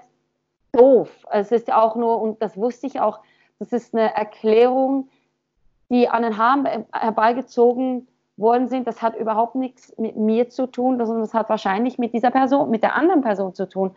doof. 0.72 1.08
Es 1.30 1.52
ist 1.52 1.68
ja 1.68 1.80
auch 1.80 1.96
nur, 1.96 2.20
und 2.20 2.42
das 2.42 2.56
wusste 2.56 2.86
ich 2.86 3.00
auch, 3.00 3.20
das 3.58 3.72
ist 3.72 3.94
eine 3.94 4.14
Erklärung, 4.14 5.08
die 5.88 6.08
an 6.08 6.22
den 6.22 6.36
Haaren 6.36 6.84
herbeigezogen 6.92 8.06
worden 8.36 8.68
sind. 8.68 8.86
Das 8.86 9.02
hat 9.02 9.16
überhaupt 9.16 9.54
nichts 9.54 9.96
mit 9.98 10.16
mir 10.16 10.48
zu 10.50 10.66
tun, 10.66 10.98
sondern 10.98 11.20
das 11.20 11.34
hat 11.34 11.48
wahrscheinlich 11.48 11.98
mit 11.98 12.12
dieser 12.12 12.30
Person, 12.30 12.70
mit 12.70 12.82
der 12.82 12.94
anderen 12.94 13.22
Person 13.22 13.54
zu 13.54 13.68
tun. 13.68 13.94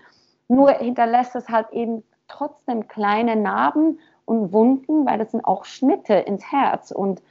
Nur 0.47 0.71
hinterlässt 0.71 1.35
es 1.35 1.49
halt 1.49 1.71
eben 1.71 2.03
trotzdem 2.27 2.87
kleine 2.87 3.35
Narben 3.35 3.99
und 4.25 4.53
Wunden, 4.53 5.05
weil 5.05 5.17
das 5.17 5.31
sind 5.31 5.43
auch 5.43 5.65
Schnitte 5.65 6.13
ins 6.13 6.51
Herz 6.51 6.91
und 6.91 7.21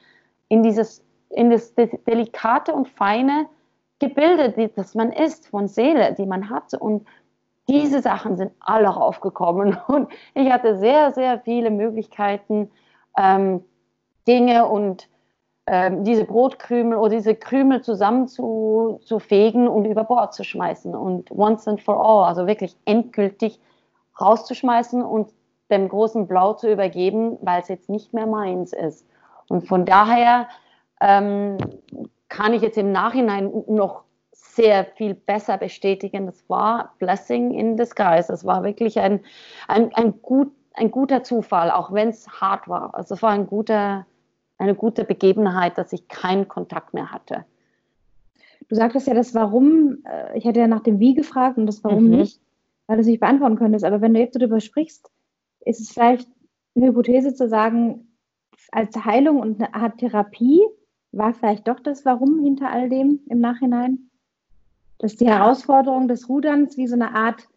in 0.48 0.62
dieses, 0.62 1.04
in 1.30 1.50
das 1.50 1.74
delikate 1.74 2.72
und 2.72 2.88
feine 2.88 3.46
Gebilde, 3.98 4.70
das 4.74 4.94
man 4.94 5.12
ist, 5.12 5.48
von 5.48 5.68
Seele, 5.68 6.14
die 6.14 6.26
man 6.26 6.50
hat. 6.50 6.74
Und 6.74 7.06
diese 7.68 8.00
Sachen 8.00 8.36
sind 8.36 8.52
alle 8.60 8.96
aufgekommen 8.96 9.76
und 9.86 10.08
ich 10.34 10.50
hatte 10.50 10.78
sehr, 10.78 11.12
sehr 11.12 11.40
viele 11.40 11.70
Möglichkeiten, 11.70 12.70
ähm, 13.16 13.64
Dinge 14.26 14.66
und 14.66 15.08
ähm, 15.70 16.04
diese 16.04 16.24
Brotkrümel 16.24 16.96
oder 16.96 17.10
diese 17.10 17.34
Krümel 17.34 17.82
zusammen 17.82 18.26
zu, 18.26 19.00
zu 19.04 19.18
fegen 19.18 19.68
und 19.68 19.84
über 19.84 20.04
Bord 20.04 20.32
zu 20.34 20.44
schmeißen 20.44 20.94
und 20.94 21.30
once 21.30 21.68
and 21.68 21.80
for 21.82 21.96
all, 21.96 22.28
also 22.28 22.46
wirklich 22.46 22.76
endgültig 22.86 23.60
rauszuschmeißen 24.20 25.02
und 25.02 25.30
dem 25.70 25.88
großen 25.88 26.26
Blau 26.26 26.54
zu 26.54 26.70
übergeben, 26.70 27.36
weil 27.42 27.60
es 27.60 27.68
jetzt 27.68 27.90
nicht 27.90 28.14
mehr 28.14 28.26
meins 28.26 28.72
ist. 28.72 29.06
Und 29.48 29.68
von 29.68 29.84
daher 29.84 30.48
ähm, 31.00 31.58
kann 32.28 32.52
ich 32.52 32.62
jetzt 32.62 32.78
im 32.78 32.92
Nachhinein 32.92 33.64
noch 33.66 34.04
sehr 34.32 34.86
viel 34.96 35.14
besser 35.14 35.58
bestätigen. 35.58 36.26
Das 36.26 36.48
war 36.48 36.94
Blessing 36.98 37.52
in 37.52 37.76
disguise. 37.76 38.28
Das 38.28 38.44
war 38.44 38.64
wirklich 38.64 38.98
ein, 38.98 39.20
ein, 39.68 39.94
ein, 39.94 40.20
gut, 40.22 40.50
ein 40.74 40.90
guter 40.90 41.22
Zufall, 41.22 41.70
auch 41.70 41.92
wenn 41.92 42.08
es 42.08 42.28
hart 42.28 42.68
war. 42.68 42.94
Also 42.94 43.14
es 43.14 43.22
war 43.22 43.30
ein 43.30 43.46
guter, 43.46 44.06
eine 44.58 44.74
gute 44.74 45.04
Begebenheit, 45.04 45.78
dass 45.78 45.92
ich 45.92 46.08
keinen 46.08 46.48
Kontakt 46.48 46.94
mehr 46.94 47.12
hatte. 47.12 47.44
Du 48.68 48.74
sagtest 48.74 49.06
ja 49.06 49.14
das 49.14 49.34
Warum, 49.34 49.98
äh, 50.04 50.36
ich 50.36 50.46
hatte 50.46 50.60
ja 50.60 50.68
nach 50.68 50.82
dem 50.82 50.98
Wie 50.98 51.14
gefragt 51.14 51.56
und 51.58 51.66
das 51.66 51.82
Warum 51.84 52.04
mhm. 52.04 52.18
nicht, 52.18 52.40
weil 52.86 52.96
du 52.96 53.02
es 53.02 53.06
nicht 53.06 53.20
beantworten 53.20 53.56
könntest. 53.56 53.84
Aber 53.84 54.00
wenn 54.00 54.14
du 54.14 54.20
jetzt 54.20 54.36
darüber 54.36 54.60
sprichst, 54.60 55.10
ist 55.64 55.80
es 55.80 55.90
vielleicht 55.90 56.28
eine 56.74 56.88
Hypothese 56.88 57.34
zu 57.34 57.48
sagen, 57.48 58.08
als 58.72 58.94
Heilung 59.04 59.40
und 59.40 59.60
eine 59.60 59.74
Art 59.74 59.98
Therapie 59.98 60.62
war 61.12 61.32
vielleicht 61.32 61.66
doch 61.68 61.80
das 61.80 62.04
Warum 62.04 62.40
hinter 62.40 62.70
all 62.70 62.88
dem 62.88 63.20
im 63.28 63.40
Nachhinein? 63.40 64.08
dass 64.98 65.16
die 65.16 65.28
Herausforderung 65.28 66.08
des 66.08 66.28
Ruderns 66.28 66.76
wie 66.76 66.86
so 66.86 66.94
eine 66.94 67.14
Art 67.14 67.48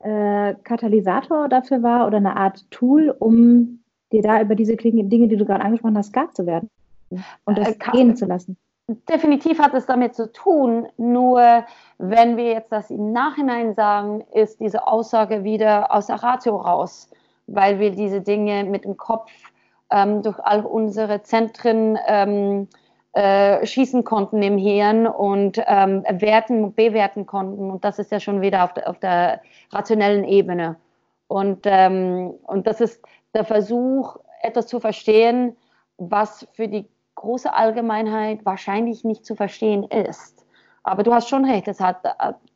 äh, 0.00 0.54
Katalysator 0.64 1.48
dafür 1.48 1.82
war 1.82 2.06
oder 2.06 2.16
eine 2.16 2.36
Art 2.36 2.70
Tool, 2.70 3.14
um 3.16 3.81
dir 4.12 4.22
da 4.22 4.40
über 4.40 4.54
diese 4.54 4.76
Dinge, 4.76 5.28
die 5.28 5.36
du 5.36 5.44
gerade 5.44 5.64
angesprochen 5.64 5.96
hast, 5.96 6.12
klar 6.12 6.30
zu 6.32 6.46
werden 6.46 6.70
und 7.44 7.58
das 7.58 7.70
äh, 7.70 7.78
gehen 7.92 8.16
zu 8.16 8.26
lassen. 8.26 8.56
Definitiv 9.08 9.58
hat 9.58 9.74
es 9.74 9.86
damit 9.86 10.14
zu 10.14 10.30
tun, 10.32 10.88
nur 10.96 11.64
wenn 11.98 12.36
wir 12.36 12.52
jetzt 12.52 12.72
das 12.72 12.90
im 12.90 13.12
Nachhinein 13.12 13.74
sagen, 13.74 14.24
ist 14.32 14.60
diese 14.60 14.86
Aussage 14.86 15.44
wieder 15.44 15.94
aus 15.94 16.08
der 16.08 16.22
Ratio 16.22 16.56
raus, 16.56 17.08
weil 17.46 17.78
wir 17.78 17.92
diese 17.92 18.20
Dinge 18.20 18.64
mit 18.64 18.84
dem 18.84 18.96
Kopf 18.96 19.30
ähm, 19.90 20.22
durch 20.22 20.38
all 20.40 20.66
unsere 20.66 21.22
Zentren 21.22 21.96
ähm, 22.06 22.68
äh, 23.12 23.64
schießen 23.64 24.04
konnten 24.04 24.42
im 24.42 24.58
Hirn 24.58 25.06
und 25.06 25.62
ähm, 25.66 26.02
werten, 26.10 26.74
bewerten 26.74 27.26
konnten. 27.26 27.70
Und 27.70 27.84
das 27.84 27.98
ist 27.98 28.10
ja 28.10 28.20
schon 28.20 28.40
wieder 28.40 28.64
auf 28.64 28.74
der, 28.74 28.88
auf 28.88 28.98
der 28.98 29.42
rationellen 29.70 30.24
Ebene. 30.24 30.76
Und, 31.28 31.60
ähm, 31.64 32.34
und 32.42 32.66
das 32.66 32.80
ist 32.80 33.00
der 33.34 33.44
Versuch, 33.44 34.16
etwas 34.42 34.66
zu 34.66 34.80
verstehen, 34.80 35.56
was 35.98 36.46
für 36.52 36.68
die 36.68 36.88
große 37.14 37.52
Allgemeinheit 37.52 38.44
wahrscheinlich 38.44 39.04
nicht 39.04 39.24
zu 39.24 39.34
verstehen 39.34 39.84
ist. 39.84 40.44
Aber 40.82 41.02
du 41.02 41.14
hast 41.14 41.28
schon 41.28 41.44
recht, 41.44 41.68
das 41.68 41.80
hat, 41.80 41.98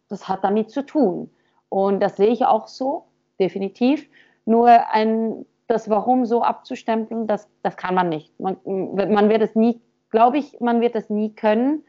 das 0.09 0.29
hat 0.29 0.43
damit 0.43 0.71
zu 0.71 0.85
tun. 0.85 1.31
Und 1.69 2.01
das 2.01 2.17
sehe 2.17 2.29
ich 2.29 2.45
auch 2.45 2.67
so, 2.67 3.05
definitiv. 3.39 4.09
Nur 4.45 4.69
ein, 4.93 5.47
das 5.69 5.89
Warum 5.91 6.27
so 6.27 6.43
abzustempeln, 6.43 7.27
das, 7.27 7.49
das 7.63 7.77
kann 7.77 7.95
man 7.95 8.09
nicht. 8.09 8.39
Man, 8.41 8.57
man 8.65 9.29
wird 9.29 9.43
es 9.43 9.55
nie 9.55 9.81
glaube 10.11 10.39
ich, 10.39 10.59
man 10.61 10.81
wird 10.81 10.95
das 10.95 11.11
nie 11.11 11.35
können, 11.35 11.85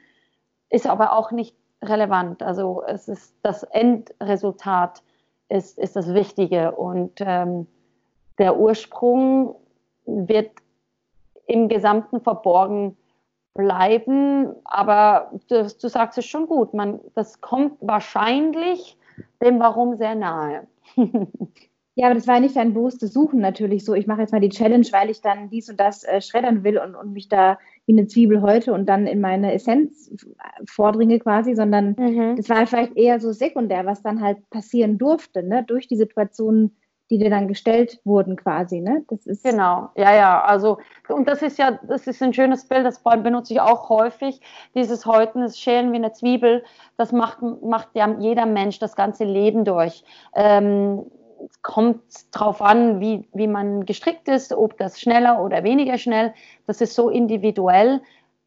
ist 0.69 0.87
aber 0.87 1.13
auch 1.13 1.31
nicht 1.31 1.55
relevant. 1.81 2.43
Also 2.43 2.83
es 2.85 3.07
ist 3.07 3.35
das 3.41 3.63
Endresultat 3.63 5.01
ist, 5.49 5.77
ist 5.77 5.95
das 5.95 6.13
Wichtige 6.13 6.73
und 6.73 7.13
ähm, 7.19 7.67
der 8.37 8.57
Ursprung 8.57 9.55
wird 10.05 10.51
im 11.47 11.69
Gesamten 11.69 12.21
verborgen 12.21 12.97
bleiben, 13.53 14.53
aber 14.65 15.31
du, 15.49 15.63
du 15.63 15.89
sagst 15.89 16.17
es 16.17 16.25
schon 16.25 16.47
gut, 16.47 16.73
man, 16.73 16.99
das 17.15 17.41
kommt 17.41 17.73
wahrscheinlich 17.81 18.97
dem 19.41 19.59
Warum 19.59 19.97
sehr 19.97 20.15
nahe. 20.15 20.67
Ja, 21.99 22.05
aber 22.05 22.13
das 22.13 22.27
war 22.27 22.39
nicht 22.39 22.55
ein 22.57 22.75
bewusstes 22.75 23.11
Suchen 23.11 23.39
natürlich 23.39 23.83
so. 23.83 23.95
Ich 23.95 24.05
mache 24.05 24.21
jetzt 24.21 24.31
mal 24.31 24.39
die 24.39 24.49
Challenge, 24.49 24.85
weil 24.91 25.09
ich 25.09 25.21
dann 25.21 25.49
dies 25.49 25.67
und 25.67 25.79
das 25.79 26.03
äh, 26.03 26.21
schreddern 26.21 26.63
will 26.63 26.77
und, 26.77 26.93
und 26.93 27.11
mich 27.11 27.27
da 27.27 27.57
wie 27.87 27.93
eine 27.93 28.05
Zwiebel 28.05 28.43
heute 28.43 28.71
und 28.71 28.85
dann 28.85 29.07
in 29.07 29.19
meine 29.19 29.51
Essenz 29.51 30.13
vordringe 30.67 31.17
quasi, 31.17 31.55
sondern 31.55 31.95
mhm. 31.97 32.35
das 32.35 32.49
war 32.49 32.67
vielleicht 32.67 32.95
eher 32.95 33.19
so 33.19 33.31
sekundär, 33.31 33.87
was 33.87 34.03
dann 34.03 34.21
halt 34.21 34.47
passieren 34.51 34.99
durfte, 34.99 35.41
ne? 35.41 35.63
durch 35.63 35.87
die 35.87 35.95
Situation 35.95 36.75
die 37.09 37.17
dir 37.17 37.29
dann 37.29 37.47
gestellt 37.47 37.99
wurden 38.03 38.35
quasi, 38.35 38.81
ne? 38.81 39.03
Das 39.09 39.25
ist 39.25 39.43
genau, 39.43 39.89
ja, 39.95 40.13
ja. 40.13 40.41
Also 40.43 40.79
und 41.07 41.27
das 41.27 41.41
ist 41.41 41.57
ja, 41.57 41.79
das 41.87 42.07
ist 42.07 42.21
ein 42.21 42.33
schönes 42.33 42.67
Bild, 42.67 42.85
das 42.85 43.01
benutze 43.01 43.53
ich 43.53 43.61
auch 43.61 43.89
häufig. 43.89 44.41
Dieses 44.75 45.05
Häuten, 45.05 45.41
das 45.41 45.57
Schälen 45.57 45.91
wie 45.93 45.97
eine 45.97 46.11
Zwiebel, 46.11 46.63
das 46.97 47.11
macht, 47.11 47.41
macht 47.41 47.89
ja 47.93 48.13
jeder 48.19 48.45
Mensch 48.45 48.79
das 48.79 48.95
ganze 48.95 49.23
Leben 49.23 49.63
durch. 49.63 50.03
Ähm, 50.35 51.05
es 51.49 51.61
kommt 51.61 52.01
drauf 52.31 52.61
an, 52.61 52.99
wie, 52.99 53.27
wie 53.33 53.47
man 53.47 53.85
gestrickt 53.85 54.27
ist, 54.27 54.51
ob 54.53 54.77
das 54.77 54.99
schneller 54.99 55.41
oder 55.43 55.63
weniger 55.63 55.97
schnell. 55.97 56.33
Das 56.65 56.81
ist 56.81 56.95
so 56.95 57.09
individuell. 57.09 58.01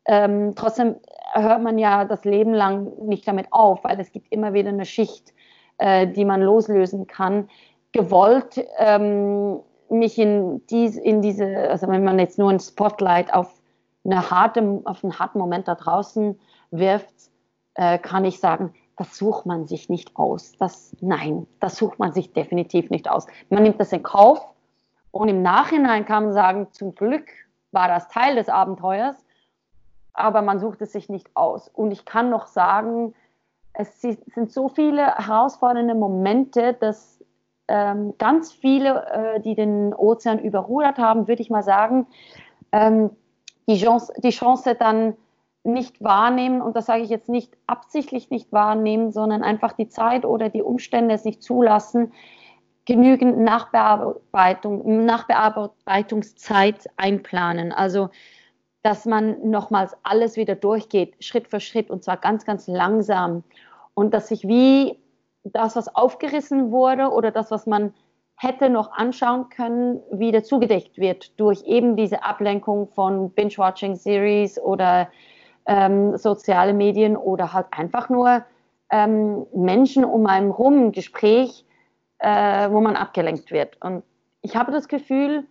Ähm, 0.07 0.55
trotzdem 0.57 0.97
hört 1.33 1.63
man 1.63 1.79
ja 1.79 2.05
das 2.05 2.25
Leben 2.25 2.53
lang 2.53 2.93
nicht 3.07 3.27
damit 3.27 3.47
auf, 3.53 3.85
weil 3.85 3.99
es 4.01 4.13
gibt 4.13 4.33
immer 4.33 4.53
wieder 4.53 4.71
eine 4.71 4.85
Schicht, 4.85 5.33
äh, 5.79 6.07
die 6.07 6.25
man 6.25 6.43
loslösen 6.43 7.07
kann 7.07 7.49
gewollt 7.93 8.65
ähm, 8.79 9.61
mich 9.89 10.19
in, 10.19 10.65
dies, 10.69 10.97
in 10.97 11.23
diese, 11.23 11.69
also 11.69 11.89
wenn 11.89 12.05
man 12.05 12.19
jetzt 12.19 12.39
nur 12.39 12.51
ein 12.51 12.61
Spotlight 12.61 13.33
auf, 13.35 13.53
eine 14.05 14.31
harte, 14.31 14.81
auf 14.85 15.03
einen 15.03 15.19
harten 15.19 15.39
Moment 15.39 15.69
da 15.69 15.75
draußen 15.75 16.39
wirft, 16.71 17.15
äh, 17.75 17.99
kann 17.99 18.25
ich 18.25 18.41
sagen, 18.41 18.73
das 18.97 19.17
sucht 19.17 19.47
man 19.47 19.67
sich 19.67 19.89
nicht 19.89 20.17
aus. 20.17 20.53
Das, 20.59 20.95
nein, 21.01 21.47
das 21.59 21.77
sucht 21.77 21.99
man 21.99 22.13
sich 22.13 22.33
definitiv 22.33 22.91
nicht 22.91 23.09
aus. 23.11 23.27
Man 23.49 23.63
nimmt 23.63 23.81
das 23.81 23.93
in 23.93 24.03
Kauf 24.03 24.55
und 25.11 25.29
im 25.29 25.43
Nachhinein 25.43 26.05
kann 26.05 26.25
man 26.25 26.33
sagen, 26.33 26.69
zum 26.73 26.95
Glück 26.95 27.27
war 27.73 27.89
das 27.89 28.09
Teil 28.09 28.37
des 28.37 28.49
Abenteuers, 28.49 29.17
aber 30.13 30.43
man 30.43 30.59
sucht 30.59 30.83
es 30.83 30.93
sich 30.93 31.09
nicht 31.09 31.35
aus. 31.35 31.69
Und 31.69 31.91
ich 31.93 32.05
kann 32.05 32.31
noch 32.31 32.47
sagen, 32.47 33.15
es 33.73 34.01
sind 34.01 34.53
so 34.53 34.69
viele 34.69 35.15
herausfordernde 35.17 35.95
Momente, 35.95 36.75
dass 36.75 37.20
ähm, 37.71 38.15
ganz 38.19 38.53
viele, 38.53 39.07
äh, 39.07 39.41
die 39.41 39.55
den 39.55 39.95
Ozean 39.95 40.41
überrudert 40.41 40.99
haben, 40.99 41.29
würde 41.29 41.41
ich 41.41 41.51
mal 41.51 41.63
sagen, 41.63 42.07
ähm, 42.73 43.11
die, 43.69 43.79
Chance, 43.79 44.13
die 44.19 44.31
Chance 44.31 44.75
dann 44.75 45.15
nicht 45.63 46.03
wahrnehmen, 46.03 46.63
und 46.63 46.75
das 46.77 46.87
sage 46.87 47.03
ich 47.03 47.11
jetzt 47.11 47.29
nicht 47.29 47.57
absichtlich 47.67 48.31
nicht 48.31 48.53
wahrnehmen, 48.53 49.13
sondern 49.13 49.43
einfach 49.43 49.73
die 49.73 49.89
Zeit 49.89 50.25
oder 50.25 50.49
die 50.49 50.63
Umstände 50.63 51.15
es 51.15 51.25
nicht 51.25 51.43
zulassen, 51.43 52.13
genügend 52.87 53.39
Nachbearbeitung, 53.39 55.05
Nachbearbeitungszeit 55.05 56.89
einplanen. 56.97 57.73
Also, 57.73 58.09
dass 58.83 59.05
man 59.05 59.51
nochmals 59.51 59.95
alles 60.03 60.37
wieder 60.37 60.55
durchgeht, 60.55 61.15
Schritt 61.23 61.49
für 61.49 61.61
Schritt, 61.61 61.91
und 61.91 62.03
zwar 62.03 62.17
ganz, 62.17 62.45
ganz 62.47 62.67
langsam. 62.67 63.45
Und 63.95 64.15
dass 64.15 64.29
sich 64.29 64.49
wie 64.49 64.99
das, 65.45 65.77
was 65.77 65.95
aufgerissen 65.95 66.71
wurde 66.71 67.11
oder 67.11 67.31
das, 67.31 67.51
was 67.51 67.67
man 67.67 67.95
hätte 68.37 68.71
noch 68.71 68.93
anschauen 68.93 69.51
können, 69.51 70.01
wieder 70.11 70.43
zugedeckt 70.43 70.97
wird 70.97 71.39
durch 71.39 71.63
eben 71.65 71.97
diese 71.97 72.25
Ablenkung 72.25 72.89
von 72.89 73.31
Binge-Watching-Series 73.33 74.59
oder 74.59 75.09
ähm, 75.67 76.17
soziale 76.17 76.73
Medien 76.73 77.17
oder 77.17 77.53
halt 77.53 77.67
einfach 77.71 78.09
nur 78.09 78.43
ähm, 78.91 79.47
Menschen 79.55 80.05
um 80.05 80.27
einen 80.27 80.51
rum, 80.51 80.93
Gespräch, 80.93 81.67
äh, 82.19 82.71
wo 82.71 82.81
man 82.81 82.97
abgelenkt 82.97 83.51
wird. 83.51 83.77
Und 83.83 84.03
ich 84.41 84.57
habe 84.57 84.73
das 84.73 84.89
Gefühl, 84.89 85.45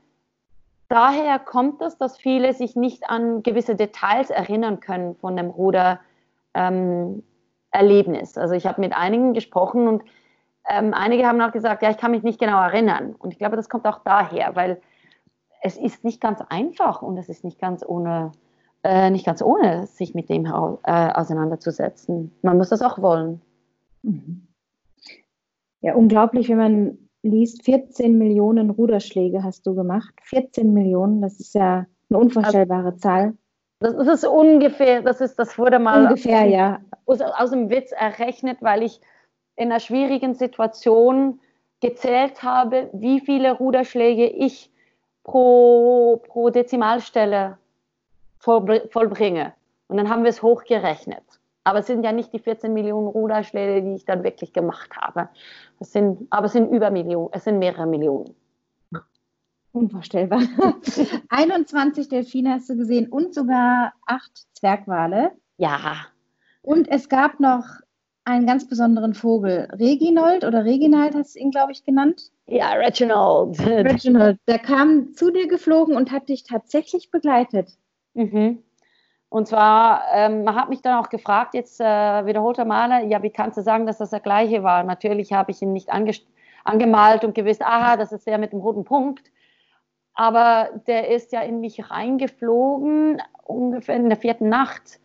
daher 0.88 1.38
kommt 1.38 1.82
es, 1.82 1.98
dass 1.98 2.18
viele 2.18 2.54
sich 2.54 2.76
nicht 2.76 3.10
an 3.10 3.44
gewisse 3.44 3.76
Details 3.76 4.32
erinnern 4.32 4.80
können 4.80 5.16
von 5.16 5.38
dem 5.38 5.52
Ruder. 5.52 6.00
Ähm, 6.56 7.24
Erlebnis. 7.72 8.38
Also 8.38 8.56
ich 8.56 8.66
habe 8.66 8.82
mit 8.82 8.94
einigen 8.94 9.34
gesprochen 9.34 9.88
und 9.88 10.04
ähm, 10.70 10.94
einige 10.94 11.26
haben 11.26 11.42
auch 11.42 11.52
gesagt, 11.52 11.82
ja, 11.82 11.90
ich 11.90 11.98
kann 11.98 12.12
mich 12.12 12.24
nicht 12.24 12.40
genau 12.40 12.62
erinnern. 12.62 13.16
Und 13.18 13.32
ich 13.32 13.40
glaube, 13.40 13.56
das 13.56 13.70
kommt 13.70 13.88
auch 13.88 14.04
daher, 14.04 14.56
weil 14.56 14.82
es 15.62 15.78
ist 15.78 16.04
nicht 16.04 16.22
ganz 16.22 16.42
einfach 16.50 17.02
und 17.02 17.18
es 17.18 17.30
ist 17.30 17.44
nicht 17.44 17.60
ganz 17.60 17.84
ohne, 17.86 18.32
äh, 18.84 19.10
nicht 19.10 19.26
ganz 19.26 19.42
ohne, 19.42 19.88
sich 19.88 20.14
mit 20.14 20.30
dem 20.30 20.46
äh, 20.46 20.50
auseinanderzusetzen. 20.50 22.32
Man 22.42 22.58
muss 22.58 22.70
das 22.70 22.82
auch 22.82 23.02
wollen. 23.02 23.42
Mhm. 24.04 24.48
Ja, 25.82 25.96
unglaublich, 25.96 26.50
wenn 26.50 26.58
man 26.58 26.98
liest, 27.24 27.64
14 27.64 28.18
Millionen 28.18 28.70
Ruderschläge 28.70 29.44
hast 29.44 29.66
du 29.66 29.76
gemacht. 29.76 30.14
14 30.24 30.74
Millionen, 30.74 31.22
das 31.22 31.40
ist 31.40 31.54
ja 31.56 31.86
eine 32.10 32.20
unvorstellbare 32.20 32.88
also, 32.88 33.00
Zahl. 33.00 33.38
Das 33.80 33.94
ist 33.94 34.26
ungefähr, 34.26 35.02
das 35.02 35.22
ist, 35.22 35.40
das 35.40 35.58
wurde 35.58 35.80
mal 35.80 36.04
ungefähr, 36.04 36.46
ja. 36.46 36.82
aus, 37.06 37.22
aus 37.22 37.52
dem 37.52 37.70
Witz 37.70 37.92
errechnet, 37.94 38.58
weil 38.62 38.84
ich 38.84 39.00
in 39.56 39.72
einer 39.72 39.80
schwierigen 39.80 40.34
Situation 40.34 41.40
gezählt 41.80 42.44
habe, 42.44 42.90
wie 42.92 43.22
viele 43.22 43.54
Ruderschläge 43.54 44.28
ich 44.28 44.70
pro, 45.24 46.22
pro 46.28 46.50
Dezimalstelle 46.50 47.58
vollbringe. 48.40 49.54
Und 49.88 49.98
dann 49.98 50.10
haben 50.10 50.24
wir 50.24 50.30
es 50.30 50.42
hochgerechnet. 50.42 51.24
Aber 51.64 51.80
es 51.80 51.88
sind 51.88 52.04
ja 52.04 52.12
nicht 52.12 52.34
die 52.34 52.40
14 52.40 52.74
Millionen 52.74 53.08
Ruderschläge, 53.08 53.82
die 53.82 53.96
ich 53.96 54.06
dann 54.06 54.24
wirklich 54.24 54.54
gemacht 54.54 54.90
habe. 54.98 55.30
Das 55.78 55.92
sind, 55.92 56.28
aber 56.30 56.48
es 56.48 56.54
sind 56.54 56.72
über 56.72 56.90
Millionen, 56.90 57.30
es 57.32 57.44
sind 57.44 57.60
mehrere 57.60 57.86
Millionen. 57.86 58.36
Unvorstellbar. 59.72 60.42
21 61.30 62.10
Delfine 62.10 62.54
hast 62.54 62.70
du 62.70 62.78
gesehen 62.78 63.08
und 63.08 63.34
sogar 63.34 63.94
acht 64.06 64.48
Zwergwale. 64.54 65.32
Ja. 65.58 66.08
Und 66.62 66.88
es 66.90 67.08
gab 67.10 67.40
noch 67.40 67.66
einen 68.26 68.46
ganz 68.46 68.68
besonderen 68.68 69.14
Vogel. 69.14 69.68
Reginold 69.72 70.44
oder 70.44 70.66
Reginald 70.66 71.16
hast 71.16 71.36
du 71.36 71.40
ihn, 71.40 71.52
glaube 71.52 71.72
ich, 71.72 71.84
genannt? 71.84 72.32
Ja, 72.48 72.72
Reginald. 72.74 73.60
Reginald. 73.60 74.40
Der 74.48 74.60
kam 74.60 75.14
zu 75.14 75.32
dir 75.32 75.48
geflogen 75.48 75.96
und 75.96 76.12
hat 76.12 76.30
dich 76.30 76.44
tatsächlich 76.44 77.12
begleitet. 77.12 77.78
Mhm. 78.14 78.64
Und 79.30 79.48
zwar, 79.48 80.02
ähm, 80.14 80.44
man 80.44 80.56
hat 80.56 80.70
mich 80.70 80.82
dann 80.82 81.04
auch 81.04 81.10
gefragt, 81.10 81.54
jetzt 81.54 81.80
äh, 81.80 82.26
wiederholter 82.26 82.66
Male, 82.66 83.06
ja, 83.06 83.22
wie 83.22 83.30
kannst 83.30 83.58
du 83.60 83.62
sagen, 83.62 83.86
dass 83.86 84.00
das 84.00 84.10
der 84.10 84.20
gleiche 84.20 84.64
war? 84.64 84.84
Natürlich 84.84 85.34
habe 85.34 85.52
ich 85.52 85.62
ihn 85.62 85.74
nicht 85.74 85.90
angemalt 86.64 87.24
und 87.24 87.36
gewusst, 87.36 87.62
aha, 87.62 87.96
das 87.96 88.12
ist 88.12 88.26
der 88.26 88.40
mit 88.40 88.52
dem 88.52 88.60
roten 88.60 88.86
Punkt 88.86 89.32
aber 90.20 90.82
der 90.86 91.08
ist 91.08 91.32
ja 91.32 91.40
in 91.40 91.62
mich 91.62 91.90
reingeflogen, 91.90 93.22
ungefähr 93.46 93.96
in 93.96 94.10
der 94.10 94.18
vierten 94.18 94.50
Nacht 94.50 95.00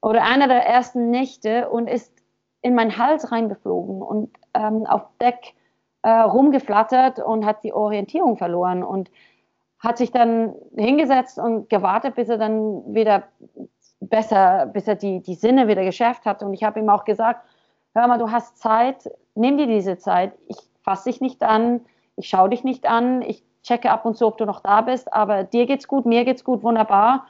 oder 0.00 0.22
einer 0.22 0.46
der 0.46 0.64
ersten 0.64 1.10
Nächte 1.10 1.68
und 1.68 1.88
ist 1.88 2.12
in 2.60 2.76
meinen 2.76 2.96
Hals 2.96 3.32
reingeflogen 3.32 4.00
und 4.00 4.30
ähm, 4.54 4.86
auf 4.86 5.02
Deck 5.20 5.54
äh, 6.02 6.10
rumgeflattert 6.10 7.18
und 7.18 7.44
hat 7.44 7.64
die 7.64 7.72
Orientierung 7.72 8.36
verloren 8.36 8.84
und 8.84 9.10
hat 9.80 9.98
sich 9.98 10.12
dann 10.12 10.54
hingesetzt 10.76 11.40
und 11.40 11.68
gewartet, 11.68 12.14
bis 12.14 12.28
er 12.28 12.38
dann 12.38 12.94
wieder 12.94 13.24
besser, 13.98 14.66
bis 14.66 14.86
er 14.86 14.94
die, 14.94 15.22
die 15.22 15.34
Sinne 15.34 15.66
wieder 15.66 15.82
geschärft 15.82 16.24
hat. 16.24 16.44
Und 16.44 16.54
ich 16.54 16.62
habe 16.62 16.78
ihm 16.78 16.88
auch 16.88 17.04
gesagt, 17.04 17.44
hör 17.96 18.06
mal, 18.06 18.18
du 18.18 18.30
hast 18.30 18.58
Zeit, 18.58 19.10
nimm 19.34 19.58
dir 19.58 19.66
diese 19.66 19.98
Zeit. 19.98 20.34
Ich 20.46 20.58
fasse 20.84 21.10
dich 21.10 21.20
nicht 21.20 21.42
an, 21.42 21.80
ich 22.14 22.28
schaue 22.28 22.50
dich 22.50 22.62
nicht 22.62 22.86
an, 22.88 23.22
ich 23.22 23.42
checke 23.62 23.90
ab 23.90 24.04
und 24.04 24.16
zu, 24.16 24.26
ob 24.26 24.38
du 24.38 24.44
noch 24.44 24.60
da 24.60 24.80
bist, 24.80 25.12
aber 25.12 25.44
dir 25.44 25.66
geht's 25.66 25.88
gut, 25.88 26.06
mir 26.06 26.24
geht's 26.24 26.44
gut, 26.44 26.62
wunderbar. 26.62 27.26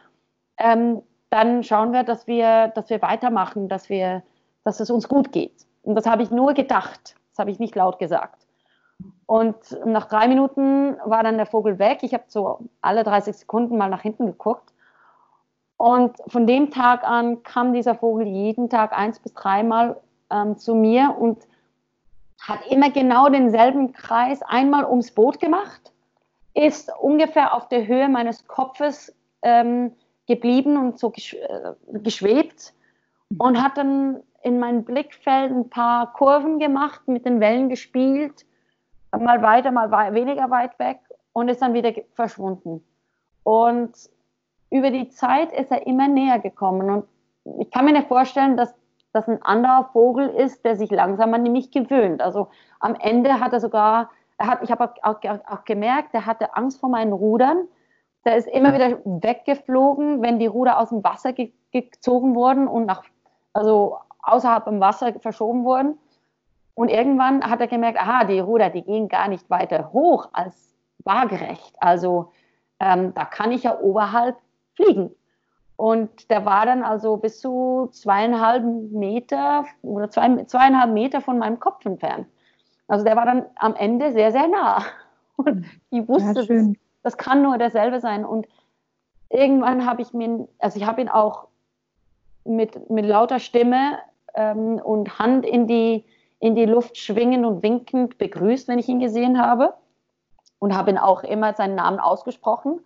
Ähm, 0.59 1.03
dann 1.31 1.63
schauen 1.65 1.93
wir, 1.93 2.03
dass 2.03 2.27
wir, 2.27 2.69
dass 2.69 2.91
wir 2.91 3.01
weitermachen, 3.03 3.69
dass 3.69 3.89
wir, 3.89 4.23
dass 4.65 4.81
es 4.81 4.91
uns 4.91 5.09
gut 5.09 5.33
geht. 5.33 5.67
Und 5.83 5.95
das 5.95 6.07
habe 6.07 6.23
ich 6.23 6.31
nur 6.31 6.55
gedacht. 6.55 7.17
Das 7.31 7.39
habe 7.39 7.51
ich 7.51 7.59
nicht 7.59 7.75
laut 7.75 7.99
gesagt. 7.99 8.47
Und 9.27 9.57
nach 9.87 10.07
drei 10.07 10.29
Minuten 10.29 10.97
war 11.05 11.23
dann 11.23 11.39
der 11.39 11.47
Vogel 11.47 11.79
weg. 11.79 12.01
Ich 12.03 12.13
habe 12.13 12.25
so 12.29 12.59
alle 12.83 13.03
30 13.03 13.35
Sekunden 13.35 13.79
mal 13.79 13.89
nach 13.89 14.03
hinten 14.03 14.27
geguckt. 14.27 14.73
Und 15.79 16.15
von 16.29 16.47
dem 16.47 16.71
Tag 16.71 17.03
an 17.03 17.43
kam 17.43 17.73
dieser 17.73 17.95
Vogel 17.95 18.27
jeden 18.27 18.69
Tag 18.69 18.97
eins 18.97 19.19
bis 19.19 19.33
dreimal 19.35 20.01
ähm, 20.31 20.59
zu 20.59 20.75
mir 20.75 21.17
und 21.19 21.39
hat 22.41 22.61
immer 22.71 22.91
genau 22.91 23.29
denselben 23.29 23.93
Kreis 23.93 24.43
einmal 24.43 24.85
ums 24.85 25.13
Boot 25.13 25.41
gemacht 25.41 25.92
ist 26.55 26.91
ungefähr 27.01 27.55
auf 27.55 27.69
der 27.69 27.87
Höhe 27.87 28.09
meines 28.09 28.47
Kopfes 28.47 29.15
ähm, 29.43 29.93
geblieben 30.27 30.77
und 30.77 30.99
so 30.99 31.11
gesch 31.11 31.35
äh, 31.35 31.73
geschwebt 32.01 32.75
und 33.39 33.63
hat 33.63 33.77
dann 33.77 34.23
in 34.43 34.59
mein 34.59 34.85
Blickfeld 34.85 35.53
ein 35.53 35.71
paar 35.71 36.13
Kurven 36.13 36.59
gemacht, 36.59 37.07
mit 37.07 37.25
den 37.25 37.41
Wellen 37.41 37.69
gespielt, 37.69 38.45
mal 39.13 39.43
weiter, 39.43 39.71
mal 39.71 39.91
we 39.91 40.15
weniger 40.15 40.51
weit 40.51 40.79
weg 40.79 41.01
und 41.33 41.49
ist 41.49 41.63
dann 41.63 41.75
wieder 41.75 41.93
verschwunden. 42.15 42.85
Und 43.45 43.93
über 44.71 44.91
die 44.91 45.09
Zeit 45.09 45.53
ist 45.53 45.71
er 45.71 45.87
immer 45.87 46.09
näher 46.09 46.39
gekommen 46.39 46.91
und 46.91 47.05
ich 47.61 47.71
kann 47.71 47.85
mir 47.85 47.93
nicht 47.93 48.09
vorstellen, 48.09 48.57
dass 48.57 48.75
das 49.13 49.29
ein 49.29 49.43
anderer 49.43 49.91
Vogel 49.93 50.29
ist, 50.29 50.65
der 50.65 50.77
sich 50.77 50.91
langsam 50.91 51.35
an 51.35 51.43
mich 51.43 51.71
gewöhnt. 51.71 52.23
Also 52.23 52.49
am 52.81 52.95
Ende 52.95 53.41
hat 53.41 53.53
er 53.53 53.61
sogar 53.61 54.11
hat, 54.47 54.63
ich 54.63 54.71
habe 54.71 54.91
auch, 55.03 55.17
auch, 55.25 55.39
auch, 55.47 55.65
gemerkt, 55.65 56.15
er 56.15 56.27
hatte 56.27 56.57
Angst 56.57 56.81
vor 56.81 56.89
meinen 56.89 57.13
Rudern. 57.13 57.69
Der 58.25 58.37
ist 58.37 58.49
immer 58.49 58.73
wieder 58.75 58.99
weggeflogen, 59.05 60.23
wenn 60.23 60.39
die 60.39 60.47
Ruder 60.47 60.79
aus 60.79 60.91
dem 60.91 61.03
Wasser 61.03 61.33
ge 61.33 61.53
gezogen 61.73 62.35
wurden 62.35 62.69
und 62.69 62.85
nach, 62.85 63.03
also 63.55 63.97
außerhalb 64.23 64.67
im 64.67 64.79
Wasser 64.79 65.15
verschoben 65.21 65.65
wurden. 65.65 65.99
Und 66.75 66.91
irgendwann 66.91 67.43
hat 67.49 67.63
er 67.63 67.67
gemerkt, 67.67 67.99
aha, 67.99 68.25
die 68.25 68.41
Ruder, 68.41 68.69
die 68.69 68.83
gehen 68.83 69.09
gar 69.09 69.29
nicht 69.29 69.49
weiter 69.49 69.91
hoch 69.93 70.29
als 70.35 70.75
waagerecht. 71.05 71.75
Also 71.79 72.31
ähm, 72.79 73.15
da 73.15 73.25
kann 73.25 73.53
ich 73.53 73.63
ja 73.63 73.79
oberhalb 73.79 74.37
fliegen. 74.75 75.15
Und 75.77 76.31
der 76.31 76.45
war 76.45 76.67
dann 76.67 76.83
also 76.83 77.17
bis 77.17 77.41
zu 77.41 77.89
zweieinhalb 77.93 78.65
Meter 78.65 79.65
oder 79.83 80.11
zwei, 80.11 80.45
zweieinhalb 80.45 80.93
Meter 80.93 81.21
von 81.21 81.39
meinem 81.39 81.59
Kopf 81.59 81.85
entfernt. 81.85 82.27
Also 82.89 83.05
der 83.05 83.17
war 83.17 83.25
dann 83.25 83.47
am 83.57 83.75
Ende 83.75 84.13
sehr, 84.13 84.33
sehr 84.33 84.49
nah. 84.49 84.85
Und 85.37 85.65
ich 85.91 86.07
wusste, 86.09 86.43
ja, 86.43 86.47
das, 86.47 86.77
das 87.03 87.17
kann 87.17 87.43
nur 87.43 87.59
derselbe 87.59 88.01
sein. 88.01 88.25
Und 88.25 88.47
irgendwann 89.31 89.87
habe 89.87 90.03
ich 90.03 90.13
mir, 90.13 90.49
also 90.59 90.79
ich 90.79 90.87
habe 90.87 91.01
ihn 91.01 91.09
auch 91.09 91.49
mit, 92.45 92.91
mit 92.91 93.07
lauter 93.07 93.39
Stimme 93.39 93.99
ähm, 94.35 94.81
und 94.83 95.19
Hand 95.19 95.47
in 95.47 95.67
die, 95.67 96.05
in 96.39 96.55
die 96.55 96.67
Luft 96.67 96.99
schwingend 96.99 97.47
und 97.47 97.63
winkend 97.63 98.19
begrüßt, 98.19 98.69
wenn 98.69 98.79
ich 98.79 98.89
ihn 98.89 99.01
gesehen 99.01 99.41
habe. 99.41 99.75
Und 100.59 100.77
habe 100.77 100.91
ihn 100.91 100.99
auch 100.99 101.25
immer 101.25 101.55
seinen 101.55 101.75
Namen 101.75 101.99
ausgesprochen. 101.99 102.81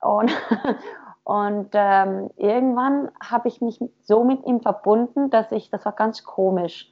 Und, 0.00 0.30
und 1.24 1.70
ähm, 1.72 2.30
irgendwann 2.36 3.10
habe 3.22 3.48
ich 3.48 3.62
mich 3.62 3.80
so 4.02 4.24
mit 4.24 4.44
ihm 4.44 4.60
verbunden, 4.60 5.30
dass 5.30 5.50
ich, 5.52 5.70
das 5.70 5.84
war 5.86 5.92
ganz 5.92 6.24
komisch. 6.24 6.90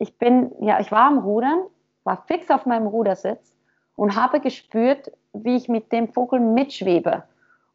Ich 0.00 0.16
bin, 0.16 0.50
ja, 0.60 0.80
ich 0.80 0.90
war 0.90 1.08
am 1.08 1.18
Rudern, 1.18 1.62
war 2.04 2.24
fix 2.26 2.50
auf 2.50 2.64
meinem 2.64 2.86
Rudersitz 2.86 3.54
und 3.96 4.16
habe 4.16 4.40
gespürt, 4.40 5.12
wie 5.34 5.56
ich 5.56 5.68
mit 5.68 5.92
dem 5.92 6.08
Vogel 6.08 6.40
mitschwebe 6.40 7.22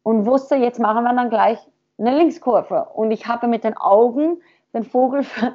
und 0.02 0.26
wusste, 0.26 0.56
jetzt 0.56 0.80
machen 0.80 1.04
wir 1.04 1.14
dann 1.14 1.30
gleich 1.30 1.58
eine 1.98 2.16
Linkskurve. 2.16 2.88
Und 2.94 3.12
ich 3.12 3.28
habe 3.28 3.46
mit 3.46 3.62
den 3.62 3.76
Augen 3.76 4.42
den 4.74 4.82
Vogel 4.82 5.22
ver 5.22 5.54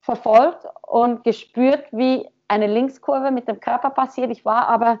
verfolgt 0.00 0.64
und 0.86 1.24
gespürt, 1.24 1.84
wie 1.90 2.28
eine 2.48 2.66
Linkskurve 2.66 3.30
mit 3.30 3.48
dem 3.48 3.60
Körper 3.60 3.90
passiert. 3.90 4.30
Ich 4.30 4.44
war 4.44 4.68
aber, 4.68 5.00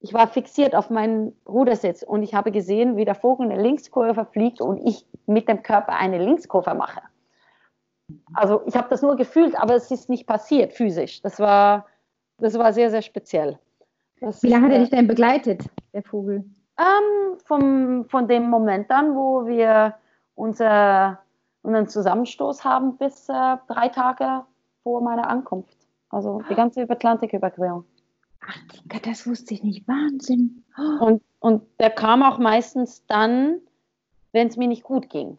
ich 0.00 0.14
war 0.14 0.28
fixiert 0.28 0.74
auf 0.74 0.88
meinen 0.88 1.36
Rudersitz 1.48 2.02
und 2.04 2.22
ich 2.22 2.34
habe 2.34 2.50
gesehen, 2.50 2.96
wie 2.96 3.04
der 3.04 3.14
Vogel 3.16 3.50
eine 3.50 3.60
Linkskurve 3.60 4.24
fliegt 4.24 4.60
und 4.60 4.78
ich 4.78 5.04
mit 5.26 5.48
dem 5.48 5.62
Körper 5.62 5.94
eine 5.94 6.18
Linkskurve 6.18 6.74
mache. 6.74 7.02
Also 8.34 8.62
ich 8.66 8.76
habe 8.76 8.88
das 8.88 9.02
nur 9.02 9.16
gefühlt, 9.16 9.58
aber 9.58 9.74
es 9.74 9.90
ist 9.90 10.08
nicht 10.08 10.26
passiert 10.26 10.72
physisch. 10.72 11.22
Das 11.22 11.40
war, 11.40 11.86
das 12.38 12.58
war 12.58 12.72
sehr, 12.72 12.90
sehr 12.90 13.02
speziell. 13.02 13.58
Das 14.20 14.42
Wie 14.42 14.48
lange 14.48 14.66
hat 14.66 14.72
er 14.72 14.78
dich 14.80 14.90
denn 14.90 15.06
begleitet, 15.06 15.64
der 15.92 16.02
Vogel? 16.02 16.44
Ähm, 16.78 17.38
vom, 17.44 18.04
von 18.06 18.28
dem 18.28 18.48
Moment 18.48 18.90
an, 18.90 19.14
wo 19.14 19.46
wir 19.46 19.94
unser, 20.34 21.18
unseren 21.62 21.88
Zusammenstoß 21.88 22.64
haben, 22.64 22.96
bis 22.96 23.28
äh, 23.28 23.56
drei 23.68 23.88
Tage 23.88 24.44
vor 24.82 25.02
meiner 25.02 25.28
Ankunft. 25.28 25.76
Also 26.10 26.42
die 26.48 26.54
ganze 26.54 26.88
Atlantiküberquerung. 26.88 27.84
Ach, 28.40 28.58
das 29.02 29.26
wusste 29.26 29.54
ich 29.54 29.64
nicht. 29.64 29.88
Wahnsinn. 29.88 30.64
Oh. 30.78 31.04
Und, 31.04 31.22
und 31.40 31.62
der 31.80 31.90
kam 31.90 32.22
auch 32.22 32.38
meistens 32.38 33.04
dann, 33.06 33.60
wenn 34.32 34.46
es 34.46 34.56
mir 34.56 34.68
nicht 34.68 34.84
gut 34.84 35.10
ging. 35.10 35.38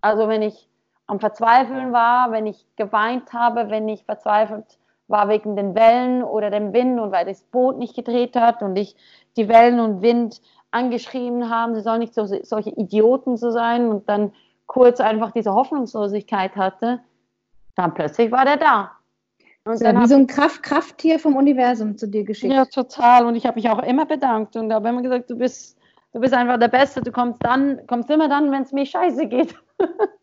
Also 0.00 0.28
wenn 0.28 0.42
ich 0.42 0.69
am 1.10 1.18
Verzweifeln 1.18 1.92
war, 1.92 2.30
wenn 2.30 2.46
ich 2.46 2.64
geweint 2.76 3.32
habe, 3.32 3.68
wenn 3.68 3.88
ich 3.88 4.04
verzweifelt 4.04 4.78
war 5.08 5.28
wegen 5.28 5.56
den 5.56 5.74
Wellen 5.74 6.22
oder 6.22 6.50
dem 6.50 6.72
Wind 6.72 7.00
und 7.00 7.10
weil 7.10 7.26
das 7.26 7.42
Boot 7.42 7.78
nicht 7.78 7.96
gedreht 7.96 8.36
hat 8.36 8.62
und 8.62 8.76
ich 8.76 8.94
die 9.36 9.48
Wellen 9.48 9.80
und 9.80 10.02
Wind 10.02 10.40
angeschrieben 10.70 11.50
haben, 11.50 11.74
sie 11.74 11.80
sollen 11.80 11.98
nicht 11.98 12.14
so, 12.14 12.26
solche 12.26 12.70
Idioten 12.70 13.36
so 13.36 13.50
sein 13.50 13.88
und 13.88 14.08
dann 14.08 14.32
kurz 14.66 15.00
einfach 15.00 15.32
diese 15.32 15.52
Hoffnungslosigkeit 15.52 16.54
hatte, 16.54 17.00
dann 17.74 17.92
plötzlich 17.92 18.30
war 18.30 18.44
der 18.44 18.56
da. 18.56 18.92
Und 19.64 19.78
so, 19.78 19.84
wie 19.84 20.06
so 20.06 20.14
ein 20.14 20.28
Kraft, 20.28 20.62
Krafttier 20.62 21.18
vom 21.18 21.34
Universum 21.34 21.98
zu 21.98 22.06
dir 22.06 22.22
geschickt. 22.22 22.54
Ja, 22.54 22.66
total. 22.66 23.26
Und 23.26 23.34
ich 23.34 23.46
habe 23.46 23.56
mich 23.56 23.68
auch 23.68 23.82
immer 23.82 24.06
bedankt 24.06 24.54
und 24.54 24.72
habe 24.72 24.88
immer 24.88 25.02
gesagt, 25.02 25.28
du 25.28 25.36
bist, 25.36 25.76
du 26.12 26.20
bist 26.20 26.32
einfach 26.32 26.58
der 26.58 26.68
Beste. 26.68 27.02
Du 27.02 27.10
kommst 27.10 27.44
dann, 27.44 27.84
kommst 27.88 28.08
immer 28.10 28.28
dann, 28.28 28.52
wenn 28.52 28.62
es 28.62 28.70
mir 28.72 28.86
scheiße 28.86 29.26
geht. 29.26 29.56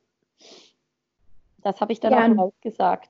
das 1.67 1.81
habe 1.81 1.93
ich 1.93 1.99
dann 1.99 2.13
ja, 2.13 2.43
auch 2.43 2.53
gesagt. 2.61 3.09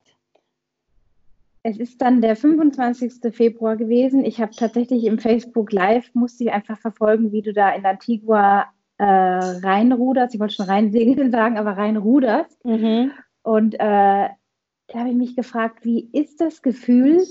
Es 1.64 1.78
ist 1.78 2.02
dann 2.02 2.22
der 2.22 2.36
25. 2.36 3.36
Februar 3.36 3.76
gewesen. 3.76 4.24
Ich 4.24 4.42
habe 4.42 4.52
tatsächlich 4.56 5.04
im 5.06 5.20
Facebook 5.20 5.72
Live, 5.72 6.14
musste 6.14 6.46
ich 6.46 6.52
einfach 6.52 6.78
verfolgen, 6.78 7.32
wie 7.32 7.42
du 7.42 7.54
da 7.54 7.72
in 7.72 7.86
Antigua 7.86 8.68
äh, 8.98 9.04
reinruderst. 9.04 10.34
Ich 10.34 10.40
wollte 10.40 10.56
schon 10.56 10.66
reinsegeln 10.66 11.32
sagen, 11.32 11.58
aber 11.58 11.78
reinruderst. 11.78 12.64
Mhm. 12.66 13.12
Und 13.44 13.76
äh, 13.76 13.78
da 13.80 15.00
habe 15.00 15.10
ich 15.10 15.16
mich 15.16 15.36
gefragt, 15.36 15.84
wie 15.84 16.10
ist 16.14 16.42
das 16.42 16.62
Gefühl, 16.62 17.24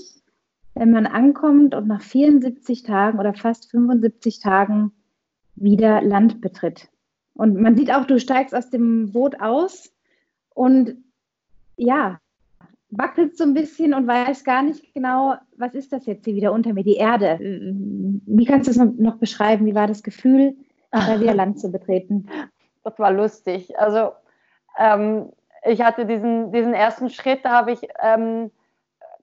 wenn 0.75 0.91
man 0.91 1.07
ankommt 1.07 1.73
und 1.73 1.87
nach 1.87 2.01
74 2.01 2.83
Tagen 2.83 3.19
oder 3.19 3.33
fast 3.33 3.69
75 3.71 4.39
Tagen 4.39 4.91
wieder 5.55 6.01
Land 6.01 6.39
betritt? 6.39 6.89
Und 7.33 7.59
man 7.59 7.75
sieht 7.75 7.91
auch, 7.91 8.05
du 8.05 8.19
steigst 8.19 8.55
aus 8.55 8.69
dem 8.69 9.11
Boot 9.11 9.41
aus 9.41 9.91
und 10.53 10.97
ja, 11.77 12.19
wackelt 12.89 13.37
so 13.37 13.43
ein 13.43 13.53
bisschen 13.53 13.93
und 13.93 14.07
weiß 14.07 14.43
gar 14.43 14.63
nicht 14.63 14.93
genau, 14.93 15.35
was 15.57 15.73
ist 15.73 15.91
das 15.91 16.05
jetzt 16.05 16.25
hier 16.25 16.35
wieder 16.35 16.51
unter 16.51 16.73
mir, 16.73 16.83
die 16.83 16.95
Erde. 16.95 17.37
Wie 17.39 18.45
kannst 18.45 18.67
du 18.67 18.71
es 18.71 18.77
noch 18.77 19.17
beschreiben? 19.17 19.65
Wie 19.65 19.75
war 19.75 19.87
das 19.87 20.03
Gefühl, 20.03 20.55
da 20.91 21.19
wieder 21.19 21.33
Land 21.33 21.59
zu 21.59 21.71
betreten? 21.71 22.27
Das 22.83 22.97
war 22.99 23.11
lustig. 23.11 23.77
Also 23.77 24.11
ähm, 24.77 25.29
ich 25.65 25.81
hatte 25.81 26.05
diesen, 26.05 26.51
diesen 26.51 26.73
ersten 26.73 27.09
Schritt, 27.09 27.43
da 27.43 27.51
habe 27.51 27.73
ich 27.73 27.81
ähm, 28.01 28.51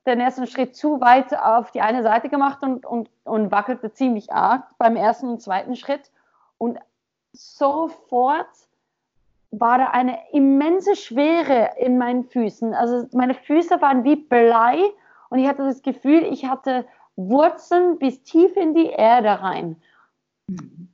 den 0.07 0.21
ersten 0.21 0.47
Schritt 0.47 0.77
zu 0.77 1.01
weit 1.01 1.35
auf 1.39 1.71
die 1.71 1.81
eine 1.81 2.03
Seite 2.03 2.29
gemacht 2.29 2.63
und, 2.63 2.85
und, 2.85 3.09
und 3.25 3.51
wackelte 3.51 3.93
ziemlich 3.93 4.33
arg 4.33 4.65
beim 4.79 4.97
ersten 4.97 5.29
und 5.29 5.41
zweiten 5.41 5.77
Schritt. 5.77 6.11
Und 6.59 6.79
sofort 7.33 8.47
war 9.61 9.79
da 9.79 9.87
eine 9.91 10.19
immense 10.33 10.97
Schwere 10.97 11.71
in 11.79 11.99
meinen 11.99 12.25
Füßen. 12.25 12.75
Also 12.75 13.07
meine 13.13 13.35
Füße 13.35 13.81
waren 13.81 14.05
wie 14.05 14.17
Blei 14.17 14.81
und 15.31 15.39
ich 15.39 15.49
hatte 15.49 15.65
das 15.65 15.83
Gefühl, 15.83 16.23
ich 16.25 16.47
hatte 16.47 16.85
Wurzeln 17.17 17.99
bis 17.99 18.23
tief 18.23 18.57
in 18.57 18.75
die 18.75 18.89
Erde 18.89 19.41
rein. 19.41 19.77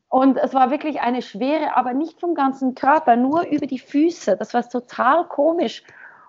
Und 0.09 0.37
es 0.37 0.55
war 0.55 0.71
wirklich 0.71 1.01
eine 1.01 1.23
Schwere, 1.23 1.77
aber 1.77 1.95
nicht 1.95 2.21
vom 2.21 2.35
ganzen 2.35 2.75
Körper, 2.75 3.17
nur 3.17 3.47
über 3.47 3.67
die 3.67 3.79
Füße. 3.79 4.37
Das 4.37 4.55
war 4.55 4.69
total 4.69 5.27
komisch. 5.27 5.85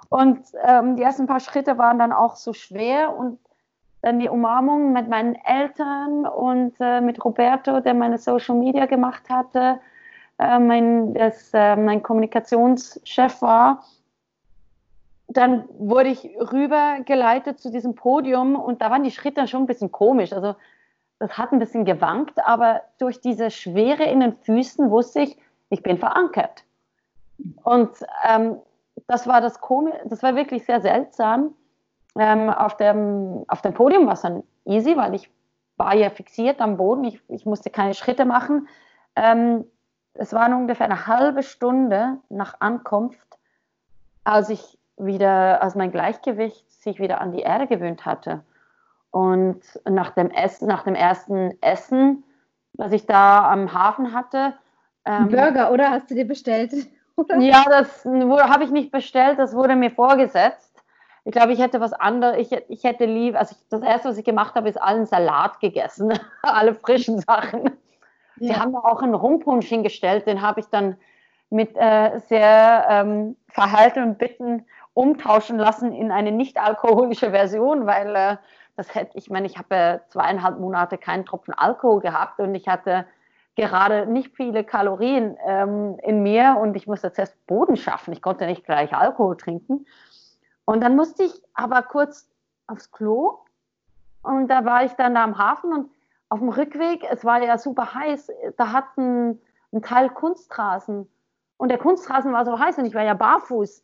Und 0.09 0.39
ähm, 0.63 0.95
die 0.97 1.03
ersten 1.03 1.27
paar 1.27 1.39
Schritte 1.39 1.77
waren 1.77 1.99
dann 1.99 2.11
auch 2.11 2.35
so 2.35 2.53
schwer 2.53 3.15
und 3.15 3.39
dann 4.01 4.19
die 4.19 4.29
Umarmung 4.29 4.93
mit 4.93 5.07
meinen 5.07 5.35
Eltern 5.35 6.25
und 6.25 6.73
äh, 6.79 7.01
mit 7.01 7.23
Roberto, 7.23 7.79
der 7.79 7.93
meine 7.93 8.17
Social 8.17 8.55
Media 8.55 8.87
gemacht 8.87 9.29
hatte 9.29 9.79
äh, 10.41 10.59
mein, 10.59 11.13
das, 11.13 11.51
äh, 11.53 11.75
mein 11.75 12.01
Kommunikationschef 12.01 13.41
war. 13.41 13.83
Dann 15.27 15.65
wurde 15.77 16.09
ich 16.09 16.29
rübergeleitet 16.39 17.59
zu 17.59 17.71
diesem 17.71 17.95
Podium 17.95 18.55
und 18.55 18.81
da 18.81 18.89
waren 18.91 19.03
die 19.03 19.11
Schritte 19.11 19.47
schon 19.47 19.63
ein 19.63 19.67
bisschen 19.67 19.91
komisch. 19.91 20.33
Also 20.33 20.55
das 21.19 21.37
hat 21.37 21.51
ein 21.51 21.59
bisschen 21.59 21.85
gewankt, 21.85 22.45
aber 22.45 22.81
durch 22.97 23.21
diese 23.21 23.51
Schwere 23.51 24.03
in 24.03 24.19
den 24.19 24.33
Füßen 24.33 24.89
wusste 24.89 25.21
ich, 25.21 25.37
ich 25.69 25.83
bin 25.83 25.97
verankert. 25.99 26.63
Und 27.63 27.91
ähm, 28.27 28.57
das 29.07 29.27
war 29.27 29.39
das 29.39 29.61
Komisch, 29.61 29.93
das 30.05 30.23
war 30.23 30.35
wirklich 30.35 30.65
sehr 30.65 30.81
seltsam. 30.81 31.53
Ähm, 32.17 32.49
auf, 32.49 32.75
dem, 32.75 33.45
auf 33.47 33.61
dem 33.61 33.73
Podium 33.73 34.05
war 34.07 34.13
es 34.13 34.21
dann 34.21 34.43
easy, 34.65 34.97
weil 34.97 35.13
ich 35.13 35.29
war 35.77 35.95
ja 35.95 36.09
fixiert 36.09 36.59
am 36.59 36.77
Boden, 36.77 37.05
ich, 37.05 37.21
ich 37.29 37.45
musste 37.45 37.69
keine 37.69 37.93
Schritte 37.93 38.25
machen. 38.25 38.67
Ähm, 39.15 39.65
es 40.13 40.33
war 40.33 40.47
ungefähr 40.55 40.85
eine 40.85 41.07
halbe 41.07 41.43
Stunde 41.43 42.17
nach 42.29 42.55
Ankunft, 42.59 43.37
als 44.23 44.49
ich 44.49 44.77
wieder, 44.97 45.61
als 45.61 45.75
mein 45.75 45.91
Gleichgewicht 45.91 46.69
sich 46.81 46.99
wieder 46.99 47.21
an 47.21 47.31
die 47.31 47.41
Erde 47.41 47.67
gewöhnt 47.67 48.05
hatte. 48.05 48.43
Und 49.09 49.61
nach 49.89 50.11
dem, 50.11 50.29
Essen, 50.29 50.67
nach 50.67 50.83
dem 50.83 50.95
ersten 50.95 51.51
Essen, 51.61 52.23
was 52.73 52.91
ich 52.93 53.05
da 53.05 53.51
am 53.51 53.73
Hafen 53.73 54.13
hatte. 54.13 54.53
Ähm, 55.05 55.29
Burger, 55.29 55.71
oder? 55.71 55.91
Hast 55.91 56.09
du 56.09 56.15
dir 56.15 56.27
bestellt? 56.27 56.71
ja, 57.39 57.63
das 57.69 58.05
habe 58.05 58.63
ich 58.63 58.71
nicht 58.71 58.91
bestellt, 58.91 59.39
das 59.39 59.53
wurde 59.53 59.75
mir 59.75 59.91
vorgesetzt. 59.91 60.71
Ich 61.23 61.31
glaube, 61.31 61.53
ich 61.53 61.59
hätte 61.59 61.79
was 61.79 61.93
anderes, 61.93 62.37
ich, 62.37 62.51
ich 62.67 62.83
hätte 62.83 63.05
lieb, 63.05 63.35
also 63.35 63.55
ich, 63.55 63.67
das 63.69 63.81
erste, 63.81 64.09
was 64.09 64.17
ich 64.17 64.25
gemacht 64.25 64.55
habe, 64.55 64.69
ist 64.69 64.81
allen 64.81 65.05
Salat 65.05 65.59
gegessen, 65.59 66.13
alle 66.41 66.73
frischen 66.73 67.19
Sachen. 67.19 67.71
Sie 68.41 68.55
haben 68.55 68.73
da 68.73 68.79
auch 68.79 69.01
einen 69.01 69.13
Rumpunsch 69.13 69.67
hingestellt, 69.67 70.25
den 70.25 70.41
habe 70.41 70.59
ich 70.61 70.67
dann 70.67 70.97
mit 71.51 71.75
äh, 71.75 72.19
sehr 72.27 72.87
ähm, 72.89 73.35
Verhalten 73.49 74.03
und 74.03 74.17
Bitten 74.17 74.65
umtauschen 74.93 75.57
lassen 75.57 75.93
in 75.93 76.11
eine 76.11 76.31
nicht 76.31 76.59
alkoholische 76.59 77.31
Version, 77.31 77.85
weil 77.85 78.15
äh, 78.15 78.37
das 78.75 78.95
hätte, 78.95 79.17
ich 79.17 79.29
meine, 79.29 79.45
ich 79.45 79.57
habe 79.57 79.75
äh, 79.75 79.99
zweieinhalb 80.07 80.59
Monate 80.59 80.97
keinen 80.97 81.25
Tropfen 81.25 81.53
Alkohol 81.53 81.99
gehabt 81.99 82.39
und 82.39 82.55
ich 82.55 82.67
hatte 82.67 83.05
gerade 83.55 84.07
nicht 84.07 84.35
viele 84.35 84.63
Kalorien 84.63 85.37
ähm, 85.45 85.97
in 86.01 86.23
mir 86.23 86.57
und 86.59 86.75
ich 86.75 86.87
musste 86.87 87.11
zuerst 87.11 87.45
Boden 87.47 87.75
schaffen. 87.75 88.13
Ich 88.13 88.21
konnte 88.21 88.45
nicht 88.45 88.65
gleich 88.65 88.93
Alkohol 88.93 89.37
trinken. 89.37 89.85
Und 90.65 90.81
dann 90.81 90.95
musste 90.95 91.23
ich 91.23 91.43
aber 91.53 91.83
kurz 91.83 92.29
aufs 92.67 92.91
Klo 92.91 93.39
und 94.23 94.47
da 94.47 94.65
war 94.65 94.85
ich 94.85 94.93
dann 94.93 95.15
da 95.15 95.23
am 95.23 95.37
Hafen 95.37 95.73
und 95.73 95.91
auf 96.31 96.39
dem 96.39 96.47
Rückweg, 96.47 97.05
es 97.11 97.25
war 97.25 97.43
ja 97.43 97.57
super 97.57 97.93
heiß, 97.93 98.31
da 98.55 98.71
hat 98.71 98.97
ein, 98.97 99.39
Teil 99.83 100.09
Kunstrasen 100.09 101.09
und 101.57 101.69
der 101.69 101.77
Kunstrasen 101.77 102.33
war 102.33 102.45
so 102.45 102.57
heiß 102.57 102.77
und 102.77 102.85
ich 102.85 102.93
war 102.93 103.03
ja 103.03 103.13
barfuß. 103.13 103.83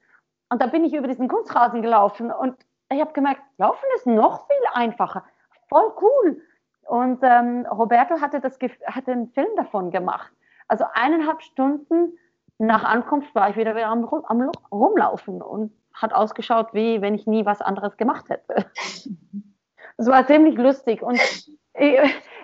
Und 0.49 0.61
da 0.61 0.67
bin 0.67 0.83
ich 0.83 0.93
über 0.93 1.07
diesen 1.07 1.27
Kunstrasen 1.27 1.81
gelaufen 1.81 2.31
und 2.31 2.55
ich 2.89 2.99
habe 3.01 3.11
gemerkt, 3.11 3.41
Laufen 3.57 3.85
ist 3.95 4.05
noch 4.05 4.47
viel 4.47 4.65
einfacher. 4.73 5.23
Voll 5.69 5.91
cool. 6.01 6.41
Und 6.87 7.19
ähm, 7.21 7.65
Roberto 7.69 8.21
hatte, 8.21 8.39
das, 8.39 8.57
hatte 8.85 9.11
einen 9.11 9.29
Film 9.29 9.49
davon 9.57 9.91
gemacht. 9.91 10.31
Also 10.69 10.85
eineinhalb 10.93 11.41
Stunden 11.41 12.17
nach 12.57 12.83
Ankunft 12.85 13.33
war 13.35 13.49
ich 13.49 13.57
wieder, 13.57 13.75
wieder 13.75 13.87
am, 13.87 14.05
am 14.05 14.51
Rumlaufen 14.71 15.41
und 15.41 15.73
hat 15.93 16.13
ausgeschaut, 16.13 16.73
wie 16.73 17.01
wenn 17.01 17.13
ich 17.13 17.27
nie 17.27 17.45
was 17.45 17.61
anderes 17.61 17.97
gemacht 17.97 18.29
hätte. 18.29 18.65
Es 19.99 20.05
war 20.05 20.27
ziemlich 20.27 20.55
lustig 20.55 21.01
und 21.01 21.19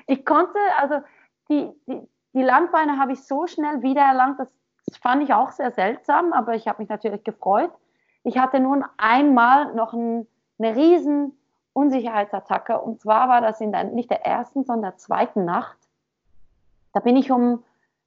ich, 0.08 0.26
konnte, 0.26 0.58
also 0.80 1.02
die, 1.50 1.70
die, 1.88 2.02
die 2.34 2.42
Landbeine 2.42 3.00
habe 3.00 3.14
ich 3.14 3.24
so 3.24 3.48
schnell 3.48 3.82
wiedererlangt, 3.82 4.40
das, 4.40 4.50
das 4.86 4.98
fand 4.98 5.24
ich 5.24 5.34
auch 5.34 5.52
sehr 5.52 5.72
seltsam, 5.72 6.34
aber 6.34 6.56
ich 6.56 6.68
habe 6.68 6.82
mich 6.82 6.90
natürlich 6.90 7.24
gefreut. 7.24 7.72
Ich 8.24 8.38
hatte 8.38 8.60
nun 8.60 8.86
einmal 8.98 9.74
noch 9.74 9.94
ein, 9.94 10.28
eine 10.60 10.76
riesen 10.76 11.38
Unsicherheitsattacke 11.74 12.80
und 12.80 13.02
zwar 13.02 13.30
war 13.30 13.42
das 13.42 13.60
in 13.62 13.72
der, 13.72 13.86
nicht 13.86 14.10
der 14.10 14.26
ersten, 14.26 14.64
sondern 14.64 14.92
der 14.92 14.98
zweiten 14.98 15.46
Nacht. 15.46 15.78
Da 16.94 17.00
bin 17.00 17.18
ich 17.18 17.32
um, 17.32 17.64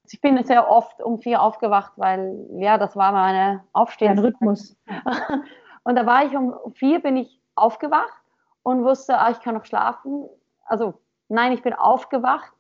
ich 0.09 0.21
bin 0.21 0.43
sehr 0.45 0.71
oft 0.71 1.03
um 1.03 1.19
vier 1.19 1.43
aufgewacht, 1.43 1.93
weil 1.97 2.47
ja, 2.59 2.79
das 2.79 2.97
war 2.97 3.13
meine 3.13 3.65
Aufstehensrhythmus. 3.73 4.77
und 5.85 5.97
da 5.97 6.07
war 6.07 6.25
ich 6.25 6.37
um 6.37 6.55
vier, 6.75 7.01
bin 7.01 7.17
ich 7.17 7.41
aufgewacht 7.57 8.23
und 8.63 8.85
wusste, 8.85 9.19
ah, 9.19 9.31
ich 9.31 9.41
kann 9.41 9.55
noch 9.55 9.65
schlafen. 9.65 10.29
Also 10.65 10.95
nein, 11.29 11.53
ich 11.53 11.63
bin 11.63 11.75
aufgewacht, 11.75 12.53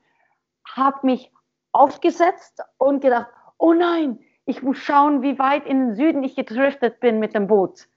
habe 0.75 1.07
mich 1.07 1.33
aufgesetzt 1.73 2.63
und 2.79 3.01
gedacht, 3.01 3.29
oh 3.59 3.73
nein, 3.73 4.19
ich 4.45 4.63
muss 4.63 4.79
schauen, 4.79 5.23
wie 5.23 5.39
weit 5.39 5.67
in 5.67 5.81
den 5.81 5.95
Süden 5.95 6.23
ich 6.23 6.37
gedriftet 6.37 7.01
bin 7.01 7.19
mit 7.19 7.35
dem 7.35 7.47
Boot. 7.47 7.89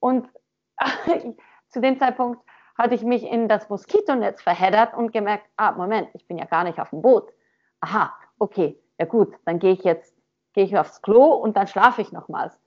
Und 0.00 0.28
zu 1.68 1.80
dem 1.80 1.98
Zeitpunkt 1.98 2.42
hatte 2.76 2.94
ich 2.94 3.02
mich 3.02 3.24
in 3.24 3.48
das 3.48 3.68
Moskitonetz 3.68 4.42
verheddert 4.42 4.94
und 4.94 5.12
gemerkt, 5.12 5.46
ah, 5.56 5.72
Moment, 5.72 6.08
ich 6.12 6.26
bin 6.26 6.38
ja 6.38 6.44
gar 6.44 6.64
nicht 6.64 6.78
auf 6.78 6.90
dem 6.90 7.02
Boot. 7.02 7.32
Aha, 7.80 8.12
okay, 8.38 8.78
ja 8.98 9.06
gut, 9.06 9.34
dann 9.44 9.58
gehe 9.58 9.72
ich 9.72 9.84
jetzt, 9.84 10.14
gehe 10.52 10.64
ich 10.64 10.76
aufs 10.76 11.00
Klo 11.02 11.34
und 11.34 11.56
dann 11.56 11.66
schlafe 11.66 12.02
ich 12.02 12.12
nochmals. 12.12 12.58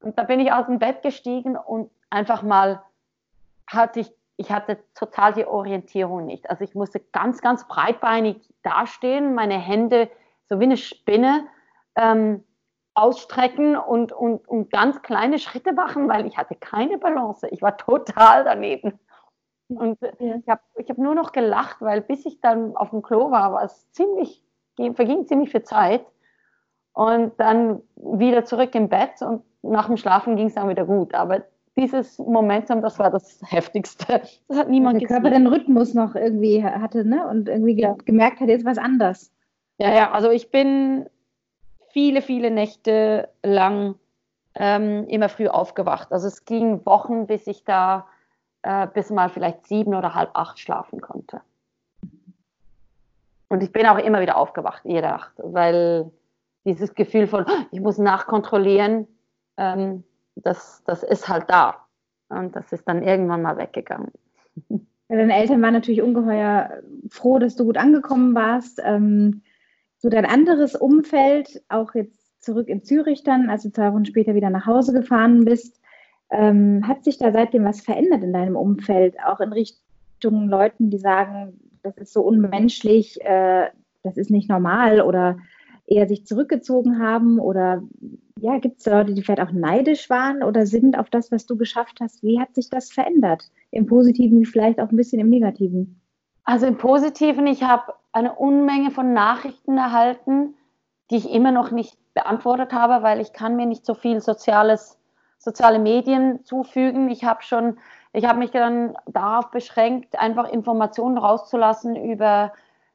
Und 0.00 0.18
da 0.18 0.24
bin 0.24 0.40
ich 0.40 0.52
aus 0.52 0.66
dem 0.66 0.78
Bett 0.78 1.02
gestiegen 1.02 1.56
und 1.56 1.90
einfach 2.10 2.42
mal 2.42 2.82
hatte 3.66 4.00
ich 4.00 4.12
ich 4.36 4.50
hatte 4.50 4.78
total 4.94 5.32
die 5.32 5.46
Orientierung 5.46 6.26
nicht. 6.26 6.48
Also 6.50 6.64
ich 6.64 6.74
musste 6.74 7.00
ganz, 7.00 7.40
ganz 7.40 7.66
breitbeinig 7.66 8.52
dastehen, 8.62 9.34
meine 9.34 9.58
Hände 9.58 10.10
so 10.48 10.60
wie 10.60 10.64
eine 10.64 10.76
Spinne 10.76 11.46
ähm, 11.96 12.44
ausstrecken 12.94 13.76
und, 13.76 14.12
und, 14.12 14.46
und 14.48 14.70
ganz 14.70 15.02
kleine 15.02 15.38
Schritte 15.38 15.72
machen, 15.72 16.08
weil 16.08 16.26
ich 16.26 16.36
hatte 16.38 16.54
keine 16.54 16.98
Balance. 16.98 17.48
Ich 17.48 17.62
war 17.62 17.76
total 17.76 18.44
daneben. 18.44 18.98
Und 19.68 19.98
ja. 20.00 20.36
ich 20.36 20.48
habe 20.48 20.60
ich 20.76 20.88
hab 20.88 20.98
nur 20.98 21.14
noch 21.14 21.32
gelacht, 21.32 21.80
weil 21.80 22.00
bis 22.00 22.24
ich 22.24 22.40
dann 22.40 22.76
auf 22.76 22.90
dem 22.90 23.02
Klo 23.02 23.30
war, 23.30 23.52
war 23.52 23.64
es 23.64 23.90
ziemlich, 23.92 24.42
verging 24.76 25.26
ziemlich 25.26 25.50
viel 25.50 25.64
Zeit. 25.64 26.06
Und 26.92 27.38
dann 27.38 27.82
wieder 27.96 28.44
zurück 28.44 28.74
im 28.74 28.88
Bett 28.88 29.20
und 29.20 29.42
nach 29.62 29.86
dem 29.86 29.98
Schlafen 29.98 30.36
ging 30.36 30.46
es 30.46 30.54
dann 30.54 30.68
wieder 30.68 30.86
gut. 30.86 31.14
Aber 31.14 31.42
dieses 31.76 32.18
Momentum, 32.18 32.80
das 32.80 32.98
war 32.98 33.10
das 33.10 33.40
Heftigste. 33.44 34.22
Das 34.48 34.58
hat 34.58 34.68
niemand 34.68 35.00
Der 35.00 35.08
Körper 35.08 35.30
den 35.30 35.46
Rhythmus 35.46 35.94
noch 35.94 36.14
irgendwie 36.14 36.64
hatte, 36.64 37.04
ne? 37.04 37.26
Und 37.28 37.48
irgendwie 37.48 37.80
ja. 37.80 37.94
gemerkt 38.04 38.40
hat, 38.40 38.48
jetzt 38.48 38.64
was 38.64 38.78
anders. 38.78 39.30
Ja, 39.78 39.94
ja, 39.94 40.10
also 40.12 40.30
ich 40.30 40.50
bin 40.50 41.06
viele, 41.90 42.22
viele 42.22 42.50
Nächte 42.50 43.28
lang 43.42 43.96
ähm, 44.54 45.06
immer 45.08 45.28
früh 45.28 45.48
aufgewacht. 45.48 46.12
Also 46.12 46.28
es 46.28 46.44
ging 46.46 46.84
Wochen, 46.86 47.26
bis 47.26 47.46
ich 47.46 47.64
da 47.64 48.06
äh, 48.62 48.86
bis 48.86 49.10
mal 49.10 49.28
vielleicht 49.28 49.66
sieben 49.66 49.94
oder 49.94 50.14
halb 50.14 50.30
acht 50.34 50.58
schlafen 50.58 51.00
konnte. 51.00 51.42
Und 53.48 53.62
ich 53.62 53.70
bin 53.70 53.86
auch 53.86 53.98
immer 53.98 54.20
wieder 54.20 54.38
aufgewacht, 54.38 54.82
jede 54.84 55.08
Nacht, 55.08 55.32
weil 55.36 56.10
dieses 56.64 56.94
Gefühl 56.94 57.26
von, 57.26 57.46
ich 57.70 57.80
muss 57.80 57.98
nachkontrollieren, 57.98 59.06
ähm, 59.56 60.02
das, 60.36 60.82
das 60.86 61.02
ist 61.02 61.28
halt 61.28 61.44
da. 61.48 61.86
Und 62.28 62.56
das 62.56 62.72
ist 62.72 62.86
dann 62.88 63.02
irgendwann 63.02 63.42
mal 63.42 63.56
weggegangen. 63.56 64.10
deine 65.08 65.34
Eltern 65.34 65.62
waren 65.62 65.74
natürlich 65.74 66.02
ungeheuer 66.02 66.82
froh, 67.08 67.38
dass 67.38 67.56
du 67.56 67.64
gut 67.64 67.76
angekommen 67.76 68.34
warst. 68.34 68.80
Ähm, 68.84 69.42
so 69.98 70.08
dein 70.08 70.26
anderes 70.26 70.74
Umfeld, 70.74 71.62
auch 71.68 71.94
jetzt 71.94 72.42
zurück 72.42 72.68
in 72.68 72.82
Zürich 72.82 73.24
dann, 73.24 73.48
als 73.48 73.62
du 73.62 73.70
zwei 73.70 73.92
Wochen 73.92 74.04
später 74.04 74.34
wieder 74.34 74.50
nach 74.50 74.66
Hause 74.66 74.92
gefahren 74.92 75.44
bist, 75.44 75.80
ähm, 76.30 76.86
hat 76.86 77.04
sich 77.04 77.18
da 77.18 77.32
seitdem 77.32 77.64
was 77.64 77.80
verändert 77.80 78.22
in 78.22 78.32
deinem 78.32 78.56
Umfeld, 78.56 79.16
auch 79.24 79.40
in 79.40 79.52
Richtung 79.52 80.48
Leuten, 80.48 80.90
die 80.90 80.98
sagen, 80.98 81.60
das 81.82 81.96
ist 81.98 82.12
so 82.12 82.22
unmenschlich, 82.22 83.20
äh, 83.24 83.68
das 84.02 84.16
ist 84.16 84.30
nicht 84.30 84.48
normal 84.48 85.00
oder 85.00 85.38
eher 85.86 86.08
sich 86.08 86.26
zurückgezogen 86.26 86.98
haben 87.00 87.38
oder 87.38 87.82
ja, 88.38 88.58
gibt 88.58 88.80
es 88.80 88.86
Leute, 88.86 89.14
die 89.14 89.22
vielleicht 89.22 89.40
auch 89.40 89.52
neidisch 89.52 90.10
waren 90.10 90.42
oder 90.42 90.66
sind 90.66 90.98
auf 90.98 91.08
das, 91.08 91.32
was 91.32 91.46
du 91.46 91.56
geschafft 91.56 91.98
hast? 92.00 92.22
Wie 92.22 92.38
hat 92.38 92.54
sich 92.54 92.68
das 92.68 92.92
verändert? 92.92 93.42
Im 93.70 93.86
Positiven 93.86 94.44
vielleicht 94.44 94.80
auch 94.80 94.90
ein 94.90 94.96
bisschen 94.96 95.20
im 95.20 95.30
Negativen? 95.30 96.00
Also 96.44 96.66
im 96.66 96.76
Positiven, 96.76 97.46
ich 97.46 97.62
habe 97.62 97.94
eine 98.12 98.34
Unmenge 98.34 98.90
von 98.90 99.12
Nachrichten 99.12 99.78
erhalten, 99.78 100.54
die 101.10 101.16
ich 101.16 101.30
immer 101.30 101.50
noch 101.50 101.70
nicht 101.70 101.96
beantwortet 102.14 102.72
habe, 102.72 103.02
weil 103.02 103.20
ich 103.20 103.32
kann 103.32 103.56
mir 103.56 103.66
nicht 103.66 103.86
so 103.86 103.94
viel 103.94 104.20
soziales, 104.20 104.98
soziale 105.38 105.78
Medien 105.78 106.44
zufügen. 106.44 107.10
Ich 107.10 107.24
habe 107.24 107.42
schon, 107.42 107.78
ich 108.12 108.26
habe 108.26 108.38
mich 108.38 108.50
dann 108.50 108.96
darauf 109.06 109.50
beschränkt, 109.50 110.18
einfach 110.18 110.48
Informationen 110.50 111.18
rauszulassen 111.18 111.96
über, 111.96 112.52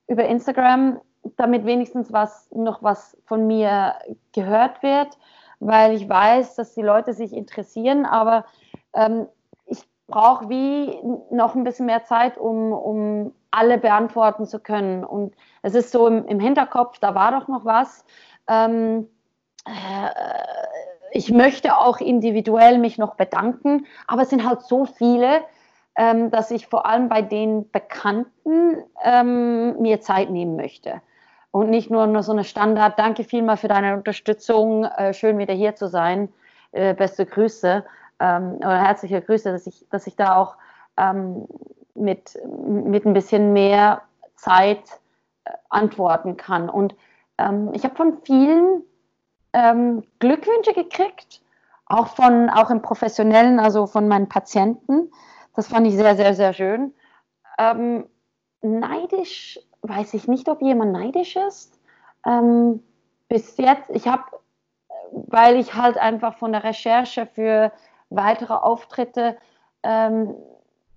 über 0.07 0.25
Instagram 0.25 0.99
damit 1.37 1.65
wenigstens 1.65 2.11
was, 2.11 2.49
noch 2.51 2.83
was 2.83 3.17
von 3.25 3.47
mir 3.47 3.95
gehört 4.33 4.81
wird, 4.83 5.17
weil 5.59 5.93
ich 5.93 6.07
weiß, 6.07 6.55
dass 6.55 6.73
die 6.73 6.81
Leute 6.81 7.13
sich 7.13 7.33
interessieren, 7.33 8.05
aber 8.05 8.45
ähm, 8.93 9.27
ich 9.65 9.83
brauche 10.07 10.49
wie 10.49 10.99
noch 11.29 11.55
ein 11.55 11.63
bisschen 11.63 11.85
mehr 11.85 12.03
Zeit, 12.03 12.37
um, 12.37 12.73
um 12.73 13.33
alle 13.51 13.77
beantworten 13.77 14.45
zu 14.45 14.59
können. 14.59 15.03
Und 15.03 15.35
es 15.61 15.75
ist 15.75 15.91
so 15.91 16.07
im, 16.07 16.25
im 16.27 16.39
Hinterkopf, 16.39 16.99
da 16.99 17.13
war 17.13 17.31
doch 17.31 17.47
noch 17.47 17.65
was. 17.65 18.05
Ähm, 18.47 19.07
äh, 19.65 20.09
ich 21.11 21.31
möchte 21.31 21.77
auch 21.77 21.99
individuell 21.99 22.77
mich 22.77 22.97
noch 22.97 23.15
bedanken, 23.15 23.85
aber 24.07 24.23
es 24.23 24.29
sind 24.29 24.47
halt 24.47 24.61
so 24.61 24.85
viele, 24.85 25.41
ähm, 25.95 26.31
dass 26.31 26.49
ich 26.51 26.67
vor 26.67 26.85
allem 26.85 27.09
bei 27.09 27.21
den 27.21 27.69
Bekannten 27.69 28.83
ähm, 29.03 29.79
mir 29.79 30.01
Zeit 30.01 30.29
nehmen 30.29 30.55
möchte 30.55 31.01
und 31.51 31.69
nicht 31.69 31.91
nur, 31.91 32.07
nur 32.07 32.23
so 32.23 32.31
eine 32.31 32.43
Standard, 32.43 32.97
danke 32.97 33.23
vielmal 33.23 33.57
für 33.57 33.67
deine 33.67 33.95
Unterstützung, 33.95 34.85
äh, 34.85 35.13
schön 35.13 35.37
wieder 35.37 35.53
hier 35.53 35.75
zu 35.75 35.87
sein, 35.87 36.29
äh, 36.71 36.93
beste 36.93 37.25
Grüße 37.25 37.83
ähm, 38.19 38.55
oder 38.57 38.81
herzliche 38.81 39.21
Grüße, 39.21 39.51
dass 39.51 39.67
ich, 39.67 39.85
dass 39.89 40.07
ich 40.07 40.15
da 40.15 40.37
auch 40.37 40.55
ähm, 40.97 41.45
mit, 41.93 42.39
mit 42.55 43.05
ein 43.05 43.13
bisschen 43.13 43.53
mehr 43.53 44.01
Zeit 44.35 44.83
äh, 45.45 45.51
antworten 45.69 46.37
kann. 46.37 46.69
Und 46.69 46.95
ähm, 47.37 47.71
ich 47.73 47.83
habe 47.83 47.95
von 47.95 48.17
vielen 48.23 48.83
ähm, 49.53 50.03
Glückwünsche 50.19 50.73
gekriegt, 50.73 51.41
auch 51.85 52.07
von 52.07 52.49
auch 52.49 52.69
im 52.69 52.81
professionellen, 52.81 53.59
also 53.59 53.87
von 53.87 54.07
meinen 54.07 54.29
Patienten. 54.29 55.11
Das 55.55 55.67
fand 55.67 55.85
ich 55.85 55.95
sehr, 55.95 56.15
sehr, 56.15 56.33
sehr 56.33 56.53
schön. 56.53 56.93
Ähm, 57.59 58.05
neidisch 58.61 59.59
weiß 59.81 60.13
ich 60.13 60.27
nicht, 60.27 60.47
ob 60.49 60.61
jemand 60.61 60.91
neidisch 60.91 61.35
ist. 61.35 61.79
Ähm, 62.25 62.81
bis 63.27 63.57
jetzt, 63.57 63.89
ich 63.89 64.07
habe, 64.07 64.23
weil 65.11 65.57
ich 65.57 65.73
halt 65.73 65.97
einfach 65.97 66.37
von 66.37 66.51
der 66.51 66.63
Recherche 66.63 67.25
für 67.25 67.71
weitere 68.09 68.53
Auftritte 68.53 69.37
ähm, 69.83 70.35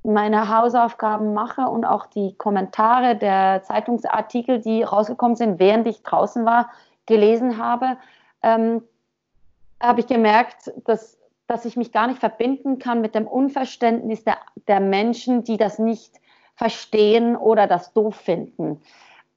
meine 0.02 0.54
Hausaufgaben 0.54 1.32
mache 1.32 1.62
und 1.62 1.84
auch 1.86 2.06
die 2.06 2.34
Kommentare 2.36 3.16
der 3.16 3.62
Zeitungsartikel, 3.62 4.60
die 4.60 4.82
rausgekommen 4.82 5.36
sind, 5.36 5.58
während 5.58 5.86
ich 5.86 6.02
draußen 6.02 6.44
war, 6.44 6.70
gelesen 7.06 7.56
habe, 7.58 7.96
ähm, 8.42 8.82
habe 9.80 10.00
ich 10.00 10.06
gemerkt, 10.06 10.72
dass, 10.84 11.18
dass 11.46 11.64
ich 11.64 11.76
mich 11.76 11.90
gar 11.90 12.06
nicht 12.06 12.20
verbinden 12.20 12.78
kann 12.78 13.00
mit 13.00 13.14
dem 13.14 13.26
Unverständnis 13.26 14.24
der, 14.24 14.36
der 14.68 14.80
Menschen, 14.80 15.42
die 15.44 15.56
das 15.56 15.78
nicht 15.78 16.20
verstehen 16.54 17.36
oder 17.36 17.66
das 17.66 17.92
doof 17.92 18.16
finden. 18.16 18.80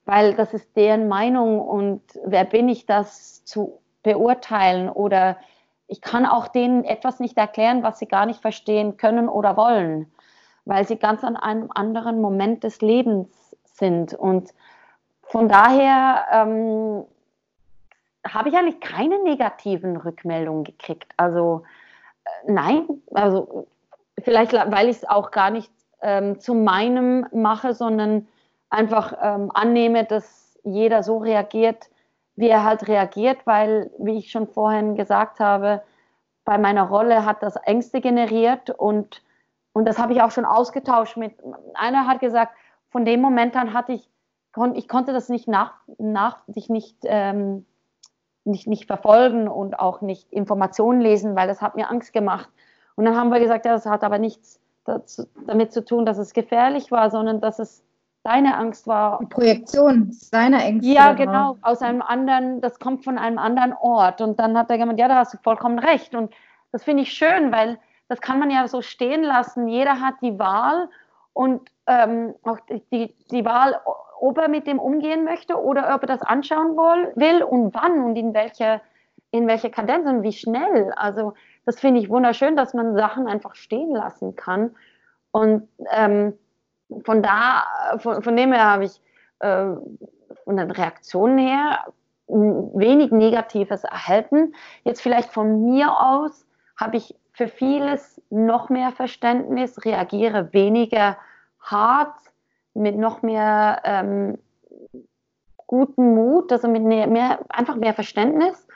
Weil 0.05 0.35
das 0.35 0.53
ist 0.53 0.75
deren 0.75 1.07
Meinung 1.07 1.59
und 1.59 2.01
wer 2.23 2.45
bin 2.45 2.69
ich, 2.69 2.85
das 2.85 3.43
zu 3.43 3.79
beurteilen 4.03 4.89
oder 4.89 5.37
ich 5.87 6.01
kann 6.01 6.25
auch 6.25 6.47
denen 6.47 6.83
etwas 6.83 7.19
nicht 7.19 7.37
erklären, 7.37 7.83
was 7.83 7.99
sie 7.99 8.07
gar 8.07 8.25
nicht 8.25 8.41
verstehen 8.41 8.97
können 8.97 9.29
oder 9.29 9.57
wollen, 9.57 10.11
weil 10.65 10.85
sie 10.87 10.97
ganz 10.97 11.23
an 11.23 11.37
einem 11.37 11.69
anderen 11.73 12.21
Moment 12.21 12.63
des 12.63 12.81
Lebens 12.81 13.55
sind. 13.63 14.13
Und 14.13 14.53
von 15.23 15.47
daher 15.49 16.25
ähm, 16.31 17.05
habe 18.27 18.49
ich 18.49 18.55
eigentlich 18.55 18.79
keine 18.79 19.21
negativen 19.23 19.97
Rückmeldungen 19.97 20.63
gekriegt. 20.63 21.13
Also 21.17 21.63
äh, 22.25 22.51
nein, 22.51 22.87
also 23.13 23.67
vielleicht 24.23 24.53
weil 24.53 24.89
ich 24.89 24.97
es 24.97 25.09
auch 25.09 25.31
gar 25.31 25.51
nicht 25.51 25.71
ähm, 26.01 26.39
zu 26.39 26.53
meinem 26.53 27.25
mache, 27.31 27.73
sondern 27.73 28.27
einfach 28.69 29.13
ähm, 29.21 29.51
annehme, 29.53 30.05
dass 30.05 30.57
jeder 30.63 31.03
so 31.03 31.17
reagiert, 31.17 31.89
wie 32.35 32.49
er 32.49 32.63
halt 32.63 32.87
reagiert, 32.87 33.39
weil, 33.45 33.91
wie 33.97 34.17
ich 34.17 34.31
schon 34.31 34.47
vorhin 34.47 34.95
gesagt 34.95 35.39
habe, 35.39 35.81
bei 36.45 36.57
meiner 36.57 36.83
Rolle 36.83 37.25
hat 37.25 37.43
das 37.43 37.55
Ängste 37.57 37.99
generiert 37.99 38.69
und, 38.69 39.21
und 39.73 39.85
das 39.85 39.97
habe 39.97 40.13
ich 40.13 40.21
auch 40.21 40.31
schon 40.31 40.45
ausgetauscht 40.45 41.17
mit, 41.17 41.33
einer 41.73 42.07
hat 42.07 42.19
gesagt, 42.19 42.53
von 42.89 43.05
dem 43.05 43.21
Moment 43.21 43.55
an 43.55 43.73
hatte 43.73 43.93
ich, 43.93 44.09
ich 44.75 44.87
konnte 44.87 45.13
das 45.13 45.29
nicht 45.29 45.47
nach, 45.47 45.73
nach 45.97 46.43
sich 46.47 46.69
nicht, 46.69 46.97
ähm, 47.03 47.65
nicht, 48.43 48.65
nicht 48.65 48.85
verfolgen 48.85 49.47
und 49.47 49.79
auch 49.79 50.01
nicht 50.01 50.31
Informationen 50.31 51.01
lesen, 51.01 51.35
weil 51.35 51.47
das 51.47 51.61
hat 51.61 51.75
mir 51.75 51.89
Angst 51.89 52.13
gemacht. 52.13 52.49
Und 52.95 53.05
dann 53.05 53.15
haben 53.15 53.29
wir 53.29 53.39
gesagt, 53.39 53.65
ja, 53.65 53.73
das 53.73 53.85
hat 53.85 54.03
aber 54.03 54.17
nichts 54.17 54.59
dazu, 54.87 55.27
damit 55.45 55.71
zu 55.71 55.83
tun, 55.83 56.05
dass 56.05 56.17
es 56.17 56.33
gefährlich 56.33 56.91
war, 56.91 57.09
sondern 57.11 57.41
dass 57.41 57.59
es 57.59 57.83
deine 58.23 58.57
Angst 58.57 58.87
war. 58.87 59.19
Die 59.21 59.27
Projektion 59.27 60.11
seiner 60.11 60.63
Ängste. 60.63 60.91
Ja, 60.91 61.13
genau, 61.13 61.57
aus 61.61 61.81
einem 61.81 62.01
anderen, 62.01 62.61
das 62.61 62.79
kommt 62.79 63.03
von 63.03 63.17
einem 63.17 63.37
anderen 63.37 63.73
Ort. 63.73 64.21
Und 64.21 64.39
dann 64.39 64.57
hat 64.57 64.69
er 64.69 64.77
gemeint, 64.77 64.99
ja, 64.99 65.07
da 65.07 65.15
hast 65.15 65.33
du 65.33 65.37
vollkommen 65.37 65.79
recht. 65.79 66.13
Und 66.13 66.33
das 66.71 66.83
finde 66.83 67.03
ich 67.03 67.13
schön, 67.13 67.51
weil 67.51 67.79
das 68.09 68.19
kann 68.21 68.39
man 68.39 68.49
ja 68.49 68.67
so 68.67 68.81
stehen 68.81 69.23
lassen. 69.23 69.67
Jeder 69.67 70.01
hat 70.01 70.15
die 70.21 70.37
Wahl 70.39 70.89
und 71.33 71.69
ähm, 71.85 72.33
auch 72.43 72.57
die, 72.91 73.15
die 73.31 73.45
Wahl, 73.45 73.79
ob 74.19 74.37
er 74.37 74.49
mit 74.49 74.67
dem 74.67 74.79
umgehen 74.79 75.23
möchte 75.23 75.55
oder 75.55 75.93
ob 75.93 76.01
er 76.01 76.07
das 76.07 76.21
anschauen 76.21 76.75
will 76.75 77.43
und 77.43 77.73
wann 77.73 78.03
und 78.03 78.15
in 78.15 78.33
welcher 78.33 78.81
in 79.31 79.47
welcher 79.47 79.69
Kadenz 79.69 80.07
und 80.07 80.23
wie 80.23 80.33
schnell. 80.33 80.91
Also 80.95 81.33
das 81.67 81.81
finde 81.81 81.99
ich 81.99 82.09
wunderschön, 82.09 82.55
dass 82.55 82.73
man 82.73 82.95
Sachen 82.95 83.27
einfach 83.27 83.53
stehen 83.55 83.93
lassen 83.93 84.37
kann. 84.37 84.73
Und 85.31 85.67
ähm, 85.91 86.33
von 87.03 87.21
da, 87.21 87.65
von, 87.97 88.23
von 88.23 88.37
dem 88.37 88.53
her 88.53 88.63
habe 88.63 88.85
ich 88.85 89.01
äh, 89.39 89.65
von 90.45 90.55
den 90.55 90.71
Reaktionen 90.71 91.37
her 91.37 91.83
wenig 92.27 93.11
Negatives 93.11 93.83
erhalten. 93.83 94.55
Jetzt 94.85 95.01
vielleicht 95.01 95.29
von 95.29 95.61
mir 95.65 95.99
aus 95.99 96.45
habe 96.77 96.95
ich 96.95 97.13
für 97.33 97.49
vieles 97.49 98.21
noch 98.29 98.69
mehr 98.69 98.91
Verständnis, 98.93 99.83
reagiere 99.83 100.53
weniger 100.53 101.17
hart, 101.59 102.17
mit 102.73 102.95
noch 102.95 103.23
mehr 103.23 103.81
ähm, 103.83 104.37
guten 105.67 106.15
Mut, 106.15 106.51
also 106.51 106.69
mit 106.69 106.83
mehr, 106.83 107.39
einfach 107.49 107.75
mehr 107.75 107.93
Verständnis. 107.93 108.66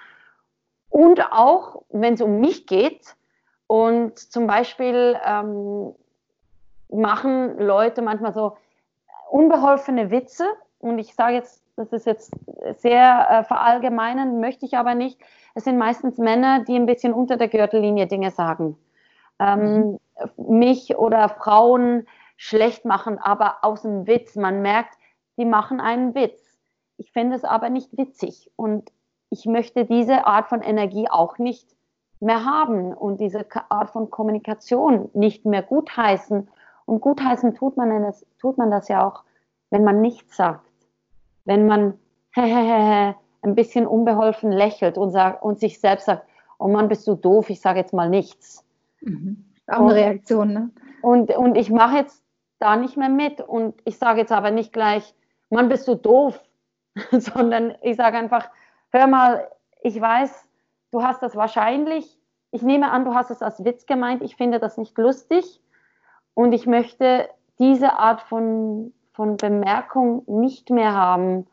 Und 0.92 1.22
auch, 1.32 1.84
wenn 1.90 2.14
es 2.14 2.22
um 2.22 2.40
mich 2.40 2.68
geht 2.68 3.16
und 3.66 4.20
zum 4.20 4.46
Beispiel 4.46 5.18
ähm, 5.26 5.96
machen 6.90 7.58
Leute 7.58 8.02
manchmal 8.02 8.34
so 8.34 8.58
unbeholfene 9.30 10.12
Witze 10.12 10.46
und 10.80 11.00
ich 11.00 11.16
sage 11.16 11.36
jetzt, 11.36 11.64
das 11.78 11.94
ist 11.94 12.06
jetzt 12.06 12.34
sehr 12.78 13.28
äh, 13.30 13.44
verallgemeinern, 13.46 14.42
möchte 14.42 14.66
ich 14.66 14.78
aber 14.78 14.94
nicht. 14.94 15.20
Es 15.56 15.64
sind 15.64 15.78
meistens 15.78 16.18
Männer, 16.18 16.64
die 16.66 16.76
ein 16.76 16.86
bisschen 16.86 17.14
unter 17.14 17.38
der 17.38 17.48
Gürtellinie 17.48 18.08
Dinge 18.08 18.32
sagen. 18.32 18.78
Ähm, 19.40 19.98
mhm. 20.38 20.60
Mich 20.60 20.98
oder 20.98 21.30
Frauen 21.30 22.06
schlecht 22.36 22.84
machen, 22.84 23.18
aber 23.18 23.64
aus 23.64 23.84
dem 23.84 24.08
Witz. 24.08 24.36
Man 24.36 24.62
merkt, 24.62 24.96
die 25.38 25.46
machen 25.46 25.80
einen 25.80 26.14
Witz. 26.14 26.60
Ich 26.98 27.12
finde 27.14 27.38
es 27.38 27.46
aber 27.46 27.70
nicht 27.70 27.98
witzig 27.98 28.52
und 28.58 28.92
ich 29.32 29.46
möchte 29.46 29.86
diese 29.86 30.28
Art 30.28 30.50
von 30.50 30.62
Energie 30.62 31.08
auch 31.10 31.40
nicht 31.40 31.68
mehr 32.20 32.46
haben 32.46 32.94
und 32.94 33.20
diese 33.20 33.46
Art 33.70 33.90
von 33.90 34.12
Kommunikation 34.12 35.10
nicht 35.14 35.46
mehr 35.46 35.64
gutheißen 35.64 36.48
und 36.86 37.02
gutheißen 37.02 37.56
tut 37.56 37.78
man, 37.78 38.04
das, 38.04 38.26
tut 38.40 38.58
man 38.58 38.70
das 38.70 38.90
ja 38.90 39.08
auch, 39.08 39.24
wenn 39.70 39.84
man 39.84 40.02
nichts 40.02 40.36
sagt. 40.36 40.70
Wenn 41.46 41.66
man 41.66 41.98
ein 42.36 43.56
bisschen 43.56 43.88
unbeholfen 43.88 44.52
lächelt 44.52 44.98
und, 44.98 45.12
sagt, 45.12 45.42
und 45.42 45.60
sich 45.60 45.80
selbst 45.80 46.06
sagt, 46.06 46.28
oh 46.60 46.68
Mann, 46.68 46.90
bist 46.90 47.08
du 47.08 47.16
doof, 47.16 47.50
ich 47.50 47.62
sage 47.62 47.80
jetzt 47.80 47.94
mal 47.94 48.10
nichts. 48.10 48.66
Mhm. 49.00 49.46
Auch 49.68 49.80
eine 49.80 49.96
Reaktion, 49.96 50.54
ne? 50.54 50.70
Und, 51.02 51.36
und 51.36 51.56
ich 51.58 51.72
mache 51.72 51.96
jetzt 51.96 52.24
da 52.60 52.76
nicht 52.76 52.98
mehr 52.98 53.10
mit 53.10 53.42
und 53.42 53.74
ich 53.86 53.98
sage 53.98 54.20
jetzt 54.20 54.32
aber 54.32 54.52
nicht 54.52 54.74
gleich, 54.74 55.16
Mann, 55.50 55.70
bist 55.70 55.88
du 55.88 55.96
doof, 55.96 56.40
sondern 57.12 57.74
ich 57.82 57.96
sage 57.96 58.18
einfach, 58.18 58.50
hör 58.92 59.08
mal, 59.08 59.48
ich 59.82 60.00
weiß, 60.00 60.48
du 60.92 61.04
hast 61.04 61.22
das 61.22 61.36
wahrscheinlich, 61.36 62.18
ich 62.52 62.62
nehme 62.62 62.92
an, 62.92 63.06
du 63.06 63.14
hast 63.14 63.32
es 63.32 63.42
als 63.42 63.64
Witz 63.64 63.86
gemeint, 63.86 64.22
ich 64.22 64.36
finde 64.36 64.60
das 64.60 64.78
nicht 64.78 64.98
lustig, 64.98 65.62
und 66.34 66.54
ich 66.54 66.66
möchte 66.66 67.30
diese 67.60 67.98
Art 68.00 68.22
von, 68.22 68.94
von 69.14 69.38
Bemerkung 69.38 70.24
nicht 70.28 70.70
mehr 70.70 70.94
haben. 70.94 71.48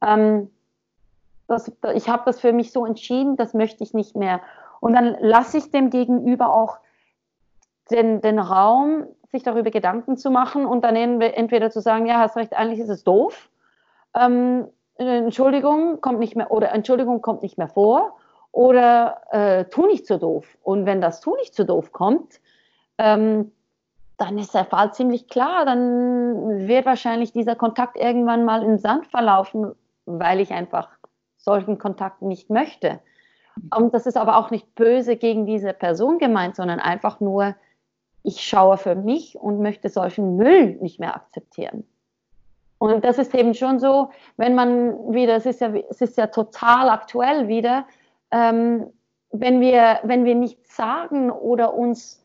Ähm, 0.00 0.50
das, 1.48 1.70
ich 1.94 2.08
habe 2.08 2.22
das 2.24 2.40
für 2.40 2.52
mich 2.52 2.72
so 2.72 2.86
entschieden, 2.86 3.36
das 3.36 3.54
möchte 3.54 3.84
ich 3.84 3.94
nicht 3.94 4.16
mehr. 4.16 4.40
Und 4.80 4.94
dann 4.94 5.16
lasse 5.20 5.58
ich 5.58 5.70
dem 5.70 5.90
Gegenüber 5.90 6.52
auch 6.54 6.78
den, 7.90 8.20
den 8.20 8.38
Raum, 8.38 9.06
sich 9.30 9.42
darüber 9.42 9.70
Gedanken 9.70 10.16
zu 10.16 10.30
machen 10.30 10.66
und 10.66 10.82
dann 10.82 10.96
entweder 10.96 11.70
zu 11.70 11.80
sagen, 11.80 12.06
ja, 12.06 12.18
hast 12.18 12.36
recht, 12.36 12.54
eigentlich 12.54 12.80
ist 12.80 12.88
es 12.88 13.04
doof. 13.04 13.50
Ähm, 14.14 14.66
Entschuldigung 15.08 16.00
kommt 16.00 16.18
nicht 16.18 16.36
mehr 16.36 16.50
oder 16.50 16.72
Entschuldigung 16.72 17.22
kommt 17.22 17.42
nicht 17.42 17.58
mehr 17.58 17.68
vor 17.68 18.16
oder 18.52 19.22
äh, 19.30 19.64
tu 19.66 19.86
nicht 19.86 20.06
so 20.06 20.18
doof. 20.18 20.58
Und 20.62 20.86
wenn 20.86 21.00
das 21.00 21.20
tu 21.20 21.34
nicht 21.36 21.54
so 21.54 21.64
doof 21.64 21.92
kommt, 21.92 22.40
ähm, 22.98 23.52
dann 24.18 24.38
ist 24.38 24.54
der 24.54 24.64
Fall 24.64 24.92
ziemlich 24.92 25.28
klar. 25.28 25.64
Dann 25.64 26.68
wird 26.68 26.86
wahrscheinlich 26.86 27.32
dieser 27.32 27.56
Kontakt 27.56 27.96
irgendwann 27.96 28.44
mal 28.44 28.62
im 28.62 28.78
Sand 28.78 29.06
verlaufen, 29.06 29.72
weil 30.06 30.40
ich 30.40 30.52
einfach 30.52 30.88
solchen 31.38 31.78
Kontakt 31.78 32.22
nicht 32.22 32.50
möchte. 32.50 33.00
Und 33.76 33.92
das 33.94 34.06
ist 34.06 34.16
aber 34.16 34.36
auch 34.36 34.50
nicht 34.50 34.74
böse 34.74 35.16
gegen 35.16 35.46
diese 35.46 35.72
Person 35.72 36.18
gemeint, 36.18 36.56
sondern 36.56 36.80
einfach 36.80 37.20
nur, 37.20 37.54
ich 38.22 38.40
schaue 38.40 38.76
für 38.76 38.94
mich 38.94 39.36
und 39.36 39.60
möchte 39.60 39.88
solchen 39.88 40.36
Müll 40.36 40.76
nicht 40.80 41.00
mehr 41.00 41.16
akzeptieren. 41.16 41.84
Und 42.82 43.04
das 43.04 43.16
ist 43.16 43.32
eben 43.32 43.54
schon 43.54 43.78
so, 43.78 44.10
wenn 44.36 44.56
man 44.56 45.14
wieder, 45.14 45.36
es 45.36 45.46
ist 45.46 45.60
ja, 45.60 45.72
es 45.88 46.00
ist 46.00 46.16
ja 46.16 46.26
total 46.26 46.88
aktuell 46.88 47.46
wieder, 47.46 47.86
ähm, 48.32 48.92
wenn, 49.30 49.60
wir, 49.60 50.00
wenn 50.02 50.24
wir 50.24 50.34
nichts 50.34 50.74
sagen 50.74 51.30
oder 51.30 51.74
uns 51.74 52.20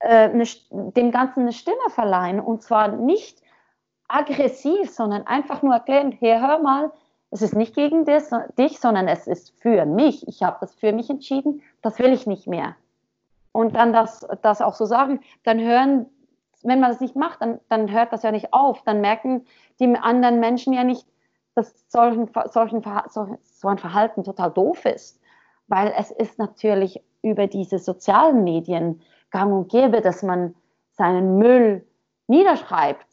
äh, 0.00 0.28
eine, 0.28 0.44
dem 0.70 1.10
Ganzen 1.10 1.40
eine 1.40 1.52
Stimme 1.54 1.88
verleihen. 1.88 2.38
Und 2.38 2.62
zwar 2.62 2.88
nicht 2.88 3.40
aggressiv, 4.06 4.90
sondern 4.90 5.26
einfach 5.26 5.62
nur 5.62 5.72
erklären, 5.72 6.12
hey, 6.12 6.38
hör 6.38 6.58
mal, 6.58 6.92
es 7.30 7.40
ist 7.40 7.56
nicht 7.56 7.74
gegen 7.74 8.04
dich, 8.04 8.78
sondern 8.78 9.08
es 9.08 9.26
ist 9.26 9.58
für 9.58 9.86
mich. 9.86 10.28
Ich 10.28 10.42
habe 10.42 10.58
das 10.60 10.74
für 10.74 10.92
mich 10.92 11.08
entschieden, 11.08 11.62
das 11.80 11.98
will 11.98 12.12
ich 12.12 12.26
nicht 12.26 12.46
mehr. 12.46 12.76
Und 13.52 13.74
dann 13.74 13.94
das, 13.94 14.26
das 14.42 14.60
auch 14.60 14.74
so 14.74 14.84
sagen, 14.84 15.20
dann 15.44 15.60
hören, 15.60 16.04
wenn 16.64 16.80
man 16.80 16.90
das 16.90 17.00
nicht 17.00 17.14
macht, 17.14 17.40
dann, 17.40 17.60
dann 17.68 17.92
hört 17.92 18.12
das 18.12 18.22
ja 18.22 18.32
nicht 18.32 18.52
auf. 18.52 18.82
Dann 18.82 19.00
merken 19.00 19.46
die 19.78 19.96
anderen 19.96 20.40
Menschen 20.40 20.72
ja 20.72 20.82
nicht, 20.82 21.06
dass 21.54 21.88
solchen, 21.88 22.30
solchen, 22.50 22.82
so 23.44 23.68
ein 23.68 23.78
Verhalten 23.78 24.24
total 24.24 24.50
doof 24.50 24.84
ist. 24.86 25.20
Weil 25.68 25.94
es 25.96 26.10
ist 26.10 26.38
natürlich 26.38 27.02
über 27.22 27.46
diese 27.46 27.78
sozialen 27.78 28.44
Medien 28.44 29.00
gang 29.30 29.52
und 29.52 29.68
gäbe, 29.68 30.00
dass 30.00 30.22
man 30.22 30.54
seinen 30.92 31.38
Müll 31.38 31.86
niederschreibt 32.26 33.06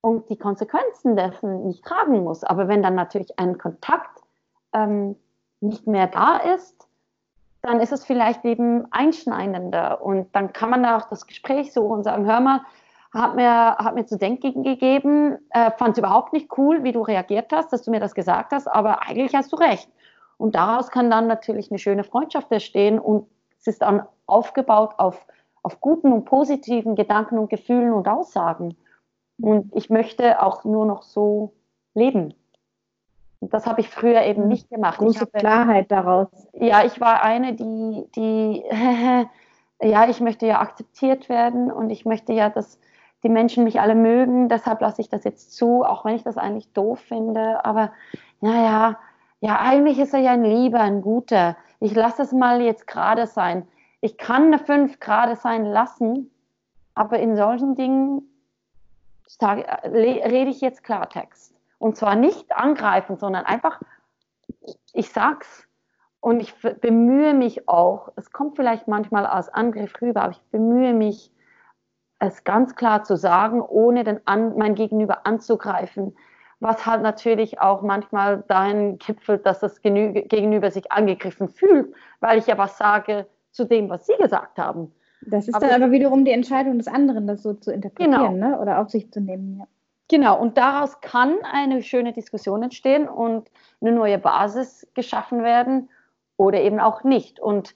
und 0.00 0.28
die 0.28 0.36
Konsequenzen 0.36 1.16
dessen 1.16 1.66
nicht 1.66 1.84
tragen 1.84 2.24
muss. 2.24 2.44
Aber 2.44 2.68
wenn 2.68 2.82
dann 2.82 2.94
natürlich 2.94 3.38
ein 3.38 3.58
Kontakt 3.58 4.20
ähm, 4.72 5.16
nicht 5.60 5.86
mehr 5.86 6.08
da 6.08 6.36
ist, 6.38 6.88
dann 7.62 7.80
ist 7.80 7.92
es 7.92 8.04
vielleicht 8.04 8.44
eben 8.44 8.86
einschneidender. 8.92 10.02
Und 10.02 10.34
dann 10.34 10.52
kann 10.52 10.70
man 10.70 10.82
da 10.82 10.98
auch 10.98 11.08
das 11.08 11.26
Gespräch 11.26 11.72
suchen 11.72 11.98
und 11.98 12.04
sagen, 12.04 12.26
hör 12.26 12.40
mal, 12.40 12.60
hat 13.12 13.36
mir, 13.36 13.76
hat 13.76 13.94
mir 13.94 14.06
zu 14.06 14.18
denken 14.18 14.62
gegeben, 14.62 15.38
äh, 15.50 15.70
fand 15.72 15.92
es 15.92 15.98
überhaupt 15.98 16.32
nicht 16.32 16.48
cool, 16.56 16.82
wie 16.82 16.92
du 16.92 17.02
reagiert 17.02 17.52
hast, 17.52 17.72
dass 17.72 17.82
du 17.82 17.90
mir 17.90 18.00
das 18.00 18.14
gesagt 18.14 18.52
hast, 18.52 18.66
aber 18.66 19.02
eigentlich 19.02 19.34
hast 19.34 19.52
du 19.52 19.56
recht. 19.56 19.88
Und 20.38 20.54
daraus 20.54 20.90
kann 20.90 21.10
dann 21.10 21.26
natürlich 21.28 21.70
eine 21.70 21.78
schöne 21.78 22.04
Freundschaft 22.04 22.50
entstehen 22.50 22.98
und 22.98 23.28
es 23.60 23.66
ist 23.66 23.82
dann 23.82 24.02
aufgebaut 24.26 24.94
auf, 24.96 25.24
auf 25.62 25.80
guten 25.80 26.12
und 26.12 26.24
positiven 26.24 26.96
Gedanken 26.96 27.38
und 27.38 27.50
Gefühlen 27.50 27.92
und 27.92 28.08
Aussagen. 28.08 28.76
Und 29.40 29.70
ich 29.76 29.88
möchte 29.88 30.42
auch 30.42 30.64
nur 30.64 30.86
noch 30.86 31.02
so 31.02 31.52
leben. 31.94 32.34
Das 33.50 33.66
habe 33.66 33.80
ich 33.80 33.88
früher 33.88 34.22
eben 34.22 34.46
nicht 34.46 34.70
gemacht. 34.70 34.98
Große 34.98 35.20
habe, 35.20 35.32
Klarheit 35.32 35.90
daraus. 35.90 36.28
Ja, 36.52 36.84
ich 36.84 37.00
war 37.00 37.22
eine, 37.22 37.54
die, 37.54 38.06
die 38.14 38.62
ja, 39.82 40.08
ich 40.08 40.20
möchte 40.20 40.46
ja 40.46 40.60
akzeptiert 40.60 41.28
werden 41.28 41.72
und 41.72 41.90
ich 41.90 42.04
möchte 42.04 42.32
ja, 42.32 42.50
dass 42.50 42.78
die 43.24 43.28
Menschen 43.28 43.64
mich 43.64 43.80
alle 43.80 43.94
mögen. 43.94 44.48
Deshalb 44.48 44.80
lasse 44.80 45.00
ich 45.00 45.08
das 45.08 45.24
jetzt 45.24 45.54
zu, 45.54 45.84
auch 45.84 46.04
wenn 46.04 46.14
ich 46.14 46.22
das 46.22 46.36
eigentlich 46.36 46.72
doof 46.72 47.00
finde. 47.00 47.64
Aber 47.64 47.92
naja, 48.40 48.98
ja, 49.40 49.58
eigentlich 49.58 49.98
ist 49.98 50.14
er 50.14 50.20
ja 50.20 50.32
ein 50.32 50.44
Lieber, 50.44 50.80
ein 50.80 51.02
Guter. 51.02 51.56
Ich 51.80 51.94
lasse 51.94 52.22
es 52.22 52.32
mal 52.32 52.62
jetzt 52.62 52.86
gerade 52.86 53.26
sein. 53.26 53.66
Ich 54.00 54.18
kann 54.18 54.46
eine 54.46 54.58
5 54.58 55.00
gerade 55.00 55.36
sein 55.36 55.64
lassen, 55.64 56.30
aber 56.94 57.18
in 57.18 57.36
solchen 57.36 57.74
Dingen 57.74 58.22
sage, 59.26 59.64
rede 59.84 60.50
ich 60.50 60.60
jetzt 60.60 60.84
Klartext. 60.84 61.51
Und 61.82 61.96
zwar 61.96 62.14
nicht 62.14 62.52
angreifen, 62.52 63.16
sondern 63.16 63.44
einfach, 63.44 63.80
ich 64.92 65.10
sag's. 65.10 65.66
Und 66.20 66.38
ich 66.38 66.54
bemühe 66.80 67.34
mich 67.34 67.68
auch, 67.68 68.12
es 68.14 68.30
kommt 68.30 68.54
vielleicht 68.54 68.86
manchmal 68.86 69.26
als 69.26 69.48
Angriff 69.48 70.00
rüber, 70.00 70.22
aber 70.22 70.30
ich 70.30 70.42
bemühe 70.52 70.94
mich, 70.94 71.32
es 72.20 72.44
ganz 72.44 72.76
klar 72.76 73.02
zu 73.02 73.16
sagen, 73.16 73.60
ohne 73.60 74.04
den 74.04 74.20
an, 74.26 74.56
mein 74.56 74.76
Gegenüber 74.76 75.26
anzugreifen. 75.26 76.16
Was 76.60 76.86
halt 76.86 77.02
natürlich 77.02 77.60
auch 77.60 77.82
manchmal 77.82 78.44
dahin 78.46 79.00
kipfelt, 79.00 79.44
dass 79.44 79.58
das 79.58 79.82
Gegenüber 79.82 80.70
sich 80.70 80.92
angegriffen 80.92 81.48
fühlt, 81.48 81.92
weil 82.20 82.38
ich 82.38 82.46
ja 82.46 82.56
was 82.58 82.78
sage 82.78 83.26
zu 83.50 83.64
dem, 83.64 83.88
was 83.88 84.06
Sie 84.06 84.14
gesagt 84.20 84.56
haben. 84.56 84.92
Das 85.22 85.48
ist 85.48 85.54
aber 85.56 85.66
dann 85.66 85.82
aber 85.82 85.90
wiederum 85.90 86.24
die 86.24 86.30
Entscheidung 86.30 86.78
des 86.78 86.86
anderen, 86.86 87.26
das 87.26 87.42
so 87.42 87.54
zu 87.54 87.72
interpretieren 87.72 88.34
genau. 88.34 88.50
ne? 88.50 88.60
oder 88.60 88.80
auf 88.80 88.88
sich 88.88 89.10
zu 89.10 89.20
nehmen. 89.20 89.58
Ja. 89.58 89.66
Genau, 90.08 90.38
und 90.38 90.58
daraus 90.58 91.00
kann 91.00 91.38
eine 91.50 91.82
schöne 91.82 92.12
Diskussion 92.12 92.62
entstehen 92.62 93.08
und 93.08 93.50
eine 93.80 93.92
neue 93.92 94.18
Basis 94.18 94.86
geschaffen 94.94 95.42
werden 95.42 95.88
oder 96.36 96.60
eben 96.60 96.80
auch 96.80 97.04
nicht. 97.04 97.40
Und 97.40 97.74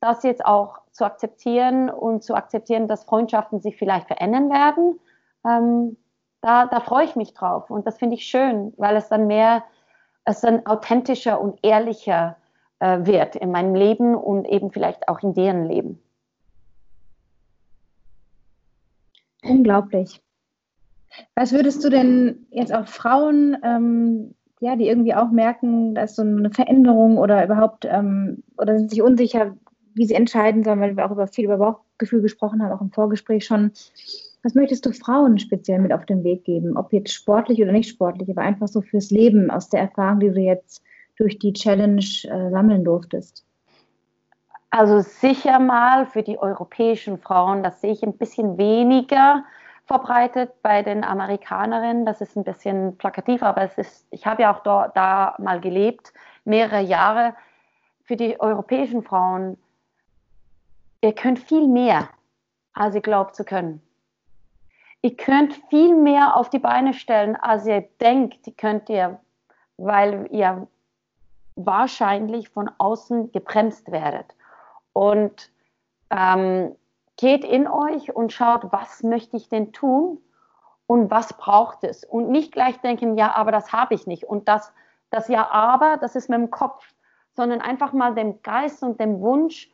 das 0.00 0.22
jetzt 0.22 0.44
auch 0.44 0.80
zu 0.90 1.04
akzeptieren 1.04 1.90
und 1.90 2.22
zu 2.22 2.34
akzeptieren, 2.34 2.88
dass 2.88 3.04
Freundschaften 3.04 3.60
sich 3.60 3.76
vielleicht 3.76 4.06
verändern 4.08 4.50
werden, 4.50 4.98
ähm, 5.44 5.96
da, 6.40 6.66
da 6.66 6.80
freue 6.80 7.04
ich 7.04 7.16
mich 7.16 7.34
drauf. 7.34 7.70
Und 7.70 7.86
das 7.86 7.98
finde 7.98 8.16
ich 8.16 8.26
schön, 8.26 8.72
weil 8.76 8.96
es 8.96 9.08
dann 9.08 9.26
mehr, 9.26 9.64
es 10.24 10.40
dann 10.40 10.66
authentischer 10.66 11.40
und 11.40 11.58
ehrlicher 11.62 12.36
äh, 12.78 12.98
wird 13.06 13.36
in 13.36 13.50
meinem 13.50 13.74
Leben 13.74 14.14
und 14.14 14.46
eben 14.46 14.70
vielleicht 14.70 15.08
auch 15.08 15.22
in 15.22 15.34
deren 15.34 15.64
Leben. 15.64 16.02
Unglaublich. 19.42 20.22
Was 21.34 21.52
würdest 21.52 21.84
du 21.84 21.90
denn 21.90 22.46
jetzt 22.50 22.74
auch 22.74 22.86
Frauen, 22.86 23.56
ähm, 23.62 24.34
ja, 24.60 24.76
die 24.76 24.88
irgendwie 24.88 25.14
auch 25.14 25.30
merken, 25.30 25.94
da 25.94 26.02
ist 26.02 26.16
so 26.16 26.22
eine 26.22 26.50
Veränderung 26.50 27.18
oder 27.18 27.44
überhaupt 27.44 27.84
ähm, 27.84 28.42
oder 28.58 28.78
sind 28.78 28.90
sich 28.90 29.02
unsicher, 29.02 29.54
wie 29.94 30.06
sie 30.06 30.14
entscheiden 30.14 30.64
sollen, 30.64 30.80
weil 30.80 30.96
wir 30.96 31.06
auch 31.06 31.10
über 31.10 31.26
viel 31.26 31.44
über 31.44 31.58
Bauchgefühl 31.58 32.22
gesprochen 32.22 32.62
haben, 32.62 32.72
auch 32.72 32.80
im 32.80 32.90
Vorgespräch 32.90 33.44
schon. 33.44 33.72
Was 34.42 34.54
möchtest 34.54 34.86
du 34.86 34.92
Frauen 34.92 35.38
speziell 35.38 35.80
mit 35.80 35.92
auf 35.92 36.06
den 36.06 36.22
Weg 36.22 36.44
geben? 36.44 36.76
Ob 36.76 36.92
jetzt 36.92 37.12
sportlich 37.12 37.60
oder 37.60 37.72
nicht 37.72 37.88
sportlich, 37.88 38.30
aber 38.30 38.42
einfach 38.42 38.68
so 38.68 38.80
fürs 38.80 39.10
Leben 39.10 39.50
aus 39.50 39.68
der 39.68 39.80
Erfahrung, 39.80 40.20
die 40.20 40.30
du 40.30 40.40
jetzt 40.40 40.82
durch 41.16 41.38
die 41.38 41.52
Challenge 41.52 42.04
äh, 42.24 42.50
sammeln 42.50 42.84
durftest? 42.84 43.44
Also 44.70 45.00
sicher 45.00 45.58
mal 45.58 46.06
für 46.06 46.22
die 46.22 46.38
europäischen 46.38 47.18
Frauen, 47.18 47.62
das 47.62 47.80
sehe 47.80 47.92
ich 47.92 48.02
ein 48.02 48.16
bisschen 48.16 48.58
weniger 48.58 49.44
verbreitet 49.86 50.62
bei 50.62 50.82
den 50.82 51.04
Amerikanerinnen. 51.04 52.04
Das 52.04 52.20
ist 52.20 52.36
ein 52.36 52.44
bisschen 52.44 52.98
plakativ, 52.98 53.42
aber 53.42 53.62
es 53.62 53.78
ist, 53.78 54.06
ich 54.10 54.26
habe 54.26 54.42
ja 54.42 54.54
auch 54.54 54.62
da, 54.62 54.88
da 54.88 55.36
mal 55.38 55.60
gelebt, 55.60 56.12
mehrere 56.44 56.80
Jahre. 56.80 57.34
Für 58.02 58.16
die 58.16 58.38
europäischen 58.40 59.02
Frauen, 59.02 59.58
ihr 61.00 61.14
könnt 61.14 61.38
viel 61.38 61.66
mehr, 61.66 62.08
als 62.72 62.94
ihr 62.94 63.00
glaubt 63.00 63.34
zu 63.34 63.44
können. 63.44 63.80
Ihr 65.02 65.16
könnt 65.16 65.54
viel 65.70 65.94
mehr 65.94 66.36
auf 66.36 66.50
die 66.50 66.58
Beine 66.58 66.92
stellen, 66.92 67.36
als 67.36 67.66
ihr 67.66 67.82
denkt, 68.00 68.46
die 68.46 68.54
könnt 68.54 68.88
ihr, 68.88 69.20
weil 69.76 70.26
ihr 70.32 70.66
wahrscheinlich 71.54 72.48
von 72.50 72.70
außen 72.78 73.30
gebremst 73.32 73.90
werdet. 73.90 74.26
Und 74.92 75.50
ähm, 76.10 76.74
geht 77.16 77.44
in 77.44 77.66
euch 77.66 78.14
und 78.14 78.32
schaut, 78.32 78.72
was 78.72 79.02
möchte 79.02 79.36
ich 79.36 79.48
denn 79.48 79.72
tun 79.72 80.18
und 80.86 81.10
was 81.10 81.32
braucht 81.32 81.84
es. 81.84 82.04
Und 82.04 82.30
nicht 82.30 82.52
gleich 82.52 82.80
denken, 82.80 83.16
ja, 83.16 83.34
aber 83.34 83.50
das 83.50 83.72
habe 83.72 83.94
ich 83.94 84.06
nicht. 84.06 84.24
Und 84.24 84.48
das, 84.48 84.72
das 85.10 85.28
Ja, 85.28 85.50
aber, 85.50 85.96
das 85.96 86.16
ist 86.16 86.28
mit 86.28 86.38
dem 86.38 86.50
Kopf, 86.50 86.92
sondern 87.34 87.60
einfach 87.60 87.92
mal 87.92 88.14
dem 88.14 88.42
Geist 88.42 88.82
und 88.82 89.00
dem 89.00 89.20
Wunsch 89.20 89.70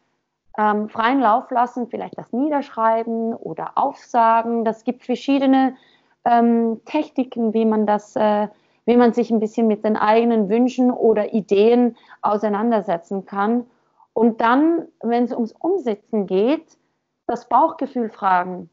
ähm, 0.58 0.88
freien 0.88 1.20
Lauf 1.20 1.50
lassen, 1.50 1.88
vielleicht 1.88 2.18
das 2.18 2.32
niederschreiben 2.32 3.34
oder 3.34 3.72
aufsagen. 3.76 4.64
Das 4.64 4.84
gibt 4.84 5.04
verschiedene 5.04 5.76
ähm, 6.24 6.80
Techniken, 6.84 7.54
wie 7.54 7.64
man 7.64 7.86
das, 7.86 8.16
äh, 8.16 8.48
wie 8.84 8.96
man 8.96 9.12
sich 9.12 9.30
ein 9.30 9.40
bisschen 9.40 9.66
mit 9.66 9.84
den 9.84 9.96
eigenen 9.96 10.48
Wünschen 10.48 10.90
oder 10.90 11.32
Ideen 11.32 11.96
auseinandersetzen 12.20 13.24
kann. 13.24 13.66
Und 14.12 14.40
dann, 14.40 14.88
wenn 15.00 15.24
es 15.24 15.32
ums 15.32 15.52
Umsetzen 15.52 16.26
geht, 16.26 16.76
das 17.26 17.48
Bauchgefühl 17.48 18.10
fragen. 18.10 18.68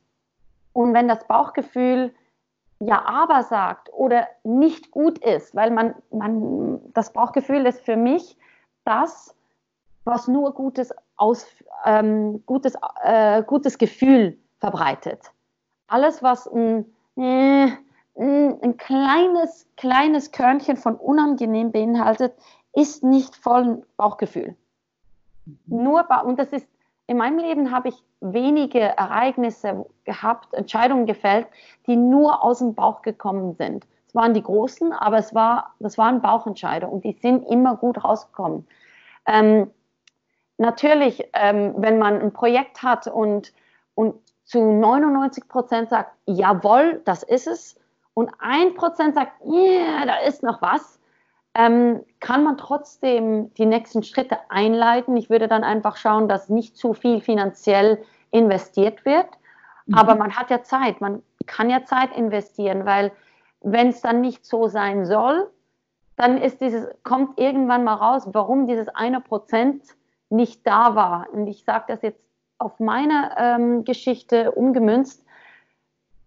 Und 0.73 0.93
wenn 0.93 1.07
das 1.07 1.25
Bauchgefühl 1.27 2.13
ja 2.79 3.05
aber 3.05 3.43
sagt 3.43 3.91
oder 3.93 4.27
nicht 4.43 4.91
gut 4.91 5.17
ist, 5.19 5.55
weil 5.55 5.71
man, 5.71 5.95
man 6.11 6.79
das 6.93 7.11
Bauchgefühl 7.11 7.65
ist 7.65 7.81
für 7.81 7.97
mich 7.97 8.37
das, 8.85 9.35
was 10.05 10.27
nur 10.27 10.53
gutes, 10.53 10.93
aus, 11.17 11.45
ähm, 11.85 12.43
gutes, 12.45 12.73
äh, 13.03 13.43
gutes 13.43 13.77
Gefühl 13.77 14.37
verbreitet. 14.59 15.31
Alles, 15.87 16.23
was 16.23 16.47
ein, 16.47 16.85
äh, 17.17 17.67
ein 18.15 18.77
kleines, 18.77 19.67
kleines 19.75 20.31
Körnchen 20.31 20.77
von 20.77 20.95
unangenehm 20.95 21.71
beinhaltet, 21.71 22.33
ist 22.73 23.03
nicht 23.03 23.35
voll 23.35 23.85
Bauchgefühl. 23.97 24.55
Mhm. 25.45 25.83
Nur, 25.83 26.07
und 26.25 26.39
das 26.39 26.49
ist 26.49 26.67
in 27.09 27.17
meinem 27.17 27.39
Leben 27.39 27.71
habe 27.71 27.89
ich 27.89 28.03
wenige 28.21 28.79
Ereignisse 28.79 29.87
gehabt, 30.03 30.53
Entscheidungen 30.53 31.07
gefällt, 31.07 31.47
die 31.87 31.95
nur 31.95 32.43
aus 32.43 32.59
dem 32.59 32.75
Bauch 32.75 33.01
gekommen 33.01 33.55
sind. 33.55 33.87
Es 34.07 34.13
waren 34.13 34.35
die 34.35 34.43
großen, 34.43 34.93
aber 34.93 35.17
es 35.17 35.33
war, 35.33 35.73
das 35.79 35.97
waren 35.97 36.21
Bauchentscheidungen 36.21 36.93
und 36.93 37.03
die 37.03 37.17
sind 37.19 37.47
immer 37.49 37.77
gut 37.77 38.03
rausgekommen. 38.03 38.67
Ähm, 39.25 39.71
natürlich, 40.59 41.27
ähm, 41.33 41.73
wenn 41.77 41.97
man 41.97 42.21
ein 42.21 42.31
Projekt 42.31 42.83
hat 42.83 43.07
und, 43.07 43.53
und 43.95 44.13
zu 44.43 44.61
99 44.61 45.47
Prozent 45.47 45.89
sagt, 45.89 46.11
jawohl, 46.27 47.01
das 47.05 47.23
ist 47.23 47.47
es, 47.47 47.75
und 48.13 48.29
ein 48.37 48.75
Prozent 48.75 49.15
sagt, 49.15 49.31
yeah, 49.43 50.05
da 50.05 50.17
ist 50.27 50.43
noch 50.43 50.61
was, 50.61 50.98
ähm, 51.55 52.03
kann 52.19 52.43
man 52.43 52.57
trotzdem 52.57 53.53
die 53.55 53.65
nächsten 53.65 54.03
Schritte 54.03 54.37
einleiten. 54.49 55.17
Ich 55.17 55.29
würde 55.29 55.47
dann 55.47 55.63
einfach 55.63 55.97
schauen, 55.97 56.27
dass 56.27 56.49
nicht 56.49 56.77
zu 56.77 56.93
viel 56.93 57.21
finanziell 57.21 58.03
investiert 58.31 59.05
wird. 59.05 59.27
Mhm. 59.85 59.95
Aber 59.95 60.15
man 60.15 60.35
hat 60.35 60.49
ja 60.49 60.63
Zeit, 60.63 61.01
man 61.01 61.23
kann 61.45 61.69
ja 61.69 61.83
Zeit 61.85 62.15
investieren, 62.15 62.85
weil 62.85 63.11
wenn 63.61 63.89
es 63.89 64.01
dann 64.01 64.21
nicht 64.21 64.45
so 64.45 64.67
sein 64.67 65.05
soll, 65.05 65.49
dann 66.15 66.37
ist 66.37 66.61
dieses, 66.61 66.87
kommt 67.03 67.39
irgendwann 67.39 67.83
mal 67.83 67.95
raus, 67.95 68.27
warum 68.33 68.67
dieses 68.67 68.89
eine 68.89 69.21
Prozent 69.21 69.83
nicht 70.29 70.65
da 70.67 70.95
war. 70.95 71.27
Und 71.31 71.47
ich 71.47 71.63
sage 71.63 71.85
das 71.87 72.01
jetzt 72.01 72.21
auf 72.57 72.79
meine 72.79 73.35
ähm, 73.37 73.85
Geschichte 73.85 74.51
umgemünzt, 74.51 75.25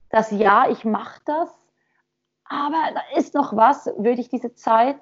dass 0.09 0.31
ja, 0.31 0.69
ich 0.69 0.85
mache 0.85 1.21
das, 1.25 1.62
aber 2.53 2.95
da 2.95 3.19
ist 3.19 3.35
noch 3.35 3.57
was, 3.57 3.87
würde 3.97 4.21
ich 4.21 4.29
diese 4.29 4.55
Zeit 4.55 4.99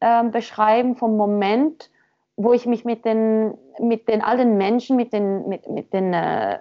äh, 0.00 0.24
beschreiben 0.24 0.96
vom 0.96 1.16
Moment, 1.16 1.90
wo 2.36 2.52
ich 2.52 2.66
mich 2.66 2.84
mit 2.84 3.04
den, 3.04 3.54
mit 3.78 4.08
den 4.08 4.22
all 4.22 4.36
den 4.36 4.56
Menschen, 4.56 4.96
mit, 4.96 5.12
den, 5.12 5.48
mit, 5.48 5.68
mit, 5.68 5.92
den, 5.92 6.12
äh, 6.12 6.58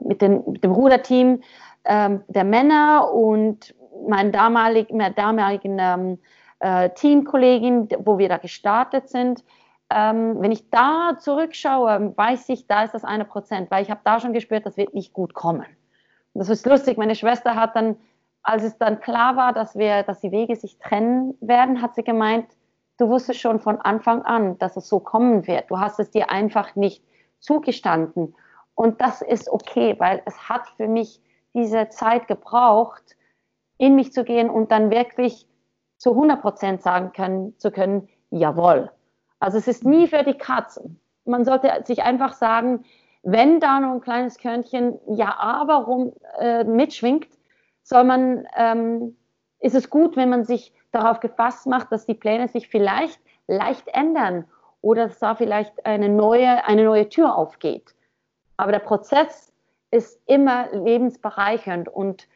mit, 0.00 0.22
den, 0.22 0.42
mit 0.46 0.64
dem 0.64 0.72
Ruderteam 0.72 1.42
äh, 1.84 2.18
der 2.28 2.44
Männer 2.44 3.12
und 3.12 3.74
meinen 4.08 4.32
damalig, 4.32 4.90
meiner 4.90 5.14
damaligen 5.14 5.78
ähm, 5.78 6.18
äh, 6.60 6.90
Teamkollegin, 6.90 7.88
wo 7.98 8.18
wir 8.18 8.28
da 8.28 8.38
gestartet 8.38 9.08
sind, 9.08 9.44
ähm, 9.90 10.36
wenn 10.40 10.50
ich 10.50 10.68
da 10.70 11.16
zurückschaue, 11.18 12.12
weiß 12.16 12.48
ich, 12.48 12.66
da 12.66 12.82
ist 12.82 12.92
das 12.92 13.04
eine 13.04 13.24
Prozent, 13.24 13.70
weil 13.70 13.82
ich 13.82 13.90
habe 13.90 14.00
da 14.04 14.18
schon 14.18 14.32
gespürt, 14.32 14.66
das 14.66 14.76
wird 14.76 14.94
nicht 14.94 15.12
gut 15.12 15.32
kommen. 15.32 15.66
Und 16.32 16.40
das 16.40 16.48
ist 16.48 16.66
lustig. 16.66 16.98
Meine 16.98 17.14
Schwester 17.14 17.54
hat 17.54 17.76
dann 17.76 17.96
als 18.46 18.62
es 18.62 18.78
dann 18.78 19.00
klar 19.00 19.36
war, 19.36 19.52
dass 19.52 19.76
wir, 19.76 20.04
dass 20.04 20.20
die 20.20 20.30
Wege 20.30 20.54
sich 20.54 20.78
trennen 20.78 21.36
werden, 21.40 21.82
hat 21.82 21.96
sie 21.96 22.04
gemeint, 22.04 22.46
du 22.96 23.08
wusstest 23.08 23.40
schon 23.40 23.58
von 23.58 23.80
Anfang 23.80 24.22
an, 24.22 24.56
dass 24.58 24.76
es 24.76 24.88
so 24.88 25.00
kommen 25.00 25.48
wird. 25.48 25.68
Du 25.68 25.80
hast 25.80 25.98
es 25.98 26.12
dir 26.12 26.30
einfach 26.30 26.76
nicht 26.76 27.04
zugestanden. 27.40 28.36
Und 28.76 29.00
das 29.00 29.20
ist 29.20 29.50
okay, 29.50 29.96
weil 29.98 30.22
es 30.26 30.48
hat 30.48 30.68
für 30.76 30.86
mich 30.86 31.20
diese 31.54 31.88
Zeit 31.88 32.28
gebraucht, 32.28 33.16
in 33.78 33.96
mich 33.96 34.12
zu 34.12 34.22
gehen 34.22 34.48
und 34.48 34.70
dann 34.70 34.90
wirklich 34.90 35.48
zu 35.96 36.10
100 36.12 36.40
Prozent 36.40 36.82
sagen 36.82 37.12
können, 37.12 37.58
zu 37.58 37.72
können, 37.72 38.08
jawohl. 38.30 38.92
Also 39.40 39.58
es 39.58 39.66
ist 39.66 39.84
nie 39.84 40.06
für 40.06 40.22
die 40.22 40.38
Katz. 40.38 40.80
Man 41.24 41.44
sollte 41.44 41.82
sich 41.84 42.04
einfach 42.04 42.32
sagen, 42.32 42.84
wenn 43.24 43.58
da 43.58 43.80
noch 43.80 43.94
ein 43.94 44.00
kleines 44.00 44.38
Körnchen 44.38 45.00
ja 45.08 45.36
aber 45.36 45.84
rum 45.84 46.12
äh, 46.38 46.62
mitschwingt, 46.62 47.26
soll 47.86 48.02
man, 48.02 48.46
ähm, 48.56 49.16
ist 49.60 49.76
es 49.76 49.90
gut, 49.90 50.16
wenn 50.16 50.28
man 50.28 50.44
sich 50.44 50.72
darauf 50.90 51.20
gefasst 51.20 51.66
macht, 51.66 51.92
dass 51.92 52.04
die 52.04 52.14
Pläne 52.14 52.48
sich 52.48 52.68
vielleicht 52.68 53.20
leicht 53.46 53.86
ändern 53.88 54.44
oder 54.80 55.06
dass 55.06 55.20
da 55.20 55.36
vielleicht 55.36 55.86
eine 55.86 56.08
neue, 56.08 56.64
eine 56.64 56.84
neue 56.84 57.08
Tür 57.08 57.36
aufgeht. 57.36 57.94
Aber 58.56 58.72
der 58.72 58.80
Prozess 58.80 59.52
ist 59.92 60.20
immer 60.26 60.68
lebensbereichernd 60.72 61.88
und 61.88 62.26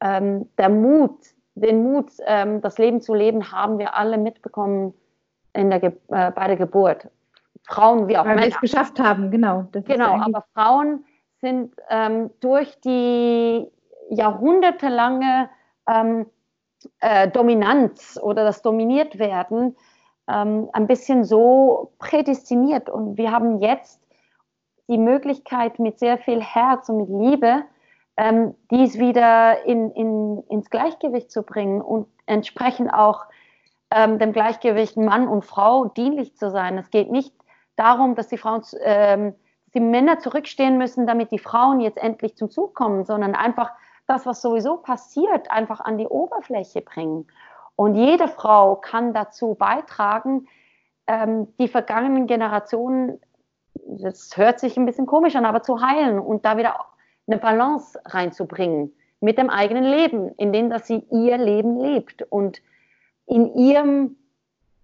ähm, 0.00 0.46
der 0.58 0.68
Mut, 0.68 1.18
den 1.54 1.84
Mut, 1.84 2.10
ähm, 2.26 2.60
das 2.60 2.76
Leben 2.76 3.00
zu 3.00 3.14
leben, 3.14 3.50
haben 3.50 3.78
wir 3.78 3.94
alle 3.94 4.18
mitbekommen 4.18 4.92
in 5.54 5.70
der, 5.70 5.82
äh, 5.84 5.92
bei 6.08 6.46
der 6.48 6.56
Geburt. 6.56 7.08
Frauen 7.66 8.08
wie 8.08 8.18
auch 8.18 8.26
Weil 8.26 8.34
Männer. 8.34 8.48
wir 8.48 8.54
es 8.54 8.60
geschafft 8.60 9.00
haben, 9.00 9.30
genau. 9.30 9.68
Genau, 9.72 10.20
aber 10.20 10.44
Frauen 10.54 11.04
sind 11.40 11.74
ähm, 11.88 12.30
durch 12.40 12.78
die 12.80 13.70
jahrhundertelange 14.10 15.50
ähm, 15.86 16.26
äh, 17.00 17.28
Dominanz 17.28 18.18
oder 18.22 18.44
das 18.44 18.62
Dominiertwerden 18.62 19.76
ähm, 20.28 20.68
ein 20.72 20.86
bisschen 20.86 21.24
so 21.24 21.92
prädestiniert. 21.98 22.88
Und 22.90 23.16
wir 23.16 23.32
haben 23.32 23.60
jetzt 23.60 24.00
die 24.88 24.98
Möglichkeit, 24.98 25.78
mit 25.78 25.98
sehr 25.98 26.18
viel 26.18 26.40
Herz 26.40 26.88
und 26.88 26.98
mit 26.98 27.08
Liebe 27.08 27.64
ähm, 28.16 28.54
dies 28.70 28.98
wieder 28.98 29.64
in, 29.64 29.90
in, 29.92 30.42
ins 30.48 30.70
Gleichgewicht 30.70 31.30
zu 31.30 31.42
bringen 31.42 31.80
und 31.80 32.08
entsprechend 32.26 32.92
auch 32.92 33.26
ähm, 33.90 34.18
dem 34.18 34.32
Gleichgewicht 34.32 34.96
Mann 34.96 35.28
und 35.28 35.44
Frau 35.44 35.86
dienlich 35.86 36.36
zu 36.36 36.50
sein. 36.50 36.76
Es 36.78 36.90
geht 36.90 37.10
nicht 37.10 37.32
darum, 37.76 38.14
dass 38.14 38.28
die 38.28 38.38
Frauen, 38.38 38.62
ähm, 38.82 39.34
dass 39.64 39.72
die 39.72 39.80
Männer 39.80 40.18
zurückstehen 40.18 40.78
müssen, 40.78 41.06
damit 41.06 41.30
die 41.30 41.38
Frauen 41.38 41.80
jetzt 41.80 41.98
endlich 41.98 42.36
zum 42.36 42.50
Zug 42.50 42.74
kommen, 42.74 43.04
sondern 43.04 43.34
einfach 43.34 43.70
das, 44.08 44.26
was 44.26 44.42
sowieso 44.42 44.78
passiert, 44.78 45.50
einfach 45.50 45.80
an 45.80 45.98
die 45.98 46.06
Oberfläche 46.06 46.80
bringen. 46.80 47.26
Und 47.76 47.94
jede 47.94 48.26
Frau 48.26 48.76
kann 48.76 49.14
dazu 49.14 49.54
beitragen, 49.54 50.48
ähm, 51.06 51.54
die 51.58 51.68
vergangenen 51.68 52.26
Generationen, 52.26 53.20
das 53.74 54.36
hört 54.36 54.58
sich 54.58 54.76
ein 54.76 54.86
bisschen 54.86 55.06
komisch 55.06 55.36
an, 55.36 55.44
aber 55.44 55.62
zu 55.62 55.80
heilen 55.80 56.18
und 56.18 56.44
da 56.44 56.56
wieder 56.56 56.76
eine 57.26 57.38
Balance 57.38 58.00
reinzubringen 58.04 58.92
mit 59.20 59.38
dem 59.38 59.50
eigenen 59.50 59.84
Leben, 59.84 60.32
in 60.36 60.52
dem, 60.52 60.70
dass 60.70 60.86
sie 60.86 61.04
ihr 61.10 61.38
Leben 61.38 61.78
lebt 61.78 62.22
und 62.22 62.62
in 63.26 63.54
ihrem, 63.54 64.16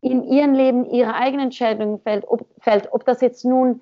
in 0.01 0.23
ihrem 0.25 0.55
Leben 0.55 0.85
ihre 0.87 1.15
eigenen 1.15 1.47
Entscheidungen 1.47 1.99
fällt, 2.01 2.25
ob, 2.29 2.47
fällt, 2.61 2.93
ob 2.93 3.05
das 3.05 3.21
jetzt 3.21 3.45
nun 3.45 3.81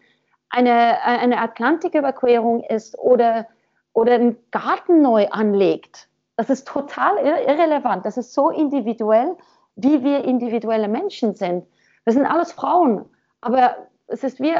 eine, 0.51 1.03
eine 1.03 1.41
Atlantiküberquerung 1.41 2.63
ist 2.65 2.99
oder, 2.99 3.47
oder 3.93 4.15
einen 4.15 4.37
Garten 4.51 5.03
neu 5.03 5.29
anlegt. 5.31 6.09
Das 6.37 6.51
ist 6.51 6.67
total 6.67 7.19
irrelevant. 7.19 8.05
Das 8.05 8.17
ist 8.17 8.33
so 8.33 8.51
individuell, 8.51 9.37
wie 9.77 10.03
wir 10.03 10.25
individuelle 10.25 10.89
Menschen 10.89 11.35
sind. 11.35 11.67
Wir 12.05 12.13
sind 12.13 12.27
alles 12.27 12.53
Frauen, 12.53 13.05
aber 13.41 13.77
es 14.07 14.25
ist 14.25 14.41
wie 14.41 14.55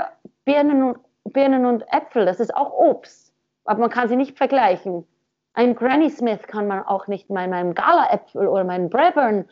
Birnen 0.45 0.83
und, 0.83 0.99
Birnen 1.25 1.67
und 1.67 1.83
Äpfel. 1.93 2.25
Das 2.25 2.41
ist 2.41 2.55
auch 2.55 2.73
Obst, 2.73 3.33
aber 3.65 3.81
man 3.81 3.91
kann 3.91 4.09
sie 4.09 4.17
nicht 4.17 4.37
vergleichen. 4.37 5.07
Ein 5.55 5.75
Granny 5.75 6.09
Smith 6.11 6.43
kann 6.47 6.67
man 6.67 6.83
auch 6.83 7.09
nicht 7.09 7.29
mit 7.29 7.51
meinem 7.51 7.75
Gala-Äpfel 7.75 8.47
oder 8.47 8.65
meinem 8.65 8.89
Braeburn 8.89 9.45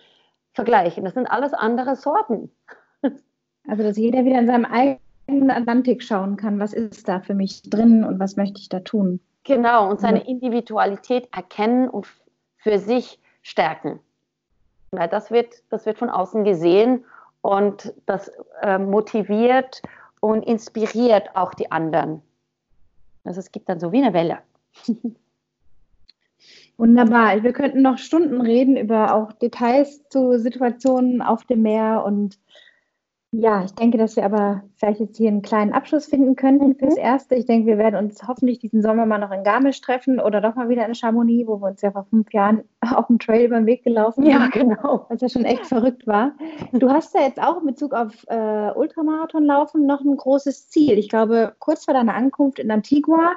vergleichen. 0.55 1.05
Das 1.05 1.15
sind 1.15 1.27
alles 1.27 1.53
andere 1.53 1.97
Sorten. 1.97 2.51
Also, 3.69 3.83
dass 3.83 3.99
jeder 3.99 4.25
wieder 4.25 4.39
in 4.39 4.47
seinem 4.47 4.65
eigenen 4.65 5.51
Atlantik 5.51 6.03
schauen 6.03 6.39
kann, 6.39 6.59
was 6.59 6.73
ist 6.73 7.07
da 7.07 7.21
für 7.21 7.35
mich 7.35 7.63
drin 7.69 8.05
und 8.05 8.19
was 8.19 8.37
möchte 8.37 8.59
ich 8.59 8.71
da 8.71 8.81
tun. 8.81 9.21
Genau, 9.51 9.91
und 9.91 10.01
seine 10.01 10.29
Individualität 10.29 11.29
erkennen 11.35 11.89
und 11.89 12.07
für 12.57 12.79
sich 12.79 13.19
stärken. 13.43 13.99
Ja, 14.95 15.09
das, 15.09 15.33
wird, 15.33 15.65
das 15.71 15.87
wird 15.87 15.99
von 15.99 16.09
außen 16.09 16.45
gesehen 16.45 17.05
und 17.41 17.93
das 18.07 18.31
äh, 18.63 18.79
motiviert 18.79 19.83
und 20.21 20.45
inspiriert 20.45 21.35
auch 21.35 21.53
die 21.55 21.73
anderen. 21.73 22.23
Also 23.25 23.41
es 23.41 23.51
gibt 23.51 23.69
dann 23.69 23.81
so 23.81 23.91
wie 23.91 24.01
eine 24.01 24.15
Welle. 24.15 24.39
Wunderbar. 26.77 27.43
Wir 27.43 27.53
könnten 27.53 27.83
noch 27.83 27.99
Stunden 27.99 28.41
reden 28.41 28.77
über 28.77 29.15
auch 29.15 29.33
Details 29.33 30.09
zu 30.11 30.39
Situationen 30.39 31.23
auf 31.23 31.45
dem 31.45 31.63
Meer 31.63 32.05
und 32.05 32.39
ja, 33.33 33.65
ich 33.65 33.73
denke, 33.75 33.97
dass 33.97 34.17
wir 34.17 34.25
aber 34.25 34.65
vielleicht 34.75 34.99
jetzt 34.99 35.17
hier 35.17 35.29
einen 35.29 35.43
kleinen 35.43 35.73
Abschluss 35.73 36.07
finden 36.07 36.35
könnten 36.35 36.75
fürs 36.75 36.97
mhm. 36.97 37.03
Erste. 37.03 37.37
Ich 37.37 37.47
denke, 37.47 37.69
wir 37.69 37.79
werden 37.79 37.95
uns 37.95 38.27
hoffentlich 38.27 38.59
diesen 38.59 38.83
Sommer 38.83 39.07
mal 39.07 39.19
noch 39.19 39.31
in 39.31 39.45
Garmisch 39.45 39.81
treffen 39.81 40.19
oder 40.19 40.41
doch 40.41 40.57
mal 40.57 40.69
wieder 40.69 40.85
in 40.85 40.97
Chamonix, 40.97 41.47
wo 41.47 41.61
wir 41.61 41.69
uns 41.69 41.81
ja 41.81 41.93
vor 41.93 42.07
fünf 42.11 42.33
Jahren 42.33 42.65
auf 42.81 43.07
dem 43.07 43.21
Trail 43.21 43.47
über 43.47 43.57
den 43.57 43.67
Weg 43.67 43.85
gelaufen 43.85 44.25
sind. 44.25 44.33
Ja, 44.33 44.49
genau. 44.49 45.07
Was 45.09 45.21
ja 45.21 45.29
schon 45.29 45.45
echt 45.45 45.67
verrückt 45.67 46.09
war. 46.09 46.33
Du 46.73 46.91
hast 46.91 47.15
ja 47.15 47.21
jetzt 47.21 47.41
auch 47.41 47.61
in 47.61 47.67
Bezug 47.67 47.95
auf 47.95 48.13
äh, 48.27 48.73
Ultramarathonlaufen 48.75 49.87
noch 49.87 50.01
ein 50.01 50.17
großes 50.17 50.69
Ziel. 50.69 50.99
Ich 50.99 51.09
glaube, 51.09 51.55
kurz 51.61 51.85
vor 51.85 51.95
deiner 51.95 52.15
Ankunft 52.15 52.59
in 52.59 52.71
Antigua 52.71 53.37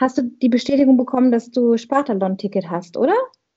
hast 0.00 0.16
du 0.16 0.22
die 0.22 0.48
Bestätigung 0.48 0.96
bekommen, 0.96 1.30
dass 1.30 1.50
du 1.50 1.76
Spartalon-Ticket 1.76 2.70
hast, 2.70 2.96
oder? 2.96 3.14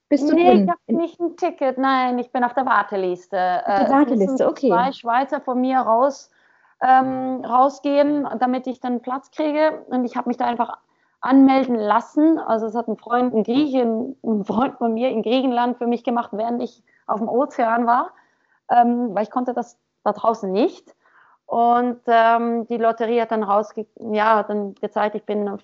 Bist 0.09 0.27
du 0.29 0.33
nee, 0.33 0.45
drin? 0.45 0.63
ich 0.63 0.69
habe 0.69 1.01
nicht 1.01 1.19
ein 1.19 1.37
Ticket. 1.37 1.77
Nein, 1.77 2.17
ich 2.17 2.31
bin 2.31 2.43
auf 2.43 2.53
der 2.53 2.65
Warteliste. 2.65 3.37
Auf 3.37 3.79
der 3.79 3.87
äh, 3.87 3.91
Warteliste, 3.91 4.47
okay. 4.47 4.69
Zwei 4.69 4.91
Schweizer 4.91 5.39
von 5.39 5.61
mir 5.61 5.77
raus, 5.79 6.31
ähm, 6.81 7.45
rausgehen, 7.45 8.27
damit 8.39 8.65
ich 8.65 8.79
dann 8.79 9.01
Platz 9.01 9.29
kriege. 9.29 9.83
Und 9.87 10.05
ich 10.05 10.17
habe 10.17 10.27
mich 10.27 10.37
da 10.37 10.45
einfach 10.45 10.77
anmelden 11.21 11.75
lassen. 11.75 12.39
Also 12.39 12.65
es 12.65 12.75
hat 12.75 12.87
ein 12.87 12.97
Freund, 12.97 13.35
ein 13.35 13.43
Griechen, 13.43 14.17
ein 14.23 14.45
Freund 14.45 14.77
von 14.77 14.93
mir 14.93 15.09
in 15.09 15.21
Griechenland 15.21 15.77
für 15.77 15.87
mich 15.87 16.03
gemacht, 16.03 16.31
während 16.33 16.61
ich 16.63 16.83
auf 17.07 17.19
dem 17.19 17.29
Ozean 17.29 17.85
war, 17.85 18.11
ähm, 18.71 19.13
weil 19.13 19.23
ich 19.23 19.31
konnte 19.31 19.53
das 19.53 19.77
da 20.03 20.13
draußen 20.13 20.51
nicht. 20.51 20.95
Und 21.45 21.99
ähm, 22.07 22.67
die 22.67 22.77
Lotterie 22.77 23.21
hat 23.21 23.31
dann 23.31 23.43
rausge 23.43 23.87
ja, 23.99 24.43
dann 24.43 24.75
gezeigt, 24.75 25.15
ich 25.15 25.23
bin 25.23 25.49
auf 25.49 25.61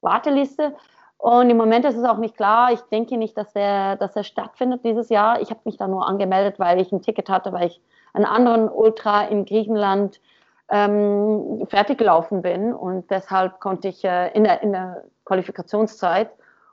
Warteliste. 0.00 0.74
Und 1.18 1.48
im 1.48 1.56
Moment 1.56 1.84
ist 1.84 1.96
es 1.96 2.04
auch 2.04 2.18
nicht 2.18 2.36
klar. 2.36 2.72
Ich 2.72 2.80
denke 2.82 3.16
nicht, 3.16 3.36
dass 3.36 3.52
der, 3.52 3.96
dass 3.96 4.14
er 4.16 4.24
stattfindet 4.24 4.84
dieses 4.84 5.08
Jahr. 5.08 5.40
Ich 5.40 5.50
habe 5.50 5.60
mich 5.64 5.76
da 5.76 5.88
nur 5.88 6.06
angemeldet, 6.06 6.58
weil 6.58 6.80
ich 6.80 6.92
ein 6.92 7.02
Ticket 7.02 7.28
hatte, 7.30 7.52
weil 7.52 7.68
ich 7.68 7.80
einen 8.12 8.26
anderen 8.26 8.68
Ultra 8.68 9.22
in 9.22 9.44
Griechenland 9.44 10.20
ähm, 10.68 11.66
fertig 11.68 11.98
gelaufen 11.98 12.42
bin. 12.42 12.72
Und 12.72 13.10
deshalb 13.10 13.60
konnte 13.60 13.88
ich 13.88 14.04
äh, 14.04 14.32
in, 14.32 14.44
der, 14.44 14.62
in 14.62 14.72
der 14.72 15.04
Qualifikationszeit 15.24 16.30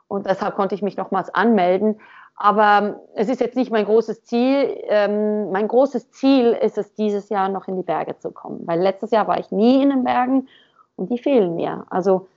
und 0.08 0.26
deshalb 0.26 0.56
konnte 0.56 0.76
ich 0.76 0.82
mich 0.82 0.98
nochmals 0.98 1.34
anmelden. 1.34 2.00
Aber 2.36 3.02
es 3.14 3.30
ist 3.30 3.40
jetzt 3.40 3.56
nicht 3.56 3.72
mein 3.72 3.86
großes 3.86 4.24
Ziel. 4.24 4.76
Ähm, 4.88 5.52
mein 5.52 5.68
großes 5.68 6.12
Ziel 6.12 6.54
ist 6.54 6.78
es, 6.78 6.94
dieses 6.96 7.30
Jahr 7.30 7.50
noch 7.50 7.68
in 7.68 7.76
die 7.76 7.84
Berge 7.84 8.18
zu 8.18 8.32
kommen. 8.32 8.62
Weil 8.66 8.82
letztes 8.82 9.12
Jahr 9.12 9.28
war 9.28 9.40
ich 9.40 9.52
nie 9.52 9.84
in 9.84 9.90
den 9.90 10.04
Bergen 10.04 10.48
und 10.96 11.12
die 11.12 11.20
fehlen 11.20 11.56
mir. 11.56 11.86
Also 11.90 12.28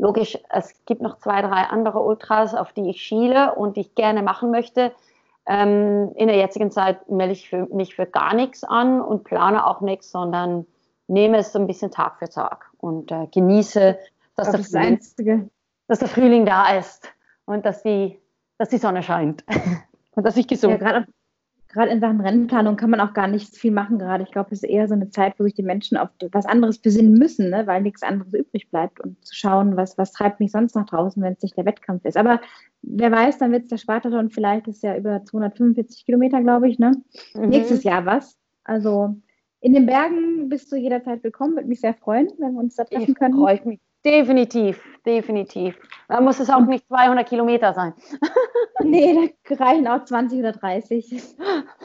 Logisch, 0.00 0.38
es 0.48 0.72
gibt 0.86 1.02
noch 1.02 1.18
zwei, 1.18 1.42
drei 1.42 1.64
andere 1.64 2.00
Ultras, 2.00 2.54
auf 2.54 2.72
die 2.72 2.88
ich 2.88 3.02
schiele 3.02 3.54
und 3.54 3.76
die 3.76 3.82
ich 3.82 3.94
gerne 3.94 4.22
machen 4.22 4.50
möchte. 4.50 4.92
Ähm, 5.46 6.12
in 6.16 6.28
der 6.28 6.36
jetzigen 6.36 6.70
Zeit 6.70 7.08
melde 7.10 7.32
ich 7.34 7.50
für, 7.50 7.66
mich 7.66 7.94
für 7.94 8.06
gar 8.06 8.34
nichts 8.34 8.64
an 8.64 9.02
und 9.02 9.24
plane 9.24 9.66
auch 9.66 9.82
nichts, 9.82 10.10
sondern 10.10 10.66
nehme 11.06 11.36
es 11.38 11.52
so 11.52 11.58
ein 11.58 11.66
bisschen 11.66 11.90
Tag 11.90 12.18
für 12.18 12.30
Tag 12.30 12.70
und 12.78 13.12
äh, 13.12 13.26
genieße, 13.26 13.98
dass, 14.36 14.50
das 14.50 14.70
der 14.70 14.80
Frühling, 14.80 15.50
dass 15.86 15.98
der 15.98 16.08
Frühling 16.08 16.46
da 16.46 16.78
ist 16.78 17.12
und 17.44 17.66
dass 17.66 17.82
die, 17.82 18.18
dass 18.56 18.70
die 18.70 18.78
Sonne 18.78 19.02
scheint 19.02 19.44
und 20.12 20.24
dass 20.24 20.36
ich 20.36 20.46
gesund 20.46 20.80
ja, 20.80 21.04
gerade 21.72 21.90
in 21.90 22.00
Sachen 22.00 22.20
Rennplanung 22.20 22.76
kann 22.76 22.90
man 22.90 23.00
auch 23.00 23.14
gar 23.14 23.28
nicht 23.28 23.56
viel 23.56 23.70
machen 23.70 23.98
gerade. 23.98 24.24
Ich 24.24 24.32
glaube, 24.32 24.48
es 24.52 24.62
ist 24.62 24.68
eher 24.68 24.88
so 24.88 24.94
eine 24.94 25.10
Zeit, 25.10 25.34
wo 25.38 25.44
sich 25.44 25.54
die 25.54 25.62
Menschen 25.62 25.96
auf 25.96 26.08
was 26.32 26.46
anderes 26.46 26.78
besinnen 26.78 27.14
müssen, 27.14 27.50
ne? 27.50 27.66
weil 27.66 27.82
nichts 27.82 28.02
anderes 28.02 28.34
übrig 28.34 28.70
bleibt 28.70 29.00
und 29.00 29.24
zu 29.24 29.34
schauen, 29.34 29.76
was, 29.76 29.96
was 29.96 30.12
treibt 30.12 30.40
mich 30.40 30.50
sonst 30.52 30.74
nach 30.74 30.86
draußen, 30.86 31.22
wenn 31.22 31.34
es 31.34 31.42
nicht 31.42 31.56
der 31.56 31.66
Wettkampf 31.66 32.04
ist. 32.04 32.16
Aber 32.16 32.40
wer 32.82 33.12
weiß, 33.12 33.38
dann 33.38 33.52
wird 33.52 33.64
es 33.64 33.68
der 33.68 33.78
Spartathlon 33.78 34.30
vielleicht 34.30 34.68
ist 34.68 34.82
ja 34.82 34.96
über 34.96 35.24
245 35.24 36.04
Kilometer, 36.04 36.40
glaube 36.40 36.68
ich, 36.68 36.78
ne? 36.78 36.92
Mhm. 37.34 37.48
Nächstes 37.48 37.84
Jahr 37.84 38.04
was. 38.04 38.36
Also 38.64 39.16
in 39.60 39.72
den 39.72 39.86
Bergen 39.86 40.48
bist 40.48 40.72
du 40.72 40.76
jederzeit 40.76 41.22
willkommen. 41.22 41.54
Würde 41.54 41.68
mich 41.68 41.80
sehr 41.80 41.94
freuen, 41.94 42.28
wenn 42.38 42.54
wir 42.54 42.60
uns 42.60 42.76
da 42.76 42.84
treffen 42.84 43.14
können. 43.14 43.34
Freue 43.34 43.54
ich 43.56 43.64
mich 43.64 43.80
Definitiv, 44.04 44.82
definitiv. 45.04 45.76
Da 46.08 46.20
muss 46.20 46.40
es 46.40 46.50
auch 46.50 46.64
nicht 46.64 46.86
200 46.88 47.28
Kilometer 47.28 47.74
sein. 47.74 47.92
nee, 48.82 49.34
da 49.48 49.54
reichen 49.56 49.86
auch 49.86 50.04
20 50.04 50.38
oder 50.38 50.52
30. 50.52 51.36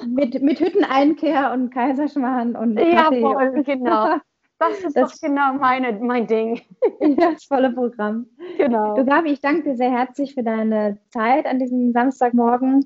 Mit, 0.07 0.41
mit 0.41 0.59
Hütteneinkehr 0.59 1.51
und 1.51 1.71
Kaiserschmarrn 1.71 2.55
und 2.55 2.77
Kaffee. 2.77 3.21
Jawohl, 3.21 3.63
genau. 3.63 4.17
Das 4.57 4.79
ist 4.79 4.95
das, 4.95 5.19
doch 5.19 5.27
genau 5.27 5.55
meine, 5.55 5.99
mein 5.99 6.27
Ding. 6.27 6.61
das 7.17 7.43
volle 7.43 7.71
Programm. 7.71 8.27
Genau. 8.57 8.95
Du 8.95 9.03
Gabi, 9.03 9.33
ich 9.33 9.41
danke 9.41 9.63
dir 9.63 9.75
sehr 9.75 9.91
herzlich 9.91 10.33
für 10.33 10.43
deine 10.43 10.97
Zeit 11.09 11.45
an 11.45 11.59
diesem 11.59 11.91
Samstagmorgen. 11.91 12.85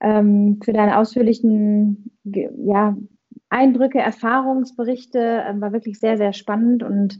ähm, 0.00 0.60
für 0.62 0.74
deine 0.74 0.98
ausführlichen 0.98 2.10
ja, 2.24 2.94
Eindrücke, 3.48 3.98
Erfahrungsberichte. 3.98 5.44
Ähm, 5.46 5.62
war 5.62 5.72
wirklich 5.72 5.98
sehr, 5.98 6.18
sehr 6.18 6.34
spannend 6.34 6.82
und 6.82 7.18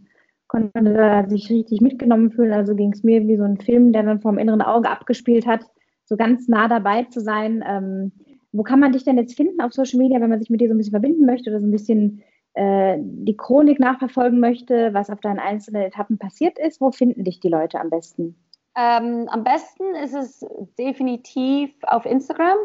konnte 0.51 0.82
da 0.82 1.28
sich 1.28 1.48
richtig 1.48 1.81
mitgenommen 1.81 2.32
fühlen. 2.32 2.52
Also 2.52 2.74
ging 2.74 2.93
es 2.93 3.05
mir 3.05 3.27
wie 3.28 3.36
so 3.36 3.44
ein 3.44 3.59
Film, 3.59 3.93
der 3.93 4.02
dann 4.02 4.20
vom 4.20 4.36
inneren 4.36 4.62
Auge 4.62 4.90
abgespielt 4.90 5.47
hat, 5.47 5.60
so 6.05 6.16
ganz 6.16 6.48
nah 6.48 6.66
dabei 6.66 7.05
zu 7.05 7.20
sein. 7.20 7.62
Ähm, 7.64 8.12
wo 8.51 8.64
kann 8.64 8.81
man 8.81 8.90
dich 8.90 9.05
denn 9.05 9.16
jetzt 9.16 9.36
finden 9.36 9.60
auf 9.60 9.72
Social 9.72 9.98
Media, 9.98 10.20
wenn 10.20 10.28
man 10.28 10.40
sich 10.40 10.51
mit 10.51 10.60
dir 10.60 10.66
so 10.66 10.74
ein 10.74 10.78
bisschen 10.78 10.90
verbinden 10.90 11.24
möchte 11.24 11.51
oder 11.51 11.60
so 11.60 11.66
ein 11.68 11.70
bisschen 11.70 12.24
äh, 12.55 12.97
die 12.98 13.36
Chronik 13.36 13.78
nachverfolgen 13.78 14.40
möchte, 14.40 14.93
was 14.93 15.09
auf 15.09 15.20
deinen 15.20 15.39
einzelnen 15.39 15.82
Etappen 15.82 16.18
passiert 16.18 16.59
ist? 16.59 16.81
Wo 16.81 16.90
finden 16.90 17.22
dich 17.22 17.39
die 17.39 17.48
Leute 17.48 17.78
am 17.78 17.90
besten? 17.90 18.35
Ähm, 18.77 19.28
am 19.31 19.44
besten 19.44 19.94
ist 20.02 20.14
es 20.14 20.44
definitiv 20.77 21.70
auf 21.82 22.06
Instagram. 22.06 22.59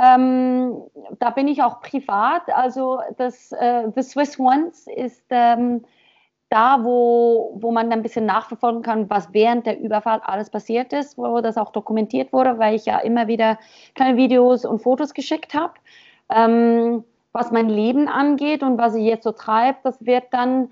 Ähm, 0.00 0.76
da 1.18 1.30
bin 1.30 1.48
ich 1.48 1.60
auch 1.64 1.80
privat. 1.80 2.42
Also 2.54 3.00
das 3.18 3.50
äh, 3.50 3.90
The 3.96 4.02
Swiss 4.02 4.38
Ones 4.38 4.86
ist 4.94 5.24
ähm, 5.30 5.82
da, 6.50 6.82
wo, 6.82 7.56
wo 7.60 7.70
man 7.70 7.90
ein 7.92 8.02
bisschen 8.02 8.26
nachverfolgen 8.26 8.82
kann, 8.82 9.08
was 9.08 9.32
während 9.32 9.66
der 9.66 9.80
Überfall 9.80 10.20
alles 10.24 10.50
passiert 10.50 10.92
ist, 10.92 11.16
wo 11.16 11.40
das 11.40 11.56
auch 11.56 11.70
dokumentiert 11.70 12.32
wurde, 12.32 12.58
weil 12.58 12.74
ich 12.74 12.86
ja 12.86 12.98
immer 12.98 13.28
wieder 13.28 13.58
kleine 13.94 14.16
Videos 14.16 14.64
und 14.64 14.80
Fotos 14.82 15.14
geschickt 15.14 15.54
habe. 15.54 15.74
Ähm, 16.28 17.04
was 17.32 17.52
mein 17.52 17.68
Leben 17.68 18.08
angeht 18.08 18.64
und 18.64 18.76
was 18.78 18.96
ich 18.96 19.04
jetzt 19.04 19.22
so 19.22 19.30
treibe, 19.30 19.78
das 19.84 20.04
wird 20.04 20.24
dann 20.32 20.70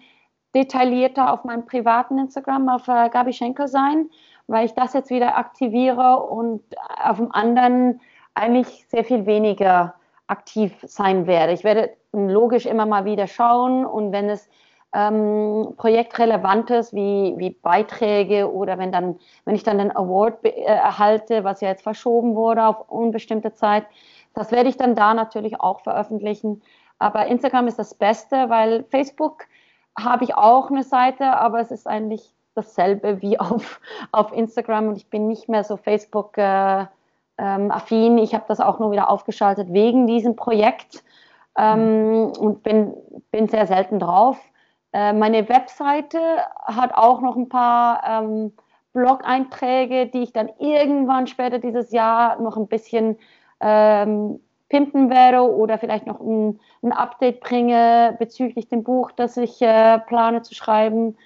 detaillierter 0.55 1.33
auf 1.33 1.45
meinem 1.45 1.65
privaten 1.65 2.19
Instagram, 2.19 2.69
auf 2.69 2.89
äh, 2.89 3.09
Gabi 3.09 3.33
Schenker 3.33 3.69
sein, 3.69 4.11
weil 4.49 4.67
ich 4.67 4.75
das 4.75 4.95
jetzt 4.95 5.11
wieder 5.11 5.39
aktiviere 5.39 6.19
und 6.25 6.63
auf 7.01 7.19
dem 7.19 7.31
anderen 7.31 8.01
eigentlich 8.35 8.87
sehr 8.89 9.05
viel 9.05 9.27
weniger 9.27 9.95
aktiv 10.27 10.75
sein 10.83 11.29
werde. 11.29 11.53
Ich 11.53 11.63
werde 11.63 11.91
logisch 12.13 12.67
immer 12.67 12.87
mal 12.87 13.05
wieder 13.05 13.29
schauen 13.29 13.85
und 13.85 14.11
wenn 14.11 14.29
es 14.29 14.49
ähm, 14.95 15.75
Projektrelevantes 15.77 16.95
wie, 16.95 17.35
wie 17.37 17.51
Beiträge 17.51 18.51
oder 18.51 18.79
wenn 18.79 18.91
dann, 18.91 19.19
wenn 19.45 19.55
ich 19.55 19.63
dann 19.63 19.81
einen 19.81 19.95
Award 19.95 20.45
äh, 20.45 20.63
erhalte, 20.63 21.45
was 21.45 21.61
ja 21.61 21.69
jetzt 21.69 21.83
verschoben 21.83 22.35
wurde 22.35 22.67
auf 22.67 22.89
unbestimmte 22.89 23.53
Zeit, 23.55 23.85
das 24.35 24.51
werde 24.53 24.69
ich 24.69 24.77
dann 24.77 24.95
da 24.95 25.15
natürlich 25.15 25.61
auch 25.61 25.81
veröffentlichen. 25.81 26.63
Aber 26.99 27.27
Instagram 27.27 27.69
ist 27.69 27.79
das 27.79 27.95
Beste, 27.95 28.49
weil 28.49 28.85
Facebook 28.85 29.45
habe 29.99 30.25
ich 30.25 30.35
auch 30.35 30.71
eine 30.71 30.85
Seite, 30.85 31.37
aber 31.37 31.61
es 31.61 31.71
ist 31.71 31.87
eigentlich 31.87 32.33
dasselbe 32.55 33.21
wie 33.21 33.39
auf, 33.41 33.81
auf 34.13 34.33
Instagram 34.33 34.89
und 34.89 34.97
ich 34.97 35.09
bin 35.09 35.29
nicht 35.29 35.49
mehr 35.49 35.65
so 35.65 35.77
Facebook 35.77 36.39
äh, 36.39 36.87
ähm, 37.39 37.71
affin. 37.71 38.19
Ich 38.19 38.35
habe 38.35 38.45
das 38.49 38.61
auch 38.61 38.79
nur 38.79 38.91
wieder 38.91 39.11
aufgeschaltet 39.11 39.73
wegen 39.73 40.07
diesem 40.07 40.35
Projekt 40.35 41.05
ähm, 41.59 42.33
und 42.39 42.63
bin, 42.63 42.95
bin 43.31 43.49
sehr 43.49 43.67
selten 43.67 43.99
drauf. 43.99 44.39
Äh, 44.99 45.13
meine 45.13 45.49
Webseite 45.49 46.19
hat 46.65 46.93
auch 46.93 47.21
noch 47.21 47.37
ein 47.37 47.49
paar 47.49 48.03
ähm, 48.05 48.53
Blog-Einträge, 48.95 50.07
die 50.07 50.25
ich 50.25 50.33
dann 50.33 50.51
irgendwann 50.59 51.29
später 51.29 51.61
dieses 51.61 51.93
Jahr 51.93 52.41
noch 52.41 52.57
ein 52.57 52.67
bisschen 52.67 53.17
ähm, 53.61 54.41
pimpen 54.69 55.09
werde 55.09 55.43
oder 55.43 55.79
vielleicht 55.79 56.07
noch 56.07 56.19
ein, 56.19 56.59
ein, 56.83 56.93
Update 56.93 57.41
bringe 57.41 58.17
bezüglich 58.19 58.69
dem 58.69 58.83
Buch, 58.83 59.13
das 59.13 59.37
ich 59.37 59.63
äh, 59.63 60.01
plane 60.01 60.43
zu 60.43 60.57
schreiben. 60.57 61.17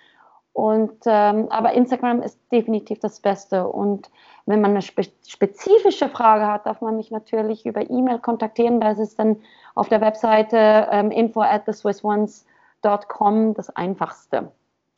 Und 0.52 0.98
ähm, 1.06 1.46
aber 1.48 1.72
Instagram 1.72 2.20
ist 2.20 2.38
definitiv 2.52 2.98
das 2.98 3.20
Beste. 3.20 3.66
Und 3.66 4.10
wenn 4.44 4.60
man 4.60 4.72
eine 4.72 4.82
spe 4.82 5.04
spezifische 5.26 6.10
Frage 6.10 6.46
hat, 6.46 6.66
darf 6.66 6.82
man 6.82 6.96
mich 6.96 7.10
natürlich 7.10 7.64
über 7.64 7.88
E-Mail 7.88 8.18
kontaktieren. 8.18 8.82
Da 8.82 8.90
ist 8.90 9.18
dann 9.18 9.38
auf 9.74 9.88
der 9.88 10.02
Webseite 10.02 10.88
ähm, 10.90 11.10
info 11.10 11.40
at 11.40 11.62
the 11.64 11.72
Swiss 11.72 12.04
Ones 12.04 12.44
www.ecom 12.82 13.54
das 13.54 13.70
einfachste. 13.70 14.52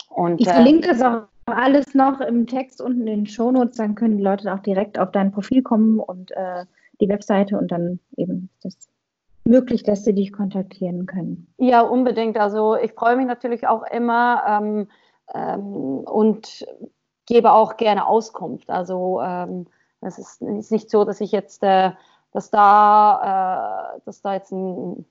Und, 0.08 0.40
ich 0.40 0.48
verlinke 0.48 0.88
das 0.88 1.02
auch 1.02 1.22
alles 1.46 1.94
noch 1.94 2.20
im 2.20 2.46
Text 2.46 2.80
unten 2.80 3.00
in 3.00 3.06
den 3.06 3.26
Shownotes, 3.26 3.76
dann 3.76 3.94
können 3.94 4.16
die 4.16 4.22
Leute 4.22 4.52
auch 4.52 4.60
direkt 4.60 4.98
auf 4.98 5.10
dein 5.10 5.32
Profil 5.32 5.62
kommen 5.62 5.98
und 5.98 6.30
äh, 6.32 6.64
die 7.00 7.08
Webseite 7.08 7.58
und 7.58 7.70
dann 7.70 7.98
eben 8.16 8.48
das 8.62 8.88
möglich, 9.44 9.82
dass 9.82 10.04
sie 10.04 10.14
dich 10.14 10.32
kontaktieren 10.32 11.06
können. 11.06 11.52
Ja, 11.58 11.82
unbedingt. 11.82 12.38
Also 12.38 12.76
ich 12.76 12.92
freue 12.92 13.16
mich 13.16 13.26
natürlich 13.26 13.66
auch 13.66 13.82
immer 13.82 14.42
ähm, 14.48 14.88
ähm, 15.34 15.98
und 16.06 16.66
gebe 17.26 17.52
auch 17.52 17.76
gerne 17.76 18.06
Auskunft. 18.06 18.70
Also 18.70 19.20
ähm, 19.20 19.66
es 20.00 20.18
ist, 20.18 20.40
ist, 20.40 20.72
nicht 20.72 20.90
so, 20.90 21.04
dass 21.04 21.20
ich 21.20 21.32
jetzt, 21.32 21.62
äh, 21.62 21.90
dass 22.32 22.50
da, 22.50 23.96
äh, 23.96 24.00
dass 24.06 24.22
da 24.22 24.34
jetzt 24.34 24.52
ein 24.52 25.04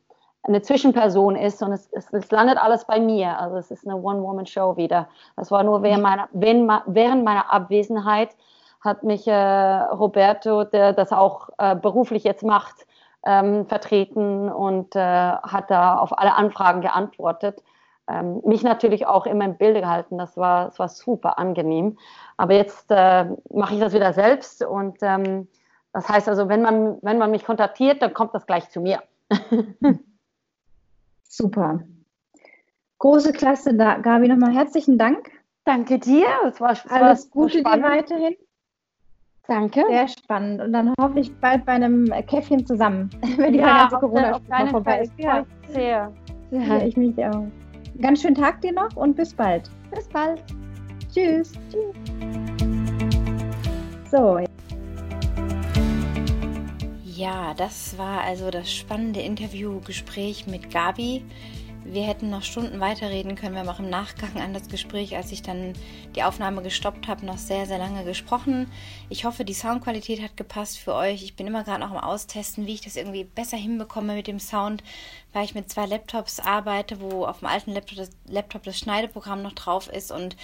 eine 0.43 0.61
Zwischenperson 0.61 1.35
ist 1.35 1.63
und 1.63 1.71
es, 1.71 1.89
es, 1.93 2.11
es, 2.11 2.29
landet 2.31 2.57
alles 2.57 2.85
bei 2.85 2.99
mir. 2.99 3.39
Also 3.39 3.57
es 3.57 3.71
ist 3.71 3.87
eine 3.87 3.95
One-Woman-Show 3.95 4.75
wieder. 4.75 5.07
Das 5.37 5.51
war 5.51 5.63
nur 5.63 5.83
während 5.83 6.03
meiner, 6.03 6.27
während 6.33 7.23
meiner 7.23 7.51
Abwesenheit 7.51 8.35
hat 8.81 9.03
mich 9.03 9.25
äh, 9.27 9.33
Roberto, 9.33 10.65
der 10.65 10.91
das 10.91 11.13
auch 11.13 11.49
äh, 11.57 11.75
beruflich 11.75 12.25
jetzt 12.25 12.43
macht, 12.43 12.85
ähm, 13.25 13.65
vertreten 13.67 14.51
und 14.51 14.95
äh, 14.97 14.99
hat 14.99 15.71
da 15.71 15.97
auf 15.97 16.17
alle 16.17 16.35
Anfragen 16.35 16.81
geantwortet. 16.81 17.63
Ähm, 18.09 18.41
mich 18.45 18.63
natürlich 18.63 19.07
auch 19.07 19.25
immer 19.25 19.45
im 19.45 19.57
Bilde 19.57 19.79
gehalten. 19.79 20.17
Das 20.17 20.35
war, 20.35 20.65
das 20.65 20.79
war 20.79 20.89
super 20.89 21.39
angenehm. 21.39 21.97
Aber 22.35 22.53
jetzt 22.53 22.91
äh, 22.91 23.25
mache 23.49 23.75
ich 23.75 23.79
das 23.79 23.93
wieder 23.93 24.11
selbst 24.11 24.61
und 24.65 24.97
ähm, 25.01 25.47
das 25.93 26.09
heißt 26.09 26.27
also, 26.27 26.49
wenn 26.49 26.61
man, 26.61 26.97
wenn 27.01 27.17
man 27.17 27.31
mich 27.31 27.45
kontaktiert, 27.45 28.01
dann 28.01 28.13
kommt 28.13 28.33
das 28.33 28.45
gleich 28.45 28.69
zu 28.69 28.81
mir. 28.81 29.01
Super. 31.35 31.81
Große 32.99 33.34
Klasse, 33.34 33.73
da, 33.73 33.97
Gabi, 33.97 34.27
nochmal 34.27 34.53
herzlichen 34.53 34.99
Dank. 34.99 35.31
Danke 35.65 35.97
dir. 35.97 36.27
Es 36.47 36.61
war, 36.61 36.73
es 36.73 36.85
Alles 36.91 37.31
Gute 37.31 37.64
dir 37.64 37.81
weiterhin. 37.81 38.35
Danke. 39.47 39.84
Sehr 39.89 40.07
spannend. 40.10 40.61
Und 40.61 40.73
dann 40.73 40.93
hoffentlich 41.01 41.35
bald 41.38 41.65
bei 41.65 41.72
einem 41.72 42.05
Käffchen 42.27 42.64
zusammen, 42.68 43.10
wenn 43.38 43.53
die 43.53 43.60
ja, 43.60 43.89
ganze 43.89 43.97
corona 43.97 44.39
vorbei 44.68 45.01
ist. 45.01 45.14
Ja, 45.18 45.43
sehr. 45.69 46.14
Ja, 46.51 46.77
ich 46.84 46.95
mich 46.97 47.18
auch. 47.26 47.47
Ganz 47.99 48.22
schönen 48.22 48.35
Tag 48.35 48.61
dir 48.61 48.73
noch 48.73 48.95
und 48.95 49.15
bis 49.15 49.34
bald. 49.34 49.72
Bis 49.89 50.07
bald. 50.10 50.43
Tschüss. 51.11 51.51
Tschüss. 51.72 51.95
So. 54.11 54.38
Ja, 57.15 57.53
das 57.53 57.98
war 57.99 58.22
also 58.22 58.49
das 58.49 58.73
spannende 58.73 59.22
Interviewgespräch 59.22 60.48
mit 60.48 60.72
Gabi. 60.72 61.23
Wir 61.85 62.07
hätten 62.07 62.31
noch 62.31 62.41
Stunden 62.41 62.80
weiterreden 62.80 63.35
können. 63.35 63.53
Wir 63.53 63.61
haben 63.61 63.69
auch 63.69 63.80
im 63.80 63.90
Nachgang 63.90 64.41
an 64.41 64.53
das 64.53 64.68
Gespräch, 64.68 65.15
als 65.15 65.31
ich 65.31 65.44
dann 65.44 65.73
die 66.15 66.23
Aufnahme 66.23 66.64
gestoppt 66.64 67.07
habe, 67.07 67.26
noch 67.26 67.38
sehr, 67.38 67.68
sehr 67.68 67.77
lange 67.77 68.03
gesprochen. 68.03 68.72
Ich 69.10 69.26
hoffe, 69.26 69.45
die 69.45 69.53
Soundqualität 69.53 70.23
hat 70.23 70.38
gepasst 70.38 70.80
für 70.80 70.95
euch. 70.95 71.23
Ich 71.23 71.35
bin 71.35 71.45
immer 71.45 71.64
gerade 71.64 71.81
noch 71.81 71.91
am 71.91 71.98
Austesten, 71.98 72.65
wie 72.65 72.73
ich 72.73 72.81
das 72.81 72.95
irgendwie 72.95 73.26
besser 73.26 73.57
hinbekomme 73.57 74.15
mit 74.15 74.26
dem 74.26 74.40
Sound, 74.40 74.81
weil 75.34 75.45
ich 75.45 75.53
mit 75.53 75.69
zwei 75.69 75.85
Laptops 75.85 76.40
arbeite, 76.40 76.99
wo 76.99 77.26
auf 77.26 77.40
dem 77.40 77.48
alten 77.48 77.73
Laptop 77.73 77.98
das, 77.98 78.10
Laptop 78.27 78.64
das 78.64 78.80
Schneideprogramm 78.80 79.44
noch 79.44 79.53
drauf 79.53 79.88
ist 79.88 80.11
und 80.11 80.35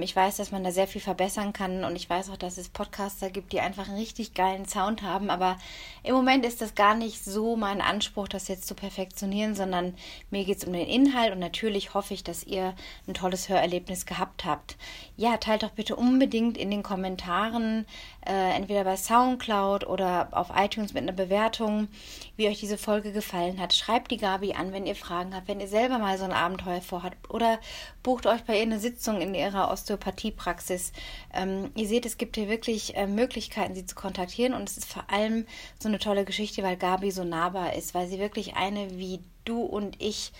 ich 0.00 0.14
weiß, 0.14 0.36
dass 0.36 0.52
man 0.52 0.62
da 0.62 0.70
sehr 0.70 0.86
viel 0.86 1.00
verbessern 1.00 1.52
kann 1.52 1.84
und 1.84 1.96
ich 1.96 2.08
weiß 2.08 2.30
auch, 2.30 2.36
dass 2.36 2.56
es 2.56 2.68
Podcaster 2.68 3.30
gibt, 3.30 3.52
die 3.52 3.60
einfach 3.60 3.88
einen 3.88 3.98
richtig 3.98 4.32
geilen 4.32 4.66
Sound 4.66 5.02
haben. 5.02 5.28
Aber 5.28 5.58
im 6.04 6.14
Moment 6.14 6.46
ist 6.46 6.60
das 6.60 6.76
gar 6.76 6.94
nicht 6.94 7.24
so 7.24 7.56
mein 7.56 7.80
Anspruch, 7.80 8.28
das 8.28 8.46
jetzt 8.46 8.68
zu 8.68 8.76
perfektionieren, 8.76 9.56
sondern 9.56 9.94
mir 10.30 10.44
geht 10.44 10.58
es 10.58 10.64
um 10.64 10.72
den 10.72 10.86
Inhalt 10.86 11.32
und 11.32 11.40
natürlich 11.40 11.94
hoffe 11.94 12.14
ich, 12.14 12.22
dass 12.22 12.44
ihr 12.44 12.74
ein 13.08 13.14
tolles 13.14 13.48
Hörerlebnis 13.48 14.06
gehabt 14.06 14.44
habt. 14.44 14.76
Ja, 15.16 15.36
teilt 15.36 15.64
doch 15.64 15.70
bitte 15.70 15.96
unbedingt 15.96 16.56
in 16.56 16.70
den 16.70 16.84
Kommentaren, 16.84 17.84
äh, 18.26 18.54
entweder 18.54 18.84
bei 18.84 18.96
Soundcloud 18.96 19.86
oder 19.86 20.28
auf 20.32 20.50
iTunes 20.54 20.94
mit 20.94 21.02
einer 21.02 21.12
Bewertung, 21.12 21.88
wie 22.36 22.48
euch 22.48 22.60
diese 22.60 22.78
Folge 22.78 23.12
gefallen 23.12 23.60
hat. 23.60 23.74
Schreibt 23.74 24.10
die 24.10 24.16
Gabi 24.16 24.52
an, 24.54 24.72
wenn 24.72 24.86
ihr 24.86 24.94
Fragen 24.94 25.34
habt, 25.34 25.48
wenn 25.48 25.60
ihr 25.60 25.68
selber 25.68 25.98
mal 25.98 26.16
so 26.18 26.24
ein 26.24 26.32
Abenteuer 26.32 26.80
vorhabt 26.80 27.30
oder 27.30 27.58
bucht 28.02 28.26
euch 28.26 28.42
bei 28.44 28.56
ihr 28.56 28.62
eine 28.62 28.78
Sitzung 28.78 29.20
in 29.20 29.34
ihrer 29.34 29.70
Osteopathiepraxis. 29.70 30.92
Ähm, 31.34 31.70
ihr 31.74 31.88
seht, 31.88 32.06
es 32.06 32.18
gibt 32.18 32.36
hier 32.36 32.48
wirklich 32.48 32.96
äh, 32.96 33.06
Möglichkeiten, 33.06 33.74
sie 33.74 33.86
zu 33.86 33.94
kontaktieren 33.94 34.54
und 34.54 34.68
es 34.68 34.78
ist 34.78 34.92
vor 34.92 35.04
allem 35.10 35.46
so 35.78 35.88
eine 35.88 35.98
tolle 35.98 36.24
Geschichte, 36.24 36.62
weil 36.62 36.76
Gabi 36.76 37.10
so 37.10 37.24
nahbar 37.24 37.74
ist, 37.74 37.94
weil 37.94 38.06
sie 38.06 38.18
wirklich 38.18 38.56
eine 38.56 38.98
wie 38.98 39.20
du 39.44 39.62
und 39.62 40.00
ich 40.00 40.32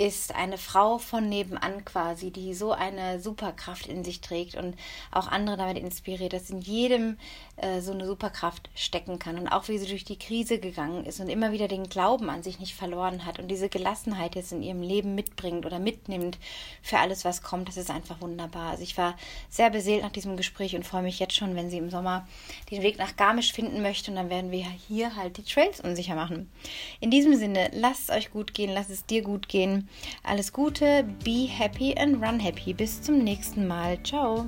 ist 0.00 0.34
eine 0.34 0.56
Frau 0.56 0.96
von 0.96 1.28
nebenan 1.28 1.84
quasi, 1.84 2.30
die 2.30 2.54
so 2.54 2.72
eine 2.72 3.20
Superkraft 3.20 3.86
in 3.86 4.02
sich 4.02 4.22
trägt 4.22 4.54
und 4.54 4.74
auch 5.10 5.28
andere 5.28 5.58
damit 5.58 5.76
inspiriert, 5.76 6.32
dass 6.32 6.48
in 6.48 6.60
jedem 6.60 7.18
äh, 7.62 7.80
so 7.80 7.92
eine 7.92 8.06
Superkraft 8.06 8.70
stecken 8.74 9.18
kann 9.18 9.38
und 9.38 9.48
auch 9.48 9.68
wie 9.68 9.78
sie 9.78 9.86
durch 9.86 10.04
die 10.04 10.18
Krise 10.18 10.58
gegangen 10.58 11.04
ist 11.04 11.20
und 11.20 11.28
immer 11.28 11.52
wieder 11.52 11.68
den 11.68 11.88
Glauben 11.88 12.30
an 12.30 12.42
sich 12.42 12.58
nicht 12.58 12.74
verloren 12.74 13.24
hat 13.24 13.38
und 13.38 13.48
diese 13.48 13.68
Gelassenheit 13.68 14.34
jetzt 14.34 14.52
in 14.52 14.62
ihrem 14.62 14.82
Leben 14.82 15.14
mitbringt 15.14 15.66
oder 15.66 15.78
mitnimmt 15.78 16.38
für 16.82 16.98
alles, 16.98 17.24
was 17.24 17.42
kommt, 17.42 17.68
das 17.68 17.76
ist 17.76 17.90
einfach 17.90 18.20
wunderbar. 18.20 18.70
Also 18.70 18.82
ich 18.82 18.96
war 18.96 19.16
sehr 19.48 19.70
beseelt 19.70 20.02
nach 20.02 20.12
diesem 20.12 20.36
Gespräch 20.36 20.74
und 20.74 20.86
freue 20.86 21.02
mich 21.02 21.18
jetzt 21.18 21.34
schon, 21.34 21.54
wenn 21.54 21.70
sie 21.70 21.78
im 21.78 21.90
Sommer 21.90 22.26
den 22.70 22.82
Weg 22.82 22.98
nach 22.98 23.16
Garmisch 23.16 23.52
finden 23.52 23.82
möchte 23.82 24.10
und 24.10 24.16
dann 24.16 24.30
werden 24.30 24.50
wir 24.50 24.66
hier 24.88 25.16
halt 25.16 25.36
die 25.36 25.44
Trails 25.44 25.80
unsicher 25.80 26.14
machen. 26.14 26.50
In 27.00 27.10
diesem 27.10 27.36
Sinne, 27.36 27.70
lasst 27.74 28.08
es 28.08 28.16
euch 28.16 28.30
gut 28.30 28.54
gehen, 28.54 28.72
lasst 28.72 28.90
es 28.90 29.06
dir 29.06 29.22
gut 29.22 29.48
gehen. 29.48 29.88
Alles 30.22 30.52
Gute, 30.52 31.04
be 31.24 31.46
happy 31.48 31.94
and 31.96 32.22
run 32.22 32.40
happy. 32.40 32.72
Bis 32.72 33.02
zum 33.02 33.18
nächsten 33.18 33.66
Mal. 33.66 34.02
Ciao. 34.02 34.46